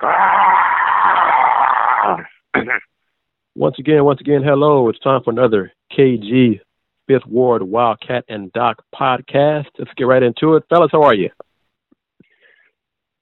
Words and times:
Once 3.54 3.76
again, 3.78 4.04
once 4.04 4.20
again, 4.20 4.42
hello. 4.42 4.88
It's 4.88 4.98
time 5.00 5.22
for 5.22 5.30
another 5.30 5.72
KG 5.92 6.60
Fifth 7.06 7.26
Ward 7.26 7.62
Wildcat 7.62 8.24
and 8.28 8.50
Doc 8.52 8.82
podcast. 8.94 9.66
Let's 9.78 9.90
get 9.96 10.04
right 10.04 10.22
into 10.22 10.54
it. 10.54 10.64
Fellas, 10.70 10.90
how 10.92 11.02
are 11.02 11.14
you? 11.14 11.28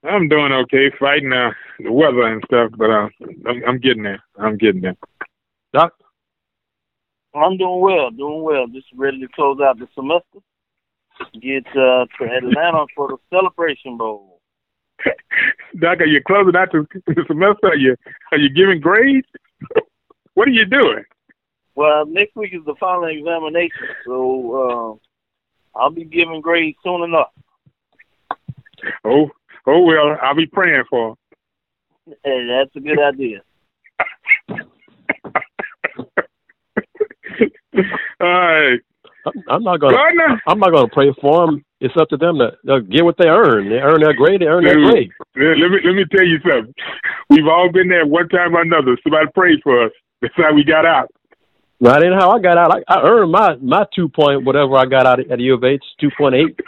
I'm 0.04 0.28
doing 0.28 0.52
okay, 0.52 0.92
fighting 1.00 1.32
uh, 1.32 1.50
the 1.80 1.90
weather 1.90 2.22
and 2.22 2.42
stuff, 2.46 2.70
but 2.76 2.90
uh, 2.90 3.08
I'm, 3.48 3.64
I'm 3.66 3.78
getting 3.78 4.04
there. 4.04 4.22
I'm 4.38 4.56
getting 4.56 4.82
there. 4.82 4.96
Doc? 5.72 5.94
I'm 7.34 7.56
doing 7.56 7.80
well, 7.80 8.10
doing 8.10 8.42
well. 8.42 8.66
Just 8.68 8.86
ready 8.94 9.18
to 9.20 9.28
close 9.34 9.58
out 9.60 9.78
the 9.78 9.88
semester. 9.94 10.38
Get 11.40 11.66
uh, 11.70 12.06
to 12.18 12.24
Atlanta 12.24 12.86
for 12.94 13.08
the 13.08 13.16
Celebration 13.30 13.96
Bowl. 13.96 14.37
Doc, 15.80 16.00
are 16.00 16.06
you 16.06 16.20
closing 16.26 16.56
out 16.56 16.70
the, 16.72 16.86
the 17.06 17.24
semester? 17.26 17.68
Are 17.68 17.76
you 17.76 17.96
are 18.32 18.38
you 18.38 18.48
giving 18.50 18.80
grades? 18.80 19.26
what 20.34 20.48
are 20.48 20.52
you 20.52 20.64
doing? 20.66 21.04
Well, 21.74 22.06
next 22.06 22.34
week 22.36 22.52
is 22.54 22.64
the 22.66 22.74
final 22.80 23.04
examination, 23.04 23.86
so 24.04 24.98
uh, 25.76 25.78
I'll 25.78 25.90
be 25.90 26.04
giving 26.04 26.40
grades 26.40 26.76
soon 26.82 27.02
enough. 27.04 27.30
Oh, 29.04 29.30
oh 29.66 29.82
well, 29.82 30.16
I'll 30.22 30.34
be 30.34 30.46
praying 30.46 30.84
for. 30.90 31.10
him. 31.10 31.16
Hey, 32.24 32.46
that's 32.48 32.74
a 32.74 32.80
good 32.80 32.98
idea. 33.00 33.42
All 38.20 38.26
right, 38.28 38.80
I'm- 39.26 39.44
I'm 39.48 39.62
not 39.62 39.78
gonna. 39.80 39.94
Gardner. 39.94 40.42
I'm 40.46 40.58
not 40.58 40.72
gonna 40.72 40.88
pray 40.88 41.12
for 41.20 41.46
them. 41.46 41.64
It's 41.80 41.94
up 41.96 42.08
to 42.08 42.16
them 42.16 42.38
to 42.38 42.56
they'll 42.64 42.80
get 42.80 43.04
what 43.04 43.16
they 43.18 43.28
earn. 43.28 43.68
They 43.68 43.76
earn 43.76 44.00
their 44.00 44.14
grade. 44.14 44.40
They 44.40 44.46
earn 44.46 44.64
their 44.64 44.74
grade. 44.74 45.10
Let 45.36 45.58
let 45.58 45.70
me 45.70 45.78
let 45.84 45.94
me 45.94 46.04
tell 46.10 46.26
you 46.26 46.38
something. 46.42 46.74
We've 47.30 47.46
all 47.46 47.70
been 47.72 47.88
there 47.88 48.04
one 48.04 48.28
time 48.28 48.56
or 48.56 48.62
another. 48.62 48.98
Somebody 49.04 49.26
prayed 49.32 49.60
for 49.62 49.84
us. 49.86 49.92
That's 50.20 50.34
how 50.36 50.52
we 50.52 50.64
got 50.64 50.84
out. 50.84 51.08
That 51.80 52.02
ain't 52.02 52.14
how 52.14 52.32
I 52.32 52.40
got 52.40 52.58
out. 52.58 52.74
I, 52.74 52.94
I 52.94 53.02
earned 53.08 53.30
my 53.30 53.54
my 53.56 53.86
two 53.94 54.08
point 54.08 54.44
whatever 54.44 54.76
I 54.76 54.86
got 54.86 55.06
out 55.06 55.20
at 55.20 55.28
the 55.28 55.38
U 55.38 55.54
of 55.54 55.62
H, 55.62 55.84
two 56.00 56.10
point 56.18 56.34
eight. 56.34 56.58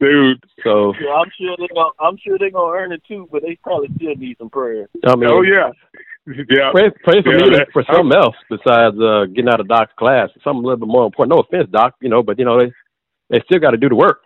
Dude. 0.00 0.44
So 0.62 0.92
So 1.00 1.12
I'm 1.12 1.30
sure 1.40 1.56
they're 1.56 1.68
gonna, 1.74 1.90
I'm 1.98 2.18
sure 2.18 2.38
they're 2.38 2.50
gonna 2.50 2.76
earn 2.76 2.92
it 2.92 3.02
too, 3.08 3.26
but 3.32 3.40
they 3.40 3.56
probably 3.62 3.88
still 3.96 4.14
need 4.16 4.36
some 4.36 4.50
prayer. 4.50 4.88
I 5.06 5.16
mean, 5.16 5.30
Oh 5.30 5.40
yeah. 5.40 5.70
Yeah. 6.26 6.70
pray 6.72 6.90
pray 7.02 7.22
for 7.22 7.34
Yeah, 7.34 7.44
me 7.50 7.56
that- 7.56 7.68
for 7.72 7.82
something 7.92 8.16
else 8.16 8.36
besides 8.48 8.96
uh, 9.00 9.26
getting 9.26 9.48
out 9.48 9.60
of 9.60 9.68
Doc's 9.68 9.92
class. 9.98 10.30
Something 10.44 10.62
a 10.64 10.66
little 10.68 10.76
bit 10.86 10.88
more 10.88 11.04
important. 11.06 11.34
No 11.36 11.40
offense, 11.42 11.68
Doc, 11.70 11.94
you 12.00 12.08
know, 12.08 12.22
but 12.22 12.38
you 12.38 12.44
know 12.44 12.58
they 12.60 12.72
they 13.30 13.40
still 13.46 13.58
got 13.58 13.72
to 13.72 13.76
do 13.76 13.88
the 13.88 13.96
work. 13.96 14.20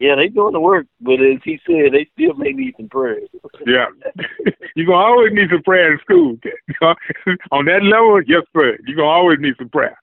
Yeah, 0.00 0.16
they 0.16 0.28
doing 0.28 0.52
the 0.52 0.60
work, 0.60 0.86
but 1.00 1.20
as 1.20 1.38
he 1.44 1.60
said, 1.66 1.92
they 1.92 2.08
still 2.14 2.34
may 2.34 2.50
need 2.52 2.74
some 2.76 2.88
prayers. 2.88 3.28
Yeah. 3.66 3.86
You're 4.74 4.86
gonna 4.86 4.98
always 4.98 5.32
need 5.32 5.48
some 5.50 5.62
prayer 5.62 5.92
in 5.92 5.98
school. 6.00 6.38
On 7.52 7.64
that 7.66 7.82
level, 7.84 8.20
yes 8.26 8.42
sir. 8.56 8.76
You're 8.86 8.96
gonna 8.96 9.08
always 9.08 9.38
need 9.38 9.54
some 9.58 9.68
prayer. 9.68 9.96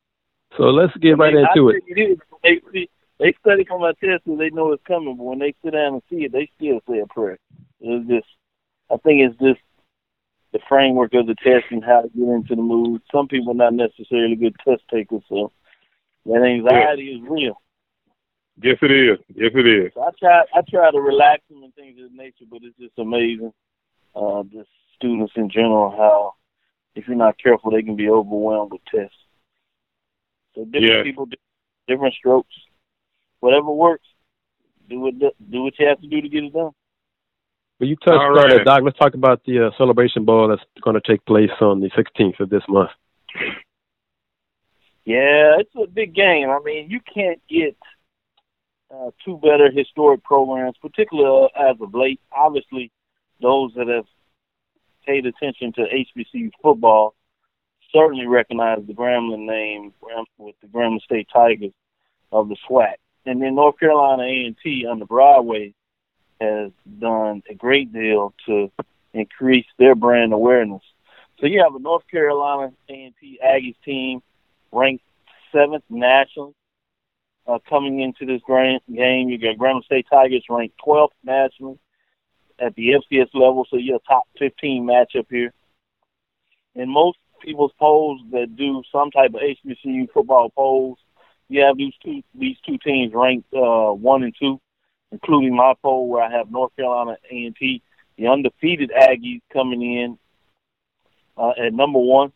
So 0.58 0.64
let's 0.66 0.95
get 0.97 1.17
right 1.17 1.33
into 1.33 1.69
it. 1.69 1.83
think 1.86 1.97
it 1.97 2.02
is. 2.02 2.17
They, 2.43 2.61
see- 2.71 2.89
they 3.19 3.33
study 3.41 3.66
for 3.66 3.77
my 3.80 3.91
test 3.99 4.25
and 4.27 4.39
they 4.39 4.49
know 4.52 4.71
it's 4.71 4.83
coming, 4.88 5.17
but 5.17 5.23
when 5.23 5.39
they 5.39 5.53
sit 5.64 5.73
down 5.73 5.93
and 5.95 6.02
see 6.09 6.23
it, 6.23 6.31
they 6.31 6.49
still 6.55 6.80
say 6.89 6.99
a 6.99 7.08
prayer. 7.08 7.38
It's 7.81 8.08
just, 8.08 8.27
I 8.89 8.95
think 8.97 9.19
it's 9.21 9.38
just 9.41 9.59
the 10.52 10.59
framework 10.67 11.14
of 11.14 11.28
the 11.28 11.36
test 11.36 11.66
and 11.72 11.83
how 11.83 12.02
to 12.02 12.09
get 12.09 12.28
into 12.28 12.55
the 12.55 12.61
mood. 12.61 13.02
Some 13.11 13.28
people 13.28 13.52
are 13.52 13.55
not 13.55 13.73
necessarily 13.73 14.36
good 14.36 14.55
test 14.67 14.81
takers, 14.92 15.22
so 15.30 15.52
that 16.25 16.44
anxiety 16.44 17.14
is 17.14 17.22
real. 17.30 17.61
Yes 18.61 18.77
it 18.81 18.92
is. 18.92 19.20
Yes 19.36 19.52
it 19.55 19.67
is. 19.67 19.92
So 19.94 20.02
I 20.02 20.09
try, 20.20 20.44
I 20.53 20.61
try 20.70 20.92
to 20.92 21.00
relax 21.00 21.44
them 21.50 21.64
and 21.64 21.73
things 21.75 21.97
of 21.97 22.11
that 22.11 22.17
nature, 22.17 22.45
but 22.50 22.59
it's 22.64 22.77
just 22.77 22.97
amazing. 22.97 23.54
Uh, 24.15 24.43
the 24.43 24.65
students 24.95 25.33
in 25.36 25.49
general, 25.49 25.92
how 25.92 26.33
if 26.95 27.08
you're 27.08 27.16
not 27.16 27.37
careful, 27.42 27.71
they 27.71 27.83
can 27.83 27.95
be 27.95 28.10
overwhelmed 28.10 28.71
with 28.73 28.81
tests. 28.93 29.16
So 30.55 30.66
different 30.66 30.89
Yes. 30.89 31.04
people, 31.04 31.27
different 31.87 32.16
strokes. 32.16 32.54
Whatever 33.39 33.71
works, 33.71 34.08
do 34.89 34.99
what 34.99 35.17
do 35.20 35.64
what 35.64 35.80
you 35.80 35.87
have 35.87 36.02
to 36.02 36.08
do 36.08 36.21
to 36.21 36.27
get 36.27 36.43
it 36.43 36.54
done. 36.54 36.71
Well, 37.80 37.88
you 37.88 37.95
touched 37.95 38.10
All 38.10 38.38
on 38.38 38.52
it, 38.52 38.56
right. 38.58 38.66
Doc. 38.66 38.82
Let's 38.84 38.98
talk 38.98 39.14
about 39.14 39.44
the 39.45 39.67
uh, 39.67 39.70
Celebration 39.78 40.26
Bowl 40.26 40.50
that's 40.50 40.62
going 40.82 41.00
to 41.00 41.12
take 41.12 41.26
place 41.26 41.52
on 41.62 41.80
the 41.80 41.90
16th 41.92 42.40
of 42.42 42.50
this 42.50 42.64
month. 42.67 42.90
Yeah, 45.06 45.58
it's 45.60 45.72
a 45.82 45.88
big 45.88 46.14
game. 46.14 46.50
I 46.50 46.60
mean, 46.64 46.90
you 46.90 47.00
can't 47.00 47.42
get 47.50 47.78
uh, 48.94 49.12
two 49.23 49.38
better 49.38 49.72
historic 49.72 50.23
programs, 50.23 50.76
particularly 50.82 51.50
as 51.56 51.78
of 51.80 51.94
late. 51.94 52.20
Obviously, 52.32 52.92
those 53.42 53.72
that 53.76 53.88
have 53.88 54.06
paid 55.06 55.26
attention 55.26 55.72
to 55.73 55.82
HBCU 55.82 56.52
football 56.61 57.16
certainly 57.94 58.28
recognize 58.28 58.80
the 58.86 58.94
Grambling 58.94 59.46
name 59.48 59.94
with 60.38 60.56
the 60.61 60.67
Grambling 60.67 61.02
State 61.02 61.28
Tigers 61.32 61.72
of 62.32 62.50
the 62.50 62.58
SWAC. 62.70 62.96
And 63.26 63.42
then 63.42 63.56
North 63.56 63.80
Carolina 63.80 64.23
A&T 64.23 64.86
on 64.86 65.00
the 65.00 65.06
Broadway 65.06 65.73
has 66.39 66.72
done 67.00 67.44
a 67.50 67.54
great 67.54 67.92
deal 67.92 68.33
to 68.45 68.72
increase 69.14 69.66
their 69.77 69.95
brand 69.95 70.33
awareness. 70.33 70.82
So 71.39 71.45
you 71.45 71.61
have 71.64 71.76
a 71.76 71.80
North 71.80 72.04
Carolina 72.10 72.73
A&T 72.89 73.39
Aggies 73.45 73.76
team 73.83 74.22
ranked 74.72 75.04
seventh 75.52 75.83
nationally 75.89 76.54
uh, 77.48 77.60
coming 77.67 78.02
into 78.02 78.26
this 78.26 78.42
grand 78.45 78.82
game. 78.94 79.30
You 79.30 79.38
got 79.38 79.58
Grambling 79.58 79.86
State 79.86 80.08
Tigers 80.10 80.44
ranked 80.49 80.76
12th 80.86 81.10
nationally 81.23 81.80
at 82.60 82.76
the 82.76 82.92
FCS 82.92 83.30
level, 83.33 83.66
so 83.70 83.78
you're 83.78 83.98
a 83.98 84.08
top 84.08 84.23
15 84.38 84.86
matchup 84.86 85.26
here. 85.30 85.54
In 86.76 86.89
most 86.89 87.17
people's 87.42 87.72
polls 87.80 88.22
that 88.32 88.55
do 88.55 88.83
some 88.92 89.11
type 89.11 89.33
of 89.33 89.42
HBCU 89.42 90.11
football 90.14 90.49
polls, 90.49 90.98
you 91.48 91.61
have 91.61 91.78
these 91.78 91.94
two 92.04 92.22
these 92.36 92.58
two 92.66 92.78
teams 92.78 93.14
ranked 93.14 93.52
uh, 93.54 93.92
one 93.92 94.23
and 94.23 94.36
two, 94.39 94.60
including 95.11 95.55
my 95.55 95.73
poll 95.81 96.08
where 96.08 96.23
I 96.23 96.31
have 96.31 96.52
North 96.52 96.75
Carolina 96.75 97.17
A&T, 97.30 97.81
the 98.17 98.27
undefeated 98.27 98.92
Aggies 98.92 99.42
coming 99.52 99.81
in 99.81 100.17
uh, 101.37 101.52
at 101.52 101.73
number 101.73 101.99
one, 101.99 102.31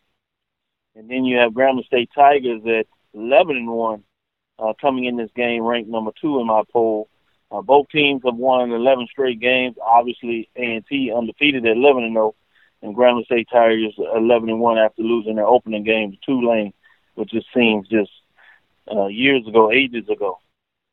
and 0.96 1.08
then 1.10 1.24
you 1.24 1.38
have 1.38 1.52
Grambling 1.52 1.84
State 1.86 2.10
Tigers 2.14 2.62
at 2.66 2.86
11 3.14 3.56
and 3.56 3.68
one, 3.68 4.04
uh, 4.58 4.72
coming 4.80 5.04
in 5.04 5.16
this 5.16 5.30
game 5.34 5.62
ranked 5.62 5.90
number 5.90 6.12
two 6.20 6.40
in 6.40 6.46
my 6.46 6.62
poll. 6.72 7.08
Uh, 7.50 7.60
both 7.60 7.88
teams 7.88 8.22
have 8.24 8.36
won 8.36 8.72
11 8.72 9.06
straight 9.10 9.40
games. 9.40 9.76
Obviously, 9.84 10.48
A&T 10.56 11.12
undefeated 11.14 11.66
at 11.66 11.76
11 11.76 12.04
and 12.04 12.14
0, 12.14 12.34
and 12.82 12.96
Grambling 12.96 13.24
State 13.26 13.48
Tigers 13.52 13.94
11 13.98 14.48
and 14.48 14.60
1 14.60 14.78
after 14.78 15.02
losing 15.02 15.36
their 15.36 15.46
opening 15.46 15.84
game 15.84 16.12
to 16.12 16.18
Tulane, 16.24 16.72
which 17.14 17.30
just 17.30 17.46
seems 17.54 17.88
just 17.88 18.10
uh, 18.90 19.06
years 19.06 19.46
ago, 19.46 19.70
ages 19.70 20.08
ago. 20.08 20.38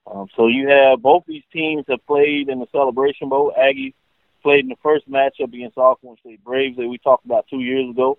Um, 0.07 0.27
so 0.35 0.47
you 0.47 0.67
have 0.67 1.01
both 1.01 1.23
these 1.27 1.43
teams 1.53 1.85
have 1.89 2.05
played 2.07 2.49
in 2.49 2.59
the 2.59 2.67
Celebration 2.71 3.29
Bowl. 3.29 3.53
Aggies 3.57 3.93
played 4.41 4.61
in 4.61 4.69
the 4.69 4.75
first 4.81 5.09
matchup 5.09 5.53
against 5.53 5.77
Alcorn 5.77 6.17
State 6.19 6.43
Braves 6.43 6.77
that 6.77 6.87
we 6.87 6.97
talked 6.97 7.25
about 7.25 7.45
two 7.49 7.59
years 7.59 7.89
ago, 7.89 8.17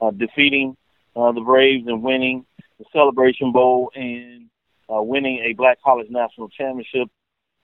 uh, 0.00 0.10
defeating 0.10 0.76
uh, 1.16 1.32
the 1.32 1.40
Braves 1.40 1.86
and 1.86 2.02
winning 2.02 2.44
the 2.78 2.84
Celebration 2.92 3.52
Bowl 3.52 3.90
and 3.94 4.48
uh, 4.92 5.02
winning 5.02 5.38
a 5.38 5.54
Black 5.54 5.78
College 5.82 6.08
National 6.10 6.48
Championship 6.48 7.08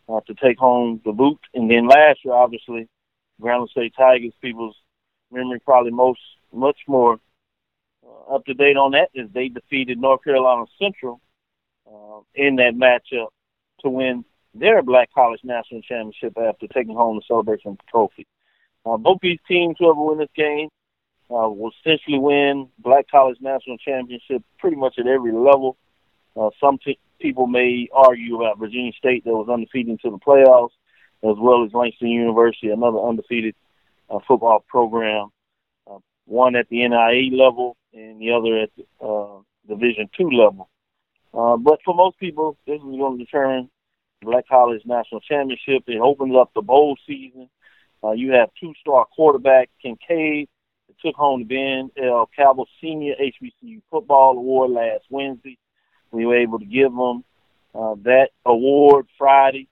uh, 0.08 0.20
to 0.26 0.34
take 0.34 0.58
home 0.58 1.00
the 1.04 1.12
boot. 1.12 1.38
And 1.54 1.70
then 1.70 1.86
last 1.86 2.20
year, 2.24 2.34
obviously, 2.34 2.88
Grambling 3.40 3.68
State 3.68 3.94
Tigers, 3.96 4.32
people's 4.40 4.76
memory 5.30 5.60
probably 5.60 5.90
most 5.90 6.20
much 6.52 6.78
more 6.86 7.20
uh, 8.06 8.34
up 8.34 8.44
to 8.46 8.54
date 8.54 8.76
on 8.76 8.92
that 8.92 9.10
is 9.14 9.28
they 9.32 9.48
defeated 9.48 10.00
North 10.00 10.24
Carolina 10.24 10.64
Central 10.80 11.20
uh, 11.86 12.20
in 12.34 12.56
that 12.56 12.74
matchup 12.74 13.28
to 13.80 13.88
win 13.90 14.24
their 14.54 14.82
Black 14.82 15.10
College 15.14 15.40
National 15.44 15.82
Championship 15.82 16.36
after 16.38 16.66
taking 16.68 16.94
home 16.94 17.16
the 17.16 17.22
Celebration 17.26 17.76
Trophy. 17.90 18.26
Uh, 18.84 18.96
both 18.96 19.18
these 19.22 19.38
teams, 19.46 19.76
whoever 19.78 20.02
win 20.02 20.18
this 20.18 20.28
game, 20.34 20.68
uh, 21.30 21.48
will 21.48 21.70
essentially 21.80 22.18
win 22.18 22.68
Black 22.78 23.06
College 23.10 23.36
National 23.40 23.76
Championship 23.78 24.42
pretty 24.58 24.76
much 24.76 24.98
at 24.98 25.06
every 25.06 25.32
level. 25.32 25.76
Uh, 26.36 26.50
some 26.60 26.78
t- 26.78 26.98
people 27.20 27.46
may 27.46 27.88
argue 27.92 28.40
about 28.40 28.58
Virginia 28.58 28.92
State 28.92 29.24
that 29.24 29.30
was 29.30 29.48
undefeated 29.48 29.90
into 29.90 30.10
the 30.10 30.18
playoffs, 30.18 30.70
as 31.22 31.36
well 31.38 31.64
as 31.64 31.72
Langston 31.72 32.08
University, 32.08 32.70
another 32.70 32.98
undefeated 32.98 33.54
uh, 34.08 34.18
football 34.26 34.64
program, 34.68 35.28
uh, 35.90 35.98
one 36.24 36.56
at 36.56 36.68
the 36.68 36.78
NAIA 36.78 37.36
level 37.36 37.76
and 37.92 38.20
the 38.20 38.32
other 38.32 38.58
at 38.60 38.70
the 38.76 39.06
uh, 39.06 39.40
Division 39.68 40.08
two 40.16 40.30
level. 40.30 40.70
Uh, 41.34 41.56
but 41.56 41.80
for 41.84 41.94
most 41.94 42.18
people, 42.18 42.56
this 42.66 42.76
is 42.76 42.82
going 42.82 43.18
to 43.18 43.24
determine 43.24 43.70
the 44.20 44.26
Black 44.26 44.48
College 44.48 44.82
National 44.84 45.20
Championship. 45.20 45.84
It 45.86 46.00
opens 46.00 46.34
up 46.36 46.50
the 46.54 46.62
bowl 46.62 46.96
season. 47.06 47.48
Uh, 48.02 48.12
you 48.12 48.32
have 48.32 48.50
two-star 48.60 49.06
quarterback 49.14 49.70
Kincade 49.84 50.48
that 50.88 51.00
took 51.04 51.16
home 51.16 51.40
the 51.40 51.44
Ben 51.46 51.90
L. 52.02 52.28
Cabell 52.34 52.66
Senior 52.80 53.14
HBCU 53.20 53.82
Football 53.90 54.38
Award 54.38 54.70
last 54.70 55.04
Wednesday. 55.10 55.58
We 56.10 56.24
were 56.24 56.36
able 56.36 56.58
to 56.58 56.64
give 56.64 56.92
him 56.92 57.24
uh, 57.74 57.94
that 58.04 58.30
award 58.46 59.06
Friday. 59.18 59.68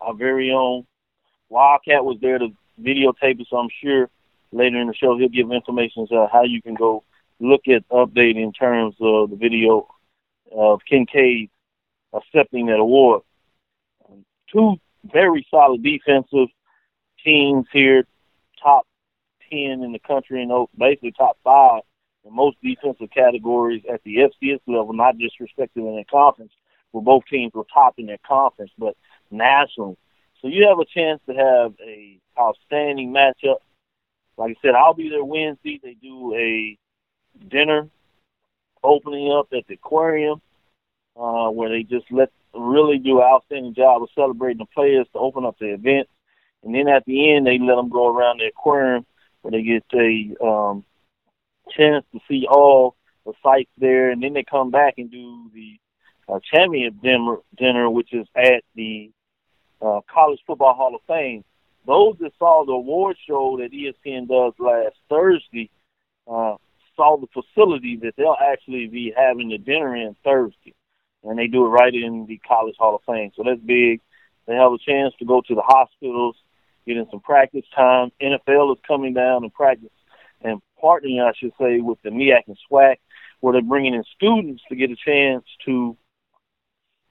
our 0.00 0.14
very 0.14 0.52
own 0.52 0.86
Wildcat 1.48 2.04
was 2.04 2.18
there 2.20 2.38
to 2.38 2.48
videotape 2.80 3.40
it, 3.40 3.46
so 3.48 3.56
I'm 3.58 3.68
sure 3.82 4.10
later 4.52 4.80
in 4.80 4.88
the 4.88 4.94
show 4.94 5.16
he'll 5.16 5.28
give 5.28 5.52
information 5.52 6.02
as 6.02 6.08
to 6.08 6.28
how 6.32 6.42
you 6.42 6.60
can 6.60 6.74
go 6.74 7.04
look 7.40 7.62
at 7.68 7.88
update 7.90 8.36
in 8.36 8.52
terms 8.52 8.94
of 9.00 9.30
the 9.30 9.36
video 9.36 9.86
of 10.54 10.80
Kincade 10.90 11.50
accepting 12.12 12.66
that 12.66 12.78
award. 12.78 13.22
Um, 14.08 14.24
two 14.52 14.76
very 15.04 15.46
solid 15.50 15.82
defensive 15.82 16.48
teams 17.24 17.66
here, 17.72 18.06
top 18.62 18.86
ten 19.50 19.82
in 19.82 19.92
the 19.92 19.98
country 19.98 20.42
and 20.42 20.68
basically 20.78 21.12
top 21.12 21.38
five 21.44 21.82
in 22.24 22.34
most 22.34 22.56
defensive 22.62 23.10
categories 23.10 23.82
at 23.92 24.02
the 24.04 24.16
FCS 24.16 24.60
level, 24.66 24.92
not 24.92 25.18
just 25.18 25.40
respected 25.40 25.84
in 25.84 25.94
their 25.94 26.04
conference, 26.04 26.52
where 26.92 27.02
both 27.02 27.24
teams 27.28 27.52
were 27.54 27.66
top 27.72 27.94
in 27.98 28.06
their 28.06 28.18
conference, 28.26 28.70
but 28.78 28.96
nationally. 29.30 29.96
So 30.40 30.48
you 30.48 30.66
have 30.68 30.78
a 30.78 30.84
chance 30.84 31.20
to 31.26 31.34
have 31.34 31.74
a 31.84 32.18
outstanding 32.38 33.12
matchup. 33.12 33.58
Like 34.36 34.56
I 34.56 34.60
said, 34.62 34.74
I'll 34.74 34.94
be 34.94 35.08
there 35.08 35.24
Wednesday. 35.24 35.80
They 35.82 35.94
do 35.94 36.34
a 36.34 36.78
dinner 37.48 37.88
opening 38.82 39.32
up 39.32 39.48
at 39.52 39.66
the 39.66 39.74
aquarium 39.74 40.40
uh, 41.16 41.48
where 41.48 41.68
they 41.68 41.82
just 41.82 42.06
let 42.10 42.30
really 42.54 42.98
do 42.98 43.18
an 43.18 43.24
outstanding 43.24 43.74
job 43.74 44.02
of 44.02 44.08
celebrating 44.14 44.58
the 44.58 44.66
players 44.66 45.06
to 45.12 45.18
open 45.18 45.44
up 45.44 45.58
the 45.58 45.72
event. 45.72 46.08
And 46.62 46.74
then 46.74 46.88
at 46.88 47.04
the 47.04 47.34
end, 47.34 47.46
they 47.46 47.58
let 47.58 47.76
them 47.76 47.90
go 47.90 48.08
around 48.08 48.38
the 48.38 48.46
aquarium 48.46 49.04
where 49.42 49.52
they 49.52 49.62
get 49.62 49.84
a 49.94 50.44
um, 50.44 50.84
chance 51.76 52.04
to 52.12 52.20
see 52.28 52.46
all 52.48 52.96
the 53.26 53.32
sites 53.42 53.70
there. 53.78 54.10
And 54.10 54.22
then 54.22 54.32
they 54.32 54.44
come 54.44 54.70
back 54.70 54.94
and 54.98 55.10
do 55.10 55.50
the 55.52 55.78
uh, 56.28 56.40
champion 56.52 56.98
dinner, 57.02 57.36
dinner, 57.56 57.90
which 57.90 58.12
is 58.12 58.26
at 58.34 58.62
the 58.74 59.10
uh, 59.82 60.00
College 60.12 60.40
Football 60.46 60.74
Hall 60.74 60.94
of 60.94 61.02
Fame. 61.06 61.44
Those 61.86 62.16
that 62.20 62.32
saw 62.38 62.64
the 62.64 62.72
award 62.72 63.16
show 63.26 63.58
that 63.58 63.72
ESPN 63.72 64.26
does 64.26 64.54
last 64.58 64.96
Thursday 65.10 65.70
uh, 66.26 66.56
saw 66.96 67.18
the 67.18 67.26
facility 67.26 67.96
that 67.96 68.14
they'll 68.16 68.36
actually 68.40 68.86
be 68.86 69.12
having 69.14 69.50
the 69.50 69.58
dinner 69.58 69.94
in 69.94 70.16
Thursday 70.24 70.74
and 71.24 71.38
they 71.38 71.46
do 71.46 71.64
it 71.66 71.70
right 71.70 71.94
in 71.94 72.26
the 72.26 72.38
College 72.46 72.76
Hall 72.78 72.96
of 72.96 73.02
Fame. 73.06 73.32
So 73.36 73.42
that's 73.44 73.60
big. 73.60 74.00
They 74.46 74.54
have 74.54 74.72
a 74.72 74.78
chance 74.78 75.14
to 75.18 75.24
go 75.24 75.40
to 75.40 75.54
the 75.54 75.62
hospitals, 75.62 76.36
get 76.86 76.96
in 76.96 77.06
some 77.10 77.20
practice 77.20 77.64
time. 77.74 78.12
NFL 78.20 78.72
is 78.72 78.82
coming 78.86 79.14
down 79.14 79.42
and 79.42 79.52
practice 79.52 79.90
and 80.42 80.60
partnering, 80.82 81.22
I 81.22 81.32
should 81.36 81.52
say, 81.58 81.80
with 81.80 81.98
the 82.02 82.10
MEAC 82.10 82.42
and 82.46 82.58
SWAC, 82.70 82.96
where 83.40 83.52
they're 83.52 83.62
bringing 83.62 83.94
in 83.94 84.04
students 84.14 84.62
to 84.68 84.76
get 84.76 84.90
a 84.90 84.96
chance 84.96 85.44
to 85.64 85.96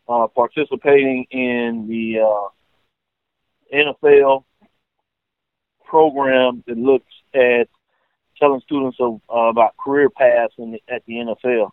uh, 0.08 0.28
participating 0.28 1.26
in 1.32 1.88
the 1.88 2.20
uh, 2.20 3.76
NFL 3.76 4.44
program 5.86 6.64
that 6.68 6.78
looks 6.78 7.12
at 7.34 7.68
telling 8.40 8.62
students 8.62 8.98
of, 9.00 9.22
uh, 9.34 9.50
about 9.50 9.78
career 9.78 10.10
paths 10.10 10.54
in 10.58 10.72
the, 10.72 10.82
at 10.88 11.04
the 11.06 11.14
NFL. 11.14 11.70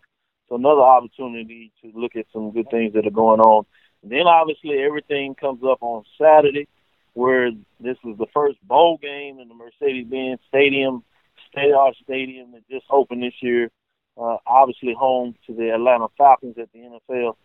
So 0.51 0.57
another 0.57 0.81
opportunity 0.81 1.71
to 1.81 1.93
look 1.95 2.17
at 2.17 2.25
some 2.33 2.51
good 2.51 2.69
things 2.69 2.91
that 2.93 3.07
are 3.07 3.09
going 3.09 3.39
on. 3.39 3.65
And 4.03 4.11
then 4.11 4.27
obviously 4.27 4.79
everything 4.83 5.33
comes 5.33 5.61
up 5.63 5.77
on 5.79 6.03
Saturday, 6.19 6.67
where 7.13 7.51
this 7.79 7.95
is 8.03 8.17
the 8.17 8.25
first 8.33 8.57
bowl 8.67 8.97
game 9.01 9.39
in 9.39 9.47
the 9.47 9.53
Mercedes-Benz 9.53 10.41
Stadium, 10.49 11.05
State 11.49 11.71
Art 11.71 11.95
Stadium 12.03 12.51
that 12.51 12.67
just 12.69 12.85
opened 12.89 13.23
this 13.23 13.41
year. 13.41 13.71
Uh, 14.21 14.35
obviously 14.45 14.93
home 14.93 15.35
to 15.47 15.53
the 15.53 15.69
Atlanta 15.73 16.07
Falcons 16.17 16.57
at 16.57 16.67
the 16.73 16.79
NFL. 16.79 17.37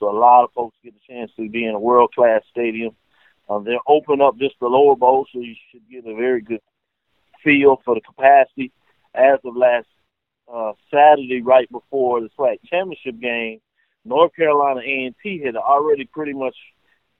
So 0.00 0.10
a 0.10 0.18
lot 0.18 0.42
of 0.42 0.50
folks 0.52 0.76
get 0.82 0.94
a 0.94 1.12
chance 1.12 1.30
to 1.36 1.48
be 1.48 1.64
in 1.64 1.76
a 1.76 1.80
world-class 1.80 2.42
stadium. 2.50 2.96
Uh, 3.48 3.60
they're 3.60 3.78
open 3.86 4.20
up 4.20 4.36
just 4.36 4.56
the 4.58 4.66
lower 4.66 4.96
bowl, 4.96 5.28
so 5.32 5.38
you 5.38 5.54
should 5.70 5.88
get 5.88 6.10
a 6.10 6.16
very 6.16 6.42
good 6.42 6.60
feel 7.44 7.80
for 7.84 7.94
the 7.94 8.00
capacity. 8.00 8.72
As 9.14 9.38
of 9.44 9.54
last 9.56 9.86
uh, 10.52 10.72
Saturday, 10.92 11.42
right 11.42 11.70
before 11.70 12.20
the 12.20 12.30
SWAC 12.38 12.58
championship 12.64 13.20
game, 13.20 13.60
North 14.04 14.34
Carolina 14.34 14.80
A&T 14.80 15.42
had 15.44 15.56
already 15.56 16.04
pretty 16.06 16.32
much 16.32 16.56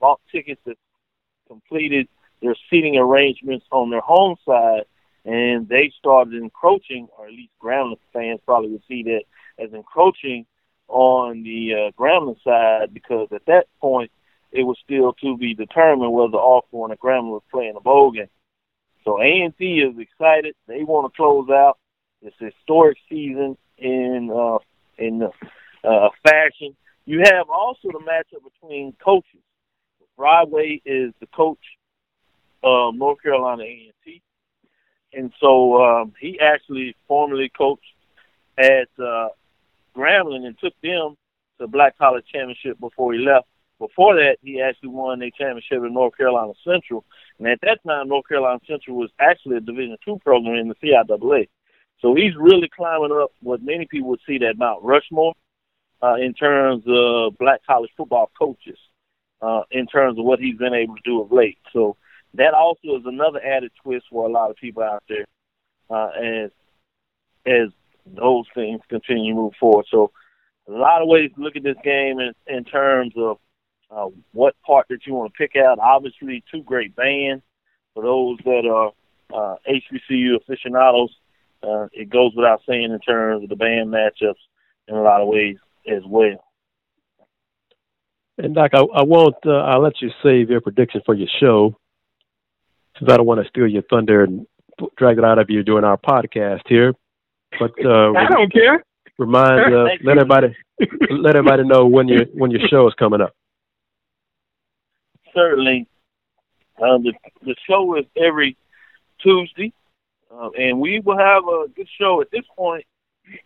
bought 0.01 0.21
tickets 0.33 0.61
that 0.65 0.77
completed 1.47 2.09
their 2.41 2.55
seating 2.71 2.97
arrangements 2.97 3.67
on 3.71 3.91
their 3.91 4.01
home 4.01 4.37
side, 4.47 4.85
and 5.25 5.69
they 5.69 5.93
started 5.99 6.35
encroaching, 6.35 7.09
or 7.19 7.27
at 7.27 7.33
least 7.33 7.53
Grambling 7.63 7.99
fans 8.13 8.41
probably 8.45 8.71
would 8.71 8.83
see 8.89 9.03
that 9.03 9.23
as 9.59 9.73
encroaching 9.73 10.47
on 10.87 11.43
the 11.43 11.75
uh, 11.75 11.91
Grambling 12.01 12.43
side 12.43 12.95
because 12.95 13.29
at 13.33 13.45
that 13.47 13.67
point 13.81 14.11
it 14.53 14.63
was 14.63 14.79
still 14.83 15.13
to 15.15 15.37
be 15.37 15.55
determined 15.55 16.13
whether 16.13 16.39
Alcorn 16.39 16.91
and 16.91 17.01
Grambling 17.01 17.33
was 17.33 17.43
playing 17.51 17.75
a 17.77 17.81
bowl 17.81 18.11
game. 18.11 18.29
So 19.05 19.21
A&T 19.21 19.65
is 19.65 19.99
excited. 19.99 20.55
They 20.67 20.85
want 20.85 21.13
to 21.13 21.17
close 21.17 21.49
out 21.51 21.79
it's 22.23 22.37
historic 22.39 22.99
season 23.09 23.57
in 23.79 24.31
uh, 24.35 24.59
in 24.99 25.23
uh, 25.85 26.09
fashion. 26.23 26.77
You 27.07 27.21
have 27.25 27.49
also 27.49 27.89
the 27.93 28.01
matchup 28.01 28.43
between 28.45 28.95
coaches. 29.03 29.41
Broadway 30.17 30.83
is 30.85 31.13
the 31.21 31.27
coach 31.29 31.59
of 32.63 32.95
North 32.97 33.23
Carolina 33.23 33.63
A&T, 33.63 34.23
and 35.13 35.33
so 35.41 35.83
um, 35.83 36.13
he 36.21 36.41
actually 36.41 36.97
formerly 37.07 37.51
coached 37.57 37.95
at 38.59 38.89
uh, 38.99 39.29
Grambling 39.97 40.45
and 40.45 40.59
took 40.59 40.75
them 40.83 41.17
to 41.61 41.69
Black 41.69 41.97
College 41.99 42.25
Championship 42.33 42.81
before 42.81 43.13
he 43.13 43.21
left. 43.21 43.47
Before 43.79 44.17
that, 44.17 44.39
he 44.43 44.61
actually 44.61 44.89
won 44.89 45.23
a 45.23 45.31
championship 45.31 45.85
in 45.85 45.95
North 45.95 46.17
Carolina 46.17 46.53
Central, 46.65 47.05
and 47.39 47.47
at 47.47 47.61
that 47.63 47.79
time, 47.87 48.09
North 48.09 48.27
Carolina 48.27 48.59
Central 48.67 48.97
was 48.97 49.11
actually 49.21 49.57
a 49.59 49.61
Division 49.61 49.97
two 50.05 50.19
program 50.25 50.57
in 50.57 50.67
the 50.67 50.75
CIAA. 50.75 51.47
So 52.01 52.15
he's 52.15 52.35
really 52.37 52.69
climbing 52.75 53.13
up 53.13 53.33
what 53.41 53.63
many 53.63 53.87
people 53.87 54.11
would 54.11 54.21
see 54.27 54.39
that 54.39 54.59
Mount 54.59 54.83
Rushmore 54.83 55.35
uh, 56.03 56.15
in 56.15 56.33
terms 56.35 56.85
of 56.87 57.37
black 57.39 57.61
college 57.67 57.91
football 57.97 58.31
coaches, 58.39 58.79
uh, 59.43 59.63
in 59.71 59.87
terms 59.87 60.19
of 60.19 60.25
what 60.25 60.39
he's 60.39 60.57
been 60.57 60.75
able 60.75 60.95
to 60.95 61.03
do 61.05 61.21
of 61.21 61.33
late. 61.33 61.59
So 61.73 61.97
that 62.35 62.55
also 62.55 62.97
is 62.97 63.03
another 63.05 63.41
added 63.45 63.73
twist 63.83 64.07
for 64.11 64.27
a 64.27 64.31
lot 64.31 64.51
of 64.51 64.57
people 64.57 64.83
out 64.83 65.03
there 65.09 65.25
uh, 65.91 66.11
as 66.11 66.51
as 67.47 67.69
those 68.07 68.45
things 68.55 68.81
continue 68.89 69.33
to 69.33 69.41
move 69.41 69.53
forward. 69.59 69.87
So 69.91 70.13
a 70.69 70.73
lot 70.73 71.03
of 71.03 71.09
ways 71.09 71.31
to 71.35 71.41
look 71.41 71.57
at 71.57 71.63
this 71.63 71.77
game 71.83 72.21
in, 72.21 72.33
in 72.47 72.65
terms 72.65 73.15
of 73.17 73.39
uh, 73.91 74.07
what 74.33 74.55
part 74.67 74.87
that 74.91 75.07
you 75.07 75.15
want 75.15 75.33
to 75.33 75.39
pick 75.39 75.57
out. 75.57 75.79
Obviously, 75.79 76.45
two 76.53 76.63
great 76.63 76.95
bands 76.95 77.43
for 77.95 78.03
those 78.03 78.39
that 78.45 78.67
are 78.67 78.93
uh, 79.33 79.57
HBCU 79.69 80.37
aficionados 80.37 81.11
uh, 81.63 81.87
it 81.93 82.11
goes 82.11 82.33
without 82.37 82.61
saying 82.69 82.91
in 82.93 83.01
terms 83.01 83.43
of 83.43 83.49
the 83.49 83.57
band 83.57 83.93
matchups 83.93 84.35
in 84.87 84.95
a 84.95 85.03
lot 85.03 85.21
of 85.21 85.29
ways 85.29 85.57
as 85.87 86.03
well. 86.07 86.45
And 88.39 88.55
Doc, 88.55 88.71
I, 88.73 88.79
I 88.81 89.03
won't. 89.03 89.35
Uh, 89.45 89.59
I'll 89.59 89.83
let 89.83 90.01
you 90.01 90.11
save 90.23 90.51
your 90.51 90.61
prediction 90.61 91.03
for 91.05 91.15
your 91.15 91.29
show, 91.41 91.77
since 92.99 93.11
I 93.11 93.17
don't 93.17 93.27
want 93.27 93.43
to 93.43 93.49
steal 93.49 93.67
your 93.67 93.83
thunder 93.83 94.23
and 94.23 94.47
drag 94.97 95.19
it 95.19 95.25
out 95.25 95.41
of 95.41 95.51
you 95.51 95.65
during 95.65 95.85
our 95.85 95.97
podcast 95.97 96.63
here. 96.67 96.95
But 97.59 97.73
uh, 97.85 98.13
I 98.17 98.29
don't 98.29 98.53
care. 98.53 98.85
Remind 99.19 99.75
uh, 99.75 99.89
let 100.05 100.19
everybody 100.19 100.57
let 101.11 101.35
everybody 101.35 101.65
know 101.65 101.87
when 101.87 102.07
your 102.07 102.27
when 102.33 102.53
your 102.53 102.61
show 102.69 102.87
is 102.87 102.95
coming 102.97 103.21
up. 103.21 103.35
Certainly, 105.35 105.89
uh, 106.77 106.99
the 106.99 107.13
the 107.43 107.57
show 107.69 107.97
is 107.99 108.05
every 108.17 108.57
Tuesday 109.21 109.73
uh, 110.31 110.51
and 110.51 110.81
we 110.81 111.01
will 111.01 111.19
have 111.19 111.45
a 111.45 111.69
good 111.75 111.89
show. 111.99 112.21
At 112.21 112.31
this 112.31 112.45
point, 112.57 112.85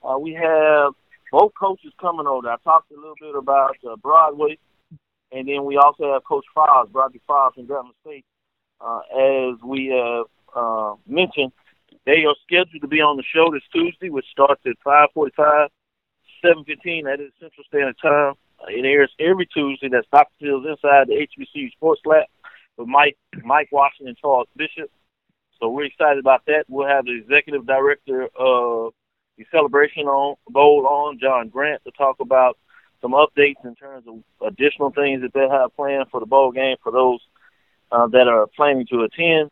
uh, 0.02 0.18
we 0.18 0.32
have 0.34 0.92
both 1.30 1.52
coaches 1.58 1.92
coming 2.00 2.26
over. 2.26 2.48
I 2.48 2.56
talked 2.64 2.90
a 2.90 2.96
little 2.96 3.14
bit 3.20 3.34
about 3.34 3.76
uh, 3.88 3.96
Broadway, 3.96 4.58
and 5.30 5.48
then 5.48 5.64
we 5.64 5.76
also 5.76 6.12
have 6.12 6.24
Coach 6.24 6.44
Fobbs, 6.56 6.90
Broderick 6.90 7.22
Fobbs 7.28 7.54
from 7.54 7.66
Grambling 7.66 7.92
State. 8.02 8.24
Uh, 8.80 9.00
as 9.16 9.62
we 9.64 9.86
have 9.86 10.26
uh, 10.54 10.94
mentioned, 11.06 11.52
they 12.04 12.24
are 12.24 12.34
scheduled 12.42 12.82
to 12.82 12.88
be 12.88 13.00
on 13.00 13.16
the 13.16 13.22
show 13.32 13.50
this 13.52 13.62
Tuesday, 13.72 14.10
which 14.10 14.26
starts 14.30 14.62
at 14.66 14.76
5:45, 14.84 15.68
7:15. 16.44 17.04
That 17.04 17.20
is 17.20 17.32
Central 17.40 17.64
Standard 17.64 17.96
Time. 18.02 18.34
Uh, 18.60 18.66
it 18.68 18.84
airs 18.84 19.12
every 19.20 19.46
Tuesday. 19.46 19.88
That's 19.88 20.06
Dr. 20.12 20.32
Fields 20.40 20.66
inside 20.68 21.08
the 21.08 21.26
HBCU 21.26 21.70
Sports 21.72 22.02
Lab 22.04 22.26
with 22.76 22.88
Mike 22.88 23.16
Mike 23.44 23.68
Washington 23.70 24.08
and 24.08 24.18
Charles 24.18 24.48
Bishop. 24.56 24.90
So 25.62 25.68
we're 25.68 25.84
excited 25.84 26.18
about 26.18 26.44
that. 26.46 26.64
We'll 26.68 26.88
have 26.88 27.04
the 27.04 27.16
executive 27.16 27.64
director 27.64 28.24
of 28.36 28.94
the 29.38 29.46
Celebration 29.52 30.08
on 30.08 30.34
Bowl 30.48 30.88
on, 30.88 31.20
John 31.20 31.50
Grant, 31.50 31.84
to 31.84 31.92
talk 31.92 32.16
about 32.18 32.58
some 33.00 33.12
updates 33.12 33.64
in 33.64 33.76
terms 33.76 34.04
of 34.08 34.24
additional 34.44 34.90
things 34.90 35.22
that 35.22 35.32
they 35.32 35.46
have 35.48 35.74
planned 35.76 36.06
for 36.10 36.18
the 36.18 36.26
bowl 36.26 36.50
game 36.50 36.74
for 36.82 36.90
those 36.90 37.20
uh, 37.92 38.08
that 38.08 38.26
are 38.26 38.48
planning 38.48 38.86
to 38.90 39.02
attend. 39.02 39.50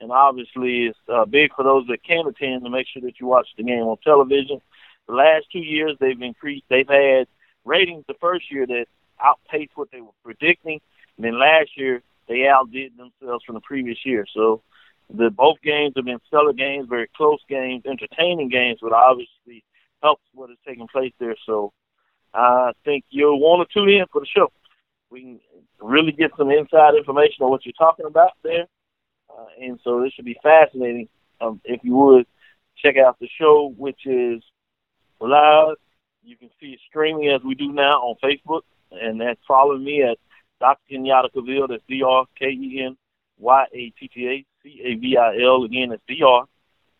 And 0.00 0.10
obviously, 0.10 0.86
it's 0.86 0.98
uh, 1.12 1.26
big 1.26 1.54
for 1.54 1.62
those 1.62 1.86
that 1.88 2.02
can 2.02 2.26
attend 2.26 2.64
to 2.64 2.70
make 2.70 2.86
sure 2.90 3.02
that 3.02 3.20
you 3.20 3.26
watch 3.26 3.48
the 3.58 3.62
game 3.62 3.82
on 3.82 3.98
television. 4.02 4.62
The 5.08 5.14
last 5.14 5.44
two 5.52 5.58
years, 5.58 5.94
they've 6.00 6.22
increased. 6.22 6.64
They've 6.70 6.88
had 6.88 7.26
ratings 7.66 8.04
the 8.08 8.14
first 8.18 8.50
year 8.50 8.66
that 8.66 8.86
outpaced 9.22 9.72
what 9.74 9.90
they 9.92 10.00
were 10.00 10.08
predicting. 10.24 10.80
And 11.18 11.24
then 11.26 11.38
last 11.38 11.76
year, 11.76 12.02
they 12.28 12.48
outdid 12.48 12.92
themselves 12.96 13.44
from 13.44 13.56
the 13.56 13.60
previous 13.60 13.98
year. 14.06 14.24
So 14.32 14.62
the 15.12 15.30
both 15.30 15.60
games 15.62 15.94
have 15.96 16.04
been 16.04 16.20
stellar 16.26 16.52
games, 16.52 16.86
very 16.88 17.08
close 17.16 17.40
games, 17.48 17.82
entertaining 17.86 18.48
games, 18.48 18.78
but 18.82 18.92
obviously 18.92 19.64
helps 20.02 20.22
what 20.32 20.50
is 20.50 20.56
taking 20.66 20.88
place 20.88 21.12
there. 21.18 21.36
So 21.46 21.72
I 22.32 22.72
think 22.84 23.04
you'll 23.10 23.40
want 23.40 23.68
to 23.68 23.72
tune 23.72 23.88
in 23.88 24.04
for 24.12 24.20
the 24.20 24.26
show. 24.26 24.52
We 25.10 25.20
can 25.22 25.40
really 25.80 26.12
get 26.12 26.30
some 26.36 26.50
inside 26.50 26.94
information 26.94 27.42
on 27.44 27.50
what 27.50 27.66
you're 27.66 27.72
talking 27.72 28.06
about 28.06 28.32
there. 28.42 28.66
Uh, 29.28 29.46
and 29.60 29.80
so 29.82 30.02
this 30.02 30.12
should 30.12 30.24
be 30.24 30.38
fascinating. 30.42 31.08
Um, 31.40 31.60
if 31.64 31.80
you 31.82 31.94
would 31.94 32.26
check 32.76 32.96
out 32.96 33.18
the 33.18 33.28
show, 33.38 33.72
which 33.76 34.06
is 34.06 34.42
live. 35.20 35.76
You 36.22 36.36
can 36.36 36.50
see 36.60 36.68
it 36.68 36.80
streaming 36.88 37.28
as 37.28 37.42
we 37.42 37.54
do 37.54 37.72
now 37.72 38.00
on 38.00 38.16
Facebook, 38.22 38.62
and 38.90 39.20
that's 39.20 39.40
following 39.46 39.84
me 39.84 40.02
at 40.02 40.18
Dr. 40.60 40.80
Kenyatta 40.90 41.32
Cavil. 41.32 41.68
That's 41.68 41.82
D 41.88 42.02
R 42.02 42.26
K 42.38 42.46
E 42.46 42.82
N 42.84 42.96
Y 43.38 43.64
A 43.72 43.92
T 43.98 44.08
T 44.08 44.28
A 44.28 44.46
C 44.62 44.80
A 44.84 44.94
V 44.96 45.16
I 45.16 45.42
L. 45.42 45.64
Again, 45.64 45.92
it's 45.92 46.02
D 46.08 46.22
R 46.26 46.44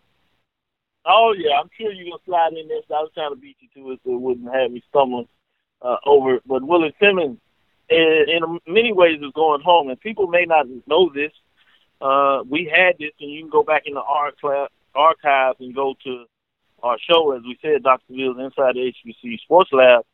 Oh 1.06 1.34
yeah, 1.36 1.60
I'm 1.60 1.70
sure 1.78 1.92
you're 1.92 2.10
gonna 2.10 2.22
slide 2.26 2.52
in 2.52 2.68
this. 2.68 2.84
I 2.90 3.00
was 3.00 3.10
trying 3.14 3.30
to 3.30 3.36
beat 3.36 3.56
you 3.60 3.68
to 3.74 3.92
it 3.92 4.00
so 4.04 4.14
it 4.14 4.20
wouldn't 4.20 4.52
have 4.52 4.70
me 4.70 4.82
stumbling 4.88 5.28
uh, 5.82 5.96
over. 6.04 6.40
But 6.44 6.66
Willie 6.66 6.94
Simmons, 7.00 7.38
in, 7.88 8.26
in 8.28 8.60
many 8.66 8.92
ways, 8.92 9.20
is 9.22 9.32
going 9.34 9.62
home, 9.62 9.88
and 9.88 10.00
people 10.00 10.26
may 10.26 10.44
not 10.44 10.66
know 10.86 11.10
this. 11.14 11.32
Uh, 12.00 12.42
we 12.48 12.70
had 12.70 12.96
this, 12.98 13.12
and 13.20 13.30
you 13.30 13.40
can 13.42 13.50
go 13.50 13.62
back 13.62 13.84
in 13.86 13.94
the 13.94 14.02
archive, 14.02 14.68
archives 14.94 15.58
and 15.60 15.74
go 15.74 15.94
to 16.04 16.24
our 16.82 16.98
show, 16.98 17.32
as 17.32 17.42
we 17.42 17.58
said, 17.62 17.82
Dr. 17.82 18.04
Ville's 18.10 18.38
Inside 18.38 18.74
the 18.74 18.92
HBC 18.92 19.38
Sports 19.40 19.70
Lab, 19.72 20.04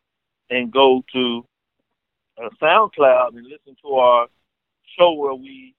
and 0.50 0.72
go 0.72 1.02
to 1.12 1.44
uh, 2.42 2.48
SoundCloud 2.60 3.36
and 3.36 3.46
listen 3.46 3.76
to 3.82 3.94
our 3.94 4.28
show 4.98 5.12
where 5.12 5.34
we 5.34 5.74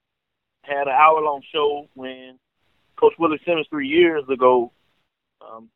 had 0.63 0.87
an 0.87 0.93
hour 0.93 1.21
long 1.21 1.41
show 1.53 1.87
when 1.93 2.39
Coach 2.95 3.13
Willie 3.19 3.39
Simmons 3.45 3.67
three 3.69 3.87
years 3.87 4.23
ago 4.29 4.71
um, 5.41 5.69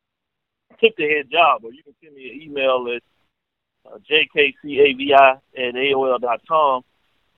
took 0.80 0.96
the 0.96 1.08
head 1.08 1.30
job. 1.30 1.64
Or 1.64 1.72
you 1.72 1.82
can 1.82 1.94
send 2.02 2.14
me 2.14 2.30
an 2.30 2.42
email 2.42 2.86
at 2.94 3.02
uh, 3.90 3.98
jkcavi 4.10 5.12
at 5.12 5.74
aol 5.74 6.20
dot 6.20 6.40
com, 6.48 6.82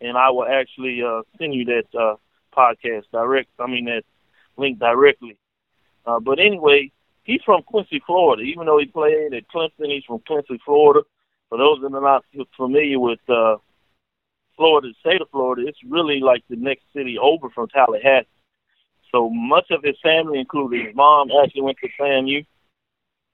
and 0.01 0.17
I 0.17 0.31
will 0.31 0.47
actually 0.47 1.03
uh, 1.03 1.23
send 1.39 1.55
you 1.55 1.65
that 1.67 1.99
uh, 1.99 2.17
podcast 2.57 3.05
direct. 3.13 3.51
I 3.59 3.67
mean 3.67 3.85
that 3.87 4.05
link 4.57 4.79
directly. 4.79 5.37
Uh, 6.07 6.21
but 6.21 6.39
anyway, 6.39 6.91
he's 7.25 7.43
from 7.45 7.63
Quincy, 7.63 8.01
Florida. 8.07 8.43
Even 8.43 8.67
though 8.67 8.79
he 8.79 8.87
played 8.87 9.35
at 9.35 9.49
Clemson, 9.49 9.93
he's 9.93 10.05
from 10.05 10.21
Quincy, 10.27 10.59
Florida. 10.65 11.03
For 11.49 11.59
those 11.59 11.81
that 11.83 11.95
are 11.95 12.01
not 12.01 12.25
familiar 12.57 12.99
with 12.99 13.21
uh, 13.29 13.57
Florida, 14.61 14.89
the 14.89 15.11
state 15.11 15.23
of 15.23 15.31
Florida, 15.31 15.63
it's 15.67 15.79
really 15.89 16.21
like 16.21 16.45
the 16.51 16.57
next 16.57 16.83
city 16.95 17.17
over 17.19 17.49
from 17.49 17.67
Tallahassee. 17.69 18.29
So 19.11 19.31
much 19.31 19.71
of 19.71 19.83
his 19.83 19.97
family, 20.03 20.39
including 20.39 20.85
his 20.85 20.95
mom, 20.95 21.31
actually 21.43 21.63
went 21.63 21.79
to 21.83 21.89
FAMU, 21.99 22.45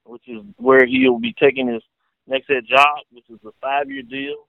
which 0.04 0.22
is 0.28 0.42
where 0.56 0.86
he'll 0.86 1.18
be 1.18 1.34
taking 1.36 1.66
his 1.66 1.82
next 2.28 2.46
head 2.48 2.62
job, 2.68 2.98
which 3.10 3.24
is 3.28 3.40
a 3.44 3.50
five-year 3.60 4.02
deal. 4.02 4.46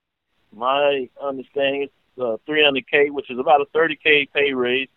My 0.56 1.10
understanding 1.20 1.82
is 1.82 1.90
uh, 2.22 2.38
300k, 2.48 3.10
which 3.10 3.32
is 3.32 3.40
about 3.40 3.62
a 3.62 3.66
30k 3.76 4.32
pay 4.32 4.54
raise. 4.54 4.88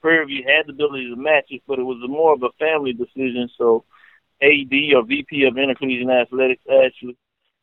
Prairie 0.00 0.24
View 0.24 0.44
had 0.46 0.68
the 0.68 0.72
ability 0.72 1.10
to 1.10 1.16
match 1.16 1.48
it, 1.50 1.60
but 1.68 1.78
it 1.78 1.82
was 1.82 1.98
more 2.08 2.32
of 2.32 2.42
a 2.42 2.50
family 2.58 2.94
decision. 2.94 3.50
So 3.58 3.84
AD 4.40 4.72
or 4.96 5.04
VP 5.04 5.44
of 5.44 5.58
Intercollegiate 5.58 6.08
Athletics, 6.08 6.62
Ashley 6.66 7.14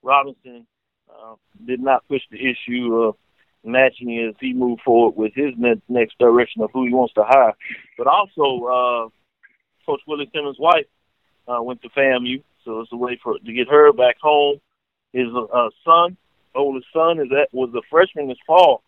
Robinson, 0.03 0.67
uh, 1.09 1.33
did 1.65 1.79
not 1.79 2.07
push 2.07 2.21
the 2.29 2.37
issue 2.37 2.93
of 2.97 3.15
matching 3.63 4.27
as 4.27 4.35
he 4.39 4.53
moved 4.53 4.81
forward 4.81 5.15
with 5.15 5.33
his 5.33 5.53
ne- 5.57 5.81
next 5.89 6.17
direction 6.19 6.61
of 6.61 6.71
who 6.73 6.85
he 6.85 6.93
wants 6.93 7.13
to 7.15 7.23
hire. 7.23 7.53
But 7.97 8.07
also, 8.07 8.65
uh, 8.65 9.09
Coach 9.85 10.01
Willie 10.07 10.29
Simmons' 10.33 10.59
wife 10.59 10.85
uh, 11.47 11.61
went 11.61 11.81
to 11.81 11.89
FAMU, 11.89 12.43
so 12.63 12.81
it's 12.81 12.91
a 12.91 12.97
way 12.97 13.19
for 13.21 13.37
to 13.39 13.53
get 13.53 13.69
her 13.69 13.93
back 13.93 14.17
home. 14.21 14.59
His 15.13 15.27
uh, 15.33 15.69
son, 15.85 16.17
oldest 16.53 16.87
son, 16.93 17.19
is 17.19 17.29
that 17.29 17.47
was 17.51 17.73
a 17.75 17.81
freshman 17.89 18.27
this 18.27 18.37
fall 18.45 18.83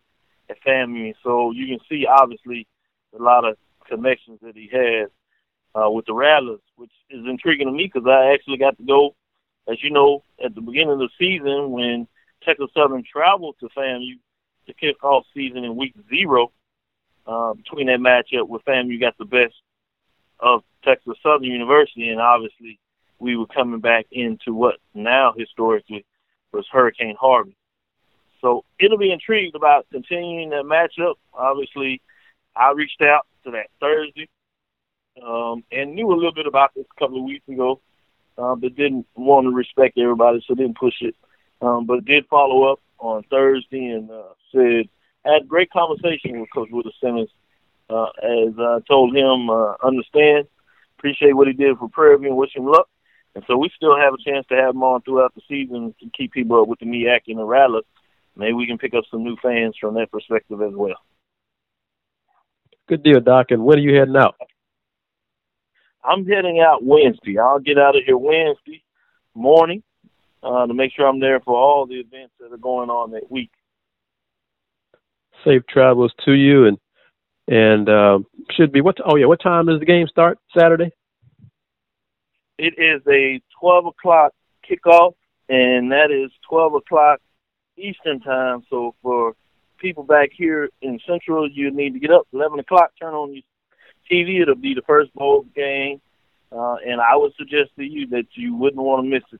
at 0.49 0.57
FAMU, 0.65 1.13
so 1.23 1.51
you 1.51 1.67
can 1.67 1.79
see 1.89 2.05
obviously 2.05 2.67
a 3.17 3.21
lot 3.21 3.45
of 3.45 3.57
connections 3.87 4.39
that 4.41 4.55
he 4.55 4.69
has 4.71 5.09
uh, 5.75 5.89
with 5.89 6.05
the 6.05 6.13
Rattlers, 6.13 6.61
which 6.75 6.91
is 7.09 7.25
intriguing 7.25 7.67
to 7.67 7.73
me 7.73 7.89
because 7.91 8.07
I 8.07 8.33
actually 8.33 8.57
got 8.57 8.77
to 8.77 8.83
go, 8.83 9.15
as 9.67 9.81
you 9.83 9.91
know, 9.91 10.23
at 10.43 10.55
the 10.55 10.61
beginning 10.61 10.91
of 10.91 10.99
the 10.99 11.09
season 11.17 11.71
when 11.71 12.07
Texas 12.43 12.69
Southern 12.75 13.03
traveled 13.03 13.55
to 13.59 13.69
FAMU 13.69 14.19
to 14.69 14.73
kick 14.73 14.97
season 15.33 15.63
in 15.63 15.75
week 15.75 15.93
zero. 16.09 16.51
Uh, 17.27 17.53
between 17.53 17.87
that 17.87 17.99
matchup 17.99 18.47
with 18.47 18.63
FAMU, 18.65 18.87
you 18.87 18.99
got 18.99 19.17
the 19.17 19.25
best 19.25 19.53
of 20.39 20.63
Texas 20.83 21.17
Southern 21.21 21.43
University, 21.43 22.09
and 22.09 22.19
obviously 22.19 22.79
we 23.19 23.35
were 23.35 23.45
coming 23.45 23.79
back 23.79 24.07
into 24.11 24.53
what 24.53 24.75
now 24.93 25.33
historically 25.37 26.05
was 26.51 26.65
Hurricane 26.71 27.15
Harvey. 27.19 27.55
So 28.41 28.63
it'll 28.79 28.97
be 28.97 29.11
intrigued 29.11 29.55
about 29.55 29.85
continuing 29.91 30.49
that 30.51 30.63
matchup. 30.63 31.15
Obviously, 31.33 32.01
I 32.55 32.71
reached 32.71 33.01
out 33.01 33.27
to 33.43 33.51
that 33.51 33.67
Thursday 33.79 34.29
um, 35.21 35.63
and 35.71 35.93
knew 35.93 36.11
a 36.11 36.15
little 36.15 36.33
bit 36.33 36.47
about 36.47 36.73
this 36.73 36.85
a 36.95 36.99
couple 36.99 37.17
of 37.17 37.25
weeks 37.25 37.47
ago, 37.47 37.81
uh, 38.37 38.55
but 38.55 38.75
didn't 38.75 39.05
want 39.15 39.45
to 39.45 39.51
respect 39.51 39.97
everybody, 39.97 40.43
so 40.47 40.55
didn't 40.55 40.77
push 40.77 40.95
it. 41.01 41.15
Um, 41.61 41.85
but 41.85 42.05
did 42.05 42.25
follow 42.27 42.71
up 42.71 42.79
on 42.99 43.23
Thursday 43.29 43.85
and 43.85 44.09
uh, 44.09 44.33
said 44.51 44.89
had 45.25 45.47
great 45.47 45.71
conversation 45.71 46.39
with 46.39 46.49
Coach 46.53 46.69
Willie 46.71 46.93
Simmons. 47.01 47.29
Uh, 47.89 48.05
as 48.21 48.53
I 48.59 48.79
told 48.87 49.15
him, 49.15 49.49
uh, 49.49 49.73
understand, 49.83 50.47
appreciate 50.97 51.35
what 51.35 51.47
he 51.47 51.53
did 51.53 51.77
for 51.77 51.89
Prairie 51.89 52.17
View 52.17 52.29
and 52.29 52.37
wish 52.37 52.55
him 52.55 52.65
luck. 52.65 52.87
And 53.35 53.43
so 53.47 53.57
we 53.57 53.71
still 53.75 53.97
have 53.97 54.13
a 54.13 54.29
chance 54.29 54.45
to 54.47 54.55
have 54.55 54.75
him 54.75 54.83
on 54.83 55.01
throughout 55.01 55.33
the 55.33 55.41
season 55.47 55.93
to 55.99 56.09
keep 56.15 56.31
people 56.31 56.61
up 56.61 56.67
with 56.67 56.79
the 56.79 56.85
MEAC 56.85 57.21
and 57.27 57.39
the 57.39 57.43
Rattlers. 57.43 57.85
Maybe 58.35 58.53
we 58.53 58.67
can 58.67 58.77
pick 58.77 58.93
up 58.93 59.03
some 59.09 59.23
new 59.23 59.37
fans 59.41 59.75
from 59.79 59.95
that 59.95 60.11
perspective 60.11 60.61
as 60.61 60.73
well. 60.73 60.97
Good 62.87 63.03
deal, 63.03 63.19
Doc. 63.19 63.47
And 63.49 63.63
when 63.63 63.77
are 63.77 63.81
you 63.81 63.97
heading 63.97 64.17
out? 64.17 64.35
I'm 66.03 66.25
heading 66.25 66.59
out 66.59 66.83
Wednesday. 66.83 67.37
I'll 67.37 67.59
get 67.59 67.77
out 67.77 67.95
of 67.95 68.03
here 68.05 68.17
Wednesday 68.17 68.83
morning 69.35 69.83
uh, 70.43 70.65
to 70.67 70.73
make 70.73 70.91
sure 70.95 71.07
I'm 71.07 71.19
there 71.19 71.39
for 71.39 71.55
all 71.55 71.85
the 71.85 71.99
events 71.99 72.33
that 72.39 72.53
are 72.53 72.57
going 72.57 72.89
on 72.89 73.11
that 73.11 73.31
week. 73.31 73.51
Safe 75.45 75.63
travels 75.69 76.13
to 76.25 76.33
you, 76.33 76.65
and 76.65 76.77
and 77.47 77.89
uh, 77.89 78.19
should 78.51 78.71
be 78.71 78.81
what? 78.81 78.97
Oh 79.03 79.15
yeah, 79.15 79.25
what 79.25 79.41
time 79.41 79.67
does 79.67 79.79
the 79.79 79.85
game 79.85 80.07
start 80.07 80.37
Saturday? 80.57 80.91
It 82.57 82.73
is 82.77 83.01
a 83.07 83.41
12 83.61 83.85
o'clock 83.85 84.33
kickoff, 84.69 85.13
and 85.47 85.93
that 85.93 86.11
is 86.11 86.29
12 86.49 86.75
o'clock 86.75 87.21
Eastern 87.77 88.19
time. 88.19 88.63
So 88.69 88.95
for 89.01 89.33
people 89.77 90.03
back 90.03 90.31
here 90.35 90.69
in 90.81 90.99
Central, 91.07 91.49
you 91.49 91.71
need 91.71 91.93
to 91.93 91.99
get 91.99 92.11
up 92.11 92.27
11 92.33 92.59
o'clock, 92.59 92.91
turn 92.99 93.13
on 93.13 93.33
your 93.33 93.43
TV. 94.11 94.41
It'll 94.41 94.55
be 94.55 94.73
the 94.73 94.81
first 94.81 95.13
bowl 95.13 95.45
game, 95.55 96.01
uh, 96.51 96.75
and 96.85 96.99
I 96.99 97.15
would 97.15 97.33
suggest 97.37 97.71
to 97.77 97.83
you 97.83 98.07
that 98.07 98.25
you 98.33 98.55
wouldn't 98.55 98.81
want 98.81 99.05
to 99.05 99.09
miss 99.09 99.23
it. 99.31 99.39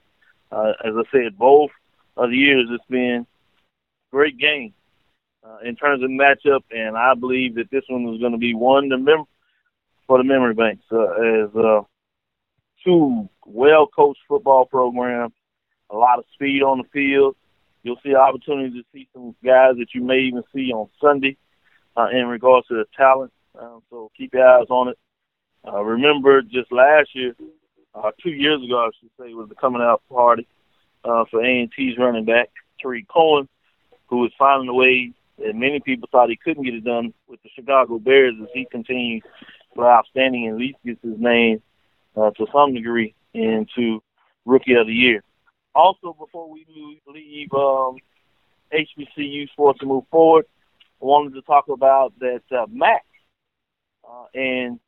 Uh, 0.52 0.74
as 0.84 0.94
I 0.96 1.04
said, 1.12 1.38
both 1.38 1.72
of 2.18 2.30
the 2.30 2.36
years 2.36 2.68
it's 2.72 2.84
been 2.90 3.26
great 4.12 4.38
game 4.38 4.74
uh, 5.44 5.60
in 5.64 5.76
terms 5.76 6.04
of 6.04 6.10
matchup, 6.10 6.62
and 6.72 6.98
I 6.98 7.14
believe 7.14 7.56
that 7.56 7.70
this 7.72 7.84
one 7.88 8.14
is 8.14 8.20
going 8.20 8.32
to 8.32 8.38
be 8.38 8.54
one 8.54 8.90
to 8.90 8.98
mem- 8.98 9.26
for 10.08 10.18
the 10.18 10.24
memory 10.24 10.54
banks 10.56 10.84
uh, 10.92 11.04
as 11.04 11.56
uh, 11.56 11.82
two 12.84 13.30
well 13.46 13.88
coached 13.88 14.22
football 14.28 14.66
programs, 14.66 15.34
a 15.90 15.96
lot 15.96 16.20
of 16.20 16.26
speed 16.34 16.64
on 16.64 16.80
the 16.80 16.84
field. 16.92 17.36
You'll 17.84 18.00
see 18.04 18.16
opportunities 18.16 18.74
to 18.74 18.84
see 18.94 19.08
some 19.14 19.36
guys 19.44 19.76
that 19.78 19.94
you 19.94 20.02
may 20.02 20.20
even 20.20 20.44
see 20.54 20.72
on 20.74 20.90
Sunday 21.00 21.38
uh, 21.96 22.08
in 22.12 22.28
regards 22.28 22.68
to 22.68 22.76
the 22.76 22.86
talent. 22.98 23.32
Uh, 23.58 23.80
so 23.90 24.12
keep 24.18 24.34
your 24.34 24.48
eyes 24.48 24.68
on 24.70 24.90
it. 24.90 24.98
Uh, 25.66 25.82
remember, 25.84 26.42
just 26.42 26.72
last 26.72 27.10
year, 27.14 27.36
uh, 27.96 28.12
two 28.22 28.32
years 28.32 28.64
ago, 28.64 28.80
I 28.80 28.90
should 29.00 29.10
say, 29.20 29.34
was 29.34 29.50
the 29.50 29.56
coming 29.56 29.82
out 29.82 30.02
party 30.10 30.48
uh, 31.04 31.26
for 31.30 31.44
A&T's 31.44 31.98
running 31.98 32.26
back, 32.26 32.50
Tarik 32.82 33.08
Cohen, 33.08 33.48
who 34.08 34.18
was 34.18 34.32
finding 34.38 34.70
a 34.70 34.74
way 34.74 35.12
that 35.40 35.56
many 35.56 35.80
people 35.80 36.10
thought 36.12 36.30
he 36.30 36.38
couldn't 36.38 36.64
get 36.64 36.74
it 36.74 36.84
done 36.84 37.14
with 37.28 37.42
the 37.44 37.50
Chicago 37.56 38.00
Bears 38.00 38.36
as 38.42 38.48
he 38.54 38.66
continues 38.66 39.24
to 39.76 39.84
outstanding 39.84 40.46
and 40.48 40.56
at 40.56 40.60
least 40.60 40.78
gets 40.86 41.02
his 41.02 41.20
name 41.20 41.62
uh, 42.16 42.32
to 42.32 42.46
some 42.54 42.74
degree 42.74 43.14
into 43.34 44.02
Rookie 44.46 44.74
of 44.74 44.88
the 44.88 44.94
Year. 44.94 45.24
Also, 45.76 46.16
before 46.18 46.50
we 46.50 46.66
leave 47.08 47.54
um, 47.54 47.98
HBCU 48.74 49.50
sports 49.50 49.80
and 49.82 49.90
move 49.90 50.04
forward, 50.12 50.46
I 51.02 51.06
wanted 51.06 51.34
to 51.36 51.42
talk 51.44 51.70
about 51.70 52.14
that 52.20 52.42
uh, 52.52 52.66
Mac 52.70 53.06
uh, 54.04 54.26
and 54.34 54.80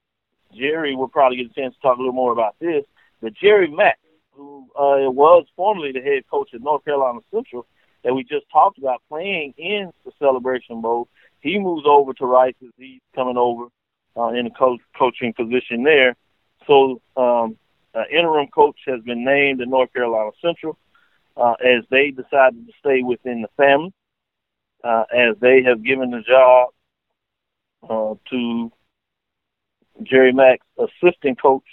Jerry 0.54 0.96
will 0.96 1.08
probably 1.08 1.38
get 1.38 1.52
a 1.52 1.54
chance 1.54 1.76
to 1.76 1.82
talk 1.82 1.98
a 1.98 2.00
little 2.00 2.14
more 2.14 2.32
about 2.32 2.56
this. 2.60 2.84
But 3.22 3.34
Jerry 3.34 3.70
Mack, 3.70 4.00
who 4.32 4.68
uh, 4.76 5.10
was 5.12 5.46
formerly 5.56 5.92
the 5.92 6.02
head 6.02 6.24
coach 6.30 6.50
at 6.54 6.62
North 6.62 6.84
Carolina 6.84 7.20
Central, 7.34 7.66
that 8.04 8.14
we 8.14 8.24
just 8.24 8.46
talked 8.52 8.78
about 8.78 9.02
playing 9.10 9.54
in 9.58 9.92
the 10.06 10.12
Celebration 10.18 10.82
Bowl, 10.82 11.08
he 11.40 11.60
moves 11.60 11.86
over 11.88 12.14
to 12.14 12.26
Rice 12.26 12.56
as 12.64 12.70
he's 12.78 13.02
coming 13.14 13.38
over 13.38 13.66
uh, 14.18 14.30
in 14.30 14.48
a 14.48 14.52
coach, 14.52 14.80
coaching 14.98 15.34
position 15.34 15.84
there. 15.84 16.16
So, 16.68 17.02
um, 17.16 17.58
uh, 17.94 18.04
interim 18.10 18.48
coach 18.48 18.78
has 18.88 19.02
been 19.02 19.26
named 19.26 19.62
at 19.62 19.68
North 19.68 19.92
Carolina 19.92 20.32
Central 20.42 20.78
uh, 21.36 21.54
as 21.64 21.84
they 21.90 22.12
decided 22.12 22.66
to 22.66 22.74
stay 22.80 23.04
within 23.04 23.42
the 23.42 23.50
family, 23.58 23.94
uh, 24.84 25.04
as 25.14 25.36
they 25.42 25.62
have 25.64 25.84
given 25.84 26.12
the 26.12 26.22
job 26.22 26.70
uh, 27.90 28.16
to 28.30 28.72
Jerry 30.04 30.32
Mack's 30.32 30.66
assistant 30.78 31.42
coach 31.42 31.66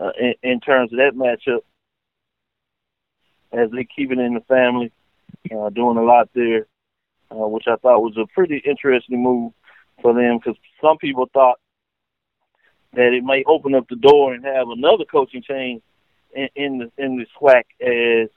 uh, 0.00 0.10
in, 0.18 0.34
in, 0.42 0.60
terms 0.60 0.92
of 0.92 0.98
that 0.98 1.14
matchup 1.14 1.60
as 3.52 3.70
they 3.70 3.84
keep 3.84 4.10
it 4.10 4.18
in 4.18 4.34
the 4.34 4.40
family, 4.40 4.92
uh, 5.56 5.70
doing 5.70 5.96
a 5.96 6.02
lot 6.02 6.28
there, 6.34 6.66
uh, 7.30 7.46
which 7.46 7.64
I 7.66 7.76
thought 7.76 8.02
was 8.02 8.16
a 8.16 8.26
pretty 8.34 8.62
interesting 8.64 9.22
move 9.22 9.52
for 10.02 10.14
them 10.14 10.38
because 10.38 10.58
some 10.80 10.98
people 10.98 11.28
thought 11.32 11.58
that 12.94 13.12
it 13.12 13.24
may 13.24 13.44
open 13.46 13.74
up 13.74 13.88
the 13.88 13.96
door 13.96 14.34
and 14.34 14.44
have 14.44 14.68
another 14.68 15.04
coaching 15.04 15.42
change 15.42 15.82
in, 16.34 16.48
in 16.54 16.78
the 16.78 17.04
in 17.04 17.16
the 17.16 17.26
SWAC 17.38 17.64
as 17.80 18.28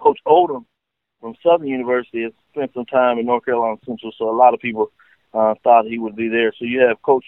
Coach 0.00 0.18
Odom 0.26 0.64
from 1.20 1.34
Southern 1.42 1.68
University 1.68 2.22
has 2.22 2.32
spent 2.52 2.72
some 2.74 2.86
time 2.86 3.18
in 3.18 3.26
North 3.26 3.44
Carolina 3.44 3.76
Central, 3.84 4.12
so 4.16 4.28
a 4.28 4.36
lot 4.36 4.54
of 4.54 4.60
people 4.60 4.92
uh, 5.34 5.54
thought 5.62 5.86
he 5.86 5.98
would 5.98 6.16
be 6.16 6.28
there. 6.28 6.52
So 6.58 6.64
you 6.64 6.80
have 6.80 7.00
Coach 7.02 7.24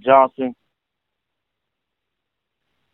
Johnson 0.00 0.54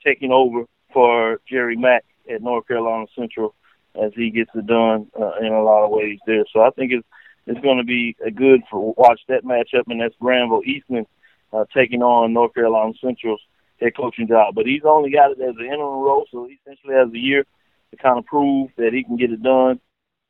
taking 0.05 0.33
over 0.33 0.65
for 0.93 1.41
Jerry 1.49 1.77
Mack 1.77 2.05
at 2.33 2.43
North 2.43 2.67
Carolina 2.67 3.07
Central 3.17 3.55
as 3.95 4.13
he 4.15 4.31
gets 4.31 4.51
it 4.55 4.67
done 4.67 5.09
uh, 5.19 5.39
in 5.41 5.53
a 5.53 5.63
lot 5.63 5.85
of 5.85 5.91
ways 5.91 6.19
there. 6.27 6.45
So 6.53 6.61
I 6.61 6.71
think 6.71 6.93
it's 6.93 7.07
it's 7.47 7.61
going 7.61 7.79
to 7.79 7.85
be 7.85 8.17
a 8.25 8.31
good 8.31 8.63
for 8.71 8.95
watch 8.97 9.21
that 9.29 9.45
matchup, 9.45 9.85
and 9.89 10.01
that's 10.01 10.15
Granville 10.21 10.63
Eastman 10.65 11.07
uh, 11.53 11.65
taking 11.75 12.03
on 12.03 12.33
North 12.33 12.55
Carolina 12.55 12.95
Central's 13.01 13.43
head 13.81 13.97
coaching 13.97 14.29
job. 14.29 14.55
But 14.55 14.67
he's 14.67 14.83
only 14.85 15.11
got 15.11 15.33
it 15.33 15.41
as 15.41 15.55
an 15.59 15.67
interim 15.67 16.01
role, 16.03 16.27
so 16.31 16.47
he 16.47 16.59
essentially 16.65 16.95
has 16.95 17.13
a 17.13 17.19
year 17.19 17.45
to 17.91 17.97
kind 17.97 18.19
of 18.19 18.25
prove 18.25 18.71
that 18.77 18.93
he 18.93 19.05
can 19.05 19.17
get 19.17 19.31
it 19.31 19.43
done. 19.43 19.81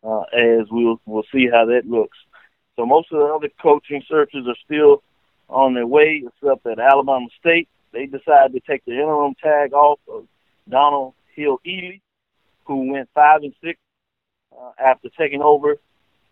Uh, 0.02 0.24
as 0.36 0.66
we'll 0.70 1.00
we'll 1.06 1.24
see 1.32 1.48
how 1.50 1.64
that 1.64 1.86
looks. 1.86 2.18
So 2.76 2.84
most 2.84 3.10
of 3.10 3.20
the 3.20 3.26
other 3.26 3.48
coaching 3.62 4.02
searches 4.06 4.46
are 4.46 4.56
still 4.64 5.02
on 5.48 5.72
their 5.74 5.86
way, 5.86 6.24
except 6.26 6.66
at 6.66 6.78
Alabama 6.78 7.26
State. 7.38 7.68
They 7.94 8.06
decided 8.06 8.52
to 8.52 8.60
take 8.60 8.84
the 8.84 8.92
interim 8.92 9.34
tag 9.40 9.72
off 9.72 10.00
of 10.08 10.26
Donald 10.68 11.14
Hill-Eley, 11.36 12.02
who 12.66 12.92
went 12.92 13.08
five 13.14 13.42
and 13.42 13.54
six 13.62 13.78
uh, 14.52 14.72
after 14.84 15.08
taking 15.16 15.42
over 15.42 15.76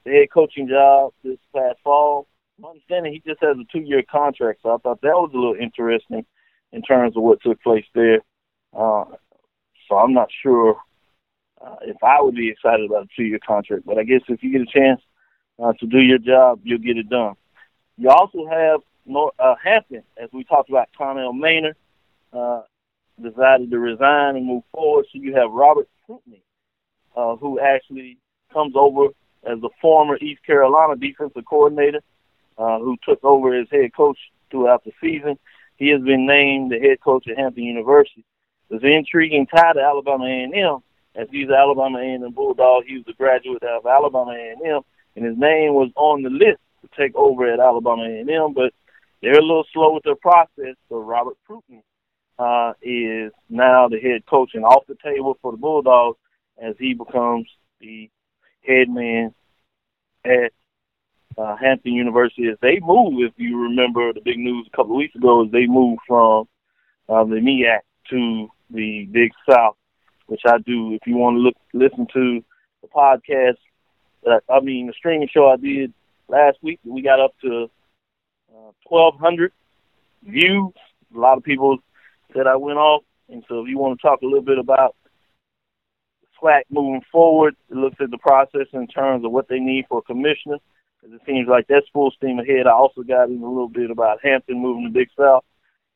the 0.04 0.10
head 0.10 0.28
coaching 0.34 0.68
job 0.68 1.12
this 1.22 1.38
past 1.54 1.78
fall. 1.84 2.26
My 2.58 2.70
understanding 2.70 3.12
he 3.12 3.22
just 3.24 3.42
has 3.42 3.56
a 3.56 3.64
two-year 3.72 4.02
contract, 4.10 4.60
so 4.62 4.74
I 4.74 4.78
thought 4.78 5.00
that 5.02 5.14
was 5.14 5.30
a 5.32 5.36
little 5.36 5.54
interesting 5.54 6.26
in 6.72 6.82
terms 6.82 7.16
of 7.16 7.22
what 7.22 7.40
took 7.42 7.62
place 7.62 7.86
there. 7.94 8.20
Uh, 8.76 9.04
so 9.88 9.96
I'm 9.96 10.12
not 10.12 10.30
sure 10.42 10.76
uh, 11.64 11.76
if 11.82 12.02
I 12.02 12.20
would 12.20 12.34
be 12.34 12.50
excited 12.50 12.86
about 12.86 13.04
a 13.04 13.08
two-year 13.16 13.38
contract, 13.46 13.86
but 13.86 13.98
I 13.98 14.02
guess 14.02 14.22
if 14.28 14.42
you 14.42 14.50
get 14.50 14.62
a 14.62 14.66
chance 14.66 15.00
uh, 15.62 15.72
to 15.74 15.86
do 15.86 15.98
your 15.98 16.18
job, 16.18 16.60
you'll 16.64 16.78
get 16.78 16.96
it 16.96 17.08
done. 17.08 17.34
You 17.98 18.08
also 18.10 18.46
have 18.50 18.80
North, 19.04 19.34
uh, 19.38 19.54
Hampton, 19.62 20.02
as 20.16 20.28
we 20.32 20.44
talked 20.44 20.68
about, 20.68 20.88
Connell 20.96 21.32
Maynor 21.32 21.74
uh, 22.32 22.62
decided 23.20 23.70
to 23.70 23.78
resign 23.78 24.36
and 24.36 24.46
move 24.46 24.62
forward. 24.72 25.06
So 25.12 25.18
you 25.18 25.34
have 25.34 25.50
Robert 25.50 25.88
Simpney, 26.08 26.42
uh, 27.16 27.36
who 27.36 27.60
actually 27.60 28.18
comes 28.52 28.74
over 28.76 29.06
as 29.44 29.60
the 29.60 29.70
former 29.80 30.16
East 30.18 30.44
Carolina 30.44 30.96
defensive 30.96 31.44
coordinator, 31.44 32.00
uh, 32.58 32.78
who 32.78 32.96
took 33.04 33.22
over 33.24 33.54
as 33.54 33.66
head 33.70 33.94
coach 33.94 34.18
throughout 34.50 34.84
the 34.84 34.92
season. 35.00 35.38
He 35.76 35.88
has 35.88 36.00
been 36.02 36.26
named 36.26 36.70
the 36.70 36.78
head 36.78 37.00
coach 37.00 37.26
at 37.28 37.38
Hampton 37.38 37.64
University. 37.64 38.24
There's 38.68 38.82
an 38.82 38.90
intriguing 38.90 39.46
tie 39.46 39.72
to 39.72 39.80
Alabama 39.80 40.24
A&M, 40.24 40.78
as 41.14 41.28
he's 41.30 41.48
an 41.48 41.54
Alabama 41.54 41.98
A&M 41.98 42.30
Bulldog. 42.32 42.84
He 42.86 42.98
was 42.98 43.04
a 43.08 43.12
graduate 43.14 43.62
of 43.62 43.84
Alabama 43.84 44.32
A&M, 44.32 44.82
and 45.16 45.24
his 45.24 45.36
name 45.36 45.74
was 45.74 45.90
on 45.96 46.22
the 46.22 46.30
list 46.30 46.60
to 46.82 46.88
take 46.96 47.14
over 47.14 47.52
at 47.52 47.60
Alabama 47.60 48.04
A&M, 48.04 48.52
but 48.54 48.72
they're 49.22 49.38
a 49.38 49.42
little 49.42 49.66
slow 49.72 49.94
with 49.94 50.04
their 50.04 50.16
process. 50.16 50.76
So 50.88 50.98
Robert 50.98 51.36
Prunty 51.46 51.82
uh, 52.38 52.72
is 52.82 53.32
now 53.48 53.88
the 53.88 54.00
head 54.00 54.26
coach 54.26 54.50
and 54.54 54.64
off 54.64 54.86
the 54.88 54.96
table 55.02 55.38
for 55.40 55.52
the 55.52 55.58
Bulldogs 55.58 56.18
as 56.60 56.74
he 56.78 56.94
becomes 56.94 57.46
the 57.80 58.10
head 58.66 58.88
man 58.88 59.34
at 60.24 60.52
uh, 61.38 61.56
Hampton 61.56 61.92
University. 61.92 62.48
As 62.48 62.58
they 62.60 62.80
move, 62.80 63.22
if 63.22 63.32
you 63.36 63.62
remember 63.62 64.12
the 64.12 64.20
big 64.20 64.38
news 64.38 64.66
a 64.66 64.76
couple 64.76 64.92
of 64.92 64.98
weeks 64.98 65.14
ago, 65.14 65.44
is 65.44 65.52
they 65.52 65.66
moved 65.66 66.00
from 66.06 66.48
uh, 67.08 67.24
the 67.24 67.36
MEAC 67.36 67.80
to 68.10 68.48
the 68.70 69.06
Big 69.10 69.30
South, 69.48 69.76
which 70.26 70.42
I 70.46 70.58
do. 70.58 70.94
If 70.94 71.06
you 71.06 71.16
want 71.16 71.36
to 71.36 71.40
look 71.40 71.54
listen 71.72 72.06
to 72.12 72.44
the 72.82 72.88
podcast, 72.88 73.56
uh, 74.26 74.40
I 74.52 74.60
mean 74.60 74.88
the 74.88 74.92
streaming 74.94 75.28
show 75.32 75.48
I 75.48 75.56
did 75.56 75.92
last 76.28 76.58
week, 76.62 76.80
we 76.84 77.02
got 77.02 77.20
up 77.20 77.34
to 77.42 77.70
1,200 78.84 79.52
views. 80.24 80.72
A 81.14 81.18
lot 81.18 81.36
of 81.38 81.44
people 81.44 81.78
said 82.34 82.46
I 82.46 82.56
went 82.56 82.78
off. 82.78 83.02
And 83.28 83.44
so 83.48 83.62
if 83.62 83.68
you 83.68 83.78
want 83.78 83.98
to 83.98 84.02
talk 84.06 84.22
a 84.22 84.26
little 84.26 84.42
bit 84.42 84.58
about 84.58 84.94
SWAC 86.40 86.62
moving 86.70 87.02
forward, 87.10 87.56
it 87.70 87.76
looks 87.76 87.96
at 88.00 88.10
the 88.10 88.18
process 88.18 88.66
in 88.72 88.86
terms 88.86 89.24
of 89.24 89.32
what 89.32 89.48
they 89.48 89.58
need 89.58 89.86
for 89.88 89.98
a 89.98 90.02
commissioner. 90.02 90.58
Because 91.00 91.16
it 91.16 91.22
seems 91.26 91.48
like 91.48 91.66
that's 91.66 91.88
full 91.92 92.10
steam 92.12 92.38
ahead. 92.38 92.66
I 92.66 92.72
also 92.72 93.02
got 93.02 93.28
in 93.28 93.42
a 93.42 93.48
little 93.48 93.68
bit 93.68 93.90
about 93.90 94.20
Hampton 94.22 94.60
moving 94.60 94.84
to 94.84 94.90
Big 94.90 95.08
South 95.18 95.44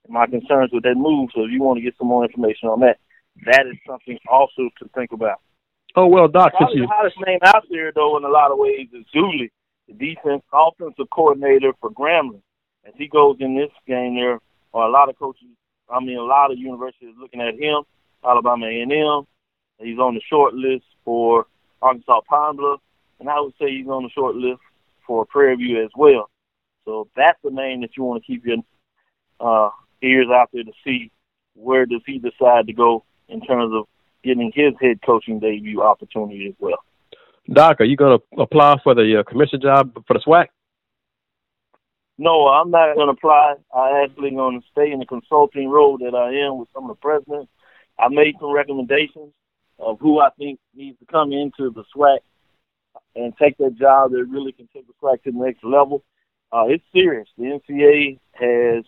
and 0.04 0.14
my 0.14 0.26
concerns 0.26 0.70
with 0.72 0.82
that 0.84 0.96
move. 0.96 1.30
So 1.34 1.44
if 1.44 1.50
you 1.50 1.62
want 1.62 1.78
to 1.78 1.82
get 1.82 1.96
some 1.98 2.08
more 2.08 2.24
information 2.24 2.68
on 2.68 2.80
that, 2.80 2.98
that 3.44 3.66
is 3.66 3.76
something 3.86 4.18
also 4.28 4.70
to 4.78 4.88
think 4.94 5.12
about. 5.12 5.40
Oh 5.94 6.06
well, 6.06 6.28
Doc. 6.28 6.52
Probably 6.56 6.80
the 6.80 6.86
hottest 6.86 7.16
name 7.24 7.38
out 7.42 7.64
there, 7.70 7.92
though, 7.92 8.16
in 8.16 8.24
a 8.24 8.28
lot 8.28 8.50
of 8.50 8.58
ways, 8.58 8.88
is 8.92 9.04
Dooley, 9.12 9.52
the 9.88 9.94
defense 9.94 10.42
offensive 10.52 11.08
coordinator 11.10 11.72
for 11.80 11.90
Grambling 11.90 12.42
as 12.86 12.94
he 12.96 13.08
goes 13.08 13.36
in 13.40 13.56
this 13.56 13.70
game, 13.86 14.16
there 14.16 14.38
are 14.74 14.88
a 14.88 14.90
lot 14.90 15.08
of 15.08 15.18
coaches. 15.18 15.48
I 15.90 16.00
mean, 16.00 16.18
a 16.18 16.22
lot 16.22 16.50
of 16.50 16.58
universities 16.58 17.14
looking 17.18 17.40
at 17.40 17.54
him. 17.54 17.82
Alabama 18.24 18.66
A&M. 18.66 19.26
He's 19.78 19.98
on 19.98 20.14
the 20.14 20.20
short 20.28 20.54
list 20.54 20.84
for 21.04 21.46
Arkansas 21.82 22.20
Pine 22.28 22.56
Bluff, 22.56 22.80
and 23.20 23.28
I 23.28 23.40
would 23.40 23.52
say 23.60 23.70
he's 23.70 23.86
on 23.86 24.04
the 24.04 24.10
short 24.10 24.34
list 24.34 24.60
for 25.06 25.26
Prairie 25.26 25.56
View 25.56 25.84
as 25.84 25.90
well. 25.96 26.30
So 26.84 27.08
that's 27.16 27.38
the 27.44 27.50
name 27.50 27.82
that 27.82 27.96
you 27.96 28.04
want 28.04 28.22
to 28.22 28.26
keep 28.26 28.44
your 28.46 28.58
uh, 29.38 29.70
ears 30.02 30.28
out 30.32 30.48
there 30.52 30.64
to 30.64 30.72
see 30.84 31.10
where 31.54 31.86
does 31.86 32.02
he 32.06 32.18
decide 32.18 32.66
to 32.66 32.72
go 32.72 33.04
in 33.28 33.40
terms 33.40 33.72
of 33.74 33.86
getting 34.24 34.52
his 34.54 34.72
head 34.80 35.00
coaching 35.04 35.38
debut 35.38 35.82
opportunity 35.82 36.48
as 36.48 36.54
well. 36.58 36.78
Doc, 37.52 37.80
are 37.80 37.84
you 37.84 37.96
going 37.96 38.18
to 38.18 38.42
apply 38.42 38.76
for 38.82 38.94
the 38.94 39.20
uh, 39.20 39.22
commission 39.22 39.60
job 39.60 39.92
for 40.06 40.14
the 40.14 40.20
SWAC? 40.20 40.46
No, 42.18 42.48
I'm 42.48 42.70
not 42.70 42.94
going 42.94 43.08
to 43.08 43.12
apply. 43.12 43.54
I 43.74 44.02
actually 44.04 44.30
going 44.30 44.60
to 44.60 44.66
stay 44.72 44.90
in 44.90 45.00
the 45.00 45.06
consulting 45.06 45.68
role 45.68 45.98
that 45.98 46.14
I 46.14 46.46
am 46.46 46.58
with 46.58 46.68
some 46.74 46.88
of 46.88 46.96
the 46.96 47.00
presidents. 47.00 47.50
I 47.98 48.08
made 48.08 48.36
some 48.40 48.52
recommendations 48.52 49.32
of 49.78 50.00
who 50.00 50.20
I 50.20 50.30
think 50.38 50.58
needs 50.74 50.98
to 50.98 51.06
come 51.06 51.32
into 51.32 51.70
the 51.70 51.84
SWAC 51.94 52.18
and 53.14 53.36
take 53.36 53.58
that 53.58 53.76
job 53.76 54.12
that 54.12 54.24
really 54.24 54.52
can 54.52 54.68
take 54.72 54.86
the 54.86 54.94
SWAC 55.02 55.22
to 55.24 55.32
the 55.32 55.38
next 55.38 55.62
level. 55.62 56.02
Uh, 56.52 56.64
it's 56.68 56.84
serious. 56.92 57.28
The 57.36 57.60
NCAA 57.60 58.18
has 58.32 58.84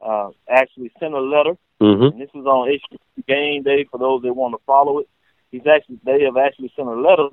uh, 0.00 0.30
actually 0.48 0.90
sent 0.98 1.12
a 1.12 1.20
letter, 1.20 1.56
mm-hmm. 1.80 2.04
and 2.04 2.20
this 2.20 2.30
is 2.30 2.46
on 2.46 2.68
HBCU 2.68 3.26
Game 3.26 3.62
Day 3.62 3.86
for 3.90 3.98
those 3.98 4.22
that 4.22 4.32
want 4.32 4.54
to 4.54 4.64
follow 4.64 4.98
it. 5.00 5.08
He's 5.50 5.66
actually 5.66 5.98
they 6.04 6.22
have 6.22 6.38
actually 6.38 6.72
sent 6.74 6.88
a 6.88 6.92
letter 6.92 7.28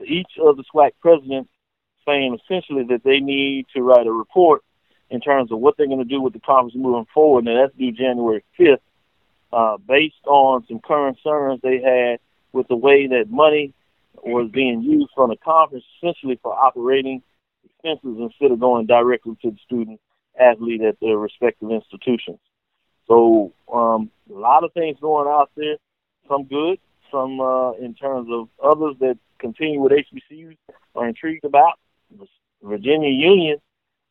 to 0.00 0.06
each 0.06 0.30
of 0.40 0.56
the 0.56 0.64
SWAC 0.72 0.92
presidents 1.00 1.50
saying 2.06 2.38
essentially 2.44 2.84
that 2.88 3.02
they 3.02 3.18
need 3.18 3.66
to 3.74 3.82
write 3.82 4.06
a 4.06 4.12
report 4.12 4.62
in 5.10 5.20
terms 5.20 5.52
of 5.52 5.58
what 5.58 5.76
they're 5.76 5.86
going 5.86 5.98
to 5.98 6.04
do 6.04 6.20
with 6.20 6.32
the 6.32 6.40
conference 6.40 6.74
moving 6.76 7.06
forward, 7.14 7.44
Now, 7.44 7.62
that's 7.62 7.76
due 7.76 7.92
January 7.92 8.44
5th, 8.58 8.78
uh, 9.52 9.76
based 9.78 10.26
on 10.26 10.64
some 10.66 10.80
concerns 10.80 11.60
they 11.62 11.80
had 11.80 12.18
with 12.52 12.68
the 12.68 12.76
way 12.76 13.06
that 13.06 13.30
money 13.30 13.72
was 14.22 14.50
being 14.50 14.82
used 14.82 15.10
from 15.14 15.30
the 15.30 15.36
conference 15.36 15.84
essentially 15.96 16.38
for 16.42 16.52
operating 16.52 17.22
expenses 17.64 18.16
instead 18.18 18.50
of 18.50 18.60
going 18.60 18.86
directly 18.86 19.36
to 19.42 19.50
the 19.50 19.58
student 19.64 20.00
athlete 20.40 20.82
at 20.82 20.98
their 21.00 21.16
respective 21.16 21.70
institutions. 21.70 22.38
So 23.06 23.52
um, 23.72 24.10
a 24.28 24.38
lot 24.38 24.64
of 24.64 24.72
things 24.72 24.98
going 25.00 25.28
out 25.28 25.50
there, 25.56 25.76
some 26.28 26.44
good, 26.44 26.78
some 27.10 27.40
uh, 27.40 27.72
in 27.72 27.94
terms 27.94 28.28
of 28.30 28.48
others 28.62 28.96
that 29.00 29.18
continue 29.38 29.80
with 29.80 29.92
HBCUs 29.92 30.56
are 30.94 31.08
intrigued 31.08 31.44
about. 31.44 31.78
Virginia 32.62 33.10
Union 33.10 33.58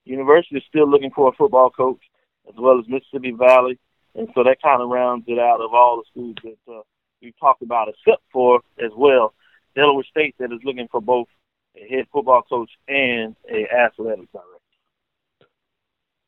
University 0.05 0.57
is 0.57 0.63
still 0.67 0.89
looking 0.89 1.11
for 1.11 1.29
a 1.29 1.35
football 1.35 1.69
coach, 1.69 2.01
as 2.47 2.55
well 2.57 2.79
as 2.79 2.85
Mississippi 2.87 3.31
Valley, 3.31 3.77
and 4.15 4.29
so 4.33 4.43
that 4.43 4.61
kind 4.61 4.81
of 4.81 4.89
rounds 4.89 5.25
it 5.27 5.39
out 5.39 5.61
of 5.61 5.73
all 5.73 5.97
the 5.97 6.03
schools 6.11 6.35
that 6.43 6.73
uh, 6.73 6.81
we've 7.21 7.37
talked 7.39 7.61
about, 7.61 7.89
except 7.89 8.21
for 8.31 8.61
as 8.79 8.91
well 8.95 9.33
Delaware 9.75 10.05
State 10.09 10.35
that 10.39 10.51
is 10.51 10.59
looking 10.63 10.87
for 10.89 11.01
both 11.01 11.27
a 11.75 11.87
head 11.87 12.05
football 12.11 12.43
coach 12.43 12.69
and 12.87 13.35
a 13.49 13.65
athletic 13.73 14.31
director. 14.31 14.55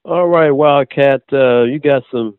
All 0.04 0.28
right, 0.28 0.52
Wildcat, 0.52 1.24
uh, 1.32 1.64
you 1.64 1.80
got 1.80 2.04
some 2.12 2.38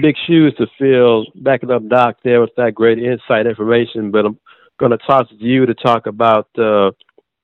big 0.00 0.14
shoes 0.26 0.54
to 0.58 0.66
fill. 0.78 1.26
Backing 1.34 1.70
up 1.70 1.86
Doc 1.88 2.18
there 2.24 2.40
with 2.40 2.54
that 2.56 2.74
great 2.74 2.98
insight 2.98 3.46
information, 3.46 4.10
but 4.10 4.26
I'm 4.26 4.38
going 4.78 4.92
to 4.92 4.98
toss 4.98 5.28
to 5.28 5.36
you 5.36 5.66
to 5.66 5.74
talk 5.74 6.06
about 6.06 6.48
uh, 6.58 6.92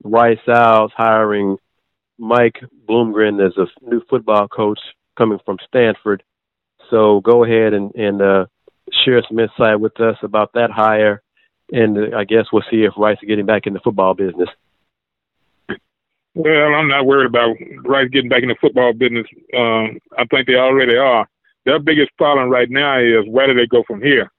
Rice 0.03 0.39
Owls 0.49 0.93
hiring 0.97 1.57
Mike 2.19 2.57
Bloomgren 2.89 3.45
as 3.45 3.57
a 3.57 3.67
new 3.89 4.03
football 4.11 4.49
coach 4.49 4.81
coming 5.17 5.39
from 5.45 5.59
Stanford. 5.67 6.23
So 6.91 7.21
go 7.21 7.45
ahead 7.45 7.75
and, 7.75 7.95
and 7.95 8.23
uh, 8.23 8.47
share 9.05 9.23
some 9.29 9.39
insight 9.39 9.81
with 9.81 10.01
us 10.01 10.17
about 10.23 10.53
that 10.55 10.71
hire, 10.71 11.23
and 11.71 11.97
uh, 11.97 12.17
I 12.17 12.25
guess 12.25 12.47
we'll 12.53 12.63
see 12.71 12.85
if 12.85 12.93
Rice 12.97 13.19
is 13.23 13.29
getting 13.29 13.47
back 13.47 13.67
in 13.67 13.75
the 13.75 13.81
football 13.81 14.15
business. 14.15 14.49
Well, 16.35 16.75
I'm 16.75 16.89
not 16.89 17.07
worried 17.07 17.27
about 17.27 17.57
Rice 17.85 18.09
getting 18.13 18.29
back 18.29 18.43
in 18.43 18.49
the 18.49 18.57
football 18.61 18.93
business. 18.93 19.27
Um, 19.57 19.99
I 20.17 20.25
think 20.31 20.47
they 20.47 20.55
already 20.55 20.97
are. 20.97 21.29
Their 21.65 21.79
biggest 21.81 22.17
problem 22.17 22.49
right 22.49 22.71
now 22.71 22.99
is 23.01 23.29
where 23.29 23.47
do 23.47 23.55
they 23.55 23.67
go 23.67 23.83
from 23.87 24.01
here, 24.01 24.31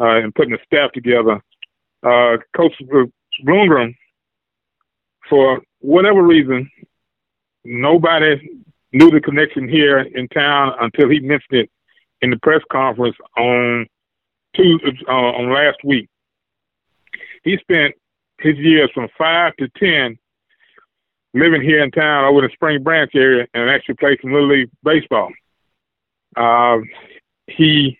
uh, 0.00 0.18
and 0.18 0.34
putting 0.34 0.52
the 0.52 0.58
staff 0.64 0.92
together. 0.92 1.42
Uh, 2.02 2.38
Coach 2.56 2.72
Bloomgren, 3.44 3.94
for 5.28 5.60
whatever 5.80 6.22
reason, 6.22 6.70
nobody 7.64 8.62
knew 8.92 9.10
the 9.10 9.20
connection 9.20 9.68
here 9.68 10.00
in 10.00 10.28
town 10.28 10.72
until 10.80 11.08
he 11.08 11.20
mentioned 11.20 11.60
it 11.60 11.70
in 12.20 12.30
the 12.30 12.38
press 12.38 12.60
conference 12.70 13.16
on 13.36 13.86
Tuesday, 14.54 14.98
uh, 15.08 15.12
on 15.12 15.52
last 15.52 15.78
week. 15.84 16.08
He 17.42 17.56
spent 17.58 17.94
his 18.40 18.56
years 18.58 18.90
from 18.94 19.08
five 19.16 19.54
to 19.56 19.68
ten 19.78 20.18
living 21.34 21.62
here 21.62 21.82
in 21.82 21.90
town 21.90 22.24
over 22.24 22.42
the 22.42 22.50
Spring 22.52 22.82
Branch 22.82 23.10
area 23.14 23.46
and 23.54 23.70
actually 23.70 23.94
played 23.94 24.18
some 24.20 24.32
little 24.32 24.48
league 24.48 24.70
baseball. 24.84 25.30
Uh, 26.36 26.78
he 27.46 27.98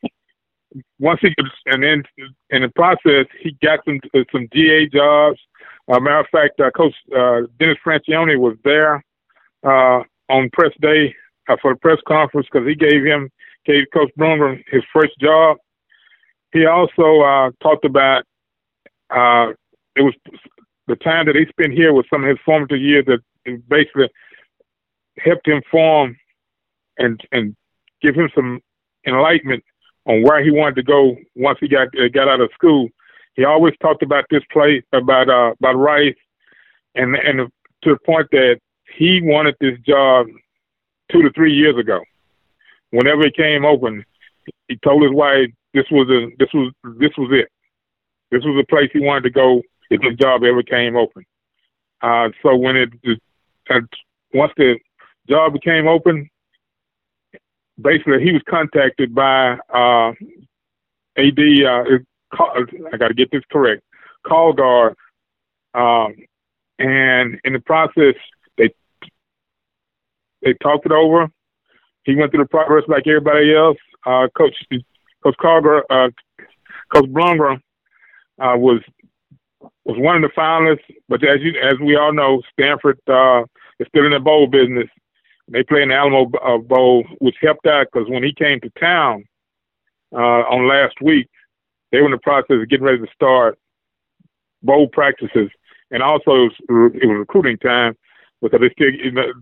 once 0.98 1.20
he 1.20 1.35
and 1.66 1.83
then 1.83 2.03
in 2.51 2.62
the 2.62 2.68
process 2.70 3.27
he 3.40 3.57
got 3.62 3.81
some 3.85 4.01
some 4.31 4.48
GA 4.53 4.87
jobs. 4.88 5.38
Uh, 5.88 5.98
matter 5.98 6.20
of 6.20 6.27
fact, 6.31 6.61
uh, 6.61 6.70
Coach 6.70 6.94
uh, 7.16 7.40
Dennis 7.59 7.77
Franchione 7.85 8.38
was 8.38 8.57
there 8.64 9.05
uh, 9.64 10.03
on 10.29 10.51
press 10.53 10.72
day 10.81 11.14
uh, 11.48 11.57
for 11.61 11.75
the 11.75 11.81
press 11.81 11.98
conference 12.07 12.46
because 12.51 12.66
he 12.66 12.75
gave 12.75 13.05
him 13.05 13.31
gave 13.64 13.85
Coach 13.92 14.11
Bloomgren 14.18 14.62
his 14.70 14.83
first 14.92 15.12
job. 15.20 15.57
He 16.53 16.66
also 16.66 17.20
uh, 17.20 17.51
talked 17.62 17.85
about 17.85 18.25
uh, 19.11 19.53
it 19.96 20.03
was 20.03 20.14
the 20.88 20.96
time 20.96 21.27
that 21.27 21.37
he 21.37 21.46
spent 21.46 21.72
here 21.72 21.92
with 21.92 22.07
some 22.11 22.25
of 22.25 22.29
his 22.29 22.38
formative 22.44 22.81
years 22.81 23.05
that 23.07 23.20
basically 23.68 24.09
helped 25.18 25.46
him 25.46 25.62
form 25.70 26.16
and 26.98 27.20
and 27.33 27.57
give 28.01 28.14
him 28.14 28.29
some 28.35 28.61
enlightenment 29.07 29.62
on 30.07 30.22
where 30.22 30.42
he 30.42 30.51
wanted 30.51 30.77
to 30.77 30.83
go 30.83 31.16
once 31.37 31.59
he 31.61 31.68
got 31.68 31.88
uh, 31.98 32.09
got 32.12 32.29
out 32.29 32.40
of 32.40 32.51
school. 32.55 32.88
He 33.35 33.44
always 33.44 33.75
talked 33.81 34.03
about 34.03 34.25
this 34.31 34.42
place 34.53 34.83
about 34.92 35.29
uh, 35.29 35.55
about 35.61 35.75
Rice, 35.75 36.14
and 36.94 37.14
and 37.16 37.51
to 37.83 37.90
the 37.90 37.98
point 38.05 38.29
that 38.33 38.59
he 38.96 39.20
wanted 39.22 39.57
this 39.61 39.78
job 39.87 40.26
two 41.11 41.22
to 41.22 41.31
three 41.33 41.55
years 41.55 41.76
ago. 41.78 42.00
Whenever 42.90 43.26
it 43.26 43.37
came 43.37 43.64
open, 43.64 44.05
he 44.68 44.76
told 44.85 45.02
his 45.02 45.12
wife 45.12 45.48
this 45.74 45.87
was 45.90 46.09
a 46.11 46.35
this 46.38 46.48
was 46.52 46.72
this 46.98 47.12
was 47.16 47.31
it. 47.33 47.48
This 48.31 48.42
was 48.44 48.57
the 48.57 48.66
place 48.68 48.90
he 48.92 49.00
wanted 49.00 49.24
to 49.24 49.31
go 49.31 49.62
if 49.90 50.00
this 50.00 50.16
job 50.16 50.42
ever 50.42 50.62
came 50.62 50.96
open. 50.96 51.24
Uh, 52.00 52.28
so 52.42 52.57
when 52.57 52.76
it 52.76 52.90
uh, 53.70 53.81
once 54.35 54.52
the 54.57 54.78
job 55.28 55.52
became 55.52 55.87
open, 55.87 56.28
basically 57.81 58.22
he 58.22 58.33
was 58.33 58.42
contacted 58.48 59.14
by 59.14 59.57
uh, 59.72 60.12
AD. 61.16 61.38
Uh, 61.38 61.98
I 62.92 62.96
got 62.96 63.09
to 63.09 63.14
get 63.14 63.31
this 63.31 63.42
correct. 63.50 63.83
Karlgaard, 64.26 64.94
um, 65.74 66.14
and 66.78 67.40
in 67.44 67.52
the 67.52 67.61
process, 67.61 68.14
they 70.42 70.55
talked 70.55 70.87
it 70.87 70.92
over. 70.92 71.31
He 72.05 72.16
went 72.16 72.33
through 72.33 72.44
the 72.44 72.48
process 72.48 72.88
like 72.88 73.07
everybody 73.07 73.55
else. 73.55 73.78
Uh, 74.05 74.28
Coach 74.37 74.55
Coach 75.22 75.37
Carter, 75.40 75.85
uh, 75.90 76.11
Coach 76.92 77.09
Bloomgren 77.11 77.61
uh, 78.40 78.57
was 78.57 78.81
was 79.85 79.96
one 79.98 80.16
of 80.16 80.22
the 80.22 80.37
finalists, 80.37 80.85
but 81.09 81.22
as 81.24 81.40
you 81.40 81.52
as 81.61 81.78
we 81.81 81.96
all 81.96 82.12
know, 82.12 82.42
Stanford 82.52 82.98
uh, 83.09 83.42
is 83.78 83.87
still 83.88 84.05
in 84.05 84.12
the 84.12 84.20
bowl 84.20 84.46
business. 84.46 84.88
They 85.48 85.62
play 85.62 85.83
in 85.83 85.88
the 85.88 85.94
Alamo 85.94 86.31
uh, 86.38 86.59
Bowl, 86.59 87.05
which 87.18 87.37
helped 87.40 87.66
out 87.66 87.87
because 87.92 88.09
when 88.09 88.22
he 88.22 88.33
came 88.33 88.61
to 88.61 88.70
town 88.81 89.24
uh, 90.12 90.16
on 90.48 90.68
last 90.68 90.94
week, 91.02 91.28
they 91.90 91.98
were 91.98 92.07
in 92.07 92.12
the 92.12 92.18
process 92.18 92.57
of 92.62 92.68
getting 92.68 92.87
ready 92.87 92.98
to 92.98 93.12
start 93.14 93.59
bowl 94.62 94.88
practices, 94.88 95.50
and 95.90 96.02
also 96.02 96.44
it 96.44 96.52
was, 96.68 96.92
it 96.94 97.07
was 97.07 97.18
recruiting 97.18 97.59
time 97.59 97.96
because 98.42 98.61
they 98.61 98.70
still 98.70 98.90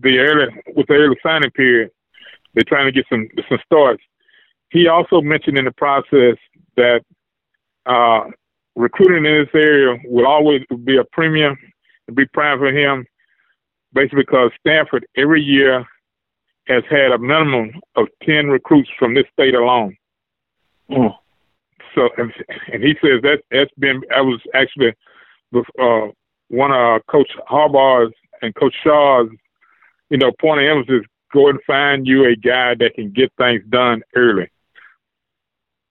the 0.01 0.17
early 0.19 0.47
with 0.75 0.87
the 0.87 0.93
early 0.93 1.17
signing 1.23 1.51
period, 1.51 1.89
they're 2.53 2.63
trying 2.67 2.85
to 2.85 2.91
get 2.91 3.05
some 3.09 3.27
some 3.49 3.59
starts. 3.65 4.03
He 4.69 4.87
also 4.87 5.19
mentioned 5.21 5.57
in 5.57 5.65
the 5.65 5.71
process 5.71 6.37
that 6.77 7.01
uh, 7.85 8.29
recruiting 8.75 9.25
in 9.25 9.41
this 9.41 9.49
area 9.53 9.97
will 10.05 10.27
always 10.27 10.61
be 10.85 10.97
a 10.97 11.03
premium 11.11 11.57
and 12.07 12.15
be 12.15 12.25
prime 12.27 12.59
for 12.59 12.71
him, 12.71 13.05
basically 13.93 14.21
because 14.21 14.51
Stanford 14.59 15.05
every 15.17 15.41
year 15.41 15.85
has 16.67 16.83
had 16.89 17.11
a 17.11 17.17
minimum 17.17 17.71
of 17.95 18.07
ten 18.23 18.47
recruits 18.47 18.89
from 18.97 19.15
this 19.15 19.25
state 19.33 19.55
alone. 19.55 19.97
Mm. 20.89 21.15
So, 21.95 22.07
and, 22.17 22.31
and 22.71 22.83
he 22.83 22.93
says 23.01 23.21
that 23.23 23.39
that's 23.49 23.71
been 23.79 24.01
I 24.15 24.21
was 24.21 24.39
actually 24.53 24.93
uh, 25.55 26.07
one 26.49 26.71
of 26.71 27.01
Coach 27.07 27.29
Harbaugh's 27.49 28.13
and 28.41 28.55
Coach 28.55 28.75
Shaw's, 28.83 29.29
you 30.09 30.17
know, 30.17 30.31
point 30.39 30.61
of 30.61 30.67
emphasis, 30.67 31.01
is 31.01 31.07
go 31.33 31.49
and 31.49 31.59
find 31.65 32.05
you 32.05 32.25
a 32.25 32.35
guy 32.35 32.75
that 32.75 32.95
can 32.95 33.11
get 33.11 33.31
things 33.37 33.61
done 33.69 34.01
early. 34.15 34.49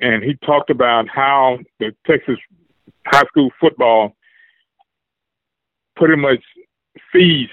And 0.00 0.22
he 0.22 0.34
talked 0.44 0.70
about 0.70 1.08
how 1.08 1.58
the 1.78 1.92
Texas 2.06 2.38
high 3.06 3.24
school 3.28 3.50
football 3.60 4.14
pretty 5.96 6.16
much 6.16 6.42
feeds 7.12 7.50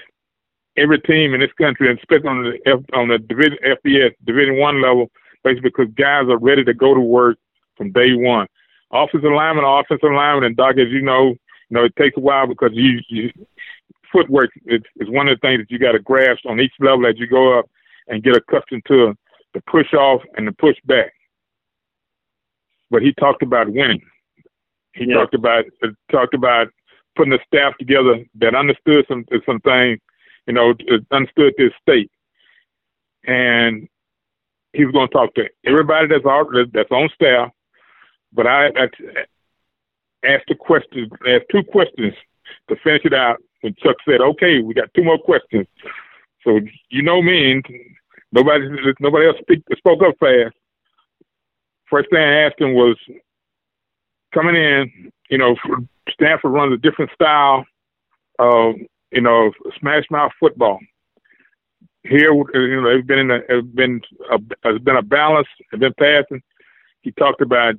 every 0.76 1.00
team 1.00 1.34
in 1.34 1.40
this 1.40 1.52
country, 1.60 1.90
and 1.90 1.98
especially 1.98 2.28
on 2.28 2.42
the 2.44 2.58
F, 2.70 2.80
on 2.94 3.08
the 3.08 3.18
division 3.18 3.58
FBS 3.64 4.14
Division 4.24 4.58
One 4.58 4.80
level, 4.80 5.10
basically 5.44 5.70
because 5.70 5.92
guys 5.94 6.24
are 6.28 6.38
ready 6.38 6.64
to 6.64 6.74
go 6.74 6.94
to 6.94 7.00
work 7.00 7.36
from 7.76 7.92
day 7.92 8.14
one. 8.14 8.46
Offensive 8.92 9.30
lineman, 9.30 9.64
offensive 9.64 10.10
lineman, 10.12 10.44
and 10.44 10.56
Doc, 10.56 10.76
as 10.78 10.88
you 10.88 11.02
know, 11.02 11.28
you 11.68 11.74
know 11.74 11.84
it 11.84 11.94
takes 11.96 12.16
a 12.16 12.20
while 12.20 12.46
because 12.46 12.70
you, 12.72 13.00
you 13.08 13.30
footwork 14.12 14.50
is, 14.66 14.82
is 14.96 15.08
one 15.08 15.28
of 15.28 15.38
the 15.38 15.46
things 15.46 15.60
that 15.60 15.70
you 15.70 15.78
got 15.78 15.92
to 15.92 15.98
grasp 15.98 16.46
on 16.46 16.60
each 16.60 16.72
level 16.80 17.06
as 17.06 17.18
you 17.18 17.26
go 17.26 17.58
up 17.58 17.66
and 18.08 18.22
get 18.22 18.36
accustomed 18.36 18.84
to 18.88 19.14
the 19.54 19.60
push 19.62 19.92
off 19.94 20.22
and 20.36 20.46
the 20.46 20.52
push 20.52 20.76
back. 20.84 21.12
But 22.90 23.02
he 23.02 23.12
talked 23.14 23.42
about 23.42 23.68
winning. 23.68 24.02
He 24.94 25.06
yeah. 25.06 25.16
talked 25.16 25.34
about 25.34 25.64
uh, 25.82 25.88
talked 26.10 26.34
about 26.34 26.68
putting 27.16 27.32
a 27.32 27.38
staff 27.46 27.76
together 27.78 28.24
that 28.36 28.54
understood 28.54 29.04
some 29.08 29.24
some 29.44 29.60
things, 29.60 29.98
you 30.46 30.54
know, 30.54 30.74
understood 31.10 31.54
this 31.58 31.72
state, 31.82 32.10
and 33.26 33.88
he 34.72 34.84
was 34.84 34.92
going 34.92 35.08
to 35.08 35.12
talk 35.12 35.34
to 35.34 35.48
everybody 35.66 36.08
that's 36.08 36.24
out 36.26 36.48
that's 36.72 36.90
on 36.90 37.08
staff. 37.14 37.50
But 38.32 38.46
I, 38.46 38.68
I 38.68 38.88
asked 40.24 40.50
a 40.50 40.54
question, 40.54 41.10
asked 41.26 41.46
two 41.50 41.62
questions 41.62 42.14
to 42.68 42.76
finish 42.82 43.04
it 43.04 43.14
out. 43.14 43.38
When 43.60 43.74
Chuck 43.82 43.96
said, 44.04 44.20
"Okay, 44.20 44.60
we 44.60 44.74
got 44.74 44.92
two 44.94 45.04
more 45.04 45.18
questions," 45.18 45.66
so 46.44 46.60
you 46.90 47.02
know 47.02 47.20
me, 47.22 47.52
and 47.52 47.66
nobody 48.32 48.68
nobody 49.00 49.26
else 49.26 49.36
speak, 49.40 49.62
spoke 49.76 50.02
up 50.02 50.14
fast. 50.20 50.54
First 51.90 52.10
thing 52.10 52.20
I 52.20 52.42
asked 52.42 52.60
him 52.60 52.74
was, 52.74 52.96
coming 54.34 54.56
in, 54.56 55.10
you 55.30 55.38
know, 55.38 55.56
Stanford 56.10 56.52
runs 56.52 56.74
a 56.74 56.76
different 56.76 57.10
style 57.12 57.64
of, 58.38 58.74
you 59.10 59.20
know, 59.20 59.52
smash 59.80 60.04
mouth 60.10 60.32
football. 60.38 60.78
Here, 62.02 62.30
uh, 62.30 62.58
you 62.58 62.80
know, 62.80 62.94
they've 62.94 63.06
been 63.06 63.18
in 63.18 63.30
a, 63.30 63.40
have 63.48 63.74
been 63.74 64.00
a, 64.30 64.38
has 64.64 64.80
been 64.80 64.96
a 64.96 65.02
balance, 65.02 65.48
have 65.70 65.80
been 65.80 65.94
passing. 65.98 66.42
He 67.02 67.12
talked 67.12 67.40
about 67.40 67.74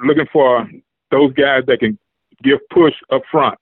looking 0.00 0.26
for 0.32 0.68
those 1.10 1.32
guys 1.34 1.62
that 1.66 1.80
can 1.80 1.98
give 2.42 2.58
push 2.70 2.94
up 3.10 3.22
front. 3.30 3.58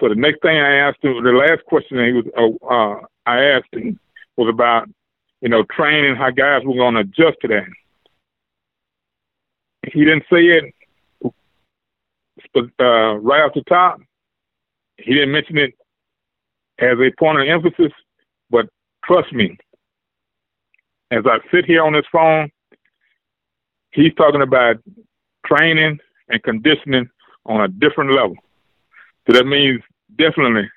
So 0.00 0.08
the 0.08 0.14
next 0.14 0.42
thing 0.42 0.58
I 0.58 0.76
asked 0.76 1.02
him, 1.02 1.22
the 1.22 1.32
last 1.32 1.64
question 1.66 2.04
he 2.04 2.12
was, 2.12 2.26
uh, 2.36 2.66
uh, 2.66 3.06
I 3.26 3.42
asked 3.44 3.72
him 3.72 3.98
was 4.36 4.48
about, 4.48 4.88
you 5.40 5.48
know, 5.48 5.64
training 5.64 6.16
how 6.16 6.30
guys 6.30 6.62
were 6.64 6.74
going 6.74 6.94
to 6.94 7.00
adjust 7.00 7.38
to 7.42 7.48
that. 7.48 7.66
He 9.92 10.00
didn't 10.00 10.24
say 10.32 10.44
it 10.44 10.74
uh, 12.80 13.14
right 13.18 13.42
off 13.42 13.54
the 13.54 13.62
top. 13.68 14.00
He 14.96 15.14
didn't 15.14 15.32
mention 15.32 15.58
it 15.58 15.74
as 16.78 16.98
a 16.98 17.10
point 17.18 17.40
of 17.40 17.48
emphasis, 17.48 17.92
but 18.50 18.66
trust 19.04 19.32
me, 19.32 19.56
as 21.10 21.24
I 21.26 21.38
sit 21.50 21.64
here 21.66 21.84
on 21.84 21.92
this 21.92 22.06
phone, 22.10 22.50
he's 23.90 24.14
talking 24.14 24.42
about 24.42 24.76
training 25.46 25.98
and 26.28 26.42
conditioning 26.42 27.08
on 27.44 27.60
a 27.60 27.68
different 27.68 28.14
level. 28.14 28.36
So 29.26 29.32
that 29.34 29.46
means 29.46 29.80
definitely 30.18 30.68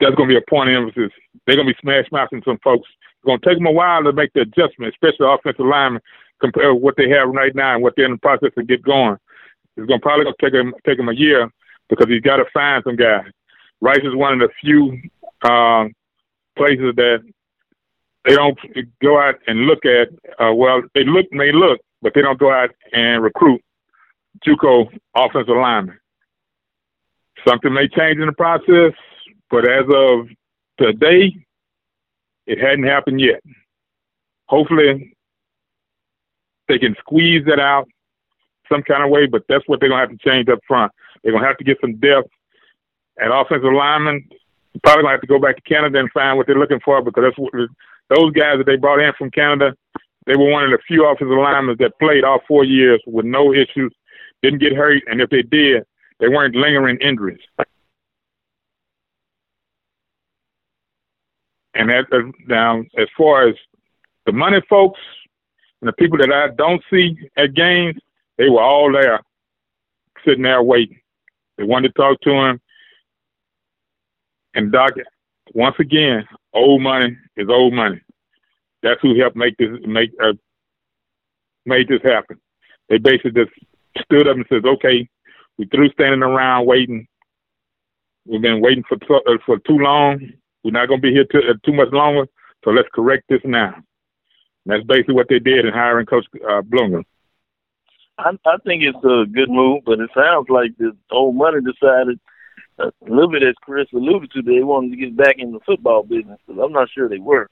that's 0.00 0.14
going 0.14 0.28
to 0.28 0.34
be 0.34 0.38
a 0.38 0.50
point 0.50 0.70
of 0.70 0.76
emphasis. 0.76 1.12
They're 1.46 1.56
going 1.56 1.68
to 1.68 1.74
be 1.74 1.80
smash 1.80 2.06
mouthing 2.10 2.42
some 2.44 2.58
folks. 2.64 2.88
It's 2.88 3.26
going 3.26 3.40
to 3.40 3.46
take 3.46 3.58
them 3.58 3.66
a 3.66 3.72
while 3.72 4.02
to 4.02 4.12
make 4.12 4.32
the 4.32 4.42
adjustment, 4.42 4.94
especially 4.94 5.26
offensive 5.28 5.66
linemen, 5.66 6.00
compared 6.40 6.70
to 6.70 6.74
what 6.74 6.94
they 6.96 7.08
have 7.10 7.28
right 7.28 7.54
now 7.54 7.74
and 7.74 7.82
what 7.82 7.94
they're 7.96 8.06
in 8.06 8.12
the 8.12 8.18
process 8.18 8.50
to 8.56 8.64
get 8.64 8.82
going. 8.82 9.16
It's 9.76 9.86
going 9.86 10.00
to 10.00 10.02
probably 10.02 10.24
going 10.24 10.36
to 10.38 10.44
take 10.44 10.54
him 10.54 10.74
take 10.86 10.98
him 10.98 11.08
a 11.08 11.14
year 11.14 11.50
because 11.88 12.08
he's 12.08 12.22
got 12.22 12.36
to 12.36 12.44
find 12.52 12.82
some 12.84 12.96
guys. 12.96 13.26
Rice 13.80 14.00
is 14.02 14.14
one 14.14 14.34
of 14.34 14.40
the 14.40 14.48
few 14.60 15.00
uh, 15.42 15.86
places 16.56 16.94
that 16.96 17.22
they 18.24 18.34
don't 18.34 18.58
go 19.02 19.20
out 19.20 19.36
and 19.46 19.60
look 19.60 19.84
at. 19.84 20.08
Uh, 20.38 20.52
well, 20.54 20.82
they 20.94 21.04
look, 21.04 21.26
they 21.30 21.52
look, 21.52 21.80
but 22.02 22.12
they 22.14 22.22
don't 22.22 22.38
go 22.38 22.52
out 22.52 22.70
and 22.92 23.22
recruit 23.22 23.62
JUCO 24.46 24.88
offensive 25.14 25.56
linemen. 25.56 25.98
Something 27.46 27.72
may 27.72 27.88
change 27.88 28.18
in 28.18 28.26
the 28.26 28.32
process, 28.32 28.92
but 29.50 29.68
as 29.68 29.84
of 29.94 30.28
today, 30.78 31.34
it 32.46 32.58
hadn't 32.58 32.84
happened 32.84 33.20
yet. 33.20 33.40
Hopefully, 34.46 35.14
they 36.68 36.78
can 36.78 36.94
squeeze 37.00 37.44
that 37.46 37.60
out 37.60 37.86
some 38.70 38.82
kind 38.82 39.02
of 39.02 39.10
way, 39.10 39.26
but 39.26 39.42
that's 39.48 39.64
what 39.66 39.80
they're 39.80 39.88
gonna 39.88 40.06
have 40.06 40.16
to 40.16 40.28
change 40.28 40.48
up 40.48 40.60
front. 40.66 40.92
They're 41.22 41.32
gonna 41.32 41.46
have 41.46 41.58
to 41.58 41.64
get 41.64 41.78
some 41.80 41.96
depth 41.96 42.28
at 43.20 43.30
offensive 43.32 43.72
linemen. 43.72 44.28
Probably 44.82 45.02
gonna 45.02 45.14
have 45.14 45.20
to 45.20 45.26
go 45.26 45.38
back 45.38 45.56
to 45.56 45.62
Canada 45.62 45.98
and 45.98 46.10
find 46.12 46.36
what 46.36 46.46
they're 46.46 46.58
looking 46.58 46.80
for 46.84 47.02
because 47.02 47.24
that's 47.24 47.38
what 47.38 47.52
those 47.52 48.32
guys 48.32 48.58
that 48.58 48.66
they 48.66 48.76
brought 48.76 49.00
in 49.00 49.12
from 49.18 49.30
Canada. 49.30 49.74
They 50.26 50.36
were 50.36 50.50
one 50.50 50.64
of 50.64 50.70
the 50.70 50.78
few 50.86 51.06
offensive 51.06 51.36
linemen 51.36 51.76
that 51.80 51.98
played 51.98 52.24
all 52.24 52.40
four 52.46 52.64
years 52.64 53.02
with 53.06 53.24
no 53.24 53.52
issues, 53.52 53.92
didn't 54.42 54.60
get 54.60 54.74
hurt, 54.74 55.02
and 55.06 55.20
if 55.20 55.30
they 55.30 55.42
did, 55.42 55.84
they 56.20 56.28
weren't 56.28 56.54
lingering 56.54 56.98
injuries. 56.98 57.40
And 61.74 61.90
now, 62.46 62.82
as 62.98 63.08
far 63.16 63.48
as 63.48 63.54
the 64.26 64.32
money 64.32 64.60
folks 64.68 65.00
and 65.80 65.88
the 65.88 65.92
people 65.94 66.18
that 66.18 66.30
I 66.30 66.48
don't 66.54 66.82
see 66.90 67.16
at 67.36 67.54
games, 67.54 67.96
they 68.36 68.50
were 68.50 68.62
all 68.62 68.92
there, 68.92 69.20
sitting 70.24 70.42
there 70.42 70.62
waiting. 70.62 71.00
They 71.56 71.64
wanted 71.64 71.88
to 71.88 71.94
talk 71.94 72.20
to 72.22 72.30
him. 72.32 72.60
And 74.54 74.72
Doc, 74.72 74.92
once 75.54 75.76
again, 75.78 76.26
old 76.52 76.82
money 76.82 77.16
is 77.36 77.48
old 77.48 77.72
money. 77.72 78.00
That's 78.82 79.00
who 79.00 79.18
helped 79.18 79.36
make 79.36 79.56
this 79.56 79.68
make 79.86 80.10
uh, 80.22 80.32
made 81.66 81.88
this 81.88 82.02
happen. 82.02 82.40
They 82.88 82.98
basically 82.98 83.32
just 83.32 83.52
stood 84.02 84.26
up 84.26 84.36
and 84.36 84.46
said, 84.48 84.64
"Okay, 84.64 85.08
we 85.60 85.66
through 85.66 85.90
standing 85.90 86.22
around 86.22 86.64
waiting. 86.64 87.06
We've 88.24 88.40
been 88.40 88.62
waiting 88.62 88.82
for 88.88 88.96
uh, 88.96 89.36
for 89.44 89.58
too 89.58 89.76
long. 89.76 90.18
We're 90.64 90.70
not 90.70 90.88
going 90.88 91.02
to 91.02 91.06
be 91.06 91.12
here 91.12 91.26
too, 91.30 91.42
uh, 91.50 91.54
too 91.66 91.74
much 91.74 91.92
longer. 91.92 92.26
So 92.64 92.70
let's 92.70 92.88
correct 92.94 93.24
this 93.28 93.42
now." 93.44 93.74
And 93.74 93.84
that's 94.66 94.84
basically 94.84 95.16
what 95.16 95.28
they 95.28 95.38
did 95.38 95.66
in 95.66 95.72
hiring 95.72 96.06
Coach 96.06 96.24
uh. 96.48 97.02
I, 98.16 98.30
I 98.46 98.56
think 98.64 98.82
it's 98.82 99.04
a 99.04 99.24
good 99.30 99.50
move, 99.50 99.82
but 99.84 100.00
it 100.00 100.08
sounds 100.14 100.48
like 100.48 100.76
the 100.78 100.96
old 101.10 101.36
money 101.36 101.58
decided 101.60 102.18
uh, 102.78 102.90
a 103.06 103.10
little 103.10 103.30
bit, 103.30 103.42
as 103.42 103.54
Chris 103.60 103.86
alluded 103.92 104.30
to, 104.32 104.42
they 104.42 104.62
wanted 104.62 104.92
to 104.92 104.96
get 104.96 105.14
back 105.14 105.36
in 105.38 105.52
the 105.52 105.60
football 105.66 106.02
business. 106.02 106.38
I'm 106.48 106.72
not 106.72 106.88
sure 106.94 107.06
they 107.06 107.18
were. 107.18 107.48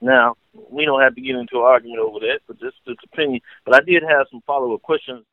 Now 0.00 0.36
we 0.70 0.84
don't 0.84 1.02
have 1.02 1.16
to 1.16 1.20
get 1.20 1.34
into 1.34 1.56
an 1.56 1.64
argument 1.64 1.98
over 1.98 2.20
that, 2.20 2.40
but 2.46 2.60
just 2.60 2.76
its 2.86 3.02
opinion. 3.12 3.40
But 3.64 3.74
I 3.74 3.80
did 3.80 4.04
have 4.04 4.26
some 4.30 4.42
follow 4.46 4.74
up 4.74 4.82
questions. 4.82 5.24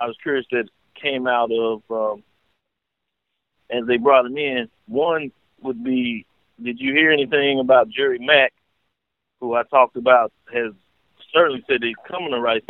I 0.00 0.06
was 0.06 0.16
curious 0.20 0.46
that 0.50 0.68
came 1.02 1.26
out 1.26 1.50
of 1.50 1.82
um, 1.90 2.22
as 3.70 3.86
they 3.86 3.96
brought 3.96 4.26
him 4.26 4.36
in. 4.36 4.68
One 4.86 5.32
would 5.62 5.82
be, 5.82 6.26
did 6.62 6.78
you 6.80 6.94
hear 6.94 7.10
anything 7.10 7.60
about 7.60 7.88
Jerry 7.88 8.18
Mack, 8.18 8.52
who 9.40 9.54
I 9.54 9.62
talked 9.64 9.96
about, 9.96 10.32
has 10.52 10.72
certainly 11.32 11.64
said 11.68 11.78
he's 11.82 11.94
coming 12.08 12.30
to 12.30 12.40
Rice 12.40 12.62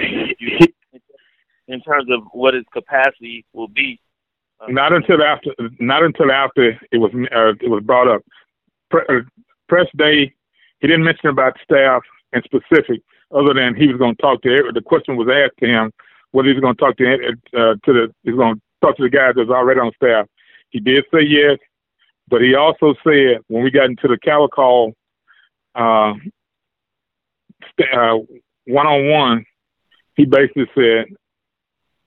in 1.68 1.80
terms 1.82 2.08
of 2.10 2.22
what 2.32 2.54
his 2.54 2.64
capacity 2.72 3.44
will 3.52 3.68
be. 3.68 4.00
Uh, 4.60 4.66
not 4.68 4.92
until 4.92 5.22
after, 5.22 5.50
not 5.80 6.02
until 6.02 6.30
after 6.30 6.78
it 6.90 6.98
was 6.98 7.10
uh, 7.34 7.52
it 7.60 7.70
was 7.70 7.82
brought 7.84 8.08
up. 8.08 8.22
Pre- 8.90 9.02
uh, 9.08 9.22
press 9.68 9.86
day, 9.96 10.32
he 10.80 10.86
didn't 10.86 11.04
mention 11.04 11.28
about 11.28 11.56
staff 11.62 12.02
in 12.32 12.42
specific, 12.42 13.02
other 13.32 13.54
than 13.54 13.74
he 13.74 13.88
was 13.88 13.96
going 13.96 14.14
to 14.14 14.22
talk 14.22 14.42
to. 14.42 14.70
The 14.72 14.80
question 14.80 15.16
was 15.16 15.28
asked 15.28 15.58
to 15.60 15.66
him 15.66 15.92
whether 16.32 16.48
he 16.48 16.54
was 16.54 16.60
going 16.60 16.74
to 16.74 16.80
talk 16.80 16.96
to 16.96 17.36
uh, 17.54 17.74
to 17.84 17.92
the 17.92 18.14
he's 18.22 18.34
going 18.34 18.56
to 18.56 18.60
talk 18.80 18.96
to 18.96 19.02
the 19.02 19.10
guys 19.10 19.34
that's 19.36 19.50
already 19.50 19.80
on 19.80 19.92
staff. 19.94 20.26
He 20.70 20.80
did 20.80 21.04
say 21.12 21.22
yes, 21.22 21.58
but 22.28 22.40
he 22.40 22.54
also 22.54 22.94
said 23.04 23.38
when 23.48 23.62
we 23.62 23.70
got 23.70 23.86
into 23.86 24.08
the 24.08 24.18
call, 24.18 24.94
uh, 25.74 26.14
one 28.66 28.86
on 28.86 29.08
one, 29.08 29.44
he 30.16 30.24
basically 30.24 30.66
said, 30.74 31.06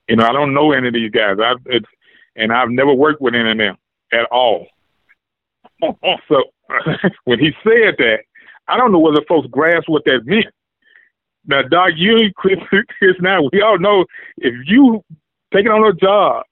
you 0.08 0.16
know, 0.16 0.26
I 0.26 0.32
don't 0.32 0.54
know 0.54 0.72
any 0.72 0.88
of 0.88 0.94
these 0.94 1.12
guys. 1.12 1.38
I've 1.44 1.58
it's, 1.66 1.88
and 2.36 2.52
I've 2.52 2.70
never 2.70 2.94
worked 2.94 3.22
with 3.22 3.36
any 3.36 3.52
of 3.52 3.58
them 3.58 3.78
at 4.12 4.26
all. 4.32 4.68
so 5.82 6.44
when 7.26 7.40
he 7.40 7.52
said 7.64 7.96
that, 7.98 8.20
I 8.68 8.78
don't 8.78 8.92
know 8.92 9.00
whether 9.00 9.22
folks 9.28 9.48
grasp 9.52 9.88
what 9.88 10.06
that 10.06 10.22
meant. 10.26 10.54
Now, 11.48 11.62
Doc, 11.64 11.92
you 11.96 12.32
Chris, 12.36 12.58
Chris, 12.70 13.16
now 13.20 13.42
we 13.52 13.62
all 13.62 13.80
know 13.80 14.06
if 14.38 14.54
you 14.66 15.04
taking 15.54 15.72
on 15.72 15.88
a 15.88 15.94
job 15.94 16.44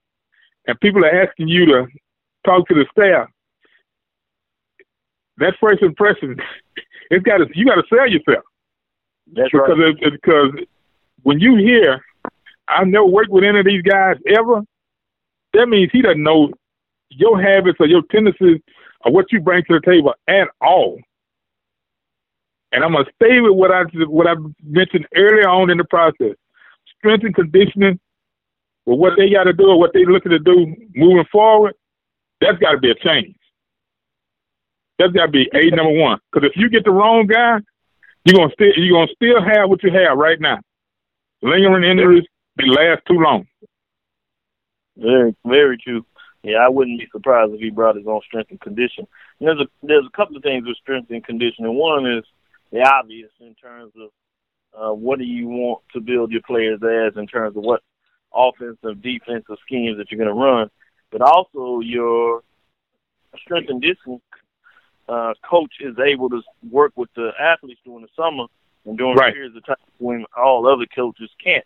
and 0.67 0.79
people 0.79 1.03
are 1.03 1.23
asking 1.23 1.47
you 1.47 1.65
to 1.65 1.88
talk 2.45 2.67
to 2.67 2.73
the 2.73 2.86
staff, 2.91 3.29
that 5.38 5.56
first 5.60 5.82
impression, 5.82 6.38
it's 7.10 7.23
got 7.23 7.38
to 7.38 7.45
you 7.53 7.65
got 7.65 7.75
to 7.75 7.84
sell 7.89 8.08
yourself. 8.08 8.45
That's 9.34 9.51
because 9.51 9.79
right. 9.79 9.95
it, 9.99 10.12
because 10.21 10.51
when 11.23 11.39
you 11.39 11.56
hear 11.56 12.01
I've 12.67 12.88
never 12.88 13.06
worked 13.06 13.29
with 13.29 13.43
any 13.43 13.60
of 13.60 13.65
these 13.65 13.82
guys 13.82 14.15
ever. 14.27 14.62
That 15.53 15.67
means 15.67 15.91
he 15.91 16.01
doesn't 16.01 16.23
know 16.23 16.49
your 17.10 17.41
habits 17.41 17.77
or 17.79 17.88
your 17.88 18.01
tendencies 18.12 18.62
or 19.06 19.12
what 19.12 19.32
you 19.32 19.39
bring 19.39 19.63
to 19.65 19.79
the 19.79 19.86
table 19.86 20.13
at 20.27 20.47
all. 20.62 20.99
And 22.73 22.83
I'm 22.83 22.91
gonna 22.93 23.05
stay 23.15 23.39
with 23.39 23.53
what 23.53 23.71
I 23.71 23.83
what 24.07 24.27
I 24.27 24.33
mentioned 24.63 25.07
earlier 25.15 25.47
on 25.47 25.69
in 25.69 25.77
the 25.77 25.83
process. 25.86 26.36
Strength 26.97 27.25
and 27.25 27.36
conditioning, 27.36 27.99
with 28.86 28.99
what 28.99 29.13
they 29.15 29.29
got 29.29 29.43
to 29.43 29.53
do 29.53 29.67
or 29.67 29.79
what 29.79 29.91
they're 29.93 30.05
looking 30.05 30.31
to 30.31 30.39
do 30.39 30.75
moving 30.95 31.25
forward, 31.31 31.75
that's 32.41 32.57
got 32.57 32.71
to 32.71 32.79
be 32.79 32.89
a 32.89 32.95
change. 32.95 33.36
That's 34.97 35.13
got 35.13 35.27
to 35.27 35.31
be 35.31 35.49
a 35.53 35.69
number 35.69 35.93
one. 35.93 36.19
Because 36.31 36.49
if 36.49 36.57
you 36.57 36.69
get 36.69 36.83
the 36.83 36.91
wrong 36.91 37.27
guy, 37.27 37.59
you're 38.25 38.39
gonna 38.39 38.53
still 38.53 38.71
you're 38.75 38.97
gonna 38.97 39.13
still 39.15 39.43
have 39.43 39.69
what 39.69 39.83
you 39.83 39.91
have 39.91 40.17
right 40.17 40.39
now. 40.39 40.59
Lingering 41.43 41.83
injuries, 41.83 42.25
they 42.57 42.65
last 42.65 43.01
too 43.07 43.19
long. 43.19 43.45
Very, 44.97 45.36
very 45.45 45.77
true. 45.77 46.05
Yeah, 46.41 46.57
I 46.57 46.69
wouldn't 46.69 46.99
be 46.99 47.07
surprised 47.12 47.53
if 47.53 47.59
he 47.59 47.69
brought 47.69 47.95
his 47.95 48.07
own 48.07 48.21
strength 48.25 48.51
and 48.51 48.59
condition. 48.59 49.07
And 49.39 49.47
there's 49.47 49.59
a 49.59 49.67
there's 49.86 50.05
a 50.05 50.17
couple 50.17 50.36
of 50.38 50.43
things 50.43 50.65
with 50.65 50.77
strength 50.77 51.12
and 51.12 51.23
conditioning. 51.23 51.75
One 51.75 52.05
is 52.05 52.23
the 52.73 52.81
obvious 52.81 53.29
in 53.39 53.53
terms 53.53 53.93
of 53.95 54.09
uh, 54.75 54.93
what 54.93 55.19
do 55.19 55.25
you 55.25 55.47
want 55.47 55.83
to 55.93 56.01
build 56.01 56.31
your 56.31 56.41
players 56.41 56.79
as 56.81 57.15
in 57.15 57.27
terms 57.27 57.55
of 57.55 57.63
what 57.63 57.81
offensive, 58.33 58.99
defensive 59.01 59.57
schemes 59.65 59.97
that 59.97 60.09
you're 60.09 60.17
going 60.17 60.27
to 60.27 60.33
run, 60.33 60.69
but 61.12 61.21
also 61.21 61.79
your 61.81 62.41
strength 63.38 63.69
and 63.69 63.81
conditioning 63.81 64.21
uh, 65.07 65.33
coach 65.47 65.73
is 65.81 65.95
able 66.03 66.29
to 66.29 66.41
work 66.71 66.93
with 66.95 67.09
the 67.15 67.29
athletes 67.39 67.79
during 67.86 68.01
the 68.01 68.07
summer 68.15 68.45
and 68.86 68.97
during 68.97 69.15
right. 69.15 69.33
periods 69.33 69.55
of 69.55 69.63
time 69.65 69.75
when 69.99 70.25
all 70.36 70.67
other 70.67 70.88
coaches 70.95 71.29
can't. 71.43 71.65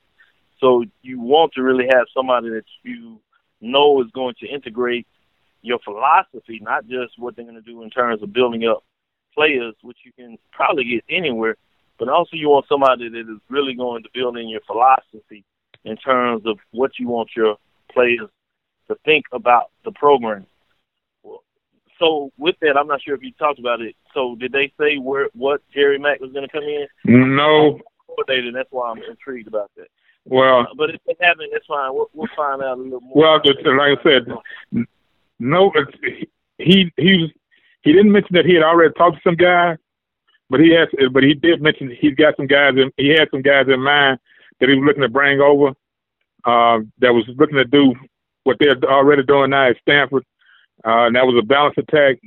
So 0.60 0.84
you 1.04 1.22
want 1.22 1.54
to 1.54 1.62
really 1.62 1.86
have 1.86 2.08
somebody 2.14 2.50
that 2.50 2.66
you 2.84 3.22
know 3.62 4.02
is 4.02 4.12
going 4.12 4.36
to 4.42 4.48
integrate 4.48 5.08
your 5.62 5.80
philosophy, 5.80 6.60
not 6.62 6.86
just 6.88 7.18
what 7.18 7.36
they're 7.36 7.46
going 7.46 7.56
to 7.56 7.62
do 7.62 7.84
in 7.84 7.90
terms 7.92 8.22
of 8.22 8.34
building 8.34 8.68
up 8.68 8.84
players, 9.34 9.76
which 9.82 9.98
you 10.04 10.12
can 10.14 10.38
probably 10.52 10.84
get 10.84 11.04
anywhere, 11.10 11.56
but 12.00 12.10
also 12.10 12.32
you 12.34 12.50
want 12.50 12.66
somebody 12.68 13.10
that 13.10 13.20
is 13.20 13.40
really 13.50 13.74
going 13.74 14.04
to 14.04 14.10
build 14.14 14.38
in 14.38 14.50
your 14.50 14.62
philosophy 14.68 15.44
in 15.84 15.96
terms 15.98 16.44
of 16.46 16.58
what 16.72 16.92
you 17.00 17.08
want 17.08 17.30
your 17.36 17.58
players 17.92 18.30
to 18.88 18.96
think 19.06 19.26
about 19.32 19.72
the 19.86 19.92
program. 19.92 20.46
So 22.00 22.32
with 22.38 22.56
that, 22.62 22.78
I'm 22.78 22.88
not 22.88 23.02
sure 23.02 23.16
if 23.16 23.24
you 23.24 23.32
talked 23.34 23.60
about 23.60 23.82
it. 23.82 23.96
So 24.14 24.36
did 24.36 24.52
they 24.52 24.72
say 24.80 24.98
where 24.98 25.30
what 25.34 25.62
Jerry 25.74 25.98
Mack 25.98 26.20
was 26.20 26.32
going 26.32 26.48
to 26.48 26.52
come 26.52 26.64
in? 26.64 26.88
No. 27.06 27.80
Coordinator. 28.06 28.52
That's 28.52 28.72
why 28.72 28.92
I'm 28.92 29.02
intrigued 29.10 29.48
about 29.48 29.72
that. 29.78 29.88
Well, 30.26 30.62
uh, 30.62 30.66
but 30.76 30.90
if 30.92 31.02
they 31.08 31.16
haven't, 31.20 31.50
that's 31.52 31.66
fine. 31.66 31.94
We'll, 31.94 32.10
we'll 32.14 32.28
find 32.36 32.62
out 32.62 32.78
a 32.78 32.82
little 32.82 33.02
more. 33.02 33.16
Well, 33.16 33.42
like 33.78 34.00
I 34.00 34.04
said, 34.04 34.86
no, 35.40 35.72
he 36.58 36.92
he 36.98 37.18
was 37.18 37.32
he 37.88 37.94
didn't 37.94 38.12
mention 38.12 38.36
that 38.36 38.46
he 38.46 38.54
had 38.54 38.64
already 38.64 38.94
talked 38.96 39.16
to 39.16 39.22
some 39.24 39.36
guys, 39.38 39.78
but 40.50 40.60
he 40.60 40.72
has, 40.72 40.90
but 41.14 41.24
he 41.24 41.34
did 41.34 41.62
mention 41.62 41.96
he's 42.02 42.16
got 42.16 42.36
some 42.36 42.46
guys 42.46 42.74
in, 42.76 42.92
he 42.98 43.10
had 43.10 43.30
some 43.32 43.42
guys 43.42 43.66
in 43.74 43.82
mind 43.82 44.20
that 44.60 44.68
he 44.68 44.76
was 44.76 44.86
looking 44.86 45.04
to 45.04 45.10
bring 45.10 45.40
over, 45.40 45.70
uh, 46.44 46.84
that 47.00 47.14
was 47.14 47.24
looking 47.38 47.56
to 47.56 47.64
do 47.64 47.96
what 48.44 48.58
they're 48.60 48.76
already 48.84 49.24
doing 49.24 49.52
now 49.52 49.70
at 49.70 49.78
Stanford, 49.82 50.26
uh, 50.86 51.08
and 51.08 51.16
that 51.16 51.26
was 51.26 51.42
a 51.42 51.46
balanced 51.46 51.78
attack, 51.78 52.18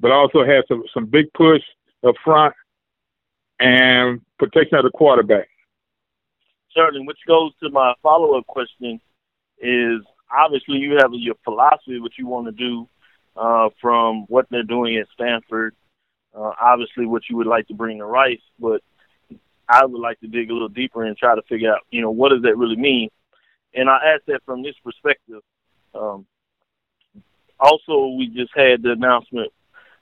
but 0.00 0.10
also 0.10 0.44
had 0.44 0.64
some 0.68 0.82
some 0.92 1.06
big 1.06 1.32
push 1.32 1.62
up 2.06 2.14
front 2.22 2.54
and 3.58 4.20
protection 4.38 4.76
of 4.76 4.84
the 4.84 4.90
quarterback. 4.90 5.48
Certainly, 6.74 7.06
which 7.06 7.18
goes 7.26 7.52
to 7.62 7.70
my 7.70 7.94
follow 8.02 8.36
up 8.36 8.46
question 8.46 9.00
is 9.62 10.02
obviously 10.30 10.76
you 10.76 10.98
have 10.98 11.10
your 11.12 11.36
philosophy, 11.42 11.96
of 11.96 12.02
what 12.02 12.18
you 12.18 12.26
want 12.26 12.46
to 12.46 12.52
do 12.52 12.86
uh, 13.36 13.68
from 13.80 14.24
what 14.28 14.46
they're 14.50 14.62
doing 14.62 14.96
at 14.96 15.06
Stanford. 15.14 15.74
Uh, 16.34 16.52
obviously, 16.60 17.06
what 17.06 17.22
you 17.28 17.36
would 17.36 17.46
like 17.46 17.66
to 17.68 17.74
bring 17.74 17.98
to 17.98 18.04
Rice, 18.04 18.40
but 18.58 18.82
I 19.68 19.84
would 19.84 20.00
like 20.00 20.20
to 20.20 20.28
dig 20.28 20.50
a 20.50 20.52
little 20.52 20.68
deeper 20.68 21.04
and 21.04 21.16
try 21.16 21.34
to 21.34 21.42
figure 21.42 21.72
out, 21.72 21.80
you 21.90 22.02
know, 22.02 22.10
what 22.10 22.30
does 22.30 22.42
that 22.42 22.56
really 22.56 22.76
mean? 22.76 23.08
And 23.74 23.88
I 23.88 24.14
ask 24.14 24.24
that 24.26 24.42
from 24.44 24.62
this 24.62 24.74
perspective. 24.82 25.42
Um, 25.94 26.26
also, 27.58 28.14
we 28.16 28.28
just 28.28 28.52
had 28.54 28.82
the 28.82 28.92
announcement 28.92 29.52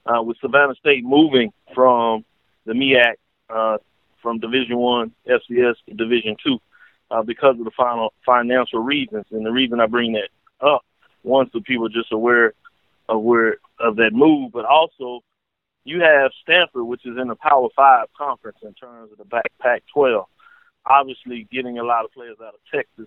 uh, 0.06 0.22
with 0.22 0.38
Savannah 0.40 0.74
State 0.76 1.04
moving 1.04 1.52
from 1.74 2.24
the 2.64 2.72
MEAC 2.72 3.14
uh, 3.50 3.78
from 4.22 4.38
Division 4.38 4.76
One 4.78 5.12
FCS 5.26 5.74
to 5.86 5.94
Division 5.94 6.36
Two 6.42 6.58
uh, 7.10 7.22
because 7.22 7.58
of 7.58 7.64
the 7.64 7.70
final 7.76 8.12
financial 8.24 8.80
reasons. 8.80 9.26
And 9.30 9.44
the 9.44 9.50
reason 9.50 9.80
I 9.80 9.86
bring 9.86 10.12
that 10.12 10.28
up, 10.66 10.84
once 11.22 11.50
the 11.52 11.60
people 11.60 11.86
are 11.86 11.90
just 11.90 12.12
aware 12.12 12.52
aware 13.08 13.56
of 13.78 13.96
that 13.96 14.10
move, 14.12 14.52
but 14.52 14.64
also 14.64 15.22
you 15.84 16.00
have 16.00 16.30
Stanford, 16.42 16.84
which 16.84 17.06
is 17.06 17.16
in 17.18 17.28
the 17.28 17.36
Power 17.36 17.68
Five 17.74 18.08
conference 18.16 18.58
in 18.62 18.74
terms 18.74 19.10
of 19.12 19.18
the 19.18 19.24
back 19.24 19.50
Pac-12. 19.60 20.24
Obviously, 20.84 21.46
getting 21.50 21.78
a 21.78 21.84
lot 21.84 22.04
of 22.04 22.12
players 22.12 22.36
out 22.42 22.54
of 22.54 22.60
Texas. 22.72 23.06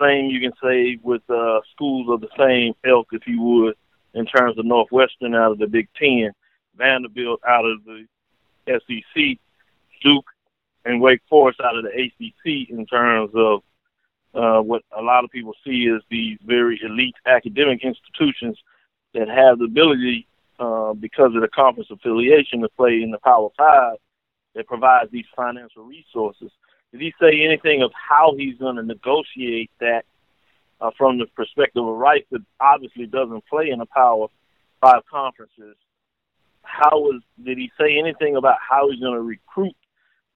Same 0.00 0.26
you 0.26 0.40
can 0.40 0.52
say 0.62 0.98
with 1.02 1.22
uh, 1.30 1.60
schools 1.72 2.08
of 2.10 2.20
the 2.20 2.28
same 2.38 2.74
ilk, 2.84 3.08
if 3.12 3.26
you 3.26 3.40
would, 3.40 3.74
in 4.14 4.26
terms 4.26 4.58
of 4.58 4.64
Northwestern 4.64 5.34
out 5.34 5.52
of 5.52 5.58
the 5.58 5.66
Big 5.66 5.88
Ten, 5.98 6.32
Vanderbilt 6.76 7.40
out 7.46 7.64
of 7.64 7.78
the 7.84 8.06
SEC, 8.66 9.38
Duke 10.02 10.26
and 10.84 11.00
Wake 11.00 11.22
Forest 11.28 11.60
out 11.60 11.76
of 11.76 11.84
the 11.84 11.90
ACC 11.90 12.70
in 12.70 12.86
terms 12.86 13.30
of 13.34 13.62
uh, 14.34 14.62
what 14.62 14.82
a 14.96 15.02
lot 15.02 15.24
of 15.24 15.30
people 15.30 15.54
see 15.64 15.90
as 15.94 16.02
these 16.10 16.38
very 16.44 16.80
elite 16.84 17.14
academic 17.26 17.82
institutions 17.82 18.58
that 19.14 19.28
have 19.28 19.58
the 19.58 19.64
ability, 19.64 20.26
uh, 20.58 20.92
because 20.94 21.34
of 21.34 21.40
the 21.40 21.48
conference 21.48 21.90
affiliation, 21.90 22.60
to 22.60 22.68
play 22.70 23.02
in 23.02 23.10
the 23.10 23.18
Power 23.18 23.48
Five 23.56 23.96
that 24.54 24.66
provides 24.66 25.10
these 25.10 25.26
financial 25.34 25.84
resources. 25.84 26.50
Did 26.92 27.00
he 27.00 27.14
say 27.20 27.44
anything 27.44 27.82
of 27.82 27.92
how 27.92 28.34
he's 28.36 28.56
going 28.58 28.76
to 28.76 28.82
negotiate 28.82 29.70
that 29.80 30.04
uh, 30.80 30.90
from 30.96 31.18
the 31.18 31.26
perspective 31.26 31.86
of 31.86 31.96
Rice 31.96 32.24
that 32.30 32.42
obviously 32.60 33.06
doesn't 33.06 33.46
play 33.46 33.70
in 33.70 33.78
the 33.78 33.86
Power 33.86 34.28
Five 34.80 35.02
conferences? 35.10 35.76
How 36.62 36.98
was 36.98 37.22
did 37.42 37.58
he 37.58 37.70
say 37.78 37.98
anything 37.98 38.36
about 38.36 38.56
how 38.66 38.90
he's 38.90 39.00
going 39.00 39.14
to 39.14 39.22
recruit 39.22 39.76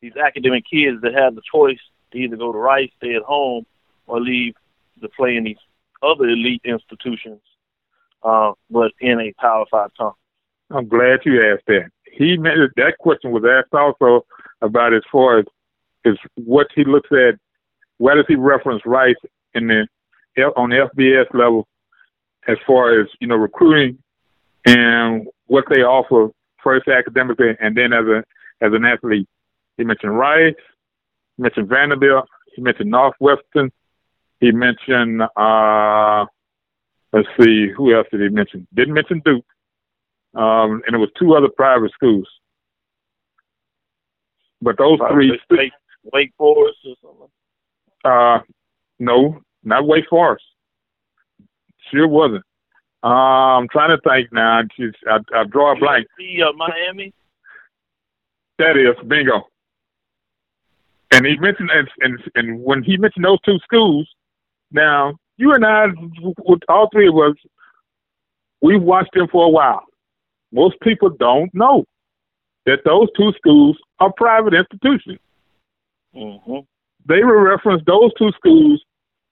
these 0.01 0.17
academic 0.17 0.65
kids 0.71 1.01
that 1.03 1.15
have 1.15 1.35
the 1.35 1.43
choice 1.51 1.81
to 2.13 2.19
either 2.19 2.37
go 2.37 2.53
to 2.53 2.59
Rice, 2.59 2.91
stay 2.99 3.15
at 3.15 3.23
home, 3.23 3.67
or 4.07 4.21
leave 4.21 4.55
to 5.01 5.09
play 5.09 5.37
in 5.37 5.45
these 5.45 5.59
other 6.03 6.25
elite 6.25 6.63
institutions, 6.65 7.41
uh, 8.23 8.53
but 8.71 8.93
in 9.01 9.21
a 9.21 9.33
Power 9.41 9.65
Five 9.71 9.91
conference. 9.97 10.17
I'm 10.71 10.89
glad 10.89 11.21
you 11.25 11.41
asked 11.41 11.67
that. 11.67 11.91
He 12.13 12.37
that 12.37 12.95
question 12.99 13.33
was 13.33 13.45
asked 13.45 13.75
also 13.75 14.25
about 14.61 14.95
as 14.95 15.03
far 15.11 15.39
as 15.39 15.45
is 16.05 16.19
what 16.35 16.69
he 16.75 16.85
looks 16.85 17.11
at. 17.13 17.39
Where 17.99 18.17
does 18.17 18.25
he 18.29 18.37
reference 18.37 18.83
Rice 18.87 19.17
in 19.55 19.67
the 19.67 19.87
on 20.57 20.71
the 20.71 20.89
FBS 20.97 21.33
level 21.35 21.67
as 22.49 22.57
far 22.67 23.01
as 23.01 23.09
you 23.21 23.27
know 23.27 23.37
recruiting 23.37 23.99
and 24.67 25.27
what 25.47 25.65
they 25.69 25.83
offer 25.83 26.31
first 26.63 26.89
academically 26.89 27.57
and 27.61 27.77
then 27.77 27.93
as 27.93 28.07
a 28.07 28.25
as 28.61 28.73
an 28.73 28.85
athlete. 28.85 29.29
He 29.77 29.85
mentioned 29.85 30.17
Rice. 30.17 30.55
He 31.37 31.43
mentioned 31.43 31.69
Vanderbilt. 31.69 32.29
He 32.55 32.63
mentioned 32.63 32.91
Northwestern. 32.91 33.71
He 34.41 34.53
mentioned, 34.53 35.23
uh, 35.37 36.27
let's 37.13 37.29
see, 37.41 37.69
who 37.77 37.95
else 37.95 38.07
did 38.11 38.21
he 38.21 38.29
mention? 38.29 38.67
Didn't 38.75 38.95
mention 38.95 39.23
Duke. 39.25 39.45
Um, 40.35 40.83
and 40.87 40.95
it 40.95 40.99
was 40.99 41.11
two 41.19 41.35
other 41.35 41.49
private 41.49 41.93
schools. 41.93 42.29
But 44.63 44.79
those 44.79 44.99
three. 45.11 45.39
Wake, 45.51 45.73
Wake 46.13 46.33
Forest 46.37 46.79
or 46.85 46.95
something? 47.03 47.29
Uh, 48.05 48.41
no, 48.99 49.41
not 49.65 49.87
Wake 49.87 50.05
Forest. 50.09 50.45
Sure 51.91 52.07
wasn't. 52.07 52.45
Uh, 53.03 53.57
I'm 53.57 53.69
trying 53.69 53.97
to 53.97 54.01
think 54.09 54.33
now. 54.33 54.61
Just, 54.79 54.99
I, 55.09 55.19
I 55.35 55.45
draw 55.45 55.75
a 55.75 55.79
blank. 55.79 56.07
See, 56.19 56.41
uh, 56.43 56.53
Miami? 56.53 57.13
That 58.59 58.77
is 58.77 58.95
bingo. 59.09 59.49
And 61.11 61.27
he 61.27 61.37
mentioned, 61.39 61.71
and, 61.73 61.89
and 62.01 62.21
and 62.35 62.63
when 62.63 62.83
he 62.83 62.97
mentioned 62.97 63.25
those 63.25 63.41
two 63.41 63.59
schools, 63.65 64.09
now 64.71 65.15
you 65.41 65.55
and 65.55 65.65
I, 65.65 65.87
all 66.69 66.89
three 66.93 67.09
of 67.09 67.15
us, 67.17 67.35
we've 68.61 68.83
watched 68.83 69.15
them 69.15 69.27
for 69.33 69.47
a 69.47 69.49
while. 69.49 69.85
Most 70.53 70.79
people 70.83 71.09
don't 71.09 71.53
know 71.55 71.85
that 72.67 72.81
those 72.85 73.09
two 73.17 73.33
schools 73.39 73.79
are 74.01 74.13
private 74.13 74.53
institutions. 74.53 75.19
Mm-hmm. 76.15 76.59
They 77.07 77.25
will 77.25 77.41
reference 77.41 77.83
those 77.87 78.13
two 78.19 78.31
schools 78.33 78.83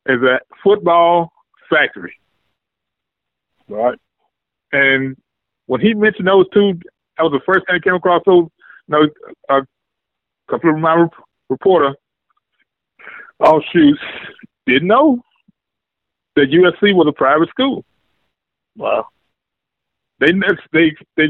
as 0.06 0.16
a 0.22 0.40
football 0.64 1.30
factory. 1.68 2.14
Right. 3.68 3.98
And 4.72 5.14
when 5.66 5.82
he 5.82 5.92
mentioned 5.92 6.26
those 6.26 6.46
two, 6.54 6.80
that 7.18 7.24
was 7.24 7.32
the 7.32 7.44
first 7.44 7.66
thing 7.66 7.76
that 7.76 7.84
came 7.84 7.94
across. 7.94 8.22
So, 8.24 8.50
you 8.86 8.88
know, 8.88 9.08
a 9.50 9.60
couple 10.50 10.70
of 10.70 10.78
my 10.78 11.06
reporter, 11.50 11.94
oh 13.40 13.60
shoot, 13.70 13.98
didn't 14.66 14.88
know 14.88 15.22
that 16.38 16.50
USC 16.52 16.94
was 16.94 17.08
a 17.08 17.12
private 17.12 17.48
school. 17.48 17.84
Wow. 18.76 19.08
They 20.20 20.32
they 20.72 20.94
they 21.16 21.28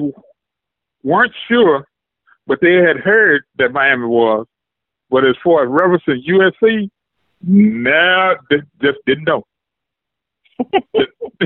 weren't 1.02 1.32
sure, 1.48 1.86
but 2.46 2.58
they 2.60 2.74
had 2.74 2.98
heard 2.98 3.44
that 3.56 3.72
Miami 3.72 4.06
was. 4.06 4.46
But 5.10 5.24
as 5.24 5.34
far 5.42 5.64
as 5.64 5.70
referencing 5.70 6.26
USC, 6.28 6.90
nah, 7.42 8.34
they 8.50 8.56
just 8.82 8.98
didn't 9.06 9.24
know. 9.24 9.44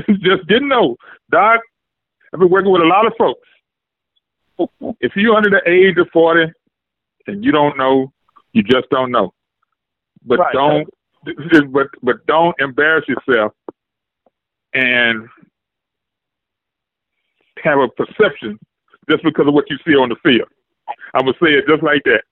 just 0.09 0.47
didn't 0.47 0.67
know. 0.67 0.97
Doc, 1.31 1.61
I've 2.33 2.39
been 2.39 2.49
working 2.49 2.71
with 2.71 2.81
a 2.81 2.85
lot 2.85 3.05
of 3.05 3.13
folks. 3.17 3.47
If 4.99 5.13
you're 5.15 5.35
under 5.35 5.49
the 5.49 5.61
age 5.69 5.97
of 5.97 6.09
40 6.11 6.51
and 7.27 7.43
you 7.43 7.51
don't 7.51 7.77
know, 7.77 8.11
you 8.51 8.63
just 8.63 8.89
don't 8.89 9.11
know. 9.11 9.33
But 10.25 10.39
right. 10.39 10.53
don't 10.53 10.89
but 11.71 11.87
but 12.01 12.25
don't 12.25 12.55
embarrass 12.59 13.05
yourself 13.07 13.53
and 14.73 15.27
have 17.63 17.79
a 17.79 17.87
perception 17.89 18.59
just 19.09 19.23
because 19.23 19.47
of 19.47 19.53
what 19.53 19.69
you 19.69 19.77
see 19.85 19.95
on 19.95 20.09
the 20.09 20.15
field. 20.23 20.49
I'm 21.13 21.25
gonna 21.25 21.33
say 21.41 21.53
it 21.53 21.67
just 21.67 21.83
like 21.83 22.03
that, 22.05 22.23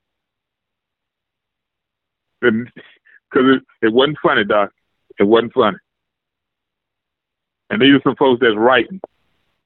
because 2.41 2.65
it, 3.33 3.63
it 3.81 3.93
wasn't 3.93 4.17
funny, 4.21 4.43
Doc. 4.43 4.71
It 5.19 5.23
wasn't 5.23 5.53
funny. 5.53 5.77
And 7.69 7.81
these 7.81 7.95
are 7.95 8.01
some 8.03 8.15
folks 8.17 8.41
that's 8.41 8.57
writing, 8.57 8.99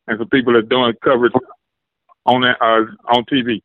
and 0.07 0.19
some 0.19 0.29
people 0.29 0.53
that's 0.53 0.67
doing 0.67 0.93
coverage 1.03 1.33
on 2.25 2.43
uh, 2.43 2.85
on 3.15 3.25
TV. 3.25 3.61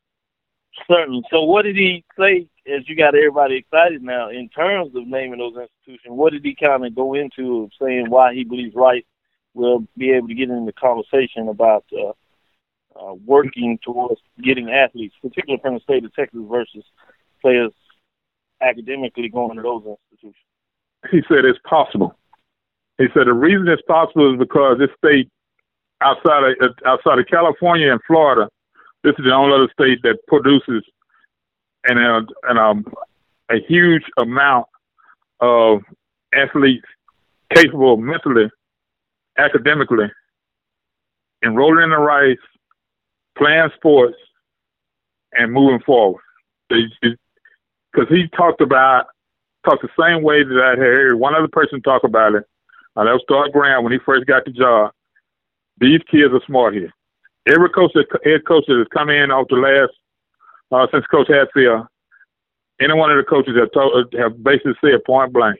Certainly. 0.89 1.23
So, 1.31 1.43
what 1.43 1.62
did 1.62 1.77
he 1.77 2.05
say? 2.18 2.47
As 2.66 2.89
you 2.89 2.97
got 2.97 3.14
everybody 3.14 3.57
excited 3.57 4.03
now, 4.03 4.29
in 4.29 4.49
terms 4.49 4.95
of 4.95 5.07
naming 5.07 5.39
those 5.39 5.57
institutions, 5.57 6.14
what 6.16 6.33
did 6.33 6.45
he 6.45 6.55
kind 6.55 6.87
of 6.87 6.95
go 6.95 7.14
into 7.14 7.64
of 7.64 7.71
saying 7.81 8.09
why 8.09 8.35
he 8.35 8.45
believes 8.45 8.75
Rice 8.75 9.03
will 9.55 9.87
be 9.97 10.12
able 10.12 10.29
to 10.29 10.35
get 10.35 10.51
into 10.51 10.66
the 10.66 10.73
conversation 10.73 11.49
about 11.49 11.85
uh, 11.93 12.12
uh, 12.97 13.14
working 13.27 13.79
towards 13.83 14.21
getting 14.43 14.71
athletes, 14.71 15.14
particularly 15.21 15.61
from 15.61 15.75
the 15.75 15.81
state 15.81 16.05
of 16.05 16.14
Texas, 16.14 16.41
versus 16.49 16.85
players 17.43 17.73
academically 18.61 19.29
going 19.29 19.57
to 19.57 19.62
those 19.62 19.83
institutions? 20.12 20.35
He 21.11 21.23
said 21.29 21.45
it's 21.45 21.59
possible. 21.68 22.14
He 22.99 23.07
said 23.14 23.27
the 23.27 23.33
reason 23.33 23.66
it's 23.68 23.83
possible 23.83 24.35
is 24.35 24.39
because 24.39 24.79
this 24.79 24.91
state 24.99 25.29
outside 26.03 26.55
of 26.61 26.71
outside 26.87 27.18
of 27.18 27.27
California 27.27 27.91
and 27.91 28.01
Florida, 28.07 28.49
this 29.03 29.15
is 29.19 29.25
the 29.25 29.33
only 29.33 29.55
other 29.55 29.71
state 29.73 30.01
that 30.03 30.19
produces 30.27 30.85
an 31.85 31.99
uh, 31.99 32.21
an 32.45 32.59
um, 32.59 32.85
a 33.51 33.57
huge 33.67 34.05
amount 34.19 34.67
of 35.41 35.81
athletes 36.35 36.87
capable 37.55 37.97
mentally, 37.97 38.51
academically, 39.39 40.11
enrolling 41.45 41.85
in 41.85 41.91
the 41.91 41.99
Rice, 41.99 42.37
playing 43.37 43.71
sports, 43.77 44.17
and 45.33 45.53
moving 45.53 45.81
forward. 45.81 46.23
Because 46.69 48.09
he 48.09 48.29
talked 48.37 48.61
about 48.61 49.07
talked 49.65 49.83
the 49.83 49.89
same 49.99 50.23
way 50.23 50.43
that 50.43 50.63
I 50.63 50.79
heard 50.79 51.19
one 51.19 51.35
other 51.35 51.49
person 51.49 51.83
talk 51.83 52.05
about 52.05 52.35
it. 52.35 52.45
Uh, 52.97 53.05
that 53.05 53.13
was 53.13 53.23
Scott 53.23 53.53
Graham 53.53 53.85
when 53.85 53.93
he 53.93 53.99
first 54.05 54.27
got 54.27 54.45
the 54.45 54.51
job. 54.51 54.93
These 55.79 56.01
kids 56.11 56.33
are 56.33 56.41
smart 56.47 56.75
here. 56.75 56.93
Every 57.49 57.70
coach, 57.70 57.93
that, 57.95 58.07
head 58.24 58.47
coach 58.47 58.64
that 58.68 58.76
has 58.76 58.86
come 58.93 59.09
in 59.09 59.30
off 59.30 59.49
the 59.49 59.57
last 59.57 59.93
uh, 60.72 60.86
since 60.93 61.07
Coach 61.07 61.28
Hatfield, 61.28 61.86
any 62.80 62.95
one 62.95 63.11
of 63.11 63.16
the 63.16 63.28
coaches 63.28 63.57
have 63.57 64.20
have 64.20 64.43
basically 64.43 64.72
said 64.80 65.05
point 65.05 65.32
blank, 65.32 65.59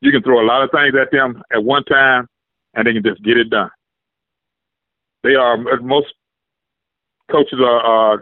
you 0.00 0.12
can 0.12 0.22
throw 0.22 0.40
a 0.40 0.46
lot 0.46 0.62
of 0.62 0.70
things 0.70 0.94
at 1.00 1.10
them 1.10 1.42
at 1.52 1.62
one 1.62 1.84
time, 1.84 2.28
and 2.74 2.86
they 2.86 2.92
can 2.92 3.02
just 3.02 3.22
get 3.22 3.36
it 3.36 3.50
done. 3.50 3.70
They 5.22 5.34
are 5.34 5.56
most 5.80 6.06
coaches 7.30 7.58
are 7.60 8.14
uh, 8.14 8.18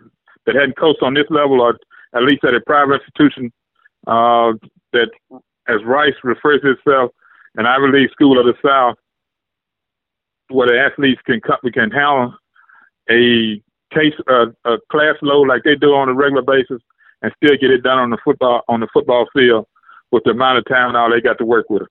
that 0.46 0.54
hadn't 0.54 0.78
coached 0.78 1.02
on 1.02 1.14
this 1.14 1.26
level, 1.30 1.60
or 1.60 1.76
at 2.14 2.22
least 2.22 2.44
at 2.44 2.54
a 2.54 2.60
private 2.60 3.00
institution 3.00 3.52
uh, 4.06 4.52
that, 4.92 5.10
as 5.68 5.84
Rice 5.84 6.14
refers 6.22 6.60
to 6.62 6.72
itself, 6.72 7.10
an 7.56 7.66
Ivy 7.66 7.88
League 7.88 8.10
school 8.10 8.38
of 8.38 8.46
the 8.46 8.54
South, 8.66 8.96
where 10.48 10.68
the 10.68 10.78
athletes 10.78 11.20
can 11.26 11.40
we 11.62 11.72
can 11.72 11.90
handle 11.90 12.34
a 13.10 13.62
case 13.92 14.14
uh, 14.28 14.46
a 14.64 14.78
class 14.90 15.16
load 15.22 15.48
like 15.48 15.62
they 15.64 15.76
do 15.76 15.94
on 15.94 16.08
a 16.08 16.14
regular 16.14 16.42
basis 16.42 16.80
and 17.22 17.32
still 17.36 17.56
get 17.60 17.70
it 17.70 17.82
done 17.82 17.98
on 17.98 18.10
the 18.10 18.18
football 18.24 18.62
on 18.68 18.80
the 18.80 18.88
football 18.92 19.26
field 19.32 19.66
with 20.10 20.22
the 20.24 20.30
amount 20.30 20.58
of 20.58 20.64
time 20.66 20.92
now 20.92 21.08
they 21.08 21.20
got 21.20 21.38
to 21.38 21.44
work 21.44 21.68
with 21.70 21.82
it. 21.82 21.88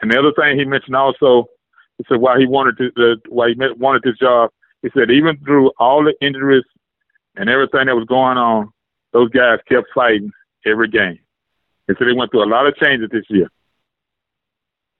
And 0.00 0.10
the 0.10 0.18
other 0.18 0.32
thing 0.32 0.58
he 0.58 0.64
mentioned 0.64 0.96
also, 0.96 1.46
he 1.98 2.04
said 2.08 2.18
why 2.18 2.38
he 2.38 2.46
wanted 2.46 2.76
to 2.78 3.12
uh, 3.12 3.16
why 3.28 3.48
he 3.48 3.54
wanted 3.76 4.02
this 4.02 4.18
job. 4.18 4.50
He 4.82 4.90
said 4.94 5.10
even 5.10 5.38
through 5.38 5.70
all 5.78 6.04
the 6.04 6.14
injuries 6.20 6.64
and 7.36 7.48
everything 7.48 7.86
that 7.86 7.96
was 7.96 8.06
going 8.06 8.36
on, 8.36 8.70
those 9.12 9.30
guys 9.30 9.58
kept 9.68 9.86
fighting 9.94 10.30
every 10.66 10.88
game. 10.88 11.18
He 11.86 11.94
said 11.94 12.06
they 12.06 12.12
went 12.12 12.30
through 12.30 12.44
a 12.44 12.52
lot 12.52 12.66
of 12.66 12.76
changes 12.76 13.08
this 13.10 13.24
year, 13.28 13.48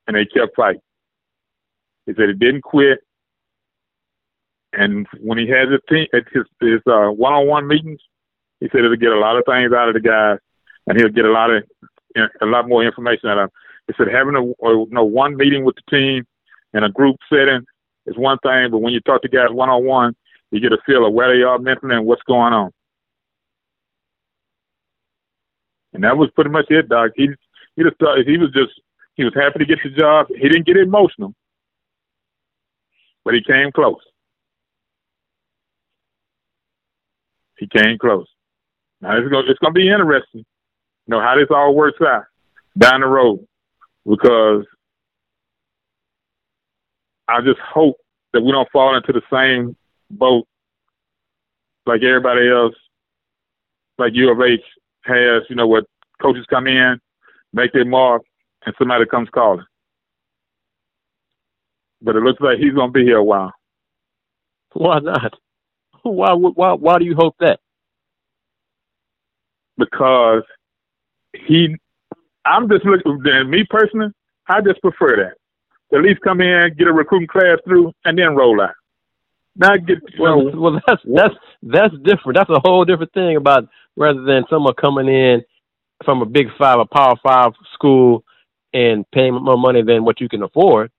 and 0.06 0.16
they 0.16 0.24
kept 0.24 0.56
fighting. 0.56 0.80
He 2.06 2.14
said 2.14 2.28
he 2.28 2.34
didn't 2.34 2.62
quit. 2.62 3.00
And 4.76 5.06
when 5.20 5.38
he 5.38 5.48
has 5.48 5.68
his 5.70 5.80
team, 5.88 6.06
his, 6.12 6.44
his 6.60 6.80
uh, 6.86 7.08
one-on-one 7.08 7.66
meetings, 7.66 8.00
he 8.60 8.68
said 8.70 8.82
he'll 8.82 8.96
get 8.96 9.12
a 9.12 9.18
lot 9.18 9.36
of 9.36 9.44
things 9.46 9.72
out 9.72 9.88
of 9.88 9.94
the 9.94 10.00
guys, 10.00 10.38
and 10.86 10.98
he'll 10.98 11.08
get 11.08 11.24
a 11.24 11.32
lot 11.32 11.50
of 11.50 11.64
a 12.40 12.46
lot 12.46 12.68
more 12.68 12.84
information 12.84 13.28
out 13.28 13.38
of 13.38 13.50
them. 13.50 13.50
He 13.88 13.94
said 13.96 14.12
having 14.12 14.34
a, 14.34 14.40
a 14.40 14.72
you 14.72 14.88
know, 14.90 15.04
one 15.04 15.36
meeting 15.36 15.64
with 15.64 15.76
the 15.76 15.96
team 15.96 16.26
in 16.72 16.84
a 16.84 16.90
group 16.90 17.16
setting 17.30 17.64
is 18.06 18.16
one 18.16 18.38
thing, 18.38 18.70
but 18.70 18.78
when 18.78 18.92
you 18.92 19.00
talk 19.00 19.22
to 19.22 19.28
guys 19.28 19.48
one-on-one, 19.50 20.14
you 20.50 20.60
get 20.60 20.72
a 20.72 20.78
feel 20.86 21.06
of 21.06 21.12
where 21.12 21.34
they 21.34 21.42
are 21.42 21.58
mentally 21.58 21.96
and 21.96 22.06
what's 22.06 22.22
going 22.22 22.52
on. 22.52 22.70
And 25.92 26.04
that 26.04 26.16
was 26.16 26.30
pretty 26.34 26.50
much 26.50 26.66
it, 26.70 26.88
Doc. 26.88 27.12
He 27.16 27.28
he 27.76 27.82
just 27.82 27.96
thought 27.98 28.18
he 28.26 28.38
was 28.38 28.52
just 28.52 28.72
he 29.14 29.24
was 29.24 29.34
happy 29.34 29.58
to 29.58 29.64
get 29.66 29.78
the 29.82 29.90
job. 29.90 30.26
He 30.28 30.48
didn't 30.48 30.66
get 30.66 30.76
emotional 30.76 31.34
but 33.26 33.34
he 33.34 33.42
came 33.42 33.72
close. 33.72 34.00
He 37.58 37.66
came 37.66 37.98
close. 37.98 38.26
Now 39.00 39.16
it's 39.18 39.28
gonna 39.30 39.48
it's 39.48 39.58
to 39.60 39.72
be 39.72 39.90
interesting, 39.90 40.44
you 41.06 41.08
know, 41.08 41.20
how 41.20 41.36
this 41.36 41.48
all 41.50 41.74
works 41.74 41.98
out 42.00 42.24
down 42.78 43.00
the 43.00 43.06
road, 43.06 43.46
because 44.04 44.64
I 47.28 47.40
just 47.40 47.60
hope 47.60 47.96
that 48.32 48.42
we 48.42 48.52
don't 48.52 48.70
fall 48.70 48.96
into 48.96 49.12
the 49.12 49.22
same 49.32 49.76
boat 50.10 50.46
like 51.86 52.02
everybody 52.02 52.48
else, 52.48 52.74
like 53.98 54.12
U 54.14 54.30
of 54.30 54.40
H 54.40 54.60
has. 55.04 55.42
You 55.48 55.56
know, 55.56 55.66
what 55.66 55.84
coaches 56.20 56.46
come 56.48 56.66
in, 56.66 57.00
make 57.52 57.72
their 57.72 57.84
mark, 57.84 58.22
and 58.64 58.74
somebody 58.78 59.06
comes 59.06 59.28
calling 59.32 59.64
but 62.02 62.16
it 62.16 62.22
looks 62.22 62.40
like 62.40 62.58
he's 62.58 62.74
to 62.74 62.88
be 62.88 63.04
here 63.04 63.18
a 63.18 63.24
while. 63.24 63.52
Why 64.72 65.00
not? 65.00 65.34
Why, 66.14 66.32
why, 66.32 66.72
why 66.72 66.98
do 66.98 67.04
you 67.04 67.14
hope 67.16 67.36
that? 67.40 67.60
Because 69.76 70.42
he, 71.46 71.76
I'm 72.44 72.68
just 72.68 72.84
looking, 72.84 73.20
and 73.24 73.50
me 73.50 73.64
personally, 73.68 74.08
I 74.48 74.60
just 74.60 74.80
prefer 74.80 75.16
that. 75.16 75.96
At 75.96 76.02
least 76.02 76.20
come 76.22 76.40
in, 76.40 76.74
get 76.76 76.88
a 76.88 76.92
recruiting 76.92 77.28
class 77.28 77.58
through, 77.64 77.92
and 78.04 78.18
then 78.18 78.34
roll 78.34 78.60
out. 78.60 78.74
Not 79.56 79.86
get 79.86 79.98
well. 80.18 80.42
Know, 80.42 80.60
well, 80.60 80.80
that's 80.86 81.02
that's 81.04 81.34
that's 81.62 81.94
different. 82.04 82.36
That's 82.36 82.50
a 82.50 82.60
whole 82.60 82.84
different 82.84 83.12
thing 83.12 83.36
about 83.36 83.68
rather 83.96 84.22
than 84.22 84.44
someone 84.50 84.74
coming 84.74 85.08
in 85.08 85.42
from 86.04 86.20
a 86.20 86.26
big 86.26 86.48
five, 86.58 86.78
a 86.78 86.84
power 86.84 87.14
five 87.22 87.52
school, 87.72 88.22
and 88.74 89.10
paying 89.12 89.34
more 89.34 89.56
money 89.56 89.82
than 89.82 90.04
what 90.04 90.20
you 90.20 90.28
can 90.28 90.42
afford. 90.42 90.90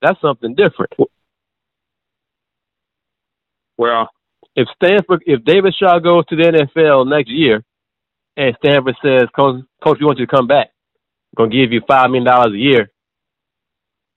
That's 0.00 0.20
something 0.20 0.54
different. 0.54 0.92
Well, 3.76 4.08
if 4.56 4.66
Stanford, 4.74 5.22
if 5.26 5.44
David 5.44 5.74
Shaw 5.78 5.98
goes 5.98 6.24
to 6.26 6.36
the 6.36 6.44
NFL 6.44 7.08
next 7.08 7.30
year, 7.30 7.62
and 8.36 8.56
Stanford 8.64 8.96
says, 9.02 9.28
"Coach, 9.36 9.62
Coach, 9.84 9.98
we 10.00 10.06
want 10.06 10.18
you 10.18 10.26
to 10.26 10.34
come 10.34 10.46
back. 10.46 10.68
I'm 11.36 11.44
gonna 11.44 11.50
give 11.50 11.72
you 11.72 11.82
five 11.86 12.10
million 12.10 12.24
dollars 12.24 12.54
a 12.54 12.58
year." 12.58 12.90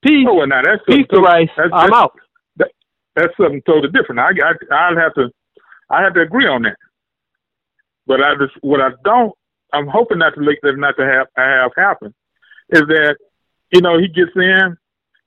Peace. 0.01 0.25
Oh, 0.29 0.35
well, 0.35 0.47
now 0.47 0.61
that's 0.63 0.81
peace 0.87 1.05
to 1.11 1.19
Rice. 1.19 1.49
That's, 1.57 1.69
I'm 1.73 1.89
that's, 1.89 2.01
out. 2.01 2.13
That, 2.55 2.71
that's 3.15 3.33
something 3.35 3.61
totally 3.65 3.91
different. 3.91 4.19
I, 4.19 4.29
I, 4.31 4.75
I'll 4.75 4.97
have 4.97 5.13
to, 5.15 5.29
I 5.89 6.03
have 6.03 6.13
to 6.13 6.21
agree 6.21 6.47
on 6.47 6.61
that. 6.63 6.77
But 8.07 8.21
I 8.23 8.35
just, 8.39 8.53
what 8.61 8.79
I 8.79 8.91
don't, 9.03 9.33
I'm 9.73 9.87
hoping 9.87 10.19
not 10.19 10.35
to 10.35 10.41
let 10.41 10.55
that 10.63 10.77
not 10.77 10.95
to 10.97 11.05
have 11.05 11.27
have 11.35 11.71
happen, 11.75 12.15
is 12.69 12.81
that, 12.87 13.17
you 13.73 13.81
know, 13.81 13.99
he 13.99 14.07
gets 14.07 14.31
in 14.35 14.77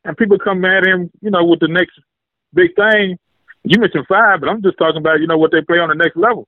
and 0.04 0.16
people 0.16 0.38
come 0.38 0.64
at 0.64 0.86
him, 0.86 1.10
you 1.20 1.30
know, 1.30 1.44
with 1.44 1.60
the 1.60 1.68
next 1.68 2.00
big 2.54 2.74
thing. 2.74 3.18
You 3.64 3.80
mentioned 3.80 4.06
five, 4.08 4.40
but 4.40 4.48
I'm 4.48 4.62
just 4.62 4.78
talking 4.78 4.98
about, 4.98 5.20
you 5.20 5.26
know, 5.26 5.38
what 5.38 5.52
they 5.52 5.62
play 5.62 5.78
on 5.78 5.88
the 5.88 5.94
next 5.94 6.16
level, 6.16 6.46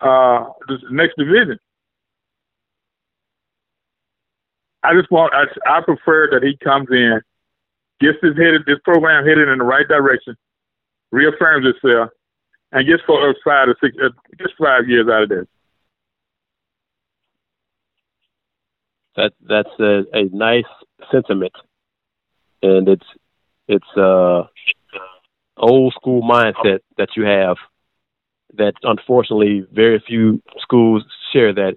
uh, 0.00 0.44
the 0.68 0.78
next 0.90 1.16
division. 1.16 1.58
I 4.84 4.94
just 4.94 5.10
want, 5.10 5.32
I, 5.34 5.44
I 5.68 5.80
prefer 5.80 6.30
that 6.32 6.42
he 6.42 6.56
comes 6.62 6.88
in, 6.90 7.20
gets 8.00 8.18
his 8.22 8.36
headed, 8.36 8.62
this 8.66 8.78
program 8.84 9.24
headed 9.24 9.48
in 9.48 9.58
the 9.58 9.64
right 9.64 9.86
direction, 9.86 10.36
reaffirms 11.10 11.66
itself, 11.66 12.10
and 12.72 12.86
gets 12.86 13.02
for 13.06 13.28
us 13.28 13.36
five 13.44 13.66
to 13.66 13.74
six, 13.80 13.96
uh, 14.02 14.08
gets 14.38 14.52
five 14.60 14.88
years 14.88 15.08
out 15.08 15.24
of 15.24 15.28
this. 15.28 15.46
That 19.16 19.32
that's 19.46 19.78
a, 19.78 20.04
a 20.14 20.24
nice 20.32 20.64
sentiment 21.10 21.52
and 22.62 22.88
it's 22.88 23.06
it's 23.68 23.96
uh 23.96 24.44
old 25.56 25.92
school 25.94 26.22
mindset 26.22 26.80
that 26.96 27.08
you 27.16 27.24
have 27.24 27.56
that 28.54 28.74
unfortunately 28.82 29.64
very 29.72 30.02
few 30.06 30.42
schools 30.60 31.04
share 31.32 31.54
that 31.54 31.74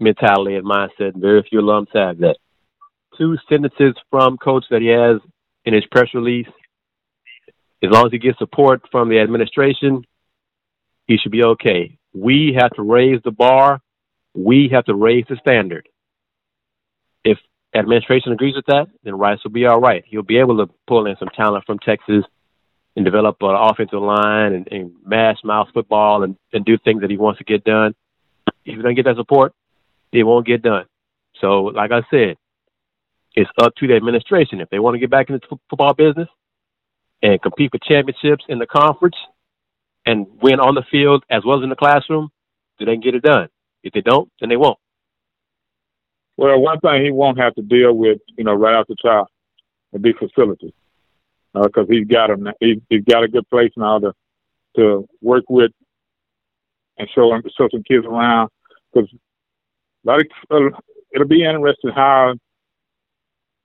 mentality 0.00 0.54
and 0.56 0.64
mindset. 0.66 1.14
Very 1.14 1.46
few 1.48 1.60
alums 1.60 1.88
have 1.94 2.18
that. 2.18 2.36
two 3.16 3.36
sentences 3.48 3.94
from 4.10 4.38
coach 4.38 4.64
that 4.70 4.80
he 4.80 4.88
has 4.88 5.20
in 5.64 5.74
his 5.74 5.84
press 5.86 6.08
release, 6.14 6.46
as 7.82 7.90
long 7.90 8.06
as 8.06 8.12
he 8.12 8.18
gets 8.18 8.38
support 8.38 8.82
from 8.90 9.08
the 9.08 9.18
administration, 9.18 10.04
he 11.06 11.16
should 11.16 11.32
be 11.32 11.44
okay. 11.44 11.98
We 12.14 12.56
have 12.58 12.70
to 12.72 12.82
raise 12.82 13.20
the 13.24 13.30
bar. 13.30 13.80
We 14.34 14.70
have 14.72 14.84
to 14.84 14.94
raise 14.94 15.24
the 15.28 15.36
standard. 15.36 15.88
If 17.24 17.38
administration 17.74 18.32
agrees 18.32 18.54
with 18.54 18.66
that, 18.66 18.86
then 19.02 19.18
Rice 19.18 19.42
will 19.44 19.50
be 19.50 19.66
all 19.66 19.80
right. 19.80 20.04
He'll 20.06 20.22
be 20.22 20.38
able 20.38 20.58
to 20.58 20.72
pull 20.86 21.06
in 21.06 21.16
some 21.18 21.28
talent 21.36 21.64
from 21.66 21.78
Texas 21.80 22.24
and 22.98 23.04
develop 23.04 23.36
an 23.42 23.54
offensive 23.54 24.02
line 24.02 24.52
and, 24.54 24.68
and 24.72 24.90
mash 25.06 25.36
mouth 25.44 25.68
football 25.72 26.24
and, 26.24 26.36
and 26.52 26.64
do 26.64 26.76
things 26.76 27.00
that 27.00 27.10
he 27.10 27.16
wants 27.16 27.38
to 27.38 27.44
get 27.44 27.62
done. 27.62 27.94
If 28.64 28.74
he 28.74 28.74
doesn't 28.74 28.96
get 28.96 29.04
that 29.04 29.16
support, 29.16 29.54
it 30.12 30.24
won't 30.24 30.44
get 30.44 30.62
done. 30.62 30.84
So, 31.40 31.66
like 31.66 31.92
I 31.92 32.00
said, 32.10 32.36
it's 33.36 33.50
up 33.62 33.76
to 33.76 33.86
the 33.86 33.94
administration. 33.94 34.60
If 34.60 34.68
they 34.70 34.80
want 34.80 34.96
to 34.96 34.98
get 34.98 35.10
back 35.10 35.30
into 35.30 35.46
the 35.48 35.56
football 35.70 35.94
business 35.94 36.28
and 37.22 37.40
compete 37.40 37.70
for 37.70 37.78
championships 37.78 38.44
in 38.48 38.58
the 38.58 38.66
conference 38.66 39.16
and 40.04 40.26
win 40.42 40.58
on 40.58 40.74
the 40.74 40.82
field 40.90 41.22
as 41.30 41.44
well 41.46 41.58
as 41.58 41.62
in 41.62 41.70
the 41.70 41.76
classroom, 41.76 42.30
then 42.80 42.86
they 42.86 42.94
can 42.94 43.00
get 43.00 43.14
it 43.14 43.22
done. 43.22 43.48
If 43.84 43.92
they 43.92 44.00
don't, 44.00 44.28
then 44.40 44.48
they 44.48 44.56
won't. 44.56 44.78
Well, 46.36 46.58
one 46.58 46.80
thing 46.80 47.04
he 47.04 47.12
won't 47.12 47.38
have 47.38 47.54
to 47.54 47.62
deal 47.62 47.92
with, 47.92 48.18
you 48.36 48.42
know, 48.42 48.54
right 48.54 48.74
off 48.74 48.88
the 48.88 48.96
top, 49.00 49.28
would 49.92 50.02
be 50.02 50.12
facilities, 50.14 50.72
because 51.54 51.86
uh, 51.88 51.92
he's 51.92 52.06
got 52.06 52.30
him. 52.30 52.48
He, 52.60 52.80
he's 52.88 53.04
got 53.04 53.24
a 53.24 53.28
good 53.28 53.48
place 53.48 53.72
now 53.76 53.98
to 53.98 54.12
to 54.76 55.08
work 55.20 55.44
with 55.48 55.72
and 56.98 57.08
show 57.14 57.30
show 57.56 57.68
some 57.70 57.82
kids 57.82 58.06
around. 58.06 58.50
Because 58.92 59.10
a 59.12 60.08
lot 60.08 60.20
of, 60.20 60.26
uh, 60.50 60.78
it'll 61.12 61.28
be 61.28 61.44
interesting 61.44 61.90
how 61.94 62.34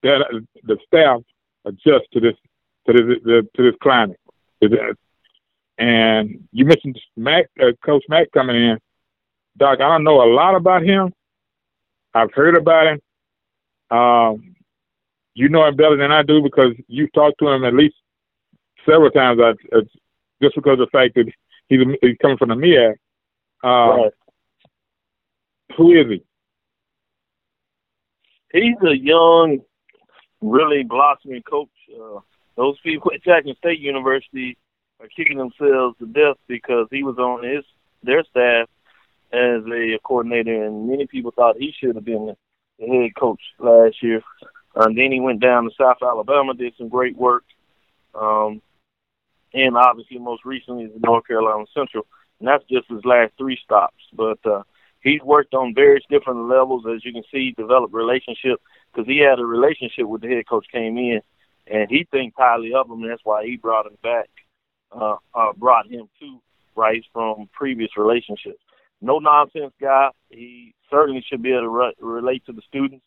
that 0.04 0.42
the 0.64 0.78
staff 0.88 1.22
adjust 1.66 2.06
to 2.14 2.20
this 2.20 2.36
to 2.88 2.94
this 2.94 3.46
to 3.56 3.64
this 3.64 3.76
climate. 3.82 4.20
And 5.78 6.48
you 6.52 6.66
mentioned 6.66 7.00
Mack, 7.18 7.48
uh, 7.60 7.72
Coach 7.84 8.04
Mack 8.08 8.32
coming 8.32 8.56
in. 8.56 8.78
Doc, 9.58 9.80
I 9.82 9.88
don't 9.88 10.04
know 10.04 10.22
a 10.22 10.30
lot 10.32 10.56
about 10.56 10.84
him. 10.84 11.14
I've 12.14 12.32
heard 12.34 12.56
about 12.56 12.88
him. 12.88 13.00
Um, 13.90 14.53
you 15.34 15.50
know 15.50 15.66
him 15.66 15.76
better 15.76 15.98
than 15.98 16.12
I 16.12 16.24
do 16.24 16.42
because 16.42 16.74
you've 16.88 17.12
talked 17.14 17.40
to 17.40 17.50
him 17.50 17.64
at 17.64 17.74
least 17.74 17.96
several 18.86 19.12
times. 19.12 19.40
I, 19.42 19.52
uh, 19.76 19.82
just 20.42 20.56
because 20.56 20.74
of 20.74 20.80
the 20.80 20.88
fact 20.92 21.16
that 21.16 21.32
he's, 21.68 21.80
he's 22.02 22.18
coming 22.22 22.38
from 22.38 22.50
the 22.50 22.56
MEAC. 22.56 22.96
Uh, 23.64 24.04
right. 24.04 24.12
Who 25.78 25.94
is 25.94 26.08
he? 26.10 26.24
He's 28.52 28.76
a 28.88 28.96
young 28.96 29.60
really 30.42 30.84
blossoming 30.84 31.42
coach. 31.44 31.70
Uh, 31.90 32.20
those 32.56 32.80
people 32.84 33.12
at 33.14 33.24
Jackson 33.24 33.56
State 33.58 33.80
University 33.80 34.58
are 35.00 35.08
kicking 35.08 35.38
themselves 35.38 35.98
to 35.98 36.06
death 36.06 36.38
because 36.48 36.88
he 36.92 37.04
was 37.04 37.18
on 37.18 37.44
his 37.44 37.64
their 38.04 38.24
staff 38.26 38.70
as 39.32 39.64
a 39.66 39.98
coordinator, 40.04 40.66
and 40.66 40.88
many 40.88 41.08
people 41.08 41.32
thought 41.32 41.56
he 41.58 41.74
should 41.78 41.96
have 41.96 42.06
been 42.06 42.36
the 42.78 42.86
head 42.86 43.16
coach 43.18 43.42
last 43.60 43.96
year. 44.04 44.22
And 44.76 44.98
then 44.98 45.12
he 45.12 45.20
went 45.20 45.40
down 45.40 45.66
to 45.66 45.72
South 45.80 45.98
Alabama, 46.02 46.54
did 46.54 46.74
some 46.78 46.90
great 46.90 47.16
work, 47.16 47.44
um, 48.16 48.62
and 49.54 49.78
obviously 49.78 50.18
most 50.18 50.46
recently 50.46 50.86
is 50.86 50.92
North 51.00 51.28
Carolina 51.28 51.66
Central, 51.74 52.06
and 52.40 52.48
that's 52.48 52.64
just 52.70 52.90
his 52.90 53.06
last 53.06 53.34
three 53.38 53.58
stops. 53.64 54.04
But 54.14 54.40
uh, 54.46 54.64
he's 55.02 55.22
worked 55.22 55.54
on 55.54 55.76
various 55.76 56.04
different 56.10 56.50
levels, 56.50 56.86
as 56.92 57.06
you 57.06 57.14
can 57.14 57.24
see, 57.32 57.52
developed 57.52 57.94
relationships 57.94 58.64
because 58.92 59.08
he 59.08 59.20
had 59.20 59.40
a 59.40 59.46
relationship 59.46 60.08
with 60.08 60.22
the 60.22 60.30
head 60.30 60.48
coach 60.50 60.66
came 60.72 60.98
in, 60.98 61.22
and 61.68 61.88
he 61.90 62.08
thinks 62.10 62.36
highly 62.36 62.74
of 62.74 62.90
him. 62.90 63.04
And 63.04 63.12
that's 63.12 63.24
why 63.24 63.46
he 63.46 63.58
brought 63.58 63.86
him 63.86 63.98
back, 64.02 64.30
uh, 64.92 65.18
uh, 65.36 65.54
brought 65.56 65.88
him 65.88 66.10
to 66.20 66.42
Rice 66.76 67.04
from 67.14 67.48
previous 67.54 67.96
relationships. 67.96 68.60
No 69.00 69.20
nonsense 69.20 69.74
guy. 69.80 70.10
He 70.30 70.74
certainly 70.90 71.24
should 71.30 71.44
be 71.44 71.52
able 71.52 71.62
to 71.62 71.70
re- 71.70 71.94
relate 72.00 72.44
to 72.48 72.52
the 72.52 72.64
students 72.68 73.06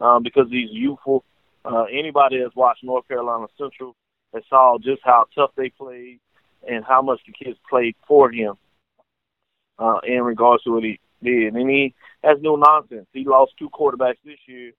um, 0.00 0.22
because 0.22 0.46
he's 0.50 0.70
youthful. 0.70 1.24
Uh, 1.64 1.84
anybody 1.84 2.38
that's 2.38 2.54
watched 2.54 2.84
North 2.84 3.06
Carolina 3.08 3.46
Central 3.58 3.94
has 4.34 4.42
saw 4.48 4.78
just 4.78 5.02
how 5.04 5.26
tough 5.34 5.50
they 5.56 5.70
played 5.70 6.20
and 6.68 6.84
how 6.84 7.02
much 7.02 7.20
the 7.26 7.32
kids 7.32 7.58
played 7.68 7.94
for 8.06 8.30
him 8.30 8.54
uh, 9.78 9.98
in 10.04 10.22
regards 10.22 10.62
to 10.64 10.72
what 10.72 10.84
he 10.84 10.98
did. 11.22 11.54
And 11.54 11.68
he 11.68 11.94
has 12.24 12.38
no 12.40 12.56
nonsense. 12.56 13.06
He 13.12 13.24
lost 13.24 13.52
two 13.58 13.70
quarterbacks 13.70 14.18
this 14.24 14.38
year 14.46 14.72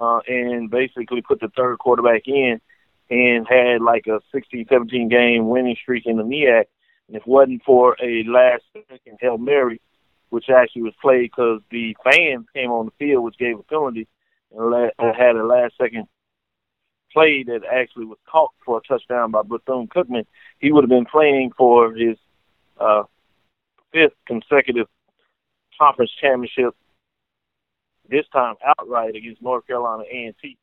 uh, 0.00 0.20
and 0.26 0.70
basically 0.70 1.22
put 1.22 1.40
the 1.40 1.48
third 1.56 1.78
quarterback 1.78 2.22
in 2.26 2.60
and 3.10 3.46
had 3.48 3.80
like 3.80 4.06
a 4.06 4.20
16, 4.32 4.66
17 4.68 5.08
game 5.08 5.48
winning 5.48 5.76
streak 5.80 6.06
in 6.06 6.16
the 6.16 6.22
MEAC. 6.22 6.64
And 7.08 7.16
if 7.16 7.22
it 7.22 7.28
wasn't 7.28 7.62
for 7.64 7.96
a 8.02 8.24
last 8.24 8.64
second 8.74 9.18
Hail 9.20 9.38
Mary, 9.38 9.80
which 10.30 10.50
actually 10.50 10.82
was 10.82 10.94
played 11.00 11.30
because 11.30 11.62
the 11.70 11.96
fans 12.04 12.46
came 12.54 12.70
on 12.70 12.86
the 12.86 12.92
field, 12.98 13.24
which 13.24 13.38
gave 13.38 13.58
a 13.58 13.62
penalty, 13.62 14.06
and 14.52 15.16
had 15.16 15.36
a 15.36 15.44
last 15.44 15.74
second 15.80 16.06
play 17.12 17.42
that 17.44 17.60
actually 17.70 18.04
was 18.04 18.18
caught 18.30 18.52
for 18.64 18.78
a 18.78 18.80
touchdown 18.82 19.30
by 19.30 19.42
Bethune 19.42 19.88
Cookman, 19.88 20.26
he 20.58 20.72
would 20.72 20.84
have 20.84 20.90
been 20.90 21.06
playing 21.06 21.52
for 21.56 21.92
his 21.92 22.16
uh, 22.78 23.04
fifth 23.92 24.14
consecutive 24.26 24.86
conference 25.78 26.10
championship 26.20 26.74
this 28.08 28.26
time 28.32 28.54
outright 28.64 29.14
against 29.14 29.42
North 29.42 29.66
Carolina 29.66 30.04
A&T. 30.10 30.56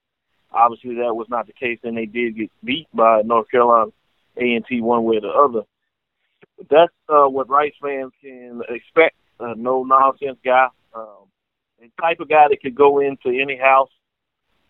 Obviously, 0.51 0.95
that 0.95 1.15
was 1.15 1.27
not 1.29 1.47
the 1.47 1.53
case, 1.53 1.79
and 1.83 1.97
they 1.97 2.05
did 2.05 2.37
get 2.37 2.51
beat 2.63 2.87
by 2.93 3.21
North 3.21 3.49
Carolina 3.49 3.91
A&T 4.37 4.81
one 4.81 5.03
way 5.03 5.17
or 5.17 5.21
the 5.21 5.27
other. 5.27 5.61
But 6.57 6.69
that's 6.69 6.93
uh, 7.09 7.27
what 7.27 7.49
Rice 7.49 7.73
fans 7.81 8.13
can 8.21 8.61
expect. 8.69 9.15
A 9.39 9.53
no 9.53 9.83
nonsense 9.83 10.37
guy, 10.45 10.67
um, 10.93 11.27
and 11.81 11.91
type 11.99 12.19
of 12.19 12.29
guy 12.29 12.47
that 12.49 12.61
could 12.61 12.75
go 12.75 12.99
into 12.99 13.29
any 13.29 13.57
house, 13.57 13.89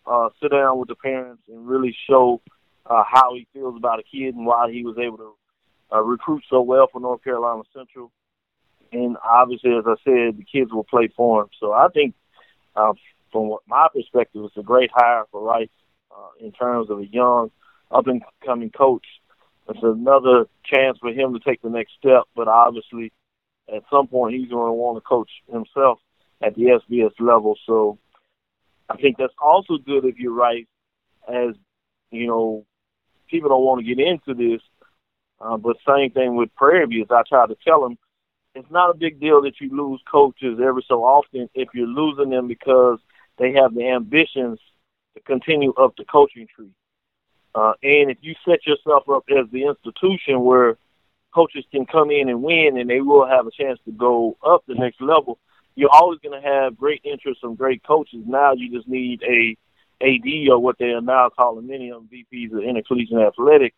uh, 0.05 0.29
sit 0.41 0.51
down 0.51 0.79
with 0.79 0.87
the 0.87 0.95
parents, 0.95 1.43
and 1.47 1.67
really 1.67 1.95
show 2.09 2.41
uh, 2.85 3.03
how 3.09 3.33
he 3.33 3.47
feels 3.53 3.75
about 3.77 3.99
a 3.99 4.03
kid 4.03 4.35
and 4.35 4.45
why 4.45 4.71
he 4.71 4.83
was 4.83 4.97
able 4.97 5.17
to 5.17 5.33
uh, 5.93 6.01
recruit 6.01 6.43
so 6.49 6.61
well 6.61 6.87
for 6.91 6.99
North 6.99 7.23
Carolina 7.23 7.63
Central. 7.73 8.11
And 8.91 9.17
obviously, 9.23 9.71
as 9.71 9.85
I 9.87 9.95
said, 10.03 10.37
the 10.37 10.45
kids 10.49 10.71
will 10.71 10.83
play 10.83 11.09
for 11.15 11.43
him. 11.43 11.49
So 11.59 11.73
I 11.73 11.87
think 11.93 12.13
uh, 12.75 12.93
from 13.31 13.57
my 13.67 13.87
perspective, 13.93 14.43
it's 14.45 14.57
a 14.57 14.63
great 14.63 14.91
hire 14.93 15.25
for 15.31 15.41
Rice 15.41 15.69
uh, 16.11 16.45
in 16.45 16.51
terms 16.51 16.89
of 16.89 16.99
a 16.99 17.05
young, 17.05 17.51
up 17.91 18.07
and 18.07 18.21
coming 18.45 18.69
coach. 18.69 19.05
It's 19.67 19.79
another 19.81 20.45
chance 20.63 20.97
for 20.99 21.09
him 21.09 21.33
to 21.33 21.39
take 21.39 21.61
the 21.61 21.69
next 21.69 21.93
step, 21.97 22.23
but 22.35 22.47
obviously, 22.47 23.11
at 23.73 23.83
some 23.89 24.07
point, 24.07 24.35
he's 24.35 24.49
going 24.49 24.67
to 24.67 24.73
want 24.73 24.97
to 24.97 25.01
coach 25.01 25.29
himself 25.51 25.99
at 26.45 26.55
the 26.55 26.79
FBS 26.89 27.11
level. 27.19 27.57
So, 27.65 27.97
I 28.89 28.97
think 28.97 29.17
that's 29.17 29.33
also 29.41 29.77
good 29.77 30.05
if 30.05 30.19
you're 30.19 30.33
right, 30.33 30.67
as 31.27 31.55
you 32.11 32.27
know, 32.27 32.65
people 33.29 33.49
don't 33.49 33.63
want 33.63 33.85
to 33.85 33.95
get 33.95 34.05
into 34.05 34.33
this. 34.33 34.61
Uh, 35.41 35.57
but 35.57 35.77
same 35.87 36.11
thing 36.11 36.35
with 36.35 36.53
Prairie 36.55 36.85
View, 36.85 37.03
as 37.03 37.11
I 37.11 37.23
try 37.27 37.45
to 37.45 37.55
tell 37.63 37.81
them, 37.81 37.97
it's 38.53 38.71
not 38.71 38.89
a 38.89 38.97
big 38.97 39.19
deal 39.19 39.41
that 39.41 39.59
you 39.59 39.75
lose 39.75 40.01
coaches 40.09 40.59
every 40.63 40.85
so 40.87 41.03
often 41.03 41.49
if 41.53 41.69
you're 41.73 41.87
losing 41.87 42.29
them 42.29 42.47
because 42.47 42.99
they 43.37 43.51
have 43.53 43.75
the 43.75 43.85
ambitions 43.85 44.59
to 45.13 45.21
continue 45.21 45.73
up 45.73 45.95
the 45.97 46.05
coaching 46.05 46.47
tree. 46.55 46.71
Uh, 47.53 47.73
and 47.83 48.11
if 48.11 48.17
you 48.21 48.33
set 48.47 48.65
yourself 48.65 49.09
up 49.09 49.25
as 49.29 49.45
the 49.51 49.65
institution 49.65 50.41
where 50.41 50.77
coaches 51.33 51.65
can 51.71 51.85
come 51.85 52.11
in 52.11 52.29
and 52.29 52.41
win 52.41 52.77
and 52.77 52.89
they 52.89 53.01
will 53.01 53.27
have 53.27 53.45
a 53.45 53.51
chance 53.51 53.79
to 53.83 53.91
go 53.91 54.37
up 54.45 54.63
the 54.67 54.75
next 54.75 55.01
level, 55.01 55.37
you're 55.75 55.91
always 55.91 56.19
going 56.19 56.39
to 56.41 56.47
have 56.47 56.77
great 56.77 57.01
interest 57.03 57.41
from 57.41 57.55
great 57.55 57.83
coaches. 57.83 58.23
Now 58.25 58.53
you 58.53 58.71
just 58.71 58.87
need 58.87 59.21
a 59.23 59.57
AD 60.01 60.49
or 60.49 60.59
what 60.59 60.77
they 60.77 60.91
are 60.91 61.01
now 61.01 61.29
calling 61.29 61.67
many 61.67 61.89
of 61.89 62.01
them 62.01 62.09
VPs 62.11 62.53
of 62.53 62.63
intercollegiate 62.63 63.17
athletics 63.17 63.75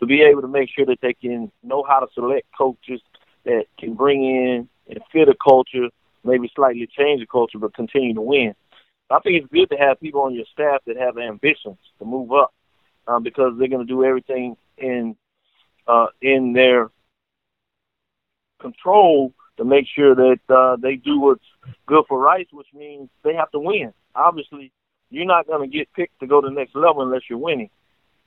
to 0.00 0.06
be 0.06 0.22
able 0.22 0.42
to 0.42 0.48
make 0.48 0.70
sure 0.74 0.86
that 0.86 1.00
they 1.02 1.14
can 1.14 1.50
know 1.62 1.84
how 1.86 2.00
to 2.00 2.06
select 2.14 2.46
coaches 2.56 3.00
that 3.44 3.64
can 3.78 3.94
bring 3.94 4.24
in 4.24 4.68
and 4.88 5.00
fit 5.12 5.28
a 5.28 5.34
culture, 5.42 5.88
maybe 6.24 6.50
slightly 6.54 6.86
change 6.86 7.20
the 7.20 7.26
culture, 7.26 7.58
but 7.58 7.74
continue 7.74 8.14
to 8.14 8.20
win. 8.20 8.54
I 9.10 9.20
think 9.20 9.42
it's 9.42 9.52
good 9.52 9.70
to 9.70 9.76
have 9.76 10.00
people 10.00 10.22
on 10.22 10.34
your 10.34 10.44
staff 10.52 10.82
that 10.86 10.96
have 10.96 11.16
ambitions 11.16 11.78
to 11.98 12.04
move 12.04 12.30
up 12.32 12.52
um, 13.06 13.22
because 13.22 13.54
they're 13.58 13.68
going 13.68 13.86
to 13.86 13.92
do 13.92 14.04
everything 14.04 14.56
in 14.76 15.16
uh, 15.86 16.08
in 16.20 16.52
their 16.52 16.90
control 18.60 19.32
to 19.58 19.64
make 19.64 19.86
sure 19.94 20.14
that 20.14 20.40
uh, 20.48 20.76
they 20.76 20.96
do 20.96 21.20
what's 21.20 21.44
good 21.86 22.04
for 22.08 22.18
Rice, 22.18 22.46
which 22.52 22.68
means 22.72 23.10
they 23.22 23.34
have 23.34 23.50
to 23.50 23.58
win. 23.58 23.92
Obviously, 24.14 24.72
you're 25.10 25.26
not 25.26 25.46
going 25.46 25.68
to 25.68 25.76
get 25.76 25.92
picked 25.92 26.18
to 26.20 26.26
go 26.26 26.40
to 26.40 26.48
the 26.48 26.54
next 26.54 26.74
level 26.74 27.02
unless 27.02 27.22
you're 27.28 27.38
winning. 27.38 27.70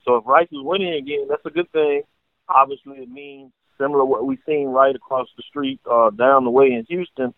So 0.06 0.18
if 0.18 0.26
Rice 0.26 0.48
is 0.52 0.60
winning 0.62 0.94
again, 0.94 1.28
that's 1.30 1.46
a 1.46 1.50
good 1.50 1.72
thing. 1.72 2.04
Obviously, 2.50 2.98
it 2.98 3.10
means 3.10 3.52
similar 3.80 4.06
what 4.06 4.26
we've 4.26 4.40
seen 4.46 4.68
right 4.68 4.96
across 4.96 5.28
the 5.38 5.44
street 5.48 5.80
uh, 5.90 6.10
down 6.12 6.44
the 6.44 6.52
way 6.52 6.68
in 6.68 6.86
Houston 6.90 7.34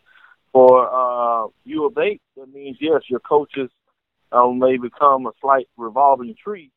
for 0.52 0.90
uh, 0.90 1.48
U 1.66 1.86
of 1.86 1.98
H. 1.98 2.22
That 2.38 2.54
means 2.54 2.78
yes, 2.80 3.02
your 3.08 3.20
coaches 3.20 3.70
uh, 4.32 4.48
may 4.48 4.78
become 4.78 5.28
a 5.28 5.32
slight 5.42 5.68
revolving 5.78 6.36
tree. 6.42 6.72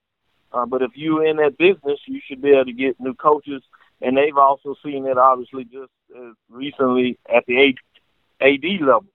Uh, 0.52 0.66
but 0.66 0.82
if 0.82 0.92
you're 0.94 1.26
in 1.26 1.36
that 1.36 1.58
business, 1.58 1.98
you 2.06 2.20
should 2.26 2.42
be 2.42 2.50
able 2.50 2.66
to 2.66 2.72
get 2.72 3.00
new 3.00 3.14
coaches, 3.14 3.62
and 4.00 4.16
they've 4.16 4.36
also 4.36 4.74
seen 4.84 5.06
it 5.06 5.18
obviously 5.18 5.64
just 5.64 5.92
as 6.16 6.34
recently 6.48 7.18
at 7.34 7.44
the 7.46 7.74
AD 8.40 8.80
level. 8.80 9.06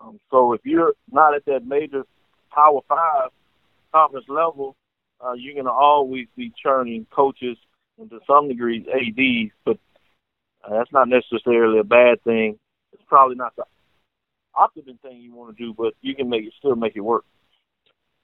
Um, 0.00 0.20
so 0.30 0.52
if 0.52 0.60
you're 0.64 0.94
not 1.10 1.34
at 1.34 1.44
that 1.46 1.66
major 1.66 2.04
Power 2.52 2.80
Five 2.88 3.30
conference 3.92 4.26
level, 4.28 4.76
uh, 5.24 5.32
you're 5.32 5.54
going 5.54 5.66
to 5.66 5.72
always 5.72 6.26
be 6.36 6.52
churning 6.62 7.06
coaches 7.10 7.56
and 7.98 8.10
to 8.10 8.20
some 8.26 8.48
degree 8.48 8.86
ADs, 8.92 9.52
but 9.64 9.78
uh, 10.64 10.76
that's 10.76 10.92
not 10.92 11.08
necessarily 11.08 11.78
a 11.78 11.84
bad 11.84 12.22
thing. 12.24 12.58
It's 12.92 13.02
probably 13.08 13.36
not 13.36 13.56
the 13.56 13.64
optimum 14.54 14.98
thing 15.02 15.20
you 15.20 15.34
want 15.34 15.56
to 15.56 15.64
do, 15.64 15.74
but 15.74 15.94
you 16.02 16.14
can 16.14 16.28
make 16.28 16.44
it 16.44 16.52
still 16.58 16.76
make 16.76 16.96
it 16.96 17.00
work. 17.00 17.24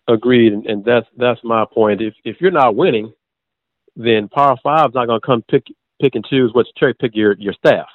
Agreed, 0.09 0.53
and, 0.53 0.85
that's 0.85 1.07
that's 1.17 1.41
my 1.45 1.65
point. 1.65 2.03
If 2.03 2.15
if 2.25 2.37
you're 2.41 2.51
not 2.51 2.75
winning, 2.75 3.13
then 3.97 4.29
Power 4.29 4.57
Five's 4.63 4.95
not 4.95 5.07
going 5.07 5.21
to 5.21 5.27
come 5.27 5.43
pick 5.43 5.65
pick 6.03 6.15
and 6.17 6.27
choose 6.27 6.51
what 6.53 6.67
cherry 6.77 6.95
pick 6.95 7.13
your 7.15 7.35
your 7.39 7.55
staff. 7.55 7.87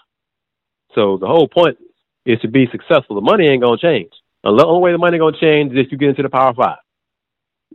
So 0.96 1.18
the 1.18 1.28
whole 1.28 1.48
point 1.48 1.78
is 2.26 2.40
to 2.42 2.48
be 2.48 2.68
successful. 2.72 3.16
The 3.16 3.22
money 3.22 3.48
ain't 3.48 3.62
going 3.62 3.78
to 3.78 3.86
change. 3.86 4.12
The 4.44 4.66
only 4.66 4.82
way 4.82 4.92
the 4.94 4.98
money 4.98 5.18
going 5.18 5.34
to 5.34 5.40
change 5.40 5.74
is 5.74 5.86
if 5.86 5.92
you 5.92 5.98
get 5.98 6.10
into 6.10 6.24
the 6.24 6.30
Power 6.30 6.54
Five. 6.54 6.78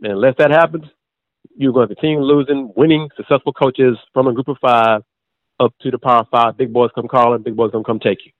And 0.01 0.13
unless 0.13 0.35
that 0.39 0.49
happens, 0.51 0.85
you're 1.55 1.73
going 1.73 1.87
to 1.87 1.95
continue 1.95 2.19
losing 2.19 2.73
winning 2.75 3.09
successful 3.15 3.53
coaches 3.53 3.95
from 4.13 4.27
a 4.27 4.33
group 4.33 4.47
of 4.47 4.57
five 4.59 5.03
up 5.59 5.73
to 5.81 5.91
the 5.91 5.99
Power 5.99 6.25
Five. 6.31 6.57
Big 6.57 6.73
boys 6.73 6.89
come 6.95 7.07
calling. 7.07 7.43
Big 7.43 7.55
boys 7.55 7.71
going 7.71 7.83
to 7.83 7.87
come 7.87 7.99
take 7.99 8.25
you. 8.25 8.31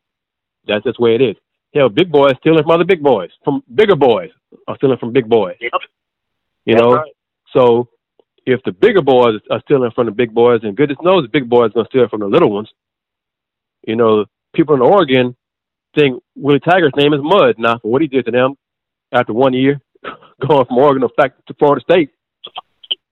That's 0.67 0.83
just 0.83 0.97
the 0.97 1.03
way 1.03 1.15
it 1.15 1.21
is. 1.21 1.35
Hell, 1.75 1.89
big 1.89 2.11
boys 2.11 2.33
stealing 2.39 2.63
from 2.63 2.71
other 2.71 2.85
big 2.85 3.01
boys, 3.01 3.29
from 3.43 3.63
bigger 3.73 3.95
boys 3.95 4.29
are 4.67 4.75
stealing 4.77 4.97
from 4.99 5.11
big 5.11 5.27
boys. 5.27 5.55
Yep. 5.59 5.71
You 6.65 6.75
That's 6.75 6.81
know, 6.81 6.93
right. 6.95 7.11
so 7.51 7.89
if 8.45 8.61
the 8.63 8.71
bigger 8.71 9.01
boys 9.01 9.39
are 9.49 9.61
stealing 9.61 9.91
from 9.91 10.07
the 10.07 10.11
big 10.11 10.33
boys, 10.33 10.61
and 10.63 10.75
goodness 10.75 10.97
knows 11.01 11.23
the 11.23 11.29
big 11.29 11.49
boys 11.49 11.69
are 11.69 11.73
going 11.73 11.85
to 11.85 11.89
steal 11.89 12.09
from 12.09 12.21
the 12.21 12.27
little 12.27 12.51
ones. 12.51 12.69
You 13.85 13.95
know, 13.95 14.25
people 14.53 14.75
in 14.75 14.81
Oregon 14.81 15.35
think 15.95 16.21
Willie 16.35 16.59
Taggart's 16.59 16.95
name 16.95 17.13
is 17.13 17.21
Mud 17.21 17.55
now 17.57 17.79
for 17.79 17.91
what 17.91 18.01
he 18.01 18.07
did 18.07 18.25
to 18.25 18.31
them 18.31 18.55
after 19.11 19.33
one 19.33 19.53
year 19.53 19.81
going 20.47 20.65
from 20.65 20.77
Oregon 20.77 21.07
to 21.17 21.53
Florida 21.57 21.83
State. 21.83 22.11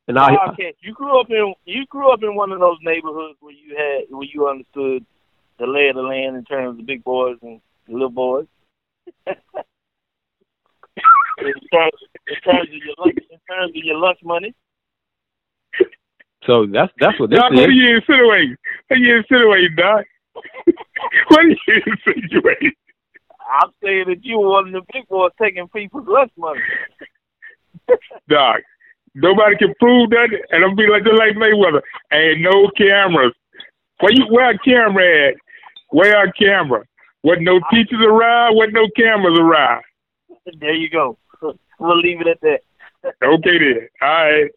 And 0.07 0.17
Wildcat, 0.17 0.75
you 0.81 0.93
grew 0.93 1.19
up 1.19 1.27
in 1.29 1.53
you 1.65 1.85
grew 1.85 2.11
up 2.11 2.23
in 2.23 2.35
one 2.35 2.51
of 2.51 2.59
those 2.59 2.77
neighborhoods 2.81 3.37
where 3.39 3.53
you 3.53 3.75
had 3.77 4.05
where 4.09 4.27
you 4.27 4.49
understood 4.49 5.05
the 5.59 5.67
lay 5.67 5.89
of 5.89 5.95
the 5.95 6.01
land 6.01 6.35
in 6.35 6.43
terms 6.43 6.71
of 6.71 6.77
the 6.77 6.83
big 6.83 7.03
boys 7.03 7.37
and 7.41 7.61
the 7.87 7.93
little 7.93 8.09
boys. 8.09 8.47
in, 9.27 9.35
terms, 11.71 11.93
in 12.27 12.35
terms 12.43 12.67
of 12.67 12.73
your 12.73 12.95
lunch, 12.97 13.17
in 13.29 13.39
terms 13.49 13.69
of 13.69 13.83
your 13.83 13.97
lunch 13.97 14.19
money. 14.23 14.53
So 16.45 16.65
that's 16.65 16.91
that's 16.99 17.19
what 17.19 17.29
this 17.29 17.39
Doc, 17.39 17.53
is. 17.53 17.59
what 17.59 17.69
are 17.69 17.71
you 17.71 17.95
insinuating? 17.97 18.57
What 18.87 18.97
are 18.97 18.99
you 18.99 19.17
insinuating, 19.17 19.75
Doc? 19.75 20.05
what 21.27 21.39
are 21.39 21.47
you 21.47 21.57
insinuating? 21.67 22.73
I'm 23.51 23.71
saying 23.83 24.05
that 24.07 24.23
you 24.23 24.39
were 24.39 24.49
one 24.49 24.67
of 24.67 24.73
the 24.73 24.81
big 24.93 25.07
boys 25.07 25.31
taking 25.41 25.67
people's 25.67 26.07
lunch 26.07 26.31
money. 26.37 26.59
Doc, 28.29 28.61
nobody 29.13 29.57
can 29.57 29.73
prove 29.79 30.09
that, 30.11 30.29
and 30.51 30.63
I'm 30.63 30.75
be 30.75 30.87
like 30.87 31.03
just 31.03 31.17
like 31.17 31.35
Mayweather. 31.35 31.81
Ain't 32.13 32.41
no 32.41 32.69
cameras. 32.77 33.33
Where 33.99 34.13
you 34.13 34.25
where 34.29 34.51
a 34.51 34.57
camera 34.59 35.29
at? 35.29 35.35
Where 35.89 36.23
a 36.23 36.31
camera? 36.33 36.85
Wasn't 37.23 37.45
no 37.45 37.59
teachers 37.71 37.99
around. 38.03 38.55
Wasn't 38.55 38.73
no 38.73 38.87
cameras 38.95 39.37
around. 39.39 39.83
There 40.59 40.73
you 40.73 40.89
go. 40.89 41.17
We'll 41.79 41.99
leave 41.99 42.21
it 42.21 42.27
at 42.27 42.39
that. 42.41 42.59
Okay 43.23 43.57
then. 43.57 43.87
All 44.03 44.07
right. 44.07 44.51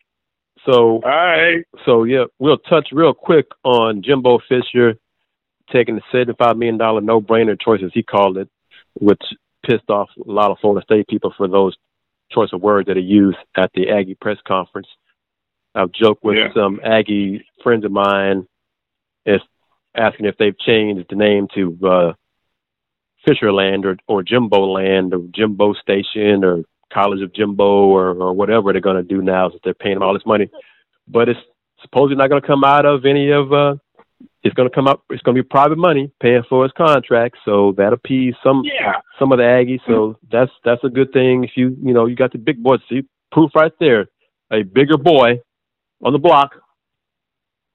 So 0.67 0.95
All 0.97 1.01
right. 1.03 1.65
So 1.85 2.05
yeah, 2.05 2.25
we'll 2.39 2.59
touch 2.59 2.89
real 2.93 3.13
quick 3.15 3.47
on 3.65 4.03
Jimbo 4.03 4.39
Fisher 4.49 4.95
taking 5.73 5.97
the 5.97 6.03
seventy-five 6.13 6.57
million 6.57 6.79
dollar 6.79 7.01
no-brainer 7.01 7.61
choice, 7.61 7.81
as 7.85 7.91
he 7.95 8.03
called 8.03 8.39
it, 8.39 8.49
which 9.01 9.23
pissed 9.67 9.89
off 9.91 10.09
a 10.17 10.31
lot 10.31 10.51
of 10.51 10.59
Florida 10.61 10.85
State 10.85 11.07
people 11.09 11.33
for 11.37 11.49
those 11.49 11.77
choice 12.31 12.51
of 12.53 12.63
words 12.63 12.87
that 12.89 12.97
he 12.97 13.03
used 13.03 13.39
at 13.57 13.71
the 13.75 13.91
Aggie 13.91 14.17
press 14.21 14.39
conference. 14.47 14.89
I've 15.75 15.93
joked 15.93 16.23
with 16.25 16.37
Yeah. 16.37 16.53
some 16.55 16.81
Aggie 16.85 17.47
friends 17.63 17.85
of 17.85 17.93
mine, 17.93 18.47
if 19.27 19.43
asking 19.97 20.27
if 20.27 20.37
they've 20.39 20.59
changed 20.59 21.07
the 21.11 21.17
name 21.17 21.49
to 21.55 21.79
uh, 21.87 22.13
Fisherland 23.27 23.85
or 23.87 23.97
or 24.07 24.23
Jimbo 24.23 24.67
Land 24.73 25.15
or 25.15 25.21
Jimbo 25.35 25.75
Station 25.75 26.45
or 26.45 26.65
College 26.95 27.23
of 27.23 27.35
Jimbo 27.35 27.65
or, 27.65 28.11
or 28.11 28.33
whatever 28.33 28.73
they're 28.73 28.81
going 28.81 28.97
to 28.97 29.03
do 29.03 29.21
now 29.21 29.51
since 29.51 29.61
they're 29.65 29.75
paying 29.75 29.97
him 29.97 30.03
all 30.03 30.15
this 30.15 30.27
money. 30.27 30.49
But 31.09 31.29
it's 31.29 31.41
supposedly 31.83 32.17
not 32.17 32.31
going 32.31 32.41
to 32.41 32.47
come 32.47 32.65
out 32.65 32.87
of 32.87 33.05
any 33.05 33.31
of. 33.31 33.53
Uh, 33.53 33.75
it's 34.43 34.55
going 34.55 34.69
to 34.69 34.75
come 34.75 34.87
up. 34.87 35.03
It's 35.11 35.23
going 35.23 35.37
to 35.37 35.43
be 35.43 35.49
private 35.49 35.79
money 35.79 36.11
paying 36.21 36.43
for 36.49 36.63
his 36.63 36.73
contract, 36.73 37.37
so 37.45 37.73
that 37.79 37.93
appease 37.93 38.35
some 38.43 38.63
Yeah. 38.65 39.01
some 39.19 39.33
of 39.33 39.39
the 39.39 39.45
Aggies. 39.45 39.81
So 39.87 40.19
that's 40.31 40.53
that's 40.65 40.85
a 40.85 40.89
good 40.89 41.13
thing. 41.13 41.45
If 41.45 41.53
you 41.57 41.77
you 41.83 41.93
know 41.95 42.07
you 42.07 42.15
got 42.15 42.33
the 42.33 42.39
big 42.39 42.63
boy, 42.63 42.77
see 42.89 43.03
proof 43.33 43.51
right 43.55 43.73
there, 43.81 44.07
a 44.53 44.63
bigger 44.63 44.97
boy 44.99 45.41
on 46.03 46.13
the 46.13 46.19
block 46.19 46.53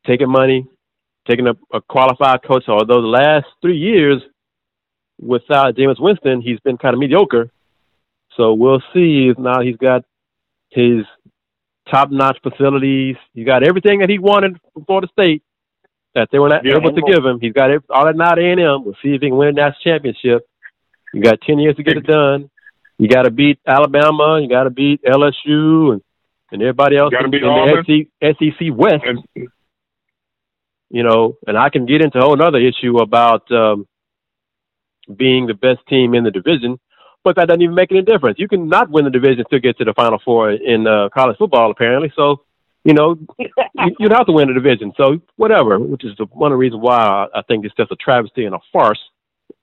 taking 0.05 0.29
money, 0.29 0.65
taking 1.27 1.47
a, 1.47 1.53
a 1.73 1.81
qualified 1.81 2.43
coach. 2.43 2.63
Although 2.67 3.01
the 3.01 3.07
last 3.07 3.47
three 3.61 3.77
years 3.77 4.21
without 5.19 5.75
Jameis 5.75 5.99
Winston, 5.99 6.41
he's 6.41 6.59
been 6.61 6.77
kind 6.77 6.93
of 6.93 6.99
mediocre. 6.99 7.51
So 8.37 8.53
we'll 8.53 8.81
see 8.93 9.29
if 9.29 9.37
now 9.37 9.61
he's 9.61 9.77
got 9.77 10.03
his 10.69 11.05
top-notch 11.91 12.37
facilities. 12.43 13.15
He 13.33 13.43
got 13.43 13.63
everything 13.63 13.99
that 13.99 14.09
he 14.09 14.19
wanted 14.19 14.57
from 14.73 14.85
Florida 14.85 15.07
State 15.11 15.43
that 16.15 16.29
they 16.31 16.39
were 16.39 16.49
not 16.49 16.63
Yeah, 16.63 16.77
able 16.77 16.93
to 16.93 17.01
more. 17.01 17.11
give 17.11 17.25
him. 17.25 17.39
He's 17.39 17.53
got 17.53 17.71
all 17.89 18.05
that 18.05 18.15
now 18.15 18.31
at 18.31 18.39
A&M. 18.39 18.83
We'll 18.85 18.95
see 19.01 19.13
if 19.15 19.21
he 19.21 19.29
can 19.29 19.37
win 19.37 19.49
a 19.49 19.51
national 19.53 19.81
championship. 19.83 20.47
You 21.13 21.21
got 21.21 21.41
10 21.41 21.59
years 21.59 21.75
to 21.77 21.83
get 21.83 21.97
it 21.97 22.05
done. 22.05 22.49
You 22.97 23.07
got 23.07 23.23
to 23.23 23.31
beat 23.31 23.59
Alabama. 23.65 24.39
You 24.41 24.49
got 24.49 24.63
to 24.63 24.69
beat 24.69 25.01
LSU 25.03 25.93
and, 25.93 26.01
and 26.51 26.61
everybody 26.61 26.97
else 26.97 27.13
in, 27.17 27.33
in 27.33 27.41
the 27.41 28.07
SEC, 28.21 28.37
SEC 28.37 28.67
West 28.75 29.03
And 29.05 29.49
you 30.89 31.03
know, 31.03 31.37
and 31.45 31.57
I 31.57 31.69
can 31.69 31.85
get 31.85 32.01
into 32.01 32.17
a 32.17 32.21
whole 32.21 32.41
other 32.41 32.57
issue 32.57 32.97
about 32.97 33.49
um, 33.51 33.87
being 35.15 35.45
the 35.45 35.53
best 35.53 35.79
team 35.87 36.13
in 36.15 36.23
the 36.23 36.31
division, 36.31 36.79
but 37.23 37.35
that 37.35 37.47
doesn't 37.47 37.61
even 37.61 37.75
make 37.75 37.91
any 37.91 38.01
difference. 38.01 38.39
You 38.39 38.47
can 38.47 38.67
not 38.67 38.89
win 38.89 39.05
the 39.05 39.11
division 39.11 39.45
to 39.51 39.59
get 39.59 39.77
to 39.77 39.85
the 39.85 39.93
Final 39.93 40.19
Four 40.23 40.51
in 40.51 40.87
uh, 40.87 41.09
college 41.13 41.37
football, 41.37 41.71
apparently. 41.71 42.11
So, 42.15 42.43
you 42.83 42.93
know, 42.93 43.17
you, 43.37 43.49
you 43.99 44.07
don't 44.07 44.17
have 44.17 44.27
to 44.27 44.33
win 44.33 44.47
the 44.47 44.53
division. 44.53 44.93
So, 44.97 45.19
whatever, 45.35 45.79
which 45.79 46.05
is 46.05 46.15
the, 46.17 46.25
one 46.25 46.51
of 46.51 46.55
the 46.55 46.59
reasons 46.59 46.81
why 46.81 46.97
I, 46.97 47.39
I 47.39 47.41
think 47.43 47.65
it's 47.65 47.75
just 47.75 47.91
a 47.91 47.95
travesty 47.95 48.45
and 48.45 48.55
a 48.55 48.59
farce 48.71 48.99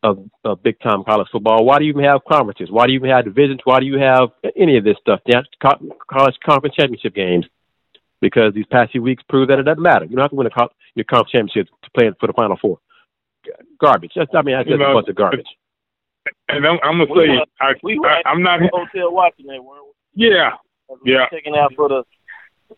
of, 0.02 0.28
of 0.44 0.62
big 0.62 0.78
time 0.80 1.04
college 1.04 1.28
football. 1.32 1.64
Why 1.64 1.78
do 1.78 1.84
you 1.84 1.90
even 1.90 2.04
have 2.04 2.20
conferences? 2.28 2.70
Why 2.70 2.86
do 2.86 2.92
you 2.92 2.98
even 2.98 3.10
have 3.10 3.24
divisions? 3.24 3.60
Why 3.64 3.80
do 3.80 3.86
you 3.86 3.98
have 3.98 4.30
any 4.56 4.76
of 4.76 4.84
this 4.84 4.96
stuff? 5.00 5.20
Yeah, 5.26 5.42
co- 5.60 5.96
college 6.10 6.34
conference 6.44 6.76
championship 6.76 7.14
games 7.14 7.46
because 8.20 8.54
these 8.54 8.66
past 8.70 8.92
few 8.92 9.02
weeks 9.02 9.22
prove 9.28 9.48
that 9.48 9.58
it 9.58 9.64
doesn't 9.64 9.82
matter. 9.82 10.04
You 10.04 10.16
don't 10.16 10.24
have 10.24 10.30
to 10.30 10.36
win 10.36 10.46
a 10.46 10.50
co- 10.50 10.72
your 10.94 11.04
conference 11.04 11.32
championship 11.32 11.68
to 11.82 11.90
play 11.90 12.10
for 12.18 12.26
the 12.26 12.32
Final 12.32 12.56
Four. 12.60 12.78
Garbage. 13.80 14.12
That's, 14.16 14.30
I 14.34 14.42
mean, 14.42 14.56
that's 14.56 14.68
You 14.68 14.76
just 14.76 14.90
a 14.90 14.94
bunch 14.94 15.08
of 15.08 15.14
garbage. 15.14 15.46
And 16.48 16.66
I'm, 16.66 16.78
I'm 16.82 16.98
gonna 16.98 17.12
We 17.12 17.26
say, 17.26 17.32
were- 17.36 17.46
I, 17.60 17.72
we 17.82 17.98
were 17.98 18.08
I, 18.08 18.22
I'm 18.26 18.42
not. 18.42 18.60
hotel 18.72 19.12
watching 19.12 19.46
that, 19.46 19.62
weren't 19.62 19.84
we? 20.14 20.26
Yeah. 20.28 20.50
We 21.04 21.12
Yeah. 21.12 21.26
Checking 21.30 21.56
out 21.56 21.74
for 21.74 21.88
the 21.88 22.04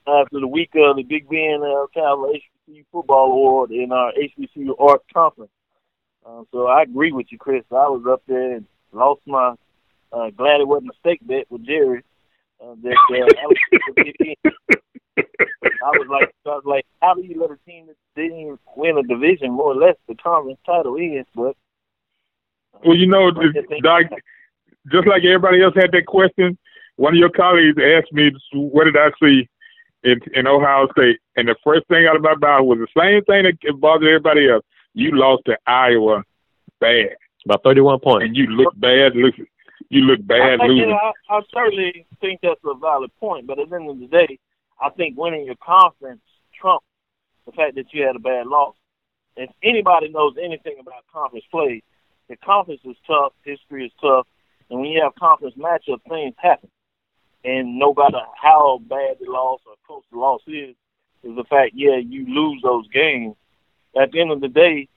after 0.07 0.41
the 0.41 0.47
week 0.49 0.71
of 0.77 0.97
the 0.97 1.03
Big 1.03 1.29
Ben 1.29 1.61
uh, 1.63 1.87
Cal 1.95 2.31
HBCU 2.69 2.85
football 2.93 3.33
award 3.33 3.71
in 3.71 3.91
our 3.93 4.13
HBCU 4.13 4.75
art 4.79 5.03
conference. 5.13 5.51
Uh, 6.27 6.43
so 6.53 6.67
I 6.67 6.83
agree 6.83 7.11
with 7.13 7.27
you, 7.31 7.39
Chris. 7.39 7.65
I 7.71 7.89
was 7.89 8.05
up 8.11 8.23
there 8.29 8.57
and 8.57 8.67
lost 8.93 9.21
my. 9.27 9.55
Uh, 10.13 10.31
glad 10.31 10.61
it 10.61 10.69
wasn't 10.69 10.91
a 10.91 10.99
stake 11.01 11.21
bet 11.27 11.47
with 11.51 11.65
Jerry. 11.67 12.03
Uh, 12.63 12.75
that 12.83 12.97
uh, 13.11 13.15
I, 13.15 13.47
was, 13.47 13.57
I 15.19 15.91
was 15.97 16.07
like, 16.11 16.35
I 16.47 16.49
was 16.49 16.63
like, 16.67 16.87
how 17.01 17.15
do 17.15 17.23
you 17.23 17.41
let 17.41 17.51
a 17.51 17.59
team 17.71 17.87
that 17.87 17.97
didn't 18.17 18.59
win 18.77 18.99
a 18.99 19.03
division, 19.03 19.53
more 19.53 19.73
or 19.73 19.77
less, 19.77 19.95
the 20.09 20.15
conference 20.17 20.59
title 20.67 20.97
is? 20.97 21.25
But 21.35 21.57
Well, 22.85 22.97
you 22.97 23.07
know, 23.07 23.31
Doc, 23.83 24.03
just 24.93 25.07
like 25.07 25.25
everybody 25.25 25.63
else 25.63 25.75
had 25.75 25.93
that 25.93 26.07
question, 26.07 26.57
one 26.97 27.15
of 27.15 27.19
your 27.19 27.31
colleagues 27.31 27.77
asked 27.79 28.13
me, 28.13 28.31
"What 28.53 28.85
did 28.85 28.97
I 28.97 29.11
see 29.23 29.49
in, 30.05 30.21
in 30.35 30.47
Ohio 30.47 30.89
State?" 30.93 31.19
And 31.37 31.49
the 31.49 31.57
first 31.65 31.87
thing 31.89 32.07
out 32.07 32.17
of 32.17 32.23
my 32.23 32.35
mouth 32.37 32.65
was 32.67 32.79
the 32.79 33.01
same 33.01 33.25
thing 33.25 33.45
that 33.45 33.81
bothered 33.81 34.09
everybody 34.09 34.49
else. 34.49 34.65
You 34.95 35.11
lost 35.17 35.43
to 35.47 35.57
Iowa 35.67 36.23
bad, 36.81 37.17
About 37.45 37.63
31 37.63 38.01
points. 38.01 38.25
and 38.27 38.37
you 38.37 38.47
look 38.47 38.73
bad. 38.79 39.15
Look, 39.15 39.35
you 39.91 40.03
look 40.03 40.25
bad 40.27 40.55
I, 40.55 40.57
think- 40.59 40.71
losing. 40.71 40.91
I, 40.93 41.13
I 41.37 41.41
certainly 41.53 42.07
think 42.21 42.41
that's 42.43 42.61
a 42.65 42.75
valid 42.75 43.11
point, 43.21 43.47
but 43.47 43.59
at 43.59 43.71
the 43.71 43.77
end 43.77 43.91
of 43.91 43.99
the 43.99 44.07
day, 44.07 44.39
I 44.81 44.91
think 44.91 45.17
winning 45.17 45.47
your 45.47 45.57
conference 45.57 46.21
trumps 46.61 46.87
the 47.47 47.53
fact 47.53 47.75
that 47.77 47.93
you 47.93 48.05
had 48.05 48.17
a 48.17 48.21
bad 48.21 48.47
loss. 48.47 48.75
If 49.37 49.51
anybody 49.63 50.09
knows 50.09 50.35
anything 50.43 50.77
about 50.81 51.05
conference 51.13 51.45
play, 51.51 51.83
the 52.29 52.37
conference 52.37 52.81
is 52.85 52.97
tough, 53.07 53.33
history 53.45 53.87
is 53.87 53.93
tough, 54.01 54.27
and 54.71 54.81
when 54.81 54.91
you 54.91 55.03
have 55.03 55.15
conference 55.15 55.55
matchups, 55.57 56.03
things 56.09 56.35
happen. 56.39 56.71
and 57.45 57.79
no 57.79 57.95
matter 57.95 58.21
how 58.41 58.81
bad 58.89 59.17
the 59.21 59.31
loss 59.31 59.61
or 59.67 59.75
close 59.87 60.03
the 60.13 60.19
loss 60.19 60.41
is, 60.47 60.75
is 61.23 61.37
the 61.37 61.45
fact, 61.45 61.73
yeah, 61.75 61.97
you 61.97 62.27
lose 62.27 62.61
those 62.63 62.87
games. 62.89 63.35
At 64.01 64.13
the 64.13 64.21
end 64.21 64.33
of 64.33 64.41
the 64.41 64.49
day, 64.49 64.89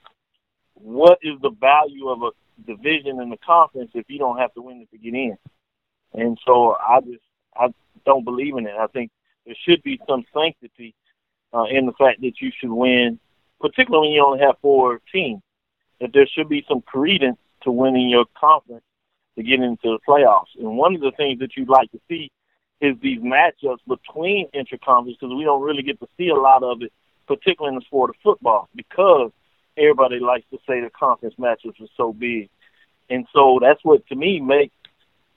what 0.73 1.19
is 1.21 1.39
the 1.41 1.51
value 1.51 2.09
of 2.09 2.23
a 2.23 2.31
division 2.65 3.21
in 3.21 3.29
the 3.29 3.37
conference 3.37 3.91
if 3.93 4.05
you 4.09 4.19
don't 4.19 4.37
have 4.37 4.53
to 4.55 4.61
win 4.61 4.81
it 4.81 4.91
to 4.91 4.97
get 4.97 5.13
in? 5.13 5.37
And 6.13 6.37
so 6.45 6.75
I 6.75 6.99
just 7.01 7.23
I 7.55 7.67
don't 8.05 8.25
believe 8.25 8.57
in 8.57 8.67
it. 8.67 8.75
I 8.77 8.87
think 8.87 9.11
there 9.45 9.55
should 9.65 9.81
be 9.83 9.99
some 10.07 10.25
sanctity 10.33 10.93
uh, 11.53 11.65
in 11.65 11.85
the 11.85 11.93
fact 11.93 12.21
that 12.21 12.41
you 12.41 12.51
should 12.59 12.71
win, 12.71 13.19
particularly 13.59 14.07
when 14.07 14.13
you 14.13 14.25
only 14.25 14.39
have 14.39 14.55
four 14.61 14.99
teams. 15.11 15.41
That 16.01 16.11
there 16.13 16.27
should 16.27 16.49
be 16.49 16.65
some 16.67 16.81
credence 16.81 17.37
to 17.63 17.71
winning 17.71 18.09
your 18.09 18.25
conference 18.39 18.83
to 19.37 19.43
get 19.43 19.61
into 19.61 19.77
the 19.83 19.99
playoffs. 20.07 20.53
And 20.59 20.77
one 20.77 20.95
of 20.95 21.01
the 21.01 21.11
things 21.15 21.39
that 21.39 21.55
you'd 21.55 21.69
like 21.69 21.91
to 21.91 21.99
see 22.09 22.31
is 22.81 22.95
these 23.01 23.19
matchups 23.19 23.79
between 23.87 24.49
interconference 24.49 25.17
because 25.19 25.35
we 25.35 25.43
don't 25.43 25.61
really 25.61 25.83
get 25.83 25.99
to 25.99 26.07
see 26.17 26.29
a 26.29 26.35
lot 26.35 26.63
of 26.63 26.81
it, 26.81 26.91
particularly 27.27 27.75
in 27.75 27.79
the 27.79 27.85
sport 27.85 28.09
of 28.09 28.15
football, 28.23 28.67
because 28.75 29.31
everybody 29.77 30.19
likes 30.19 30.45
to 30.51 30.57
say 30.67 30.81
the 30.81 30.89
conference 30.89 31.35
matchups 31.39 31.79
are 31.79 31.93
so 31.95 32.11
big. 32.11 32.49
And 33.09 33.27
so 33.33 33.59
that's 33.61 33.83
what 33.83 34.05
to 34.07 34.15
me 34.15 34.39
makes 34.39 34.73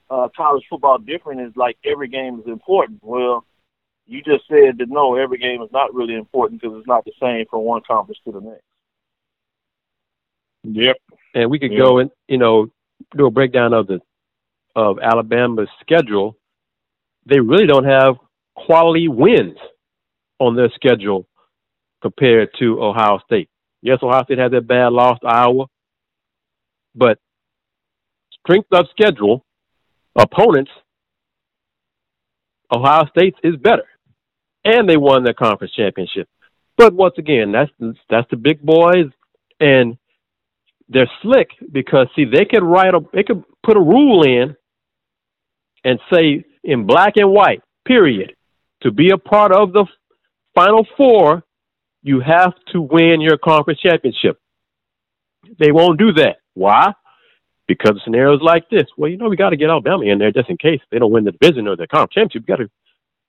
uh, 0.09 0.27
college 0.35 0.63
football 0.69 0.97
different 0.97 1.41
is 1.41 1.55
like 1.55 1.77
every 1.85 2.07
game 2.07 2.39
is 2.39 2.47
important. 2.47 2.99
Well, 3.01 3.45
you 4.07 4.21
just 4.21 4.47
said 4.47 4.77
that 4.77 4.89
no, 4.89 5.15
every 5.15 5.37
game 5.37 5.61
is 5.61 5.71
not 5.71 5.93
really 5.93 6.15
important 6.15 6.61
because 6.61 6.77
it's 6.77 6.87
not 6.87 7.05
the 7.05 7.11
same 7.21 7.45
from 7.49 7.61
one 7.61 7.81
conference 7.87 8.19
to 8.25 8.31
the 8.31 8.41
next. 8.41 8.63
Yep. 10.73 10.97
And 11.33 11.49
we 11.49 11.59
could 11.59 11.71
yep. 11.71 11.81
go 11.81 11.99
and 11.99 12.09
you 12.27 12.37
know 12.37 12.67
do 13.15 13.25
a 13.25 13.31
breakdown 13.31 13.73
of 13.73 13.87
the 13.87 13.99
of 14.75 14.97
Alabama's 14.99 15.69
schedule. 15.81 16.37
They 17.25 17.39
really 17.39 17.67
don't 17.67 17.85
have 17.85 18.15
quality 18.55 19.07
wins 19.07 19.57
on 20.39 20.55
their 20.55 20.71
schedule 20.75 21.27
compared 22.01 22.49
to 22.59 22.81
Ohio 22.81 23.19
State. 23.25 23.49
Yes, 23.81 23.99
Ohio 24.01 24.23
State 24.23 24.37
had 24.37 24.51
that 24.51 24.67
bad 24.67 24.93
loss 24.93 25.19
to 25.19 25.27
Iowa, 25.27 25.65
but 26.93 27.19
strength 28.39 28.67
of 28.71 28.87
schedule, 28.91 29.45
opponents, 30.15 30.71
Ohio 32.73 33.05
State 33.07 33.35
is 33.43 33.55
better, 33.55 33.85
and 34.63 34.89
they 34.89 34.97
won 34.97 35.23
their 35.23 35.33
conference 35.33 35.73
championship. 35.73 36.27
But 36.77 36.93
once 36.93 37.15
again, 37.17 37.51
that's 37.51 37.71
that's 38.09 38.29
the 38.29 38.37
big 38.37 38.61
boys, 38.61 39.07
and 39.59 39.97
they're 40.89 41.09
slick 41.21 41.49
because 41.71 42.07
see 42.15 42.25
they 42.25 42.45
could 42.45 42.63
write 42.63 42.93
a 42.93 42.99
they 43.13 43.23
could 43.23 43.43
put 43.63 43.77
a 43.77 43.79
rule 43.79 44.23
in 44.23 44.55
and 45.83 45.99
say 46.11 46.43
in 46.63 46.85
black 46.85 47.13
and 47.15 47.31
white, 47.31 47.61
period, 47.85 48.35
to 48.81 48.91
be 48.91 49.11
a 49.11 49.17
part 49.17 49.51
of 49.51 49.71
the 49.71 49.85
final 50.55 50.85
four, 50.97 51.43
you 52.01 52.19
have 52.19 52.53
to 52.71 52.81
win 52.81 53.21
your 53.21 53.37
conference 53.37 53.79
championship. 53.79 54.39
They 55.59 55.71
won't 55.71 55.99
do 55.99 56.13
that. 56.13 56.37
Why? 56.53 56.93
Because 57.67 57.99
scenarios 58.03 58.41
like 58.41 58.69
this. 58.69 58.85
Well, 58.97 59.09
you 59.09 59.17
know, 59.17 59.29
we 59.29 59.35
got 59.35 59.51
to 59.51 59.57
get 59.57 59.69
Alabama 59.69 60.03
in 60.05 60.17
there 60.17 60.31
just 60.31 60.49
in 60.49 60.57
case 60.57 60.81
they 60.91 60.99
don't 60.99 61.11
win 61.11 61.23
the 61.23 61.31
division 61.31 61.67
or 61.67 61.75
the 61.75 61.87
conference 61.87 62.13
championship. 62.13 62.47
Got 62.47 62.57
to, 62.57 62.69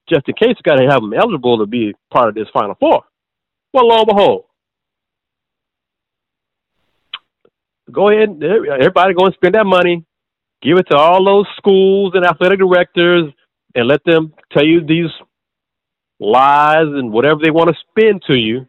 just 0.08 0.28
in 0.28 0.34
case, 0.34 0.56
we 0.56 0.62
got 0.70 0.76
to 0.76 0.88
have 0.88 1.00
them 1.00 1.14
eligible 1.14 1.58
to 1.58 1.66
be 1.66 1.94
part 2.10 2.28
of 2.28 2.34
this 2.34 2.48
Final 2.52 2.76
Four. 2.78 3.02
Well, 3.72 3.88
lo 3.88 3.98
and 3.98 4.06
behold, 4.06 4.44
go 7.90 8.10
ahead, 8.10 8.42
everybody 8.42 9.14
go 9.14 9.26
and 9.26 9.34
spend 9.34 9.54
that 9.54 9.66
money, 9.66 10.04
give 10.62 10.78
it 10.78 10.86
to 10.90 10.96
all 10.96 11.24
those 11.24 11.46
schools 11.56 12.12
and 12.14 12.24
athletic 12.24 12.58
directors, 12.58 13.32
and 13.74 13.88
let 13.88 14.02
them 14.04 14.32
tell 14.52 14.64
you 14.64 14.84
these 14.84 15.10
lies 16.18 16.86
and 16.86 17.12
whatever 17.12 17.40
they 17.42 17.50
want 17.50 17.68
to 17.68 17.76
spin 17.90 18.20
to 18.26 18.34
you. 18.34 18.66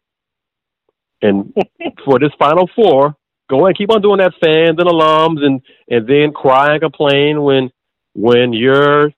And 1.22 1.53
for 2.05 2.20
this 2.20 2.32
Final 2.38 2.70
Four, 2.76 3.15
go 3.49 3.59
ahead 3.59 3.70
and 3.70 3.78
keep 3.78 3.91
on 3.91 4.01
doing 4.01 4.20
that, 4.20 4.34
fans 4.41 4.78
and 4.78 4.89
alums, 4.89 5.43
and 5.43 5.61
and 5.89 6.07
then 6.07 6.34
cry 6.34 6.74
and 6.74 6.82
complain 6.82 7.41
when 7.41 7.72
when 8.13 8.53
your 8.53 9.11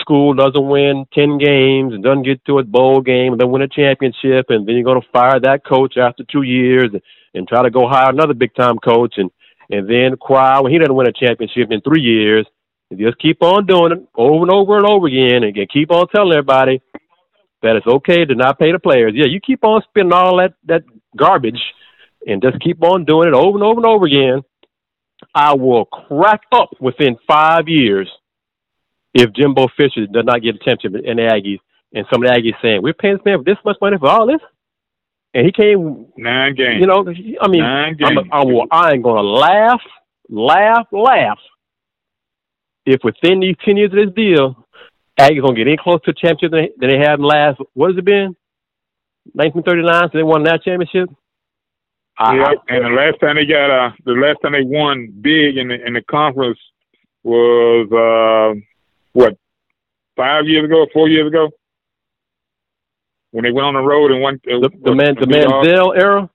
school 0.00 0.34
doesn't 0.34 0.66
win 0.66 1.06
ten 1.12 1.38
games 1.38 1.92
and 1.92 2.02
doesn't 2.02 2.22
get 2.22 2.44
to 2.46 2.58
a 2.58 2.64
bowl 2.64 3.00
game 3.00 3.32
and 3.32 3.40
then 3.40 3.50
win 3.50 3.62
a 3.62 3.68
championship, 3.68 4.46
and 4.48 4.66
then 4.66 4.76
you're 4.76 4.84
going 4.84 5.00
to 5.00 5.08
fire 5.12 5.40
that 5.40 5.64
coach 5.64 5.96
after 5.96 6.24
two 6.24 6.42
years 6.42 6.90
and 7.36 7.46
try 7.46 7.62
to 7.62 7.70
go 7.70 7.86
hire 7.86 8.10
another 8.10 8.34
big 8.34 8.54
time 8.54 8.78
coach 8.78 9.14
and 9.16 9.30
and 9.68 9.88
then 9.90 10.16
cry 10.16 10.60
when 10.60 10.72
he 10.72 10.78
doesn't 10.78 10.94
win 10.94 11.08
a 11.08 11.12
championship 11.12 11.70
in 11.70 11.80
three 11.80 12.02
years. 12.02 12.46
And 12.90 13.00
just 13.00 13.18
keep 13.18 13.42
on 13.42 13.66
doing 13.66 13.92
it 13.92 14.08
over 14.14 14.42
and 14.42 14.52
over 14.52 14.76
and 14.76 14.86
over 14.86 15.06
again, 15.08 15.42
and 15.42 15.54
keep 15.70 15.90
on 15.90 16.06
telling 16.08 16.32
everybody 16.32 16.80
that 17.62 17.74
it's 17.74 17.86
okay 17.86 18.24
to 18.24 18.34
not 18.34 18.60
pay 18.60 18.70
the 18.70 18.78
players. 18.78 19.12
Yeah, 19.14 19.26
you 19.26 19.40
keep 19.40 19.64
on 19.64 19.82
spending 19.88 20.12
all 20.12 20.38
that 20.38 20.54
that 20.66 20.84
garbage, 21.16 21.60
and 22.26 22.40
just 22.40 22.60
keep 22.60 22.82
on 22.84 23.04
doing 23.04 23.28
it 23.28 23.34
over 23.34 23.58
and 23.58 23.64
over 23.64 23.80
and 23.80 23.86
over 23.86 24.06
again. 24.06 24.42
I 25.34 25.54
will 25.54 25.86
crack 25.86 26.42
up 26.52 26.70
within 26.80 27.16
five 27.26 27.66
years 27.66 28.08
if 29.14 29.32
Jimbo 29.32 29.66
Fisher 29.76 30.06
does 30.06 30.24
not 30.24 30.42
get 30.42 30.54
a 30.54 30.58
championship 30.58 31.04
in 31.04 31.16
the 31.16 31.22
Aggies, 31.22 31.58
and 31.92 32.06
some 32.12 32.22
of 32.22 32.28
the 32.28 32.38
Aggies 32.38 32.62
saying 32.62 32.82
we're 32.82 32.94
paying 32.94 33.16
this 33.16 33.24
man 33.24 33.42
this 33.44 33.58
much 33.64 33.78
money 33.80 33.96
for 33.98 34.08
all 34.08 34.26
this 34.26 34.40
and 35.36 35.44
he 35.44 35.52
came 35.52 36.06
nine 36.16 36.54
games. 36.54 36.80
You 36.80 36.86
know, 36.86 37.04
I 37.42 37.48
mean, 37.48 37.60
nine 37.60 37.94
games. 37.96 38.18
I'm, 38.32 38.48
I 38.70 38.92
ain't 38.92 39.02
gonna 39.02 39.20
laugh, 39.20 39.82
laugh, 40.30 40.86
laugh. 40.90 41.38
If 42.86 43.02
within 43.04 43.40
these 43.40 43.56
ten 43.62 43.76
years 43.76 43.92
of 43.92 43.98
this 43.98 44.14
deal, 44.16 44.66
Aggies 45.20 45.42
gonna 45.42 45.54
get 45.54 45.68
any 45.68 45.76
close 45.76 46.00
to 46.04 46.12
a 46.12 46.14
championship 46.14 46.52
than 46.52 46.60
they, 46.60 46.70
than 46.78 46.88
they 46.88 47.06
had 47.06 47.18
in 47.18 47.24
last. 47.26 47.60
What 47.74 47.90
has 47.90 47.98
it 47.98 48.04
been? 48.06 48.34
1939. 49.34 50.08
So 50.10 50.16
they 50.16 50.22
won 50.22 50.44
that 50.44 50.62
championship. 50.62 51.10
Yeah, 52.18 52.52
and 52.68 52.86
the 52.86 52.96
last 52.96 53.20
time 53.20 53.36
they 53.36 53.44
got 53.44 53.68
uh, 53.68 53.90
the 54.06 54.12
last 54.12 54.38
time 54.40 54.52
they 54.52 54.64
won 54.64 55.12
big 55.20 55.58
in 55.58 55.68
the 55.68 55.86
in 55.86 55.92
the 55.92 56.02
conference 56.10 56.58
was 57.22 57.92
uh, 57.92 58.58
what 59.12 59.36
five 60.16 60.46
years 60.46 60.64
ago, 60.64 60.86
four 60.94 61.10
years 61.10 61.28
ago 61.28 61.50
when 63.36 63.44
they 63.44 63.52
went 63.52 63.66
on 63.66 63.74
the 63.74 63.80
road 63.80 64.12
and 64.12 64.22
went 64.22 64.40
uh, 64.48 64.60
the, 64.60 64.70
the 64.82 64.94
man 64.94 65.14
the 65.20 65.26
Manziel 65.26 65.94
era. 65.94 66.30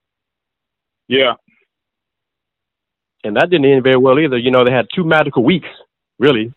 Yeah, 1.07 1.33
and 3.23 3.35
that 3.37 3.49
didn't 3.49 3.65
end 3.65 3.81
very 3.81 3.97
well 3.97 4.19
either. 4.19 4.37
You 4.37 4.51
know, 4.51 4.63
they 4.63 4.71
had 4.71 4.85
two 4.95 5.03
magical 5.03 5.43
weeks, 5.43 5.67
really, 6.19 6.53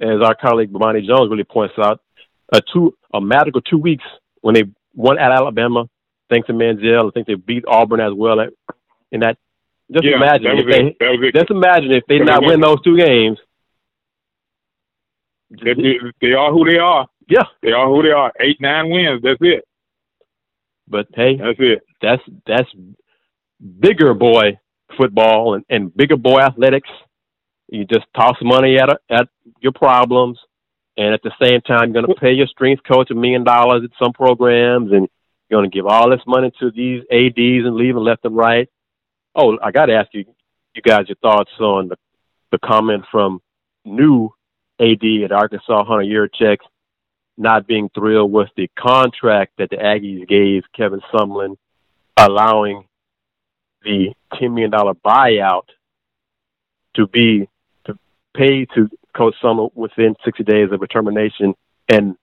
as 0.00 0.22
our 0.24 0.34
colleague 0.34 0.72
Bomani 0.72 1.06
Jones 1.06 1.30
really 1.30 1.44
points 1.44 1.74
out. 1.78 2.00
A 2.50 2.62
two 2.72 2.96
a 3.12 3.20
magical 3.20 3.60
two 3.60 3.76
weeks 3.76 4.04
when 4.40 4.54
they 4.54 4.62
won 4.94 5.18
at 5.18 5.30
Alabama, 5.30 5.84
thanks 6.30 6.46
to 6.46 6.54
Manziel. 6.54 7.08
I 7.08 7.10
think 7.10 7.26
they 7.26 7.34
beat 7.34 7.64
Auburn 7.68 8.00
as 8.00 8.14
well. 8.16 8.40
In 9.12 9.20
that, 9.20 9.36
just 9.92 10.06
yeah, 10.06 10.16
imagine 10.16 10.46
if 10.64 10.66
they 10.66 11.38
just 11.38 11.50
imagine 11.50 11.92
if 11.92 12.04
they 12.08 12.20
not 12.20 12.42
win 12.42 12.62
those 12.62 12.80
two 12.80 12.96
games. 12.96 13.36
They, 15.50 15.74
they 16.22 16.32
are 16.32 16.50
who 16.50 16.64
they 16.64 16.78
are. 16.78 17.06
Yeah, 17.28 17.44
they 17.62 17.72
are 17.72 17.86
who 17.86 18.02
they 18.02 18.12
are. 18.12 18.32
Eight, 18.40 18.62
nine 18.62 18.88
wins. 18.88 19.20
That's 19.22 19.38
it. 19.42 19.64
But 20.88 21.06
hey, 21.14 21.36
that's 21.36 21.58
it. 21.58 21.82
That's 22.02 22.22
that's 22.46 22.68
bigger 23.80 24.14
boy 24.14 24.58
football 24.96 25.54
and, 25.54 25.64
and 25.68 25.94
bigger 25.94 26.16
boy 26.16 26.40
athletics. 26.40 26.90
You 27.68 27.84
just 27.84 28.06
toss 28.14 28.36
money 28.42 28.78
at 28.78 28.90
a, 28.90 28.98
at 29.10 29.28
your 29.60 29.72
problems, 29.72 30.38
and 30.96 31.14
at 31.14 31.22
the 31.22 31.32
same 31.42 31.60
time, 31.62 31.92
you're 31.92 32.02
going 32.02 32.14
to 32.14 32.20
pay 32.20 32.32
your 32.32 32.46
strength 32.46 32.82
coach 32.84 33.10
a 33.10 33.14
million 33.14 33.44
dollars 33.44 33.82
at 33.84 33.90
some 34.02 34.12
programs, 34.12 34.92
and 34.92 35.08
you're 35.48 35.60
going 35.60 35.70
to 35.70 35.74
give 35.74 35.86
all 35.86 36.10
this 36.10 36.20
money 36.26 36.52
to 36.60 36.70
these 36.70 37.02
ADs 37.10 37.64
and 37.64 37.74
leave 37.74 37.94
them 37.94 38.04
left 38.04 38.24
and 38.24 38.36
right. 38.36 38.68
Oh, 39.34 39.58
I 39.62 39.70
got 39.70 39.86
to 39.86 39.94
ask 39.94 40.10
you, 40.12 40.24
you 40.74 40.82
guys, 40.82 41.08
your 41.08 41.16
thoughts 41.16 41.50
on 41.58 41.88
the 41.88 41.96
the 42.52 42.58
comment 42.58 43.04
from 43.10 43.40
new 43.84 44.30
AD 44.80 45.04
at 45.24 45.32
Arkansas, 45.32 45.84
Hunter 45.84 46.04
Yurachek, 46.04 46.58
not 47.36 47.66
being 47.66 47.90
thrilled 47.94 48.32
with 48.32 48.48
the 48.56 48.68
contract 48.78 49.52
that 49.58 49.70
the 49.70 49.76
Aggies 49.76 50.28
gave 50.28 50.62
Kevin 50.76 51.00
Sumlin, 51.12 51.56
allowing 52.16 52.86
the 53.82 54.14
$10 54.34 54.54
million 54.54 54.70
buyout 54.70 55.64
to 56.94 57.06
be 57.06 57.48
to 57.86 57.98
pay 58.34 58.66
to 58.74 58.88
Coach 59.16 59.34
Sumlin 59.42 59.70
within 59.74 60.14
60 60.24 60.44
days 60.44 60.68
of 60.72 60.80
a 60.80 60.86
termination 60.86 61.54
and 61.88 62.16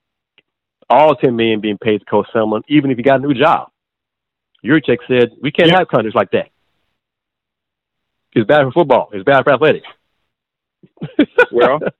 all 0.89 1.15
10 1.15 1.35
million 1.35 1.61
being 1.61 1.77
paid 1.77 1.99
to 1.99 2.05
Coach 2.05 2.27
Sumlin, 2.33 2.61
even 2.67 2.91
if 2.91 2.97
he 2.97 3.03
got 3.03 3.19
a 3.19 3.27
new 3.27 3.33
job. 3.33 3.69
Yurachek 4.63 4.97
said, 5.07 5.31
we 5.41 5.51
can't 5.51 5.71
have 5.71 5.87
contracts 5.87 6.15
like 6.15 6.31
that. 6.31 6.49
It's 8.33 8.47
bad 8.47 8.63
for 8.65 8.71
football. 8.71 9.09
It's 9.11 9.25
bad 9.25 9.43
for 9.43 9.53
athletics. 9.53 9.87
well, 11.51 11.79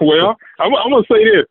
well, 0.00 0.36
I'm, 0.58 0.74
I'm 0.74 0.90
going 0.90 1.04
to 1.04 1.12
say 1.12 1.24
this. 1.24 1.46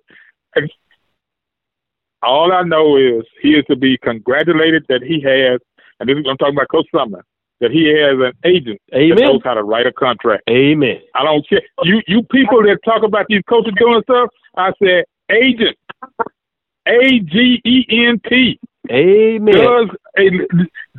All 2.21 2.51
I 2.51 2.63
know 2.63 2.97
is 2.97 3.23
he 3.41 3.49
is 3.49 3.65
to 3.69 3.75
be 3.75 3.97
congratulated 3.97 4.85
that 4.89 5.01
he 5.01 5.21
has, 5.21 5.61
and 5.99 6.09
this 6.09 6.17
is 6.17 6.25
I'm 6.29 6.37
talking 6.37 6.55
about 6.55 6.67
Coach 6.69 6.87
Sumner, 6.93 7.23
that 7.61 7.71
he 7.71 7.87
has 7.87 8.19
an 8.19 8.33
agent 8.49 8.81
Amen. 8.93 9.15
that 9.15 9.23
knows 9.23 9.41
how 9.43 9.53
to 9.53 9.63
write 9.63 9.87
a 9.87 9.93
contract. 9.93 10.43
Amen. 10.49 10.99
I 11.15 11.23
don't 11.23 11.47
care. 11.47 11.61
You 11.83 12.01
you 12.07 12.23
people 12.23 12.61
that 12.63 12.79
talk 12.83 13.03
about 13.03 13.25
these 13.29 13.43
coaches 13.47 13.73
doing 13.79 14.01
stuff, 14.03 14.29
I 14.57 14.71
said 14.83 15.05
agent. 15.31 15.77
A 16.87 17.19
G 17.19 17.61
E 17.65 17.85
N 17.89 18.19
T. 18.27 18.59
Amen. 18.91 19.53
Does 19.53 19.89
a, 20.17 20.29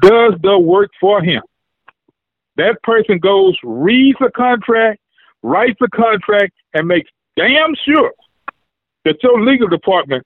does 0.01 0.35
the 0.43 0.59
work 0.59 0.91
for 1.01 1.23
him. 1.23 1.43
That 2.57 2.83
person 2.83 3.19
goes, 3.19 3.57
reads 3.65 4.19
the 4.21 4.31
contract, 4.37 5.01
writes 5.43 5.79
the 5.81 5.89
contract, 5.89 6.53
and 6.75 6.87
makes 6.87 7.11
damn 7.37 7.75
sure 7.85 8.13
that 9.05 9.23
your 9.23 9.41
legal 9.41 9.69
department 9.69 10.25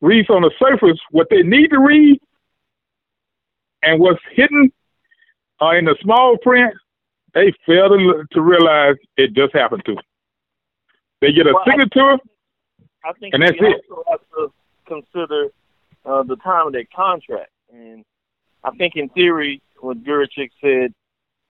reads 0.00 0.28
on 0.30 0.42
the 0.42 0.50
surface 0.58 0.98
what 1.10 1.28
they 1.30 1.42
need 1.42 1.68
to 1.68 1.78
read 1.78 2.20
and 3.82 4.00
what's 4.00 4.20
hidden 4.32 4.72
uh, 5.60 5.70
in 5.76 5.84
the 5.84 5.96
small 6.02 6.36
print, 6.42 6.74
they 7.34 7.52
fail 7.66 7.88
to, 7.88 8.24
to 8.32 8.40
realize 8.40 8.96
it 9.16 9.32
just 9.34 9.54
happened 9.54 9.82
to 9.86 9.94
them. 9.94 10.04
They 11.20 11.32
get 11.32 11.46
a 11.46 11.52
well, 11.54 11.62
signature, 11.64 12.18
I, 13.04 13.10
I 13.10 13.12
think 13.12 13.34
and 13.34 13.42
that's 13.42 13.56
it. 13.58 13.82
also 13.88 14.04
have 14.10 14.20
to 14.36 14.52
consider 14.86 15.48
uh, 16.04 16.22
the 16.24 16.36
time 16.36 16.66
of 16.66 16.72
that 16.72 16.92
contract. 16.94 17.50
And 17.72 18.04
I 18.64 18.70
think 18.72 18.96
in 18.96 19.08
theory, 19.10 19.62
what 19.80 20.02
Yurachek 20.02 20.50
said 20.60 20.92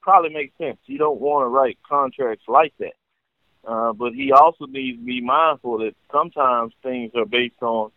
probably 0.02 0.30
makes 0.30 0.56
sense. 0.58 0.78
You 0.86 0.98
don't 0.98 1.20
want 1.20 1.44
to 1.44 1.48
write 1.48 1.78
contracts 1.88 2.44
like 2.48 2.74
that. 2.80 2.92
Uh, 3.66 3.92
but 3.92 4.12
he 4.12 4.32
also 4.32 4.66
needs 4.66 4.98
to 4.98 5.04
be 5.04 5.20
mindful 5.20 5.78
that 5.78 5.94
sometimes 6.10 6.72
things 6.82 7.12
are 7.14 7.24
based 7.24 7.62
on 7.62 7.90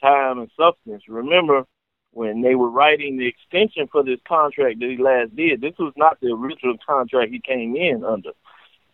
time 0.00 0.38
and 0.38 0.50
substance. 0.56 1.02
Remember, 1.08 1.64
when 2.12 2.42
they 2.42 2.54
were 2.54 2.70
writing 2.70 3.16
the 3.16 3.26
extension 3.26 3.88
for 3.90 4.02
this 4.02 4.18
contract 4.26 4.80
that 4.80 4.90
he 4.90 4.96
last 4.96 5.36
did, 5.36 5.60
this 5.60 5.74
was 5.78 5.92
not 5.96 6.18
the 6.20 6.32
original 6.32 6.76
contract 6.84 7.30
he 7.30 7.40
came 7.40 7.76
in 7.76 8.04
under. 8.04 8.30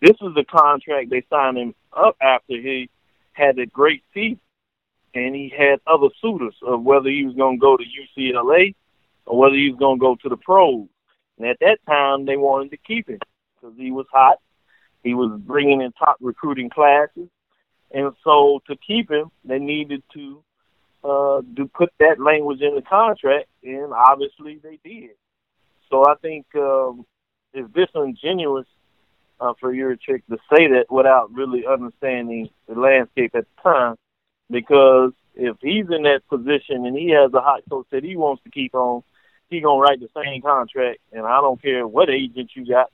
This 0.00 0.16
was 0.20 0.34
the 0.34 0.44
contract 0.44 1.10
they 1.10 1.22
signed 1.30 1.56
him 1.56 1.74
up 1.92 2.16
after 2.20 2.54
he 2.54 2.90
had 3.32 3.58
a 3.58 3.66
great 3.66 4.02
season 4.12 4.40
and 5.14 5.34
he 5.34 5.52
had 5.56 5.80
other 5.86 6.08
suitors 6.20 6.54
of 6.62 6.82
whether 6.82 7.08
he 7.08 7.24
was 7.24 7.34
going 7.34 7.58
to 7.58 7.60
go 7.60 7.76
to 7.76 7.84
UCLA 7.84 8.74
or 9.26 9.38
whether 9.38 9.54
he 9.54 9.70
was 9.70 9.78
going 9.78 9.98
to 9.98 10.00
go 10.00 10.16
to 10.16 10.28
the 10.28 10.36
pros. 10.36 10.86
And 11.38 11.46
at 11.46 11.58
that 11.60 11.78
time, 11.86 12.24
they 12.24 12.36
wanted 12.36 12.70
to 12.70 12.76
keep 12.76 13.08
him 13.08 13.18
because 13.54 13.76
he 13.76 13.90
was 13.90 14.06
hot. 14.12 14.38
He 15.02 15.14
was 15.14 15.38
bringing 15.40 15.82
in 15.82 15.92
top 15.92 16.16
recruiting 16.20 16.70
classes. 16.70 17.28
And 17.90 18.12
so 18.24 18.62
to 18.68 18.76
keep 18.76 19.10
him, 19.10 19.30
they 19.44 19.58
needed 19.58 20.02
to 20.14 20.42
uh, 21.04 21.42
to 21.56 21.66
put 21.74 21.90
that 21.98 22.20
language 22.20 22.60
in 22.60 22.76
the 22.76 22.82
contract, 22.82 23.48
and 23.64 23.92
obviously 23.92 24.60
they 24.62 24.78
did. 24.84 25.10
So 25.90 26.04
I 26.06 26.14
think 26.22 26.46
um, 26.54 27.04
it's 27.52 27.68
disingenuous 27.72 28.66
uh, 29.40 29.54
for 29.58 29.72
Yurachek 29.72 30.22
to 30.30 30.38
say 30.48 30.68
that 30.68 30.86
without 30.90 31.32
really 31.32 31.66
understanding 31.66 32.48
the 32.68 32.78
landscape 32.78 33.34
at 33.34 33.44
the 33.44 33.62
time, 33.62 33.96
because 34.48 35.12
if 35.34 35.56
he's 35.60 35.86
in 35.90 36.04
that 36.04 36.20
position 36.28 36.86
and 36.86 36.96
he 36.96 37.10
has 37.10 37.32
a 37.34 37.40
hot 37.40 37.62
coach 37.68 37.86
that 37.90 38.04
he 38.04 38.14
wants 38.14 38.42
to 38.44 38.50
keep 38.50 38.74
on, 38.74 39.02
he 39.50 39.60
gonna 39.60 39.80
write 39.80 40.00
the 40.00 40.08
same 40.14 40.40
contract, 40.40 41.00
and 41.12 41.26
I 41.26 41.40
don't 41.40 41.60
care 41.60 41.86
what 41.86 42.08
agent 42.08 42.52
you 42.54 42.64
got, 42.64 42.90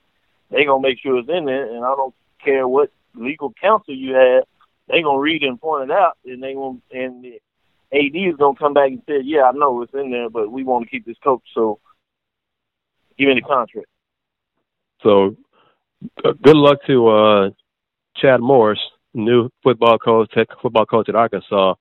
they 0.50 0.64
gonna 0.64 0.82
make 0.82 0.98
sure 1.00 1.18
it's 1.18 1.28
in 1.28 1.44
there, 1.44 1.66
and 1.74 1.84
I 1.84 1.94
don't 1.94 2.14
care 2.42 2.66
what 2.66 2.90
legal 3.14 3.52
counsel 3.60 3.94
you 3.94 4.14
have, 4.14 4.44
they 4.88 5.02
gonna 5.02 5.18
read 5.18 5.42
and 5.42 5.60
point 5.60 5.90
it 5.90 5.96
out, 5.96 6.16
and 6.24 6.42
they 6.42 6.54
gonna 6.54 6.78
and 6.90 7.24
the 7.24 7.40
AD 7.92 8.14
is 8.14 8.36
gonna 8.36 8.56
come 8.58 8.74
back 8.74 8.90
and 8.90 9.02
say, 9.08 9.20
yeah, 9.22 9.44
I 9.44 9.52
know 9.52 9.82
it's 9.82 9.94
in 9.94 10.10
there, 10.10 10.30
but 10.30 10.50
we 10.50 10.64
want 10.64 10.84
to 10.84 10.90
keep 10.90 11.06
this 11.06 11.16
coach, 11.22 11.42
so 11.54 11.78
give 13.18 13.28
me 13.28 13.34
the 13.34 13.40
contract. 13.42 13.88
So, 15.02 15.36
uh, 16.24 16.32
good 16.42 16.56
luck 16.56 16.78
to 16.86 17.08
uh, 17.08 17.50
Chad 18.16 18.40
Morris, 18.40 18.80
new 19.14 19.48
football 19.62 19.98
coach, 19.98 20.30
tech 20.32 20.48
football 20.60 20.86
coach 20.86 21.08
at 21.08 21.14
Arkansas, 21.14 21.74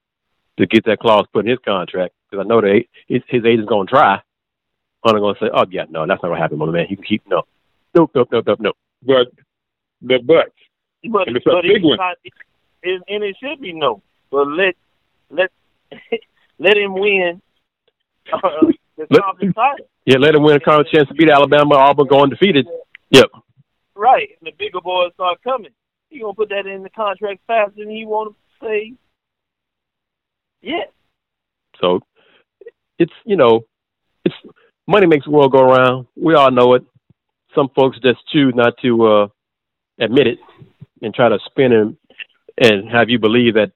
to 0.57 0.65
get 0.65 0.85
that 0.85 0.99
clause 0.99 1.25
put 1.33 1.45
in 1.45 1.51
his 1.51 1.59
contract. 1.65 2.13
Because 2.29 2.45
I 2.45 2.47
know 2.47 2.61
that 2.61 2.83
his, 3.07 3.21
his 3.27 3.45
agent's 3.45 3.69
gonna 3.69 3.85
try. 3.85 4.21
I'm 5.03 5.19
gonna 5.19 5.37
say, 5.39 5.49
"Oh 5.53 5.65
yeah, 5.69 5.85
no, 5.89 6.05
that's 6.05 6.21
not 6.21 6.29
gonna 6.29 6.41
happen, 6.41 6.57
my 6.57 6.65
man. 6.65 6.87
He 6.87 6.95
can 6.95 7.05
keep 7.05 7.23
no, 7.27 7.43
nope, 7.97 8.11
nope, 8.15 8.29
nope, 8.31 8.45
nope, 8.47 8.59
nope." 8.61 8.77
But 9.03 9.27
the 10.01 10.19
but, 10.23 10.53
but, 11.11 11.27
and 11.27 11.37
it's 11.37 11.45
a 11.45 11.51
but 11.51 11.61
big 11.63 11.83
one. 11.83 11.97
Not, 11.97 12.17
it, 12.83 13.01
and 13.07 13.23
it 13.23 13.35
should 13.41 13.59
be 13.59 13.73
no. 13.73 14.01
But 14.31 14.47
let 14.47 14.75
let 15.29 15.51
let 16.59 16.77
him 16.77 16.93
win 16.93 17.41
uh, 18.33 18.39
the 18.97 19.07
let, 19.09 19.21
conference 19.21 19.55
title. 19.55 19.89
Yeah, 20.05 20.17
let 20.19 20.35
him 20.35 20.43
win 20.43 20.57
a 20.57 20.59
conference 20.59 20.89
chance 20.91 21.07
to 21.07 21.13
beat 21.13 21.29
Alabama. 21.29 21.75
Auburn 21.75 22.07
going 22.07 22.29
defeated. 22.29 22.67
Yep. 23.11 23.27
Right, 23.95 24.29
and 24.39 24.47
the 24.47 24.51
bigger 24.57 24.81
boys 24.81 25.11
start 25.13 25.41
coming. 25.43 25.71
He 26.09 26.19
gonna 26.19 26.33
put 26.33 26.49
that 26.49 26.67
in 26.67 26.83
the 26.83 26.89
contract 26.89 27.41
faster 27.47 27.73
than 27.77 27.89
he 27.89 28.05
want 28.05 28.35
to 28.35 28.65
say. 28.65 28.93
Yeah. 30.61 30.85
So 31.81 32.01
it's 32.99 33.13
you 33.25 33.35
know 33.35 33.65
it's 34.23 34.35
money 34.87 35.07
makes 35.07 35.25
the 35.25 35.31
world 35.31 35.51
go 35.51 35.59
around. 35.59 36.07
We 36.15 36.35
all 36.35 36.51
know 36.51 36.73
it. 36.75 36.83
Some 37.57 37.69
folks 37.75 37.97
just 38.03 38.19
choose 38.31 38.53
not 38.55 38.73
to 38.83 39.07
uh, 39.07 39.27
admit 39.99 40.27
it 40.27 40.39
and 41.01 41.13
try 41.13 41.29
to 41.29 41.39
spin 41.45 41.71
and 41.71 41.97
and 42.59 42.89
have 42.89 43.09
you 43.09 43.17
believe 43.19 43.55
that 43.55 43.71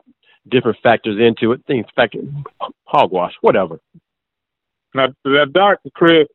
different 0.48 0.78
factors 0.84 1.20
into 1.20 1.54
it. 1.54 1.62
Things 1.66 1.86
factor 1.96 2.20
hogwash, 2.86 3.34
whatever. 3.42 3.80
Now, 4.94 5.08
Dr. 5.24 5.90
Chris, 5.96 6.28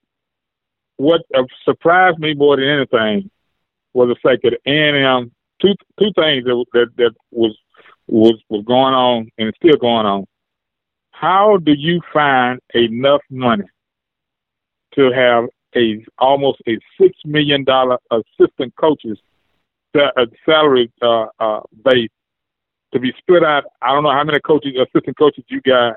what 0.97 1.23
uh, 1.37 1.43
surprised 1.65 2.19
me 2.19 2.35
more 2.35 2.57
than 2.57 2.67
anything 2.67 3.31
was 3.93 4.09
the 4.09 4.29
fact 4.29 4.43
that 4.43 4.59
A&M 4.67 5.31
two 5.61 5.75
two 5.99 6.11
things 6.17 6.45
that 6.45 6.65
that, 6.73 6.87
that 6.97 7.13
was 7.31 7.57
was 8.07 8.41
was 8.49 8.65
going 8.65 8.95
on 8.95 9.29
and 9.39 9.53
still 9.57 9.77
going 9.77 10.07
on. 10.07 10.27
How 11.11 11.59
do 11.59 11.73
you 11.73 12.01
find 12.13 12.61
enough 12.75 13.23
money 13.31 13.65
to 14.95 15.11
have 15.13 15.45
a 15.77 16.05
almost 16.19 16.61
a 16.69 16.79
six 17.01 17.17
million 17.25 17.65
dollar 17.65 17.99
assistant 18.11 18.75
coaches 18.77 19.19
uh, 19.95 20.27
salary 20.45 20.91
uh, 21.03 21.27
uh, 21.39 21.61
base 21.85 22.11
to 22.93 23.01
be 23.01 23.13
split 23.19 23.45
out. 23.45 23.65
I 23.83 23.93
don't 23.93 24.03
know 24.03 24.13
how 24.13 24.25
many 24.25 24.41
coaches, 24.41 24.75
assistant 24.77 25.19
coaches 25.19 25.45
you 25.49 25.61
got, 25.61 25.97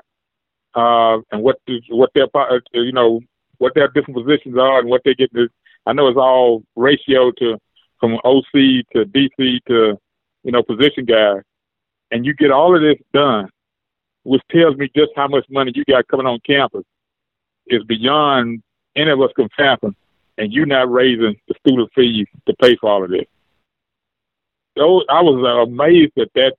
uh, 0.74 1.20
and 1.32 1.42
what 1.42 1.56
what 1.88 2.10
their 2.14 2.26
uh, 2.34 2.58
you 2.72 2.92
know 2.92 3.20
what 3.58 3.74
their 3.74 3.88
different 3.88 4.16
positions 4.16 4.56
are 4.58 4.80
and 4.80 4.88
what 4.88 5.02
they 5.04 5.14
get. 5.14 5.32
To, 5.34 5.48
I 5.86 5.92
know 5.92 6.08
it's 6.08 6.16
all 6.16 6.62
ratio 6.76 7.30
to 7.32 7.58
from 7.98 8.14
OC 8.24 8.52
to 8.92 9.04
DC 9.04 9.58
to 9.68 9.98
you 10.44 10.52
know 10.52 10.62
position 10.62 11.04
guys, 11.04 11.42
and 12.10 12.24
you 12.24 12.34
get 12.34 12.50
all 12.50 12.74
of 12.74 12.82
this 12.82 12.98
done, 13.12 13.48
which 14.22 14.42
tells 14.50 14.76
me 14.76 14.90
just 14.94 15.12
how 15.16 15.28
much 15.28 15.44
money 15.50 15.72
you 15.74 15.84
got 15.84 16.08
coming 16.08 16.26
on 16.26 16.40
campus 16.46 16.84
is 17.66 17.82
beyond 17.84 18.62
any 18.96 19.10
of 19.10 19.20
us 19.20 19.30
can 19.36 19.48
happen, 19.56 19.94
and 20.38 20.52
you're 20.52 20.66
not 20.66 20.90
raising 20.90 21.36
the 21.48 21.54
student 21.66 21.90
fees 21.94 22.26
to 22.46 22.54
pay 22.62 22.76
for 22.76 22.90
all 22.90 23.04
of 23.04 23.10
this. 23.10 23.26
So 24.78 25.02
I 25.08 25.20
was 25.20 25.68
amazed 25.68 26.12
that 26.16 26.30
that 26.34 26.54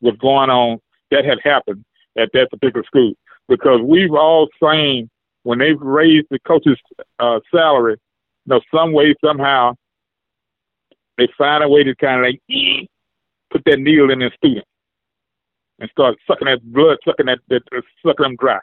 was 0.00 0.16
going 0.20 0.50
on 0.50 0.78
that 1.10 1.24
had 1.24 1.38
happened 1.42 1.84
at 2.16 2.30
that 2.32 2.50
particular 2.50 2.84
school 2.84 3.14
because 3.48 3.80
we've 3.82 4.14
all 4.14 4.48
seen 4.62 5.10
when 5.42 5.58
they've 5.58 5.80
raised 5.80 6.26
the 6.30 6.38
coach's 6.40 6.78
uh, 7.18 7.40
salary, 7.50 7.96
you 8.46 8.54
know, 8.54 8.60
some 8.74 8.92
way 8.92 9.14
somehow 9.24 9.74
they 11.18 11.28
find 11.38 11.62
a 11.62 11.68
way 11.68 11.84
to 11.84 11.94
kind 11.96 12.20
of 12.20 12.32
like 12.32 12.88
put 13.50 13.62
that 13.66 13.78
needle 13.78 14.10
in 14.10 14.18
their 14.18 14.32
student 14.36 14.66
and 15.78 15.90
start 15.90 16.16
sucking 16.26 16.46
that 16.46 16.62
blood, 16.72 16.98
sucking 17.04 17.26
that, 17.26 17.38
that 17.48 17.62
uh, 17.76 17.80
sucking 18.04 18.24
them 18.24 18.36
dry. 18.36 18.58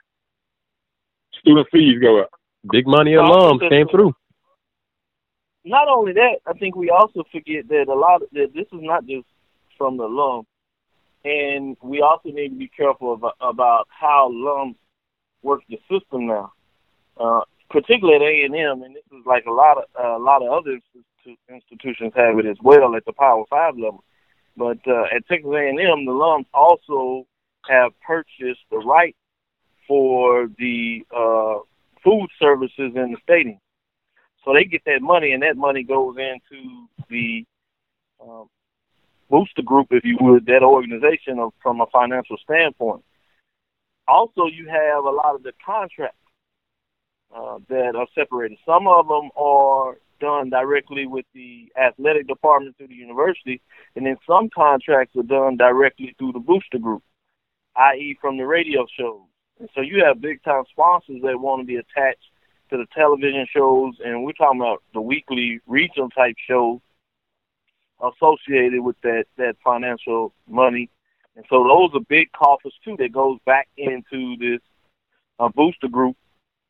Student 1.40 1.68
fees 1.72 2.00
go 2.02 2.22
up. 2.22 2.30
Big 2.70 2.88
money 2.88 3.12
alums 3.12 3.68
came 3.70 3.88
through. 3.88 4.14
Not 5.64 5.88
only 5.88 6.14
that, 6.14 6.40
I 6.46 6.54
think 6.54 6.76
we 6.76 6.90
also 6.90 7.24
forget 7.32 7.68
that 7.70 7.86
a 7.88 7.94
lot 7.94 8.24
of 8.24 8.30
that 8.34 8.54
this 8.54 8.66
is 8.66 8.82
not 8.82 9.06
just 9.06 9.26
from 9.78 9.98
the 9.98 10.04
alum, 10.04 10.46
and 11.24 11.78
we 11.82 12.02
also 12.02 12.30
need 12.30 12.50
to 12.50 12.56
be 12.56 12.68
careful 12.68 13.14
about, 13.14 13.36
about 13.40 13.88
how 13.90 14.32
alums 14.32 14.76
work 15.44 15.62
the 15.70 15.78
system 15.90 16.28
now, 16.28 16.52
uh, 17.18 17.42
particularly 17.70 18.16
at 18.16 18.22
A 18.22 18.46
and 18.46 18.56
M, 18.56 18.84
and 18.84 18.96
this 18.96 19.04
is 19.12 19.26
like 19.26 19.46
a 19.46 19.52
lot 19.52 19.78
of 19.78 19.84
uh, 20.00 20.18
a 20.18 20.24
lot 20.24 20.44
of 20.44 20.52
other 20.52 20.80
institutions 21.50 22.14
have 22.16 22.40
it 22.40 22.46
as 22.46 22.58
well 22.64 22.96
at 22.96 23.06
the 23.06 23.14
Power 23.14 23.44
Five 23.50 23.76
level. 23.76 24.04
But 24.58 24.80
uh, 24.88 25.04
at 25.16 25.28
Texas 25.28 25.50
A&M, 25.52 26.06
the 26.06 26.12
alums 26.12 26.46
also 26.54 27.26
have 27.68 27.92
purchased 28.06 28.62
the 28.70 28.78
right 28.78 29.16
for 29.88 30.50
the 30.58 31.06
uh, 31.16 31.60
food 32.04 32.28
services 32.40 32.94
in 32.96 33.12
the 33.12 33.18
stadium. 33.24 33.60
So 34.44 34.54
they 34.54 34.66
get 34.66 34.82
that 34.86 35.02
money, 35.02 35.34
and 35.34 35.44
that 35.44 35.56
money 35.56 35.84
goes 35.84 36.16
into 36.18 36.88
the 37.10 37.46
um, 38.22 38.48
booster 39.30 39.62
group, 39.62 39.88
if 39.92 40.04
you 40.04 40.18
would, 40.20 40.46
that 40.48 40.64
organization 40.64 41.40
of, 41.40 41.54
from 41.62 41.82
a 41.82 41.86
financial 41.88 42.38
standpoint. 42.44 43.04
Also, 44.08 44.48
you 44.48 44.68
have 44.68 45.06
a 45.06 45.10
lot 45.10 45.36
of 45.36 45.44
the 45.44 45.54
contracts 45.64 46.18
uh, 47.36 47.60
that 47.70 47.96
are 47.96 48.08
separated. 48.14 48.58
Some 48.66 48.88
of 48.88 49.08
them 49.08 49.30
are 49.38 49.98
done 50.20 50.50
directly 50.50 51.08
with 51.08 51.26
the 51.34 51.72
athletic 51.82 52.28
department 52.28 52.78
through 52.78 52.88
the 52.88 52.96
university, 52.96 53.62
and 53.96 54.06
then 54.06 54.18
some 54.28 54.50
contracts 54.54 55.16
are 55.16 55.24
done 55.24 55.58
directly 55.58 56.16
through 56.18 56.34
the 56.34 56.40
booster 56.40 56.78
group, 56.78 57.04
i.e., 57.76 58.18
from 58.20 58.38
the 58.38 58.46
radio 58.46 58.86
shows. 58.98 59.22
And 59.62 59.70
so 59.76 59.82
you 59.82 60.04
have 60.04 60.20
big 60.20 60.42
time 60.42 60.64
sponsors 60.72 61.22
that 61.22 61.40
want 61.40 61.62
to 61.62 61.66
be 61.66 61.76
attached 61.76 62.26
to 62.72 62.78
the 62.78 62.88
television 62.96 63.46
shows, 63.56 63.94
and 64.04 64.24
we're 64.24 64.32
talking 64.32 64.60
about 64.60 64.82
the 64.96 65.02
weekly 65.02 65.60
regional 65.68 66.10
type 66.10 66.36
shows 66.50 66.80
associated 68.02 68.82
with 68.82 68.96
that 69.04 69.26
that 69.38 69.58
financial 69.64 70.34
money. 70.50 70.90
And 71.36 71.46
so 71.48 71.64
those 71.64 71.92
are 71.94 72.04
big 72.10 72.32
coffers 72.32 72.74
too 72.84 72.96
that 72.98 73.12
goes 73.14 73.38
back 73.46 73.68
into 73.78 74.36
this 74.38 74.62
uh, 75.40 75.50
booster 75.50 75.88
group 75.88 76.18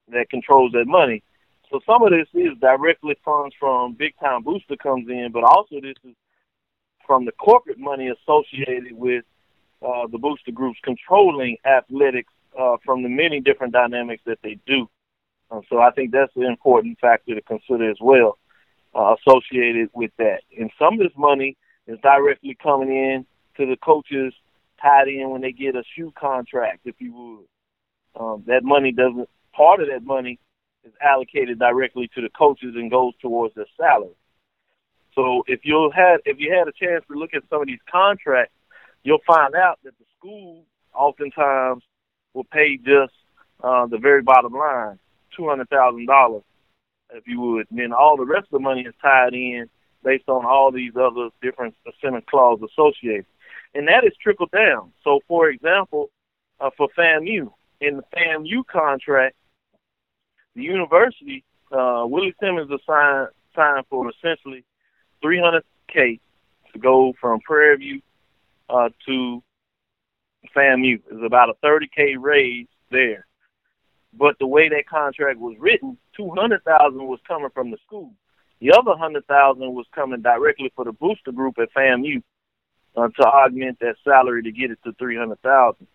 that 0.09 0.29
controls 0.29 0.73
that 0.73 0.85
money. 0.85 1.23
So 1.71 1.79
some 1.85 2.03
of 2.03 2.11
this 2.11 2.27
is 2.33 2.57
directly 2.59 3.15
funds 3.23 3.55
from 3.57 3.93
big 3.93 4.15
time 4.19 4.43
booster 4.43 4.75
comes 4.75 5.07
in, 5.07 5.29
but 5.31 5.45
also 5.45 5.79
this 5.79 5.95
is 6.03 6.13
from 7.07 7.23
the 7.23 7.31
corporate 7.31 7.79
money 7.79 8.09
associated 8.09 8.91
with 8.91 9.23
uh, 9.81 10.07
the 10.11 10.17
booster 10.17 10.51
groups 10.51 10.79
controlling 10.83 11.55
athletics 11.65 12.33
uh, 12.57 12.77
from 12.85 13.03
the 13.03 13.09
many 13.09 13.39
different 13.39 13.73
dynamics 13.73 14.23
that 14.25 14.39
they 14.43 14.57
do. 14.65 14.89
Uh, 15.49 15.61
so 15.69 15.79
I 15.79 15.91
think 15.91 16.11
that's 16.11 16.35
an 16.35 16.43
important 16.43 16.99
factor 16.99 17.35
to 17.35 17.41
consider 17.41 17.89
as 17.89 17.97
well, 17.99 18.37
uh, 18.95 19.15
associated 19.19 19.89
with 19.93 20.11
that. 20.17 20.41
And 20.57 20.71
some 20.79 20.93
of 20.93 20.99
this 20.99 21.17
money 21.17 21.57
is 21.87 21.99
directly 22.01 22.57
coming 22.61 22.89
in 22.89 23.25
to 23.57 23.65
the 23.65 23.77
coaches 23.77 24.33
tied 24.81 25.07
in 25.07 25.29
when 25.29 25.41
they 25.41 25.51
get 25.51 25.75
a 25.75 25.83
shoe 25.95 26.11
contract, 26.19 26.81
if 26.85 26.95
you 26.99 27.13
would. 27.13 28.21
Um, 28.21 28.43
that 28.47 28.63
money 28.63 28.91
doesn't, 28.91 29.29
part 29.53 29.81
of 29.81 29.87
that 29.87 30.03
money 30.03 30.39
is 30.83 30.93
allocated 31.01 31.59
directly 31.59 32.09
to 32.15 32.21
the 32.21 32.29
coaches 32.29 32.73
and 32.75 32.89
goes 32.89 33.13
towards 33.21 33.55
their 33.55 33.67
salary. 33.77 34.15
So 35.13 35.43
if 35.47 35.61
you 35.63 35.91
had 35.93 36.17
if 36.25 36.39
you 36.39 36.53
had 36.53 36.67
a 36.67 36.71
chance 36.71 37.03
to 37.07 37.17
look 37.17 37.33
at 37.33 37.43
some 37.49 37.61
of 37.61 37.67
these 37.67 37.83
contracts, 37.91 38.53
you'll 39.03 39.19
find 39.27 39.55
out 39.55 39.79
that 39.83 39.97
the 39.99 40.05
school 40.17 40.63
oftentimes 40.93 41.83
will 42.33 42.43
pay 42.45 42.77
just 42.77 43.13
uh, 43.63 43.85
the 43.87 43.97
very 43.97 44.21
bottom 44.21 44.53
line, 44.53 44.99
two 45.35 45.47
hundred 45.47 45.69
thousand 45.69 46.05
dollars, 46.07 46.43
if 47.13 47.27
you 47.27 47.39
would. 47.41 47.67
And 47.69 47.79
then 47.79 47.93
all 47.93 48.17
the 48.17 48.25
rest 48.25 48.45
of 48.45 48.51
the 48.51 48.59
money 48.59 48.81
is 48.81 48.93
tied 49.01 49.33
in 49.33 49.69
based 50.03 50.27
on 50.27 50.45
all 50.45 50.71
these 50.71 50.93
other 50.95 51.29
different 51.41 51.75
incentive 51.85 52.25
clauses 52.25 52.69
associated, 52.71 53.25
and 53.75 53.87
that 53.87 54.03
is 54.03 54.13
trickled 54.21 54.51
down. 54.51 54.91
So, 55.03 55.19
for 55.27 55.49
example, 55.49 56.09
uh, 56.59 56.71
for 56.75 56.89
FAMU 56.97 57.51
in 57.79 57.97
the 57.97 58.03
FAMU 58.15 58.65
contract, 58.65 59.35
the 60.55 60.63
university 60.63 61.43
uh, 61.71 62.03
Willie 62.05 62.35
Simmons 62.39 62.69
assigned 62.71 63.29
signed 63.55 63.85
for 63.89 64.09
essentially 64.09 64.63
300k 65.23 66.19
to 66.73 66.79
go 66.79 67.13
from 67.19 67.39
Prairie 67.41 67.77
View 67.77 68.01
uh, 68.69 68.89
to 69.05 69.43
FAMU. 70.55 71.01
It's 71.11 71.25
about 71.25 71.49
a 71.49 71.65
30k 71.65 72.15
raise 72.19 72.67
there. 72.89 73.25
But 74.13 74.37
the 74.39 74.47
way 74.47 74.69
that 74.69 74.87
contract 74.89 75.39
was 75.39 75.55
written, 75.59 75.97
200,000 76.17 77.07
was 77.07 77.19
coming 77.27 77.49
from 77.53 77.71
the 77.71 77.77
school. 77.85 78.11
The 78.59 78.71
other 78.73 78.91
100,000 78.91 79.59
was 79.73 79.85
coming 79.95 80.21
directly 80.21 80.71
for 80.75 80.85
the 80.85 80.91
booster 80.91 81.31
group 81.31 81.57
at 81.59 81.73
FAMU 81.73 82.21
uh, 82.95 83.07
to 83.07 83.23
augment 83.23 83.79
that 83.79 83.95
salary 84.03 84.43
to 84.43 84.51
get 84.51 84.71
it 84.71 84.79
to 84.83 84.93
300,000. 84.93 85.87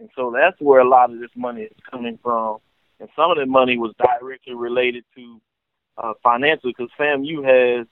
And 0.00 0.10
so 0.16 0.32
that's 0.34 0.60
where 0.60 0.80
a 0.80 0.88
lot 0.88 1.12
of 1.12 1.20
this 1.20 1.30
money 1.36 1.62
is 1.62 1.76
coming 1.90 2.18
from. 2.22 2.58
And 2.98 3.08
some 3.14 3.30
of 3.30 3.36
the 3.36 3.46
money 3.46 3.78
was 3.78 3.94
directly 3.98 4.54
related 4.54 5.04
to 5.14 5.40
uh, 5.98 6.14
financial 6.22 6.70
because 6.70 6.90
FAMU 6.98 7.44
has 7.44 7.86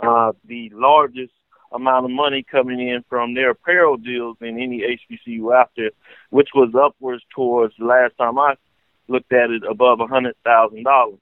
uh, 0.00 0.32
the 0.44 0.70
largest 0.72 1.32
amount 1.72 2.04
of 2.04 2.10
money 2.10 2.44
coming 2.48 2.80
in 2.80 3.04
from 3.08 3.34
their 3.34 3.50
apparel 3.50 3.96
deals 3.96 4.36
in 4.40 4.60
any 4.60 4.82
HBCU 4.82 5.54
out 5.54 5.70
there, 5.76 5.90
which 6.30 6.48
was 6.54 6.74
upwards 6.74 7.22
towards 7.34 7.74
the 7.78 7.84
last 7.84 8.16
time 8.18 8.38
I 8.38 8.54
looked 9.08 9.32
at 9.32 9.50
it 9.50 9.62
above 9.68 10.00
a 10.00 10.06
hundred 10.06 10.36
thousand 10.44 10.84
dollars. 10.84 11.18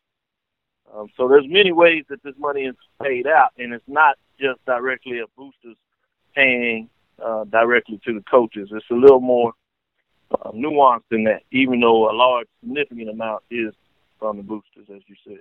Um, 0.94 1.08
so 1.16 1.28
there's 1.28 1.46
many 1.46 1.72
ways 1.72 2.04
that 2.08 2.22
this 2.22 2.34
money 2.38 2.62
is 2.62 2.74
paid 3.02 3.26
out, 3.26 3.50
and 3.58 3.72
it's 3.74 3.84
not 3.86 4.16
just 4.40 4.64
directly 4.64 5.18
a 5.18 5.24
boosters 5.36 5.76
paying 6.34 6.88
uh, 7.22 7.44
directly 7.44 8.00
to 8.06 8.14
the 8.14 8.22
coaches. 8.30 8.70
It's 8.72 8.86
a 8.90 8.94
little 8.94 9.20
more 9.20 9.52
uh, 10.30 10.50
nuanced 10.52 11.02
than 11.10 11.24
that, 11.24 11.42
even 11.50 11.80
though 11.80 12.10
a 12.10 12.14
large, 12.14 12.46
significant 12.60 13.10
amount 13.10 13.42
is 13.50 13.74
from 14.18 14.38
the 14.38 14.42
boosters, 14.42 14.86
as 14.94 15.02
you 15.06 15.16
said. 15.26 15.40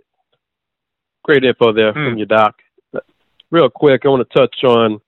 Great 1.24 1.44
info 1.44 1.74
there 1.74 1.94
hmm. 1.94 2.10
from 2.10 2.18
your 2.18 2.28
doc 2.28 2.56
real 3.52 3.70
quick, 3.70 4.02
I 4.04 4.10
want 4.10 4.28
to 4.30 4.38
touch 4.38 4.64
on 4.64 5.00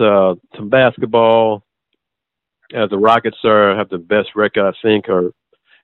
uh, 0.00 0.34
some 0.56 0.68
basketball. 0.68 1.62
As 2.74 2.90
the 2.90 2.98
Rockets 2.98 3.38
are 3.44 3.76
have 3.76 3.88
the 3.88 3.98
best 3.98 4.28
record, 4.36 4.68
I 4.68 4.72
think, 4.82 5.08
or 5.08 5.32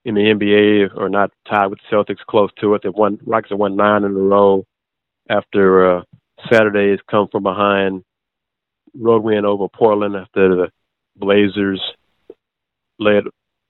in 0.04 0.14
the 0.14 0.20
NBA, 0.20 0.96
or 0.96 1.08
not 1.08 1.30
tied 1.48 1.68
with 1.68 1.78
the 1.90 1.96
Celtics, 1.96 2.24
close 2.28 2.50
to 2.60 2.74
it. 2.74 2.82
They 2.82 2.90
won. 2.90 3.18
Rockets 3.24 3.50
have 3.50 3.58
won 3.58 3.76
nine 3.76 4.04
in 4.04 4.10
a 4.10 4.14
row 4.14 4.66
after 5.30 5.98
uh, 5.98 6.02
Saturday's 6.52 6.98
come 7.10 7.28
from 7.32 7.42
behind 7.42 8.04
road 8.94 9.22
win 9.22 9.44
over 9.44 9.66
Portland 9.68 10.14
after 10.14 10.54
the 10.54 10.70
Blazers 11.16 11.80
led 12.98 13.24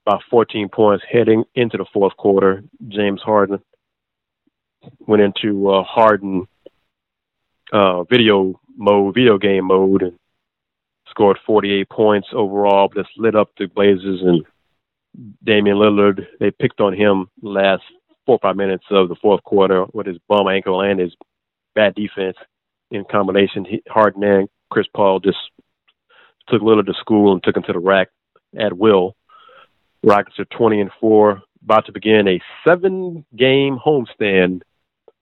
by 0.04 0.18
14 0.30 0.68
points 0.68 1.04
heading 1.10 1.44
into 1.54 1.78
the 1.78 1.86
fourth 1.92 2.16
quarter. 2.16 2.62
James 2.88 3.22
Harden 3.22 3.58
went 5.06 5.22
into 5.22 5.70
uh, 5.70 5.82
Harden 5.82 6.46
uh, 7.74 8.04
video 8.04 8.58
mode, 8.76 9.14
video 9.14 9.36
game 9.36 9.66
mode, 9.66 10.02
and 10.02 10.18
scored 11.10 11.38
48 11.44 11.88
points 11.90 12.28
overall. 12.32 12.88
But 12.88 13.00
it's 13.00 13.10
lit 13.16 13.34
up 13.34 13.50
the 13.58 13.66
Blazers 13.66 14.22
and 14.22 14.44
Damian 15.44 15.76
Lillard. 15.76 16.26
They 16.38 16.52
picked 16.52 16.80
on 16.80 16.94
him 16.94 17.28
last 17.42 17.82
four 18.24 18.36
or 18.36 18.38
five 18.38 18.56
minutes 18.56 18.84
of 18.90 19.08
the 19.08 19.16
fourth 19.16 19.42
quarter 19.42 19.84
with 19.92 20.06
his 20.06 20.18
bum 20.28 20.48
ankle 20.48 20.80
and 20.80 21.00
his 21.00 21.14
bad 21.74 21.94
defense 21.94 22.36
in 22.90 23.04
combination. 23.10 23.66
Harden 23.88 24.22
and 24.22 24.48
Chris 24.70 24.86
Paul 24.94 25.18
just 25.18 25.38
took 26.48 26.62
Lillard 26.62 26.86
to 26.86 26.94
school 26.94 27.32
and 27.32 27.42
took 27.42 27.56
him 27.56 27.64
to 27.64 27.72
the 27.72 27.78
rack 27.78 28.08
at 28.56 28.72
will. 28.72 29.16
Rockets 30.04 30.38
are 30.38 30.44
20 30.44 30.80
and 30.80 30.90
four, 31.00 31.42
about 31.62 31.86
to 31.86 31.92
begin 31.92 32.28
a 32.28 32.40
seven-game 32.62 33.78
homestand 33.84 34.60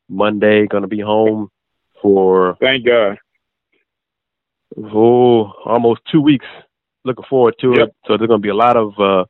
Monday. 0.08 0.66
Going 0.66 0.82
to 0.82 0.88
be 0.88 1.00
home 1.00 1.51
for 2.02 2.56
thank 2.60 2.84
God. 2.84 3.18
Oh, 4.76 5.52
almost 5.64 6.00
two 6.10 6.20
weeks. 6.20 6.46
Looking 7.04 7.24
forward 7.28 7.54
to 7.60 7.74
yep. 7.76 7.88
it. 7.88 7.94
So 8.06 8.16
there's 8.16 8.28
going 8.28 8.40
to 8.40 8.42
be 8.42 8.48
a 8.48 8.54
lot 8.54 8.76
of 8.76 8.92
uh, 8.98 9.24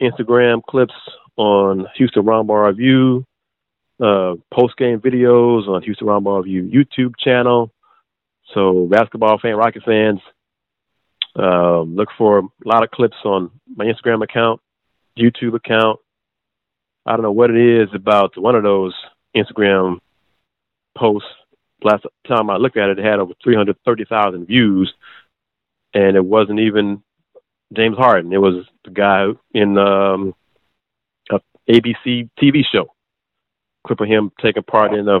Instagram 0.00 0.62
clips 0.62 0.94
on 1.36 1.86
Houston 1.96 2.22
Roundball 2.22 2.68
Review, 2.68 3.24
uh, 4.00 4.34
post 4.52 4.76
game 4.76 5.00
videos 5.00 5.68
on 5.68 5.82
Houston 5.82 6.06
Roundball 6.06 6.44
Review 6.44 6.62
YouTube 6.62 7.14
channel. 7.18 7.72
So 8.54 8.86
basketball 8.90 9.38
fan, 9.38 9.56
Rocket 9.56 9.82
fans, 9.84 10.20
uh, 11.38 11.80
look 11.80 12.08
for 12.18 12.40
a 12.40 12.42
lot 12.64 12.82
of 12.82 12.90
clips 12.90 13.16
on 13.24 13.50
my 13.74 13.86
Instagram 13.86 14.22
account, 14.22 14.60
YouTube 15.18 15.54
account. 15.54 15.98
I 17.06 17.12
don't 17.12 17.22
know 17.22 17.32
what 17.32 17.50
it 17.50 17.82
is 17.82 17.88
about 17.94 18.36
one 18.36 18.54
of 18.54 18.62
those 18.62 18.94
Instagram 19.34 19.98
posts 20.96 21.28
last 21.84 22.04
time 22.26 22.50
I 22.50 22.56
looked 22.56 22.76
at 22.76 22.90
it, 22.90 22.98
it 22.98 23.04
had 23.04 23.18
over 23.18 23.32
330,000 23.42 24.46
views, 24.46 24.92
and 25.94 26.16
it 26.16 26.24
wasn't 26.24 26.60
even 26.60 27.02
James 27.72 27.96
Harden. 27.96 28.32
It 28.32 28.40
was 28.40 28.66
the 28.84 28.90
guy 28.90 29.26
in 29.52 29.78
um, 29.78 30.34
a 31.30 31.40
ABC 31.70 32.30
TV 32.40 32.62
show. 32.70 32.92
Clip 33.86 34.00
of 34.00 34.08
him 34.08 34.30
taking 34.40 34.62
part 34.62 34.94
in 34.94 35.06
the 35.06 35.20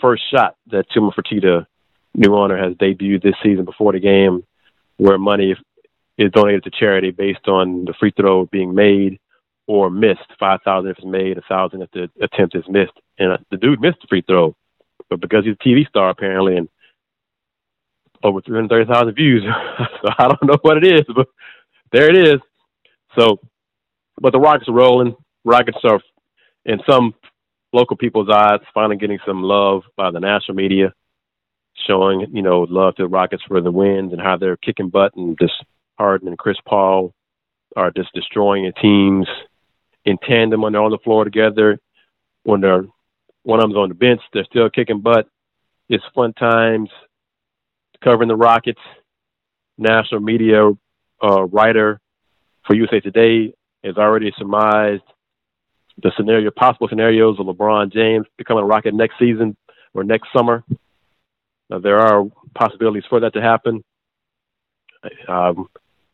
first 0.00 0.22
shot 0.30 0.56
that 0.70 0.90
Chuma 0.90 1.12
Fertitta, 1.14 1.66
new 2.14 2.34
owner, 2.34 2.56
has 2.56 2.74
debuted 2.76 3.22
this 3.22 3.34
season 3.42 3.64
before 3.64 3.92
the 3.92 4.00
game, 4.00 4.44
where 4.96 5.18
money 5.18 5.54
is 6.18 6.32
donated 6.32 6.64
to 6.64 6.70
charity 6.70 7.10
based 7.10 7.48
on 7.48 7.84
the 7.84 7.94
free 7.98 8.12
throw 8.16 8.46
being 8.46 8.74
made 8.74 9.18
or 9.66 9.90
missed. 9.90 10.20
Five 10.38 10.60
thousand 10.64 10.90
if 10.90 10.98
it's 10.98 11.06
made, 11.06 11.38
a 11.38 11.42
thousand 11.42 11.82
if 11.82 11.90
the 11.92 12.10
attempt 12.22 12.56
is 12.56 12.64
missed. 12.68 12.92
And 13.18 13.32
uh, 13.32 13.38
the 13.50 13.56
dude 13.56 13.80
missed 13.80 14.00
the 14.00 14.08
free 14.08 14.22
throw 14.22 14.56
but 15.10 15.20
because 15.20 15.44
he's 15.44 15.56
a 15.60 15.68
TV 15.68 15.86
star 15.88 16.08
apparently 16.10 16.56
and 16.56 16.68
over 18.22 18.40
330,000 18.40 19.14
views, 19.14 19.42
so 19.78 20.08
I 20.18 20.28
don't 20.28 20.44
know 20.44 20.58
what 20.62 20.76
it 20.76 20.86
is, 20.86 21.04
but 21.14 21.26
there 21.92 22.08
it 22.08 22.16
is. 22.16 22.40
So, 23.18 23.40
but 24.20 24.32
the 24.32 24.38
Rockets 24.38 24.68
are 24.68 24.74
rolling. 24.74 25.16
Rockets 25.44 25.78
are, 25.84 26.00
in 26.64 26.78
some 26.88 27.14
local 27.72 27.96
people's 27.96 28.28
eyes, 28.30 28.60
finally 28.74 28.96
getting 28.96 29.18
some 29.26 29.42
love 29.42 29.82
by 29.96 30.10
the 30.10 30.20
national 30.20 30.56
media, 30.56 30.92
showing 31.86 32.26
you 32.32 32.42
know 32.42 32.66
love 32.68 32.94
to 32.96 33.02
the 33.04 33.08
Rockets 33.08 33.42
for 33.48 33.60
the 33.60 33.70
wins 33.70 34.12
and 34.12 34.20
how 34.20 34.36
they're 34.36 34.56
kicking 34.58 34.90
butt 34.90 35.14
and 35.16 35.38
just 35.40 35.54
Harden 35.98 36.28
and 36.28 36.38
Chris 36.38 36.58
Paul 36.66 37.14
are 37.76 37.90
just 37.90 38.12
destroying 38.14 38.64
the 38.64 38.72
teams 38.80 39.26
in 40.04 40.18
tandem 40.26 40.62
when 40.62 40.72
they're 40.72 40.82
on 40.82 40.90
the 40.90 40.98
floor 40.98 41.24
together. 41.24 41.78
When 42.44 42.60
they're 42.60 42.84
One 43.42 43.58
of 43.60 43.64
them's 43.64 43.76
on 43.76 43.88
the 43.88 43.94
bench. 43.94 44.20
They're 44.32 44.44
still 44.44 44.68
kicking 44.70 45.00
butt. 45.00 45.28
It's 45.88 46.04
fun 46.14 46.32
times 46.34 46.90
covering 48.02 48.28
the 48.28 48.36
Rockets. 48.36 48.80
National 49.78 50.20
media 50.20 50.70
uh, 51.22 51.44
writer 51.44 52.00
for 52.66 52.74
USA 52.74 53.00
Today 53.00 53.54
has 53.82 53.96
already 53.96 54.32
surmised 54.36 55.02
the 56.02 56.12
scenario, 56.16 56.50
possible 56.50 56.88
scenarios 56.88 57.38
of 57.38 57.46
LeBron 57.46 57.92
James 57.92 58.26
becoming 58.36 58.64
a 58.64 58.66
Rocket 58.66 58.94
next 58.94 59.14
season 59.18 59.56
or 59.94 60.04
next 60.04 60.28
summer. 60.36 60.64
Uh, 61.70 61.78
there 61.78 61.98
are 61.98 62.24
possibilities 62.54 63.04
for 63.08 63.20
that 63.20 63.32
to 63.34 63.40
happen. 63.40 63.82
Um, 65.28 65.68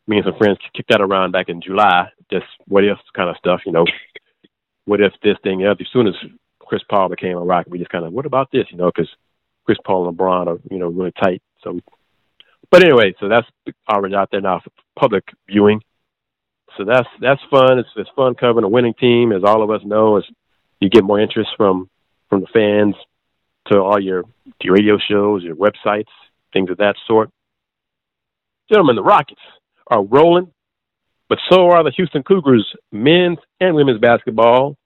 me 0.07 0.17
and 0.17 0.25
some 0.25 0.37
friends 0.37 0.57
kicked 0.73 0.89
that 0.89 1.01
around 1.01 1.31
back 1.31 1.49
in 1.49 1.61
July. 1.61 2.09
Just 2.31 2.45
what 2.67 2.83
if 2.83 2.97
kind 3.13 3.29
of 3.29 3.37
stuff, 3.37 3.61
you 3.65 3.71
know. 3.71 3.85
What 4.85 5.01
if 5.01 5.11
this 5.21 5.37
thing? 5.43 5.63
As 5.63 5.75
soon 5.91 6.07
as 6.07 6.15
Chris 6.67 6.83
Paul 6.89 7.09
became 7.09 7.37
a 7.37 7.41
Rocket, 7.41 7.71
we 7.71 7.79
just 7.79 7.91
kind 7.91 8.05
of, 8.05 8.13
what 8.13 8.25
about 8.25 8.51
this? 8.51 8.65
You 8.71 8.77
know, 8.77 8.91
because 8.93 9.09
Chris 9.65 9.77
Paul 9.85 10.07
and 10.07 10.17
LeBron 10.17 10.47
are, 10.47 10.59
you 10.69 10.79
know, 10.79 10.87
really 10.87 11.11
tight. 11.11 11.41
So, 11.63 11.79
but 12.69 12.83
anyway, 12.83 13.13
so 13.19 13.29
that's 13.29 13.47
already 13.89 14.15
out 14.15 14.29
there 14.31 14.41
now 14.41 14.59
for 14.59 14.71
public 14.99 15.23
viewing. 15.47 15.81
So 16.77 16.83
that's 16.83 17.07
that's 17.19 17.41
fun. 17.49 17.79
It's 17.79 17.89
it's 17.95 18.09
fun 18.15 18.35
covering 18.35 18.65
a 18.65 18.69
winning 18.69 18.93
team, 18.93 19.31
as 19.31 19.43
all 19.43 19.63
of 19.63 19.71
us 19.71 19.81
know. 19.83 20.17
As 20.17 20.23
you 20.79 20.89
get 20.89 21.03
more 21.03 21.19
interest 21.19 21.49
from 21.57 21.89
from 22.29 22.41
the 22.41 22.47
fans 22.53 22.95
to 23.71 23.79
all 23.79 23.99
your 23.99 24.23
your 24.61 24.75
radio 24.75 24.97
shows, 24.97 25.43
your 25.43 25.55
websites, 25.55 26.11
things 26.53 26.69
of 26.69 26.77
that 26.77 26.95
sort. 27.07 27.31
Gentlemen, 28.69 28.95
the 28.95 29.03
Rockets 29.03 29.41
are 29.87 30.03
rolling, 30.03 30.51
but 31.29 31.39
so 31.49 31.71
are 31.71 31.83
the 31.83 31.91
Houston 31.91 32.21
Cougars, 32.21 32.69
men's 32.91 33.39
and 33.59 33.75
women's 33.75 33.99
basketball. 33.99 34.77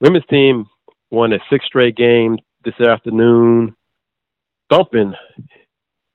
Women's 0.00 0.26
team 0.26 0.66
won 1.10 1.32
a 1.32 1.38
six 1.50 1.66
straight 1.66 1.96
game 1.96 2.38
this 2.64 2.78
afternoon, 2.80 3.74
thumping 4.68 5.14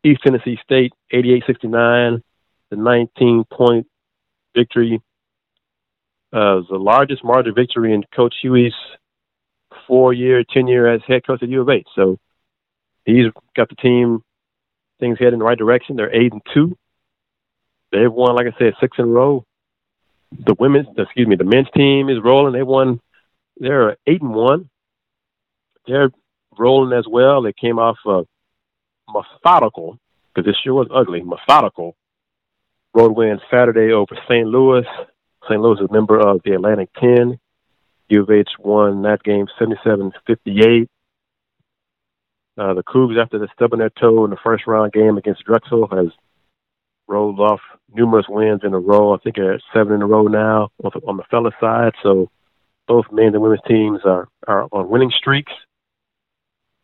East 0.03 0.21
Tennessee 0.23 0.57
State 0.63 0.93
88-69, 1.13 2.21
the 2.69 2.75
19-point 2.75 3.87
victory. 4.55 5.01
Uh, 6.31 6.61
the 6.69 6.77
largest 6.77 7.23
margin 7.23 7.53
victory 7.55 7.93
in 7.93 8.03
Coach 8.13 8.35
Hughey's 8.43 8.73
four-year 9.87 10.43
tenure 10.43 10.87
as 10.87 11.01
head 11.07 11.25
coach 11.25 11.41
at 11.41 11.49
U 11.49 11.61
of 11.61 11.69
H. 11.69 11.87
So 11.95 12.17
he's 13.05 13.25
got 13.55 13.69
the 13.69 13.75
team 13.75 14.21
things 14.99 15.17
heading 15.17 15.35
in 15.35 15.39
the 15.39 15.45
right 15.45 15.57
direction. 15.57 15.95
They're 15.95 16.13
eight 16.13 16.33
and 16.33 16.41
two. 16.53 16.77
They've 17.91 18.11
won, 18.11 18.35
like 18.35 18.47
I 18.47 18.57
said, 18.57 18.73
six 18.81 18.97
in 18.97 19.05
a 19.05 19.07
row. 19.07 19.45
The 20.31 20.55
women's, 20.59 20.87
excuse 20.97 21.27
me, 21.27 21.35
the 21.35 21.43
men's 21.45 21.69
team 21.75 22.09
is 22.09 22.17
rolling. 22.21 22.53
They 22.53 22.63
won. 22.63 22.99
They're 23.57 23.95
eight 24.05 24.21
and 24.21 24.33
one. 24.33 24.69
They're 25.87 26.09
rolling 26.57 26.97
as 26.97 27.05
well. 27.09 27.41
They 27.41 27.53
came 27.53 27.79
off 27.79 27.97
a 28.05 28.23
methodical, 29.11 29.99
because 30.33 30.45
this 30.45 30.57
sure 30.63 30.73
was 30.73 30.87
ugly, 30.93 31.21
methodical 31.21 31.95
road 32.95 33.11
win 33.11 33.39
Saturday 33.51 33.91
over 33.91 34.17
St. 34.27 34.47
Louis. 34.47 34.85
St. 35.43 35.61
Louis 35.61 35.79
is 35.79 35.89
a 35.89 35.93
member 35.93 36.17
of 36.17 36.41
the 36.43 36.53
Atlantic 36.53 36.89
10. 36.99 37.37
U 38.07 38.21
of 38.21 38.29
H 38.31 38.49
won 38.59 39.01
that 39.03 39.21
game 39.23 39.47
77-58. 39.59 40.87
Uh, 42.57 42.73
the 42.73 42.83
Cougs, 42.83 43.21
after 43.21 43.37
the 43.37 43.49
stubbing 43.53 43.79
their 43.79 43.89
toe 43.89 44.23
in 44.23 44.31
the 44.31 44.37
first 44.41 44.65
round 44.65 44.93
game 44.93 45.17
against 45.17 45.43
Drexel, 45.43 45.87
has 45.91 46.07
rolled 47.07 47.39
off 47.39 47.59
numerous 47.93 48.27
wins 48.29 48.61
in 48.63 48.73
a 48.73 48.79
row. 48.79 49.13
I 49.13 49.17
think 49.17 49.35
they're 49.35 49.59
seven 49.73 49.93
in 49.93 50.01
a 50.01 50.07
row 50.07 50.27
now 50.27 50.69
on 50.83 50.91
the, 50.93 51.01
on 51.05 51.17
the 51.17 51.23
fella 51.29 51.51
side. 51.59 51.93
So 52.01 52.29
both 52.87 53.05
men's 53.11 53.33
and 53.33 53.43
women's 53.43 53.61
teams 53.67 53.99
are, 54.05 54.29
are 54.47 54.67
on 54.71 54.89
winning 54.89 55.11
streaks. 55.15 55.51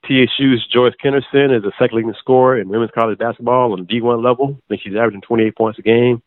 TSU's 0.05 0.65
Joyce 0.73 0.93
Kennerson 1.03 1.55
is 1.55 1.63
a 1.63 1.71
second 1.79 1.97
leading 1.97 2.13
scorer 2.19 2.59
in 2.59 2.69
women's 2.69 2.91
college 2.91 3.19
basketball 3.19 3.73
on 3.73 3.85
the 3.85 3.85
D1 3.85 4.23
level. 4.23 4.57
I 4.57 4.63
think 4.69 4.81
she's 4.83 4.95
averaging 4.95 5.21
28 5.21 5.55
points 5.55 5.79
a 5.79 5.83
game. 5.83 6.21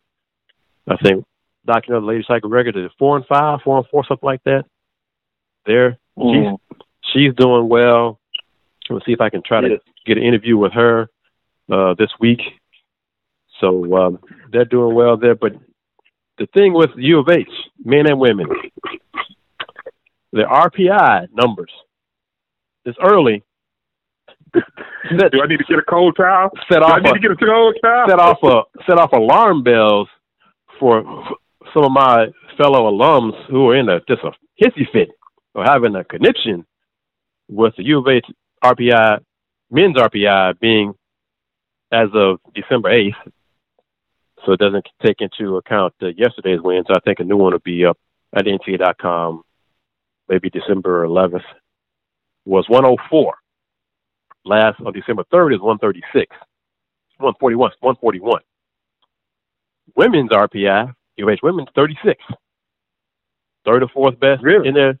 I 0.87 0.95
think 0.97 1.25
Doc, 1.65 1.83
you 1.87 1.93
know, 1.93 1.99
the 1.99 2.05
lady 2.05 2.23
cycle 2.27 2.49
record 2.49 2.77
is 2.77 2.91
four 2.97 3.17
and 3.17 3.25
five, 3.25 3.59
four 3.63 3.77
and 3.77 3.87
four, 3.87 4.05
something 4.07 4.25
like 4.25 4.43
that. 4.43 4.65
There, 5.65 5.97
mm. 6.17 6.57
she's 6.71 6.77
she's 7.13 7.35
doing 7.35 7.67
well. 7.67 8.19
We'll 8.89 9.01
see 9.05 9.13
if 9.13 9.21
I 9.21 9.29
can 9.29 9.41
try 9.43 9.61
to 9.61 9.79
get 10.05 10.17
an 10.17 10.23
interview 10.23 10.57
with 10.57 10.73
her 10.73 11.09
uh, 11.71 11.95
this 11.97 12.11
week. 12.19 12.41
So 13.59 13.97
um, 13.97 14.19
they're 14.51 14.65
doing 14.65 14.93
well 14.93 15.17
there. 15.17 15.33
But 15.33 15.53
the 16.37 16.45
thing 16.53 16.73
with 16.73 16.91
U 16.97 17.19
of 17.19 17.29
H, 17.29 17.49
men 17.83 18.07
and 18.07 18.19
women, 18.19 18.47
the 20.31 20.43
RPI 20.43 21.29
numbers. 21.33 21.71
It's 22.83 22.97
early, 23.01 23.43
set, 25.19 25.31
Do 25.31 25.41
I 25.41 25.47
need 25.47 25.57
to 25.57 25.65
get 25.67 25.79
a 25.79 25.83
cold 25.89 26.15
towel? 26.17 26.49
Set 26.71 26.81
off. 26.81 27.01
Do 27.01 27.09
I 27.09 27.11
need 27.11 27.11
a, 27.11 27.13
to 27.13 27.19
get 27.19 27.31
a 27.31 27.35
cold 27.35 27.75
towel? 27.83 28.05
Set 28.09 28.19
off 28.19 28.43
a 28.43 28.83
set 28.85 28.97
off 28.97 29.11
alarm 29.13 29.63
bells 29.63 30.07
for 30.79 31.03
some 31.73 31.83
of 31.83 31.91
my 31.91 32.27
fellow 32.57 32.91
alums 32.91 33.33
who 33.49 33.69
are 33.69 33.75
in 33.75 33.89
a 33.89 33.99
just 34.07 34.21
a 34.23 34.31
hissy 34.63 34.89
fit 34.91 35.09
or 35.53 35.63
having 35.63 35.95
a 35.95 36.03
conniption 36.03 36.65
with 37.49 37.73
the 37.77 37.83
U 37.83 37.99
of 37.99 38.07
H 38.07 38.25
RPI 38.63 39.19
men's 39.71 39.95
RPI 39.95 40.59
being 40.59 40.93
as 41.91 42.09
of 42.13 42.39
December 42.53 42.91
eighth. 42.91 43.15
So 44.45 44.51
it 44.53 44.59
doesn't 44.59 44.85
take 45.03 45.21
into 45.21 45.57
account 45.57 45.93
uh, 46.01 46.07
yesterday's 46.15 46.61
wins. 46.61 46.85
I 46.89 46.99
think 46.99 47.19
a 47.19 47.23
new 47.23 47.37
one 47.37 47.53
will 47.53 47.59
be 47.59 47.85
up 47.85 47.97
at 48.35 48.45
NCAA.com, 48.45 49.41
maybe 50.29 50.49
December 50.51 51.07
11th. 51.07 51.41
Was 52.45 52.69
104 52.69 53.33
last 54.45 54.79
on 54.85 54.93
December 54.93 55.23
3rd 55.33 55.55
is 55.55 55.61
136, 55.61 56.29
141, 57.17 57.71
141. 57.79 58.41
Women's 59.95 60.29
RPI, 60.29 60.93
UH 61.19 61.37
women's 61.43 61.69
36, 61.75 62.23
third 63.65 63.83
or 63.83 63.89
fourth 63.89 64.19
best 64.19 64.43
really? 64.43 64.67
in 64.67 64.73
the 64.75 64.99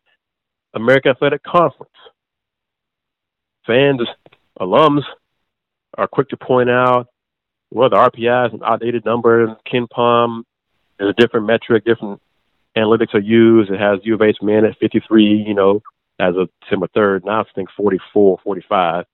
American 0.73 1.11
Athletic 1.11 1.43
Conference. 1.43 1.91
Fans, 3.65 4.01
alums 4.59 5.01
are 5.97 6.07
quick 6.07 6.29
to 6.29 6.37
point 6.37 6.69
out, 6.69 7.07
well, 7.71 7.89
the 7.89 7.95
RPI 7.95 8.47
is 8.47 8.53
an 8.53 8.61
outdated 8.63 9.05
number. 9.05 9.55
KenPom 9.71 10.43
is 10.99 11.09
a 11.09 11.13
different 11.13 11.47
metric, 11.47 11.83
different 11.83 12.21
analytics 12.77 13.13
are 13.13 13.19
used. 13.19 13.71
It 13.71 13.79
has 13.79 13.99
U 14.03 14.15
of 14.15 14.21
H 14.21 14.37
men 14.41 14.65
at 14.65 14.77
53, 14.77 15.43
you 15.47 15.53
know, 15.53 15.81
as 16.19 16.35
of 16.37 16.49
December 16.61 16.87
3rd. 16.95 17.25
Now 17.25 17.41
I 17.41 17.43
think 17.55 17.69
44, 17.75 18.39
45. 18.43 19.05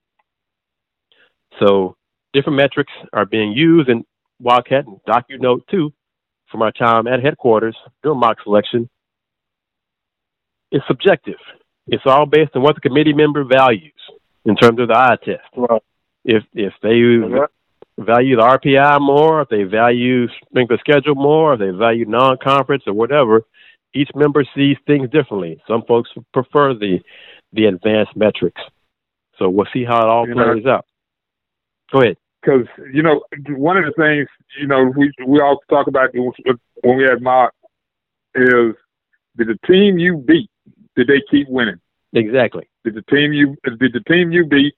So 1.60 1.95
different 2.34 2.57
metrics 2.57 2.94
are 3.14 3.26
being 3.26 3.52
used 3.52 3.90
in 3.90 4.06
Wildcat 4.40 4.88
and 4.88 4.99
Doc, 5.06 5.26
you 5.30 5.38
note 5.38 5.64
too, 5.69 5.94
from 6.52 6.61
our 6.61 6.72
time 6.72 7.07
at 7.07 7.23
headquarters 7.23 7.78
doing 8.03 8.19
mock 8.19 8.38
selection. 8.44 8.90
It's 10.72 10.86
subjective. 10.88 11.40
It's 11.88 12.03
all 12.06 12.26
based 12.26 12.56
on 12.56 12.61
what 12.61 12.76
the 12.76 12.82
committee 12.82 13.14
member 13.14 13.44
values 13.44 13.94
in 14.45 14.56
terms 14.56 14.80
of 14.80 14.88
the 14.88 14.95
eye 14.95 15.18
test. 15.23 15.44
Right. 15.56 15.82
If 16.23 16.44
if 16.53 16.73
they 16.82 16.90
uh-huh. 16.90 17.48
value 17.98 18.38
the 18.38 18.44
RPI 18.44 19.02
more, 19.02 19.41
if 19.41 19.49
they 19.49 19.64
value 19.64 20.28
strength 20.49 20.72
of 20.72 20.80
schedule 20.80 21.15
more, 21.15 21.53
if 21.53 21.60
they 21.60 21.69
value 21.72 22.06
non-conference 22.06 22.84
or 22.88 22.94
whatever, 22.94 23.44
each 23.94 24.10
member 24.15 24.45
sees 24.56 24.78
things 24.88 25.10
differently. 25.10 25.61
Some 25.68 25.84
folks 25.88 26.10
prefer 26.34 26.73
the 26.73 26.99
the 27.53 27.65
advanced 27.65 28.15
metrics. 28.15 28.61
So 29.38 29.49
we'll 29.49 29.68
see 29.73 29.84
how 29.84 29.99
it 30.02 30.07
all 30.07 30.26
plays 30.26 30.65
out. 30.65 30.86
Go 31.91 32.01
ahead. 32.01 32.18
Because 32.41 32.65
you 32.91 33.03
know, 33.03 33.22
one 33.49 33.77
of 33.77 33.85
the 33.85 33.93
things 33.93 34.27
you 34.59 34.68
know 34.68 34.91
we 34.95 35.11
we 35.27 35.39
all 35.39 35.59
talk 35.69 35.88
about 35.88 36.09
when 36.13 36.97
we 36.97 37.03
had 37.03 37.22
mock 37.22 37.53
is 38.34 38.73
did 39.38 39.47
the 39.47 39.59
team 39.68 39.97
you 39.97 40.18
beat 40.18 40.49
did 40.95 41.07
they 41.07 41.22
keep 41.30 41.47
winning? 41.49 41.80
Exactly. 42.13 42.69
Did 42.84 42.95
the 42.95 43.03
team 43.03 43.34
you 43.34 43.55
did 43.63 43.93
the 43.93 44.03
team 44.07 44.31
you 44.31 44.45
beat 44.45 44.73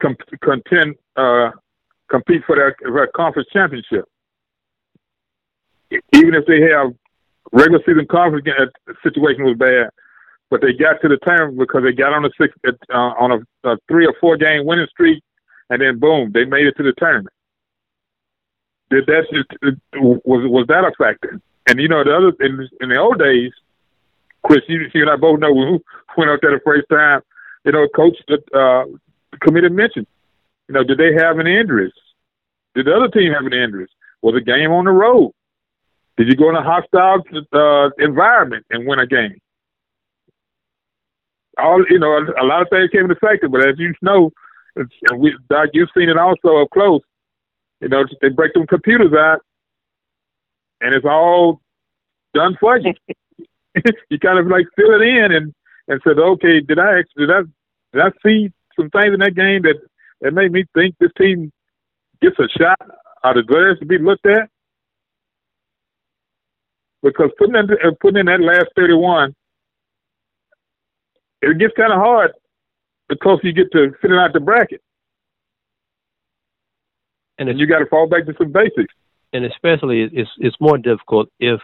com- 0.00 0.16
contend 0.42 0.96
uh, 1.16 1.50
compete 2.08 2.42
for 2.46 2.56
that, 2.56 2.74
for 2.80 3.00
that 3.00 3.12
conference 3.14 3.48
championship? 3.52 4.06
Even 5.90 6.34
if 6.34 6.46
they 6.46 6.60
have 6.62 6.94
regular 7.52 7.80
season 7.84 8.06
conference 8.10 8.46
uh, 8.48 8.92
situation 9.02 9.44
was 9.44 9.56
bad, 9.58 9.90
but 10.50 10.60
they 10.62 10.72
got 10.72 11.00
to 11.02 11.08
the 11.08 11.18
tournament 11.26 11.58
because 11.58 11.82
they 11.82 11.92
got 11.92 12.12
on 12.12 12.24
a 12.24 12.30
six 12.40 12.54
uh, 12.66 12.96
on 12.96 13.32
a, 13.32 13.68
a 13.68 13.76
three 13.88 14.06
or 14.06 14.14
four 14.20 14.36
game 14.36 14.64
winning 14.64 14.86
streak 14.90 15.22
and 15.72 15.80
then 15.80 15.98
boom, 15.98 16.30
they 16.34 16.44
made 16.44 16.66
it 16.66 16.76
to 16.76 16.82
the 16.82 16.92
tournament. 16.98 17.34
Did 18.90 19.06
that 19.06 19.24
just 19.32 19.48
was 19.94 20.44
was 20.44 20.66
that 20.68 20.84
a 20.84 20.92
factor? 20.98 21.40
And 21.66 21.80
you 21.80 21.88
know 21.88 22.04
the 22.04 22.14
other 22.14 22.32
in, 22.44 22.68
in 22.82 22.90
the 22.90 22.96
old 22.96 23.18
days, 23.18 23.52
Chris, 24.42 24.60
you, 24.68 24.84
you 24.92 25.00
and 25.00 25.10
I 25.10 25.16
both 25.16 25.40
know 25.40 25.54
who 25.54 25.82
went 26.18 26.30
out 26.30 26.40
there 26.42 26.50
the 26.50 26.60
first 26.62 26.90
time. 26.90 27.22
You 27.64 27.72
know, 27.72 27.88
coach 27.96 28.18
uh, 28.54 28.84
committee 29.40 29.70
mentioned. 29.70 30.06
You 30.68 30.74
know, 30.74 30.84
did 30.84 30.98
they 30.98 31.14
have 31.14 31.38
an 31.38 31.46
injuries? 31.46 31.94
Did 32.74 32.86
the 32.86 32.94
other 32.94 33.08
team 33.08 33.32
have 33.32 33.46
an 33.46 33.54
injuries? 33.54 33.88
Was 34.20 34.34
a 34.36 34.44
game 34.44 34.72
on 34.72 34.84
the 34.84 34.90
road? 34.90 35.32
Did 36.18 36.28
you 36.28 36.36
go 36.36 36.50
in 36.50 36.56
a 36.56 36.62
hostile 36.62 37.22
uh, 37.54 37.88
environment 37.98 38.66
and 38.70 38.86
win 38.86 38.98
a 38.98 39.06
game? 39.06 39.40
all 41.58 41.84
you 41.88 41.98
know, 41.98 42.18
a, 42.40 42.44
lot 42.44 42.62
of 42.62 42.68
things 42.68 42.90
came 42.90 43.02
into 43.02 43.16
effect. 43.16 43.44
But 43.50 43.66
as 43.66 43.78
you 43.78 43.94
know, 44.02 44.32
we, 45.16 45.36
Doc, 45.50 45.70
you've 45.72 45.88
seen 45.96 46.08
it 46.08 46.16
also 46.16 46.62
up 46.62 46.70
close. 46.70 47.02
You 47.80 47.88
know, 47.88 48.04
they 48.20 48.28
break 48.28 48.54
them 48.54 48.66
computers 48.66 49.12
out, 49.12 49.40
and 50.80 50.94
it's 50.94 51.04
all 51.04 51.60
done 52.34 52.56
for 52.60 52.78
you. 52.78 52.92
you 54.10 54.18
kind 54.18 54.38
of 54.38 54.46
like 54.46 54.66
fill 54.76 54.94
it 54.94 55.02
in 55.02 55.32
and 55.32 55.54
and 55.88 56.00
said, 56.04 56.18
okay, 56.18 56.60
did 56.60 56.78
I 56.78 57.00
actually 57.00 57.26
did 57.26 57.30
I 57.30 57.40
did 57.92 58.02
I 58.02 58.10
see 58.24 58.52
some 58.78 58.88
things 58.90 59.12
in 59.14 59.20
that 59.20 59.34
game 59.34 59.62
that 59.62 59.80
that 60.20 60.32
made 60.32 60.52
me 60.52 60.64
think 60.74 60.94
this 61.00 61.10
team 61.18 61.52
gets 62.20 62.38
a 62.38 62.48
shot 62.56 62.80
or 63.24 63.34
deserves 63.34 63.80
to 63.80 63.86
be 63.86 63.98
looked 63.98 64.26
at? 64.26 64.48
Because 67.02 67.30
putting 67.36 67.56
in 67.56 67.68
uh, 67.70 67.90
putting 68.00 68.20
in 68.20 68.26
that 68.26 68.40
last 68.40 68.68
thirty 68.76 68.94
one, 68.94 69.34
it 71.42 71.58
gets 71.58 71.74
kind 71.76 71.92
of 71.92 71.98
hard 71.98 72.32
the 73.12 73.18
closer 73.18 73.46
you 73.46 73.52
get 73.52 73.70
to 73.72 73.92
filling 74.00 74.18
out 74.18 74.32
the 74.32 74.40
bracket. 74.40 74.80
And 77.38 77.58
you 77.58 77.66
got 77.66 77.80
to 77.80 77.86
fall 77.86 78.08
back 78.08 78.24
to 78.26 78.34
some 78.38 78.52
basics. 78.52 78.94
And 79.34 79.44
especially, 79.44 80.08
it's 80.12 80.30
it's 80.38 80.56
more 80.60 80.78
difficult 80.78 81.28
if, 81.38 81.60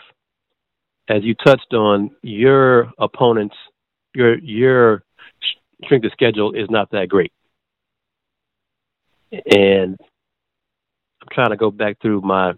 as 1.09 1.23
you 1.23 1.35
touched 1.35 1.73
on, 1.73 2.11
your 2.23 2.93
opponent's 2.99 3.57
your 4.15 4.39
your 4.39 5.03
strength 5.85 6.05
of 6.05 6.13
schedule 6.13 6.53
is 6.53 6.69
not 6.69 6.91
that 6.91 7.09
great. 7.09 7.33
And 9.33 9.97
I'm 11.23 11.29
trying 11.33 11.51
to 11.51 11.57
go 11.57 11.71
back 11.71 11.97
through 12.01 12.23
my 12.23 12.53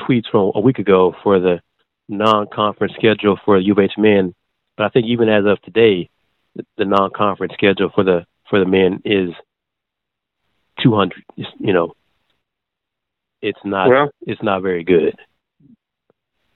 tweets 0.00 0.30
from 0.30 0.52
a 0.54 0.60
week 0.60 0.78
ago 0.78 1.14
for 1.22 1.40
the 1.40 1.60
non-conference 2.08 2.94
schedule 2.94 3.38
for 3.44 3.58
U 3.58 3.72
of 3.72 3.90
men, 3.96 4.34
but 4.76 4.84
I 4.84 4.88
think 4.90 5.06
even 5.06 5.28
as 5.28 5.44
of 5.46 5.60
today, 5.62 6.10
the, 6.56 6.64
the 6.78 6.84
non-conference 6.84 7.54
schedule 7.54 7.90
for 7.94 8.04
the 8.04 8.24
for 8.48 8.58
the 8.58 8.66
men 8.66 9.00
is 9.04 9.30
200. 10.82 11.24
You 11.36 11.72
know, 11.72 11.94
it's 13.40 13.58
not 13.64 13.88
well, 13.88 14.10
it's 14.22 14.42
not 14.42 14.62
very 14.62 14.84
good. 14.84 15.14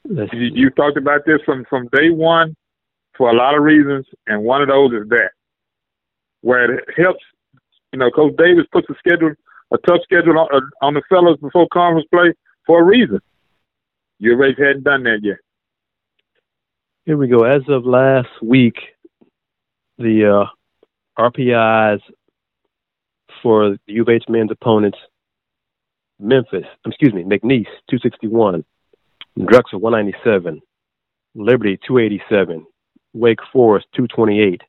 You, 0.04 0.26
you 0.32 0.70
talked 0.70 0.96
about 0.96 1.22
this 1.26 1.40
from 1.44 1.64
from 1.68 1.88
day 1.92 2.10
one 2.10 2.54
for 3.16 3.30
a 3.30 3.34
lot 3.34 3.56
of 3.56 3.62
reasons, 3.62 4.06
and 4.26 4.42
one 4.42 4.62
of 4.62 4.68
those 4.68 4.92
is 4.92 5.08
that 5.08 5.30
where 6.42 6.74
it 6.74 6.84
helps. 6.96 7.24
You 7.92 7.98
know, 8.00 8.10
Coach 8.10 8.36
Davis 8.36 8.66
puts 8.72 8.88
a 8.90 8.94
schedule, 8.98 9.32
a 9.72 9.78
tough 9.86 10.00
schedule 10.02 10.38
on, 10.38 10.70
on 10.82 10.94
the 10.94 11.02
fellas 11.08 11.38
before 11.40 11.66
conference 11.72 12.06
play 12.12 12.34
for 12.66 12.82
a 12.82 12.84
reason. 12.84 13.20
Your 14.18 14.36
race 14.36 14.56
hadn't 14.58 14.84
done 14.84 15.04
that 15.04 15.20
yet. 15.22 15.38
Here 17.04 17.16
we 17.16 17.28
go. 17.28 17.44
As 17.44 17.62
of 17.68 17.84
last 17.84 18.28
week, 18.42 18.74
the 19.98 20.46
uh, 21.18 21.22
RPIs 21.22 22.00
for 23.42 23.70
the 23.70 23.92
U 23.94 24.02
of 24.02 24.08
H 24.08 24.24
men's 24.28 24.50
opponents 24.50 24.98
Memphis, 26.18 26.64
excuse 26.86 27.12
me, 27.12 27.24
McNeese, 27.24 27.66
261, 27.90 28.64
Drexel, 29.46 29.80
197, 29.80 30.62
Liberty, 31.34 31.78
287, 31.86 32.66
Wake 33.12 33.40
Forest, 33.52 33.86
228, 33.94 34.62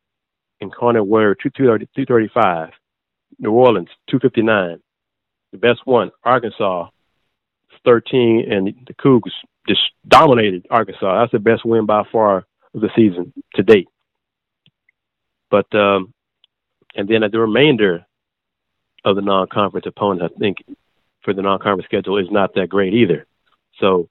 Incarnate 0.60 1.08
Word, 1.08 1.40
235, 1.42 2.70
New 3.40 3.52
Orleans, 3.52 3.90
259. 4.10 4.80
The 5.54 5.58
best 5.58 5.80
one, 5.86 6.12
Arkansas, 6.24 6.90
13, 7.86 8.52
and 8.52 8.68
the 8.86 8.94
Cougs 8.94 9.32
just 9.68 9.82
dominated 10.08 10.66
Arkansas. 10.70 11.20
That's 11.20 11.32
the 11.32 11.40
best 11.40 11.66
win 11.66 11.86
by 11.86 12.04
far 12.12 12.46
of 12.74 12.82
the 12.82 12.90
season 12.96 13.32
to 13.56 13.64
date. 13.64 13.88
But 15.50 15.74
um, 15.76 16.14
and 16.96 17.08
then 17.08 17.22
the 17.32 17.40
remainder 17.40 18.06
of 19.06 19.16
the 19.16 19.22
non-conference 19.22 19.86
opponents, 19.86 20.34
I 20.36 20.40
think 20.40 20.58
for 21.24 21.34
the 21.34 21.42
non-conference 21.42 21.86
schedule 21.86 22.18
is 22.18 22.28
not 22.32 22.54
that 22.56 22.70
great 22.70 22.94
either. 22.94 23.26
So 23.80 24.10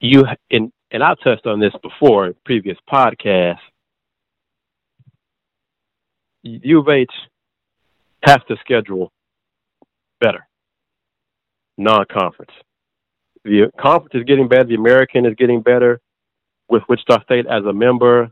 you 0.00 0.24
and 0.50 0.72
and 0.90 1.02
I 1.02 1.14
touched 1.22 1.46
on 1.46 1.60
this 1.60 1.74
before 1.82 2.28
in 2.28 2.34
previous 2.44 2.78
podcasts. 2.90 3.58
U 6.42 6.80
of 6.80 6.88
H 6.88 7.10
has 8.24 8.38
to 8.48 8.56
schedule 8.60 9.12
better 10.20 10.46
non-conference. 11.76 12.52
The 13.44 13.70
conference 13.80 14.14
is 14.14 14.24
getting 14.24 14.48
better. 14.48 14.64
The 14.64 14.74
American 14.74 15.24
is 15.24 15.34
getting 15.34 15.62
better. 15.62 16.00
With 16.70 16.82
Wichita 16.88 17.22
State 17.24 17.46
as 17.46 17.64
a 17.64 17.72
member, 17.72 18.30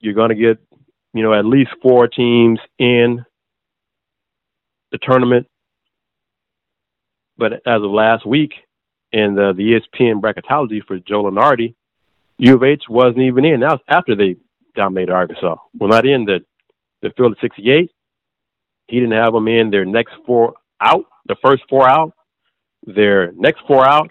you're 0.00 0.14
going 0.14 0.28
to 0.28 0.34
get, 0.34 0.58
you 1.14 1.22
know, 1.22 1.32
at 1.32 1.46
least 1.46 1.70
four 1.82 2.08
teams 2.08 2.60
in 2.78 3.24
the 4.92 4.98
tournament. 4.98 5.46
But 7.38 7.54
as 7.66 7.82
of 7.82 7.90
last 7.90 8.26
week, 8.26 8.52
in 9.12 9.34
the, 9.34 9.54
the 9.56 9.80
ESPN 9.80 10.20
bracketology 10.20 10.84
for 10.86 10.98
Joe 10.98 11.24
Lunardi, 11.24 11.74
U 12.38 12.54
of 12.54 12.62
H 12.62 12.82
wasn't 12.88 13.20
even 13.20 13.44
in. 13.44 13.60
That 13.60 13.72
was 13.72 13.80
after 13.88 14.14
they 14.14 14.36
dominated 14.74 15.12
Arkansas. 15.12 15.56
Well, 15.78 15.88
not 15.88 16.06
in 16.06 16.26
the 16.26 16.40
the 17.02 17.10
field 17.16 17.32
of 17.32 17.38
68. 17.40 17.90
He 18.88 19.00
didn't 19.00 19.12
have 19.12 19.32
them 19.32 19.48
in 19.48 19.70
their 19.70 19.84
next 19.84 20.14
four 20.26 20.54
out, 20.80 21.04
the 21.26 21.36
first 21.44 21.62
four 21.68 21.88
out, 21.88 22.12
their 22.86 23.32
next 23.32 23.60
four 23.66 23.86
out, 23.86 24.10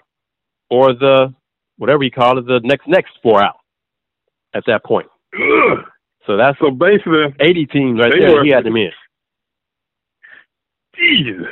or 0.70 0.92
the 0.92 1.34
whatever 1.76 2.02
you 2.02 2.10
call 2.10 2.38
it, 2.38 2.46
the 2.46 2.60
next 2.64 2.86
next 2.86 3.12
four 3.22 3.42
out. 3.42 3.56
At 4.54 4.64
that 4.66 4.84
point, 4.84 5.06
so 6.26 6.36
that's 6.36 6.58
so 6.58 6.70
basically 6.70 7.34
80 7.38 7.66
teams 7.66 8.00
right 8.00 8.12
there. 8.18 8.32
Were, 8.32 8.44
he 8.44 8.50
had 8.50 8.64
them 8.64 8.76
in. 8.76 8.90
Jesus. 10.94 11.46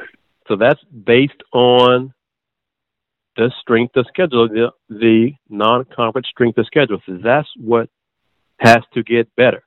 So 0.48 0.56
that's 0.56 0.80
based 0.84 1.42
on 1.52 2.12
the 3.36 3.52
strength 3.60 3.96
of 3.96 4.06
schedule, 4.08 4.48
the, 4.48 4.70
the 4.88 5.32
non-conference 5.48 6.28
strength 6.28 6.58
of 6.58 6.66
schedule. 6.66 6.98
So 7.06 7.18
that's 7.22 7.48
what 7.56 7.88
has 8.58 8.80
to 8.94 9.02
get 9.02 9.34
better. 9.36 9.62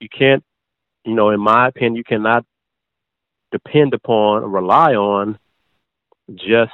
You 0.00 0.08
can't, 0.08 0.44
you 1.04 1.14
know, 1.14 1.30
in 1.30 1.40
my 1.40 1.68
opinion, 1.68 1.96
you 1.96 2.04
cannot 2.04 2.44
depend 3.52 3.94
upon 3.94 4.42
or 4.42 4.48
rely 4.48 4.94
on 4.94 5.38
just 6.34 6.72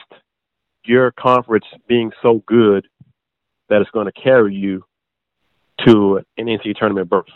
your 0.85 1.13
conference 1.13 1.65
being 1.89 2.13
so 2.23 2.43
good 2.47 2.87
that 3.69 3.81
it's 3.81 3.91
going 3.91 4.07
to 4.07 4.13
carry 4.13 4.55
you 4.55 4.85
to 5.87 6.21
an 6.37 6.47
NCAA 6.47 6.77
tournament 6.77 7.09
berth. 7.09 7.27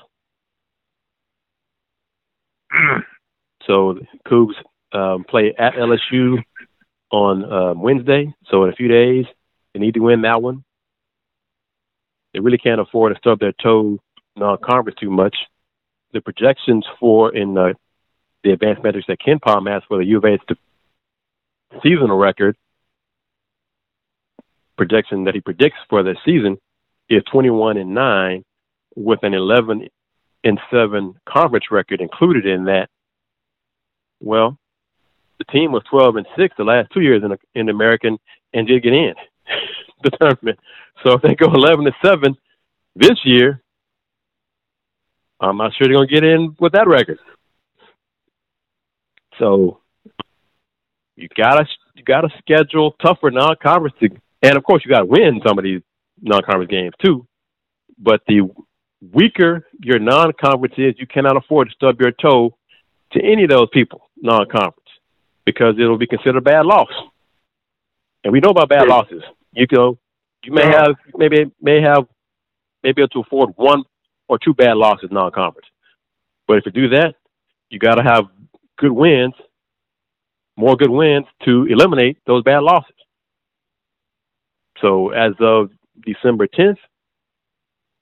So 3.66 3.98
Cougs 4.28 4.54
um, 4.92 5.24
play 5.24 5.52
at 5.58 5.74
LSU 5.74 6.36
on 7.10 7.52
um, 7.52 7.82
Wednesday. 7.82 8.32
So 8.48 8.62
in 8.62 8.70
a 8.70 8.76
few 8.76 8.86
days, 8.86 9.24
they 9.74 9.80
need 9.80 9.94
to 9.94 10.00
win 10.00 10.22
that 10.22 10.40
one. 10.40 10.62
They 12.32 12.40
really 12.40 12.58
can't 12.58 12.80
afford 12.80 13.12
to 13.12 13.18
stub 13.18 13.40
their 13.40 13.54
toe 13.60 13.98
non-conference 14.36 14.98
too 15.00 15.10
much. 15.10 15.36
The 16.12 16.20
projections 16.20 16.86
for 17.00 17.34
in 17.34 17.58
uh, 17.58 17.72
the 18.44 18.52
advanced 18.52 18.84
metrics 18.84 19.08
that 19.08 19.18
KenPom 19.20 19.68
has 19.68 19.82
for 19.88 19.98
the 19.98 20.04
U 20.04 20.18
of 20.18 20.24
H 20.24 20.40
seasonal 21.82 22.16
record 22.16 22.56
projection 24.76 25.24
that 25.24 25.34
he 25.34 25.40
predicts 25.40 25.78
for 25.88 26.02
the 26.02 26.16
season 26.24 26.58
is 27.08 27.22
21 27.30 27.76
and 27.76 27.94
9 27.94 28.44
with 28.94 29.20
an 29.22 29.34
11 29.34 29.88
and 30.44 30.60
7 30.70 31.14
conference 31.28 31.66
record 31.70 32.00
included 32.00 32.46
in 32.46 32.64
that 32.64 32.88
well, 34.20 34.58
the 35.38 35.44
team 35.44 35.72
was 35.72 35.82
12 35.90 36.16
and 36.16 36.26
6 36.36 36.54
the 36.56 36.64
last 36.64 36.90
two 36.92 37.00
years 37.00 37.22
in 37.22 37.30
the, 37.30 37.38
in 37.54 37.66
the 37.66 37.72
American 37.72 38.18
and 38.54 38.66
did 38.66 38.82
get 38.82 38.92
in 38.92 39.14
the 40.02 40.10
tournament. 40.10 40.58
So 41.04 41.12
if 41.12 41.22
they 41.22 41.34
go 41.34 41.52
11 41.52 41.86
and 41.86 41.94
7 42.02 42.36
this 42.94 43.18
year, 43.24 43.62
I'm 45.38 45.58
not 45.58 45.74
sure 45.74 45.86
they're 45.86 45.96
going 45.96 46.08
to 46.08 46.14
get 46.14 46.24
in 46.24 46.56
with 46.58 46.72
that 46.72 46.88
record. 46.88 47.18
So 49.38 49.80
you 51.14 51.28
gotta 51.36 51.66
you 51.94 52.02
gotta 52.04 52.28
schedule 52.38 52.92
tougher 53.02 53.30
non-conference, 53.30 53.94
and 54.42 54.56
of 54.56 54.64
course 54.64 54.82
you 54.84 54.90
gotta 54.90 55.06
win 55.06 55.40
some 55.46 55.58
of 55.58 55.64
these 55.64 55.82
non-conference 56.20 56.70
games 56.70 56.94
too. 57.04 57.26
But 57.98 58.20
the 58.26 58.48
weaker 59.12 59.66
your 59.82 59.98
non-conference 59.98 60.74
is, 60.78 60.94
you 60.98 61.06
cannot 61.06 61.36
afford 61.36 61.68
to 61.68 61.74
stub 61.74 62.00
your 62.00 62.12
toe 62.12 62.56
to 63.12 63.22
any 63.22 63.44
of 63.44 63.50
those 63.50 63.68
people 63.72 64.10
non-conference 64.20 64.88
because 65.44 65.74
it'll 65.78 65.98
be 65.98 66.06
considered 66.06 66.38
a 66.38 66.42
bad 66.42 66.66
loss. 66.66 66.90
And 68.24 68.32
we 68.32 68.40
know 68.40 68.50
about 68.50 68.68
bad 68.68 68.88
losses. 68.88 69.22
You 69.52 69.66
go, 69.66 69.98
you 70.44 70.52
may 70.52 70.62
uh-huh. 70.62 70.86
have 70.86 70.96
maybe 71.16 71.50
may 71.60 71.80
have 71.80 72.06
maybe 72.82 73.02
able 73.02 73.08
to 73.08 73.20
afford 73.20 73.50
one 73.56 73.84
or 74.28 74.38
two 74.38 74.54
bad 74.54 74.76
losses 74.76 75.10
non-conference. 75.10 75.68
But 76.48 76.58
if 76.58 76.66
you 76.66 76.72
do 76.72 76.88
that, 76.90 77.14
you 77.70 77.78
got 77.78 77.96
to 77.96 78.02
have 78.02 78.24
good 78.78 78.90
wins, 78.90 79.34
more 80.56 80.76
good 80.76 80.90
wins 80.90 81.26
to 81.44 81.66
eliminate 81.66 82.18
those 82.26 82.42
bad 82.42 82.62
losses. 82.62 82.95
So 84.80 85.10
as 85.10 85.32
of 85.40 85.70
December 86.04 86.46
10th, 86.46 86.78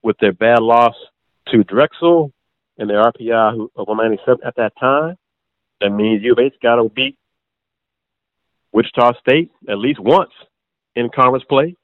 with 0.04 0.16
their 0.20 0.32
bad 0.32 0.60
loss 0.60 0.94
to 1.48 1.64
Drexel 1.64 2.30
and 2.78 2.88
their 2.88 3.02
RPI 3.02 3.68
of 3.74 3.88
197 3.88 4.46
at 4.46 4.54
that 4.56 4.72
time. 4.78 5.16
That 5.80 5.90
means 5.90 6.22
U 6.22 6.32
of 6.32 6.38
H's 6.38 6.52
got 6.62 6.76
to 6.76 6.88
beat 6.88 7.16
Wichita 8.72 9.14
State 9.20 9.50
at 9.68 9.78
least 9.78 9.98
once 9.98 10.30
in 10.94 11.08
conference 11.08 11.44
play. 11.48 11.74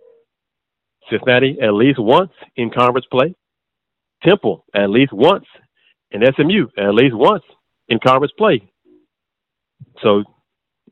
Cincinnati 1.09 1.59
at 1.61 1.73
least 1.73 1.99
once 1.99 2.33
in 2.57 2.71
conference 2.71 3.07
play. 3.11 3.35
Temple 4.23 4.65
at 4.75 4.91
least 4.91 5.13
once, 5.13 5.47
and 6.13 6.23
SMU 6.37 6.67
at 6.77 6.95
least 6.95 7.15
once 7.15 7.43
in 7.89 7.99
conference 7.99 8.33
play. 8.37 8.71
So 10.03 10.25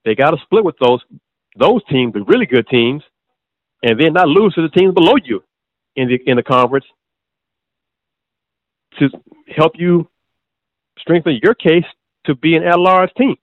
they 0.05 0.15
got 0.15 0.31
to 0.31 0.39
split 0.45 0.65
with 0.65 0.77
those 0.81 1.01
those 1.57 1.83
teams, 1.91 2.15
the 2.15 2.23
really 2.23 2.47
good 2.47 2.67
teams, 2.69 3.03
and 3.83 3.99
then 4.01 4.13
not 4.13 4.29
lose 4.29 4.55
to 4.55 4.63
the 4.63 4.69
teams 4.69 4.95
below 4.95 5.15
you 5.25 5.43
in 5.97 6.09
the 6.09 6.19
in 6.27 6.37
the 6.37 6.43
conference 6.43 6.85
to 8.99 9.09
help 9.55 9.73
you 9.77 10.09
strengthen 10.99 11.39
your 11.43 11.55
case 11.55 11.85
to 12.27 12.35
be 12.35 12.57
an 12.57 12.65
at-large 12.65 13.11
team. 13.17 13.37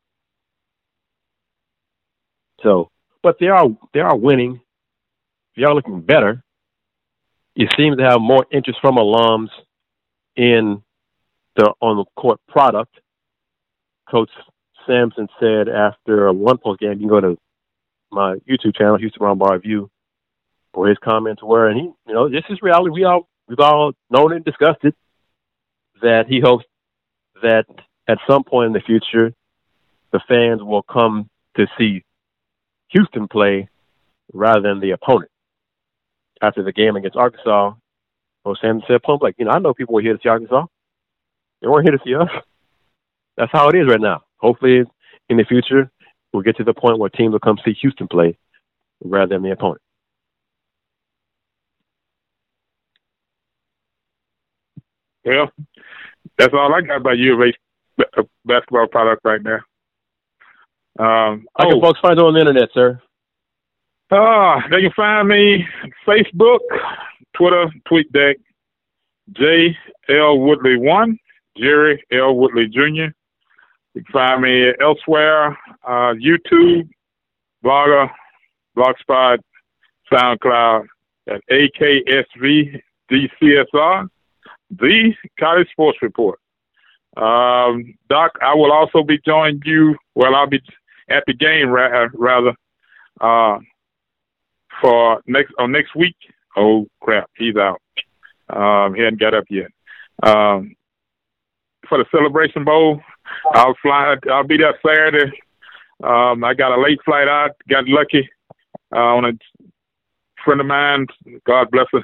So, 2.61 2.89
but 3.23 3.37
they 3.39 3.47
are 3.47 3.65
they 3.93 3.99
are 3.99 4.15
winning. 4.15 4.61
They 5.55 5.63
are 5.63 5.73
looking 5.73 6.01
better. 6.01 6.43
You 7.55 7.67
seem 7.77 7.95
to 7.97 8.03
have 8.03 8.19
more 8.19 8.45
interest 8.51 8.79
from 8.81 8.95
alums 8.95 9.49
in 10.35 10.81
the 11.55 11.73
on 11.81 11.97
the 11.97 12.05
court 12.15 12.39
product. 12.47 12.99
Coach 14.09 14.29
Sampson 14.85 15.27
said 15.39 15.69
after 15.69 16.27
a 16.27 16.33
one 16.33 16.57
post 16.57 16.79
game, 16.79 16.93
you 16.93 16.99
can 16.99 17.07
go 17.07 17.21
to 17.21 17.37
my 18.11 18.35
YouTube 18.49 18.75
channel, 18.77 18.97
Houston 18.97 19.21
Roundball 19.21 19.51
Review, 19.51 19.89
where 20.75 20.89
his 20.89 20.97
comments 21.03 21.41
were, 21.41 21.67
and 21.67 21.79
he, 21.79 21.91
you 22.07 22.13
know, 22.13 22.29
this 22.29 22.43
is 22.49 22.61
reality. 22.61 22.91
We 22.91 23.05
all 23.05 23.27
we've 23.47 23.59
all 23.59 23.93
known 24.09 24.33
and 24.33 24.43
discussed 24.43 24.83
it. 24.83 24.95
That 26.01 26.27
he 26.27 26.41
hopes 26.41 26.65
that 27.41 27.65
at 28.07 28.17
some 28.27 28.43
point 28.43 28.67
in 28.67 28.73
the 28.73 28.81
future, 28.81 29.33
the 30.11 30.19
fans 30.27 30.61
will 30.61 30.83
come 30.83 31.29
to 31.55 31.67
see 31.77 32.03
Houston 32.89 33.27
play 33.27 33.69
rather 34.33 34.61
than 34.61 34.79
the 34.79 34.91
opponent. 34.91 35.31
After 36.41 36.63
the 36.63 36.73
game 36.73 36.95
against 36.95 37.15
Arkansas, 37.15 37.73
Coach 38.43 38.59
Sampson 38.61 38.85
said, 38.87 39.03
"Pump 39.03 39.21
like 39.23 39.35
you 39.37 39.45
know, 39.45 39.51
I 39.51 39.59
know 39.59 39.73
people 39.73 39.95
were 39.95 40.01
here 40.01 40.13
to 40.13 40.19
see 40.21 40.29
Arkansas. 40.29 40.65
They 41.61 41.67
weren't 41.67 41.87
here 41.87 41.97
to 41.97 42.03
see 42.03 42.15
us. 42.15 42.29
That's 43.37 43.51
how 43.51 43.69
it 43.69 43.75
is 43.75 43.87
right 43.87 44.01
now. 44.01 44.23
Hopefully, 44.37 44.83
in 45.29 45.37
the 45.37 45.45
future, 45.45 45.89
we'll 46.31 46.43
get 46.43 46.57
to 46.57 46.63
the 46.63 46.73
point 46.73 46.99
where 46.99 47.09
teams 47.09 47.31
will 47.31 47.39
come 47.39 47.57
see 47.63 47.73
Houston 47.81 48.07
play 48.07 48.37
rather 49.03 49.35
than 49.35 49.43
the 49.43 49.51
opponent." 49.51 49.81
Well, 55.25 55.51
that's 56.37 56.53
all 56.53 56.73
I 56.73 56.81
got 56.81 56.97
about 56.97 57.17
U 57.17 57.33
of 57.33 57.41
H 57.41 57.55
basketball 58.45 58.87
product 58.87 59.21
right 59.23 59.41
now. 59.41 59.59
Um, 60.97 61.45
How 61.57 61.69
can 61.69 61.77
oh, 61.77 61.81
folks 61.81 61.99
find 61.99 62.17
you 62.17 62.25
on 62.25 62.33
the 62.33 62.39
internet, 62.39 62.69
sir? 62.73 63.01
uh, 64.11 64.59
they 64.69 64.81
can 64.81 64.91
find 64.95 65.27
me 65.27 65.65
Facebook, 66.07 66.59
Twitter, 67.35 67.67
TweetDeck, 67.89 68.35
J 69.33 69.75
L 70.09 70.39
Woodley 70.39 70.77
one, 70.77 71.17
Jerry 71.57 72.03
L 72.11 72.35
Woodley 72.35 72.67
Jr. 72.67 73.09
You 73.93 74.03
can 74.03 74.05
find 74.11 74.41
me 74.41 74.71
elsewhere, 74.79 75.57
uh, 75.83 76.13
YouTube, 76.13 76.87
Blogger, 77.63 78.09
Blogspot, 78.77 79.39
SoundCloud 80.11 80.85
at 81.27 81.41
AKSVDCSR, 81.51 82.81
the 84.69 85.13
College 85.39 85.67
Sports 85.71 85.99
Report. 86.01 86.39
Um, 87.17 87.95
Doc, 88.09 88.37
I 88.41 88.53
will 88.55 88.71
also 88.71 89.03
be 89.03 89.19
joining 89.25 89.61
you. 89.65 89.95
Well, 90.15 90.35
I'll 90.35 90.49
be 90.49 90.61
at 91.09 91.23
the 91.27 91.33
game 91.33 91.69
ra- 91.69 92.05
uh, 92.05 92.09
rather 92.13 92.53
uh, 93.21 93.59
for 94.81 95.21
next 95.25 95.53
on 95.57 95.71
next 95.71 95.95
week. 95.95 96.15
Oh 96.57 96.87
crap, 97.01 97.29
he's 97.37 97.55
out. 97.55 97.81
Um, 98.49 98.95
he 98.95 99.01
hadn't 99.01 99.19
got 99.19 99.33
up 99.33 99.45
yet. 99.49 99.71
Um, 100.23 100.75
for 101.87 101.97
the 101.97 102.05
Celebration 102.11 102.63
Bowl, 102.63 103.01
I'll 103.53 103.75
fly. 103.81 104.15
I'll 104.31 104.47
be 104.47 104.57
there 104.57 104.77
Saturday. 104.85 105.31
Um, 106.03 106.43
I 106.43 106.53
got 106.53 106.77
a 106.77 106.81
late 106.81 106.99
flight 107.05 107.27
out. 107.27 107.51
Got 107.69 107.87
lucky 107.87 108.29
uh, 108.93 108.99
on 108.99 109.25
a 109.25 109.31
friend 110.43 110.59
of 110.59 110.67
mine. 110.67 111.07
God 111.45 111.71
bless 111.71 111.87
her. 111.93 112.03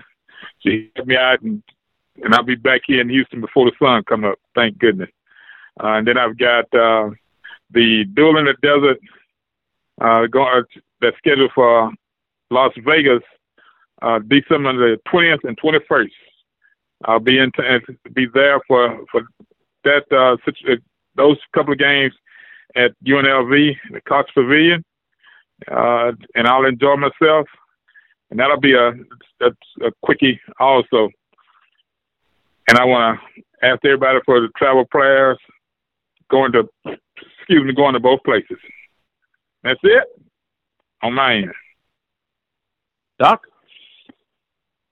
She 0.60 0.92
helped 0.96 1.10
me 1.10 1.16
out, 1.16 1.42
and 1.42 1.62
and 2.24 2.34
I'll 2.34 2.44
be 2.44 2.56
back 2.56 2.82
here 2.86 3.02
in 3.02 3.10
Houston 3.10 3.42
before 3.42 3.66
the 3.66 3.76
sun 3.80 4.04
come 4.08 4.26
up. 4.26 4.38
Thank 4.56 4.78
goodness. 4.80 5.10
Uh, 5.82 5.94
and 5.94 6.08
then 6.08 6.18
I've 6.18 6.38
got 6.38 6.66
uh, 6.74 7.12
the 7.72 8.06
Duel 8.14 8.38
in 8.38 8.46
the 8.46 8.56
Desert 8.62 9.00
uh, 10.02 10.28
going 10.28 10.64
that's 11.00 11.18
scheduled 11.18 11.52
for 11.54 11.92
Las 12.50 12.74
Vegas, 12.86 13.24
uh, 14.02 14.20
December 14.20 14.74
the 14.74 14.98
20th 15.12 15.44
and 15.44 15.60
21st. 15.60 16.10
I'll 17.06 17.20
be 17.20 17.40
in 17.40 17.52
t- 17.52 17.96
be 18.14 18.28
there 18.34 18.60
for 18.68 19.04
for 19.12 19.22
that 19.84 20.04
uh, 20.12 20.38
situ- 20.46 20.82
those 21.16 21.38
couple 21.54 21.74
of 21.74 21.80
games 21.80 22.14
at 22.76 22.92
UNLV, 23.06 23.76
the 23.92 24.02
Cox 24.02 24.32
Pavilion, 24.34 24.84
uh, 25.70 26.12
and 26.36 26.48
I'll 26.48 26.66
enjoy 26.66 26.96
myself. 26.96 27.48
And 28.30 28.40
that'll 28.40 28.60
be 28.60 28.74
a 28.74 28.90
a, 29.42 29.52
a 29.86 29.92
quickie 30.04 30.40
also. 30.60 31.10
And 32.72 32.80
I 32.80 32.86
want 32.86 33.20
to 33.36 33.68
ask 33.68 33.84
everybody 33.84 34.20
for 34.24 34.40
the 34.40 34.48
travel 34.58 34.86
prayers, 34.86 35.38
going 36.30 36.54
to 36.54 36.70
excuse 36.86 37.66
me, 37.66 37.74
going 37.74 37.96
to 37.96 38.00
both 38.00 38.24
places. 38.24 38.58
That's 39.62 39.82
it 39.84 40.04
on 41.04 41.14
my 41.14 41.34
end. 41.34 41.52
Doc? 43.20 43.42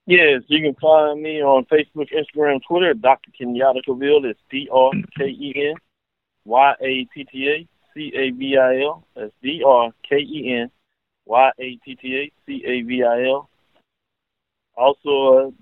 Yes, 0.08 0.42
you 0.48 0.60
can 0.62 0.76
find 0.82 1.22
me 1.22 1.42
on 1.42 1.66
Facebook, 1.72 2.10
Instagram, 2.12 2.60
Twitter, 2.68 2.94
Dr. 2.94 3.32
Kenyatta 3.40 3.82
Cavil. 3.86 4.26
It's 4.26 4.38
D 4.52 4.68
R 4.70 4.92
K 5.18 5.28
E 5.28 5.70
N 5.70 5.76
Y 6.44 6.74
A 6.82 7.08
T 7.14 7.24
T 7.32 7.48
A 7.48 7.68
C 7.94 8.12
A 8.14 8.32
V 8.32 8.58
I 8.58 8.82
L. 8.82 9.06
That's 9.16 9.32
D 9.42 9.64
R 9.66 9.92
K 10.04 10.18
E 10.18 10.60
N 10.60 10.70
Y 11.28 11.52
A 11.58 11.80
T 11.86 11.96
T 11.96 12.18
A 12.18 12.32
C 12.46 12.62
A 12.66 12.82
V 12.82 13.04
I 13.06 13.24
L. 13.24 13.50
Also, 14.76 15.10
uh, 15.10 15.48
I'd 15.48 15.54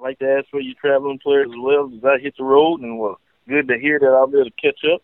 like 0.00 0.18
to 0.20 0.38
ask 0.38 0.48
for 0.50 0.60
your 0.60 0.74
traveling 0.80 1.18
players 1.18 1.48
as 1.48 1.60
well 1.60 1.90
as 1.94 2.04
I 2.04 2.18
hit 2.18 2.34
the 2.36 2.44
road, 2.44 2.80
and 2.80 2.98
well, 2.98 3.18
good 3.48 3.68
to 3.68 3.78
hear 3.78 3.98
that 3.98 4.06
I'll 4.06 4.26
be 4.26 4.38
able 4.38 4.50
to 4.50 4.60
catch 4.60 4.80
up 4.92 5.02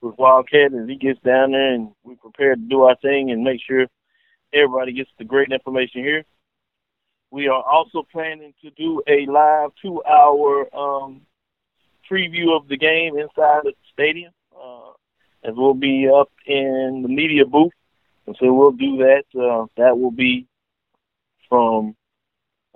with 0.00 0.18
Wildcat 0.18 0.74
as 0.74 0.88
he 0.88 0.96
gets 0.96 1.20
down 1.20 1.52
there, 1.52 1.74
and 1.74 1.90
we're 2.04 2.16
prepared 2.16 2.58
to 2.58 2.68
do 2.68 2.82
our 2.82 2.96
thing 2.96 3.30
and 3.30 3.42
make 3.42 3.60
sure 3.66 3.86
everybody 4.52 4.92
gets 4.92 5.10
the 5.18 5.24
great 5.24 5.50
information 5.50 6.02
here. 6.02 6.24
We 7.30 7.48
are 7.48 7.62
also 7.62 8.06
planning 8.10 8.54
to 8.62 8.70
do 8.70 9.02
a 9.06 9.26
live 9.26 9.70
two-hour 9.82 10.76
um, 10.76 11.22
preview 12.10 12.56
of 12.56 12.68
the 12.68 12.76
game 12.76 13.18
inside 13.18 13.62
the 13.64 13.72
stadium, 13.92 14.32
uh, 14.54 14.90
as 15.44 15.54
we'll 15.56 15.74
be 15.74 16.08
up 16.08 16.30
in 16.46 17.00
the 17.02 17.08
media 17.08 17.44
booth, 17.44 17.72
and 18.26 18.36
so 18.38 18.52
we'll 18.52 18.72
do 18.72 18.98
that. 18.98 19.24
Uh, 19.34 19.66
that 19.76 19.98
will 19.98 20.12
be 20.12 20.46
from 21.48 21.96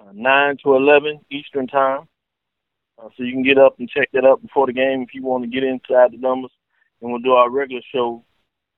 uh, 0.01 0.13
nine 0.15 0.57
to 0.65 0.75
eleven 0.75 1.21
Eastern 1.31 1.67
time, 1.67 2.09
uh, 2.99 3.09
so 3.17 3.23
you 3.23 3.33
can 3.33 3.43
get 3.43 3.59
up 3.59 3.79
and 3.79 3.89
check 3.89 4.09
that 4.13 4.25
up 4.25 4.43
before 4.43 4.67
the 4.67 4.73
game 4.73 5.03
if 5.03 5.15
you 5.15 5.23
want 5.23 5.45
to 5.45 5.51
get 5.51 5.65
inside 5.65 6.13
the 6.13 6.19
numbers. 6.19 6.53
And 7.01 7.11
we'll 7.11 7.21
do 7.21 7.33
our 7.33 7.51
regular 7.51 7.83
show 7.93 8.25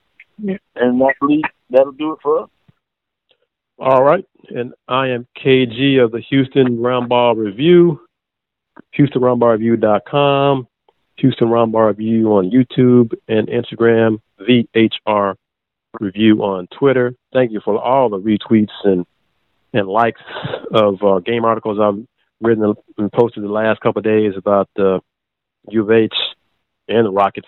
and 0.75 1.01
that'll, 1.01 1.41
that'll 1.69 1.91
do 1.93 2.13
it 2.13 2.19
for 2.21 2.43
us. 2.43 2.49
All 3.79 4.03
right. 4.03 4.25
And 4.49 4.73
I 4.87 5.09
am 5.09 5.27
KG 5.43 6.03
of 6.03 6.11
the 6.11 6.21
Houston 6.29 6.77
Roundball 6.77 7.35
Review, 7.35 8.01
HoustonRoundballReview.com, 8.97 10.67
Houston 11.17 11.47
Roundball 11.47 11.87
Review 11.87 12.27
on 12.33 12.51
YouTube 12.51 13.13
and 13.27 13.47
Instagram, 13.47 14.19
VHR 14.39 15.35
Review 15.99 16.43
on 16.43 16.67
Twitter. 16.67 17.15
Thank 17.33 17.51
you 17.51 17.61
for 17.63 17.81
all 17.81 18.09
the 18.09 18.19
retweets 18.19 18.71
and 18.83 19.05
and 19.73 19.87
likes 19.87 20.21
of 20.73 21.01
uh, 21.01 21.19
game 21.19 21.45
articles 21.45 21.79
I've 21.79 22.05
written 22.41 22.75
and 22.97 23.11
posted 23.11 23.43
the 23.43 23.47
last 23.47 23.79
couple 23.79 23.99
of 23.99 24.03
days 24.03 24.33
about 24.35 24.69
the 24.75 24.95
uh, 24.95 24.99
U 25.69 25.83
of 25.83 25.91
H 25.91 26.13
and 26.87 27.05
the 27.05 27.11
Rockets 27.11 27.47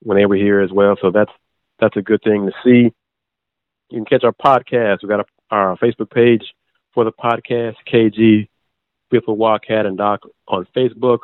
when 0.00 0.18
they 0.18 0.26
were 0.26 0.36
here 0.36 0.60
as 0.60 0.70
well. 0.70 0.96
So 1.00 1.10
that's 1.10 1.30
that's 1.82 1.96
a 1.96 2.02
good 2.02 2.22
thing 2.22 2.46
to 2.46 2.52
see. 2.64 2.94
You 3.90 3.98
can 3.98 4.04
catch 4.04 4.22
our 4.22 4.32
podcast. 4.32 4.98
We've 5.02 5.10
got 5.10 5.20
a, 5.20 5.24
our 5.50 5.76
Facebook 5.78 6.10
page 6.10 6.44
for 6.94 7.04
the 7.04 7.10
podcast, 7.12 7.74
KG 7.92 8.48
People 9.10 9.36
Wildcat 9.36 9.84
and 9.84 9.98
Doc 9.98 10.20
on 10.46 10.66
Facebook. 10.74 11.18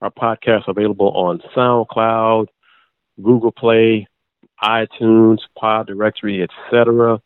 Our 0.00 0.10
podcast 0.10 0.68
available 0.68 1.08
on 1.08 1.42
SoundCloud, 1.56 2.46
Google 3.20 3.50
Play, 3.50 4.06
iTunes, 4.62 5.38
Pod 5.58 5.88
Directory, 5.88 6.42
etc. 6.42 7.20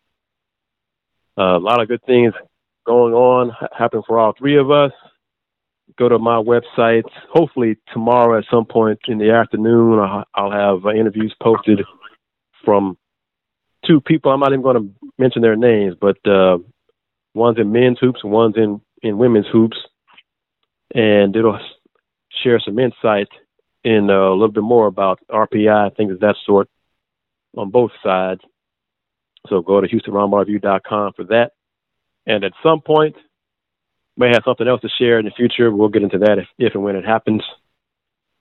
A 1.36 1.42
lot 1.58 1.82
of 1.82 1.88
good 1.88 2.02
things 2.04 2.32
going 2.86 3.12
on, 3.12 3.52
happening 3.76 4.04
for 4.06 4.18
all 4.18 4.32
three 4.38 4.56
of 4.56 4.70
us. 4.70 4.92
Go 5.98 6.08
to 6.08 6.18
my 6.18 6.36
website. 6.36 7.04
Hopefully 7.30 7.76
tomorrow 7.92 8.38
at 8.38 8.44
some 8.50 8.64
point 8.64 9.00
in 9.06 9.18
the 9.18 9.32
afternoon, 9.32 9.98
I'll 10.34 10.50
have 10.50 10.86
uh, 10.86 10.90
interviews 10.90 11.34
posted 11.42 11.80
from 12.64 12.96
two 13.86 14.00
people. 14.00 14.32
I'm 14.32 14.40
not 14.40 14.52
even 14.52 14.62
going 14.62 14.76
to 14.76 15.08
mention 15.18 15.42
their 15.42 15.56
names, 15.56 15.94
but 16.00 16.16
uh, 16.26 16.58
one's 17.34 17.58
in 17.58 17.72
men's 17.72 17.98
hoops 18.00 18.20
and 18.22 18.32
one's 18.32 18.56
in 18.56 18.80
in 19.02 19.16
women's 19.16 19.46
hoops, 19.50 19.78
and 20.94 21.34
it'll 21.34 21.58
share 22.42 22.60
some 22.60 22.78
insight 22.78 23.28
in 23.82 24.10
uh, 24.10 24.30
a 24.30 24.32
little 24.34 24.52
bit 24.52 24.62
more 24.62 24.86
about 24.86 25.20
RPI, 25.30 25.96
things 25.96 26.12
of 26.12 26.20
that 26.20 26.36
sort, 26.44 26.68
on 27.56 27.70
both 27.70 27.92
sides. 28.02 28.42
So 29.48 29.62
go 29.62 29.80
to 29.80 29.88
HoustonRoundballReview.com 29.88 31.14
for 31.14 31.24
that. 31.24 31.52
And 32.26 32.44
at 32.44 32.52
some 32.62 32.82
point, 32.82 33.16
may 34.16 34.28
have 34.28 34.42
something 34.44 34.68
else 34.68 34.82
to 34.82 34.88
share 34.98 35.18
in 35.18 35.24
the 35.24 35.30
future. 35.30 35.70
We'll 35.70 35.88
get 35.88 36.02
into 36.02 36.18
that 36.18 36.38
if, 36.38 36.46
if 36.58 36.74
and 36.74 36.84
when 36.84 36.96
it 36.96 37.04
happens. 37.04 37.42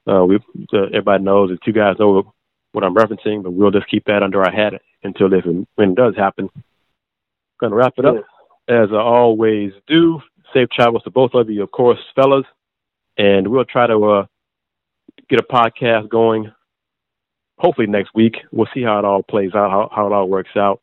Uh, 0.06 0.26
we 0.26 0.38
uh, 0.74 0.86
everybody 0.88 1.24
knows 1.24 1.52
that 1.52 1.66
you 1.66 1.74
guys 1.74 1.96
know 2.00 2.34
what 2.72 2.84
I'm 2.84 2.96
referencing, 2.96 3.44
but 3.44 3.52
we'll 3.52 3.72
just 3.72 3.90
keep 3.90 4.06
that 4.06 4.24
under 4.24 4.44
our 4.44 4.52
hat 4.52 4.82
until 5.04 5.34
if 5.34 5.46
and 5.46 5.68
when 5.76 5.92
it 5.92 5.96
does 5.96 6.16
happen. 6.16 6.50
Going 7.60 7.72
to 7.72 7.76
wrap 7.76 7.94
it 7.98 8.06
up 8.06 8.16
as 8.68 8.90
I 8.92 8.98
always 8.98 9.72
do. 9.88 10.22
Safe 10.54 10.70
travels 10.70 11.04
to 11.04 11.12
both 11.12 11.32
of 11.34 11.50
you, 11.50 11.62
of 11.62 11.72
course, 11.72 12.00
fellas, 12.16 12.46
and 13.18 13.48
we'll 13.48 13.66
try 13.66 13.88
to 13.88 14.04
uh, 14.06 14.26
get 15.30 15.40
a 15.40 15.44
podcast 15.44 16.10
going. 16.10 16.52
Hopefully 17.58 17.88
next 17.88 18.12
week. 18.16 18.36
We'll 18.52 18.70
see 18.74 18.84
how 18.84 19.00
it 19.00 19.06
all 19.06 19.22
plays 19.22 19.52
out, 19.54 19.70
how, 19.70 19.90
how 19.94 20.08
it 20.08 20.14
all 20.14 20.30
works 20.30 20.56
out. 20.56 20.82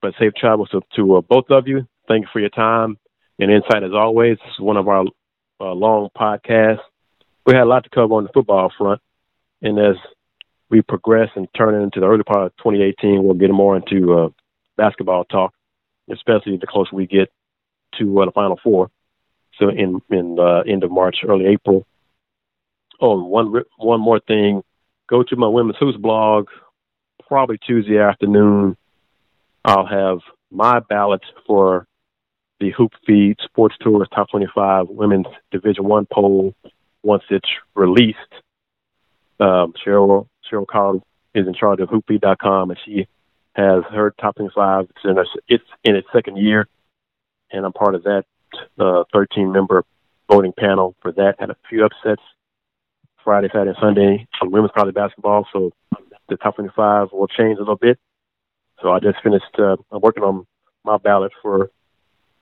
But 0.00 0.14
safe 0.18 0.32
travels 0.34 0.68
to, 0.70 0.80
to 0.96 1.16
uh, 1.16 1.20
both 1.22 1.46
of 1.50 1.66
you. 1.66 1.86
Thank 2.06 2.22
you 2.22 2.28
for 2.32 2.40
your 2.40 2.50
time 2.50 2.98
and 3.38 3.50
insight 3.50 3.82
as 3.82 3.92
always. 3.92 4.38
This 4.38 4.52
is 4.54 4.60
one 4.60 4.76
of 4.76 4.88
our 4.88 5.04
uh, 5.60 5.72
long 5.72 6.08
podcasts. 6.16 6.78
We 7.46 7.54
had 7.54 7.64
a 7.64 7.66
lot 7.66 7.84
to 7.84 7.90
cover 7.90 8.14
on 8.14 8.24
the 8.24 8.30
football 8.32 8.72
front, 8.76 9.00
and 9.62 9.78
as 9.78 9.96
we 10.68 10.82
progress 10.82 11.28
and 11.36 11.48
turn 11.56 11.80
into 11.80 12.00
the 12.00 12.06
early 12.06 12.24
part 12.24 12.46
of 12.46 12.56
2018, 12.58 13.22
we'll 13.22 13.34
get 13.34 13.50
more 13.50 13.76
into 13.76 14.18
uh, 14.18 14.28
basketball 14.76 15.24
talk, 15.24 15.54
especially 16.10 16.56
the 16.56 16.66
closer 16.66 16.94
we 16.94 17.06
get 17.06 17.30
to 17.98 18.20
uh, 18.20 18.26
the 18.26 18.32
Final 18.32 18.58
Four. 18.62 18.90
So 19.58 19.68
in 19.68 20.00
in 20.10 20.38
uh, 20.38 20.60
end 20.60 20.84
of 20.84 20.90
March, 20.90 21.18
early 21.26 21.46
April. 21.46 21.86
Oh, 23.00 23.22
one 23.22 23.62
one 23.78 24.00
more 24.00 24.20
thing. 24.20 24.62
Go 25.08 25.22
to 25.22 25.36
my 25.36 25.48
women's 25.48 25.78
hoops 25.78 25.98
blog. 25.98 26.48
Probably 27.28 27.58
Tuesday 27.58 27.98
afternoon. 27.98 28.76
I'll 29.64 29.86
have 29.86 30.18
my 30.50 30.80
ballot 30.80 31.22
for 31.46 31.86
the 32.60 32.70
Hoop 32.72 32.92
Feed 33.06 33.36
Sports 33.44 33.76
Tours 33.82 34.08
Top 34.14 34.30
25 34.30 34.88
Women's 34.88 35.26
Division 35.50 35.84
One 35.84 36.06
poll 36.10 36.54
once 37.02 37.24
it's 37.30 37.48
released. 37.74 38.16
Um, 39.38 39.74
Cheryl 39.84 40.28
Cheryl 40.50 40.66
Coward 40.70 41.02
is 41.34 41.46
in 41.46 41.54
charge 41.54 41.80
of 41.80 41.88
HoopFeed.com, 41.90 42.70
and 42.70 42.78
she 42.84 43.06
has 43.54 43.84
her 43.90 44.14
top 44.20 44.36
25. 44.36 44.88
It's 44.90 45.04
in, 45.04 45.16
it's 45.48 45.64
in 45.84 45.96
its 45.96 46.08
second 46.12 46.38
year, 46.38 46.68
and 47.50 47.64
I'm 47.64 47.72
part 47.72 47.94
of 47.94 48.04
that 48.04 48.24
uh, 48.78 49.04
13 49.12 49.52
member 49.52 49.84
voting 50.30 50.52
panel 50.52 50.94
for 51.02 51.12
that. 51.12 51.34
Had 51.38 51.50
a 51.50 51.56
few 51.68 51.84
upsets 51.84 52.22
Friday, 53.22 53.48
Saturday, 53.48 53.70
and 53.70 53.78
Sunday 53.80 54.28
on 54.40 54.50
women's 54.50 54.72
college 54.72 54.94
basketball, 54.94 55.46
so 55.52 55.72
the 56.28 56.36
top 56.36 56.56
25 56.56 57.08
will 57.12 57.28
change 57.28 57.56
a 57.56 57.60
little 57.60 57.76
bit. 57.76 57.98
So 58.82 58.92
I 58.92 59.00
just 59.00 59.22
finished. 59.22 59.44
Uh, 59.58 59.76
I'm 59.90 60.00
working 60.00 60.22
on 60.22 60.46
my 60.84 60.96
ballot 60.96 61.32
for 61.42 61.70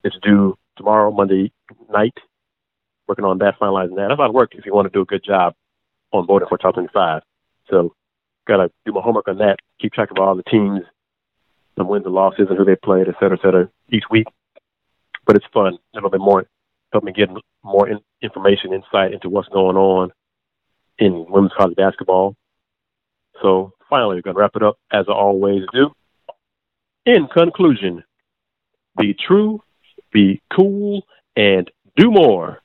it's 0.04 0.16
due 0.22 0.56
tomorrow, 0.76 1.10
Monday 1.10 1.52
night. 1.90 2.14
Working 3.08 3.24
on 3.24 3.38
that, 3.38 3.58
finalizing 3.58 3.96
that. 3.96 4.08
That's 4.08 4.18
a 4.18 4.22
lot 4.22 4.28
of 4.30 4.34
work 4.34 4.54
if 4.54 4.64
you 4.64 4.74
want 4.74 4.86
to 4.86 4.90
do 4.90 5.02
a 5.02 5.04
good 5.04 5.24
job 5.24 5.54
on 6.14 6.26
voting 6.26 6.48
for 6.48 6.56
top 6.56 6.74
25. 6.74 7.22
So, 7.70 7.94
gotta 8.46 8.70
do 8.86 8.92
my 8.92 9.00
homework 9.00 9.28
on 9.28 9.38
that. 9.38 9.56
Keep 9.80 9.92
track 9.92 10.10
of 10.10 10.18
all 10.18 10.34
the 10.36 10.42
teams, 10.44 10.80
the 11.76 11.84
wins 11.84 12.06
and 12.06 12.14
losses, 12.14 12.46
and 12.48 12.58
who 12.58 12.64
they 12.64 12.76
played, 12.76 13.08
et 13.08 13.14
cetera, 13.18 13.36
et 13.38 13.42
cetera, 13.42 13.68
each 13.90 14.04
week. 14.10 14.26
But 15.26 15.36
it's 15.36 15.46
fun. 15.52 15.74
A 15.74 15.78
little 15.94 16.10
bit 16.10 16.20
more, 16.20 16.46
help 16.92 17.04
me 17.04 17.12
get 17.12 17.28
more 17.62 17.88
in, 17.88 18.00
information, 18.22 18.72
insight 18.72 19.12
into 19.12 19.28
what's 19.28 19.48
going 19.48 19.76
on 19.76 20.10
in 20.98 21.26
women's 21.28 21.52
college 21.56 21.76
basketball. 21.76 22.36
So, 23.42 23.72
finally, 23.90 24.16
we're 24.16 24.22
gonna 24.22 24.38
wrap 24.38 24.56
it 24.56 24.62
up 24.62 24.78
as 24.92 25.06
I 25.08 25.12
always 25.12 25.62
do. 25.72 25.90
In 27.06 27.26
conclusion, 27.26 28.04
be 28.98 29.14
true, 29.14 29.60
be 30.12 30.40
cool, 30.54 31.02
and 31.36 31.70
do 31.96 32.10
more. 32.10 32.60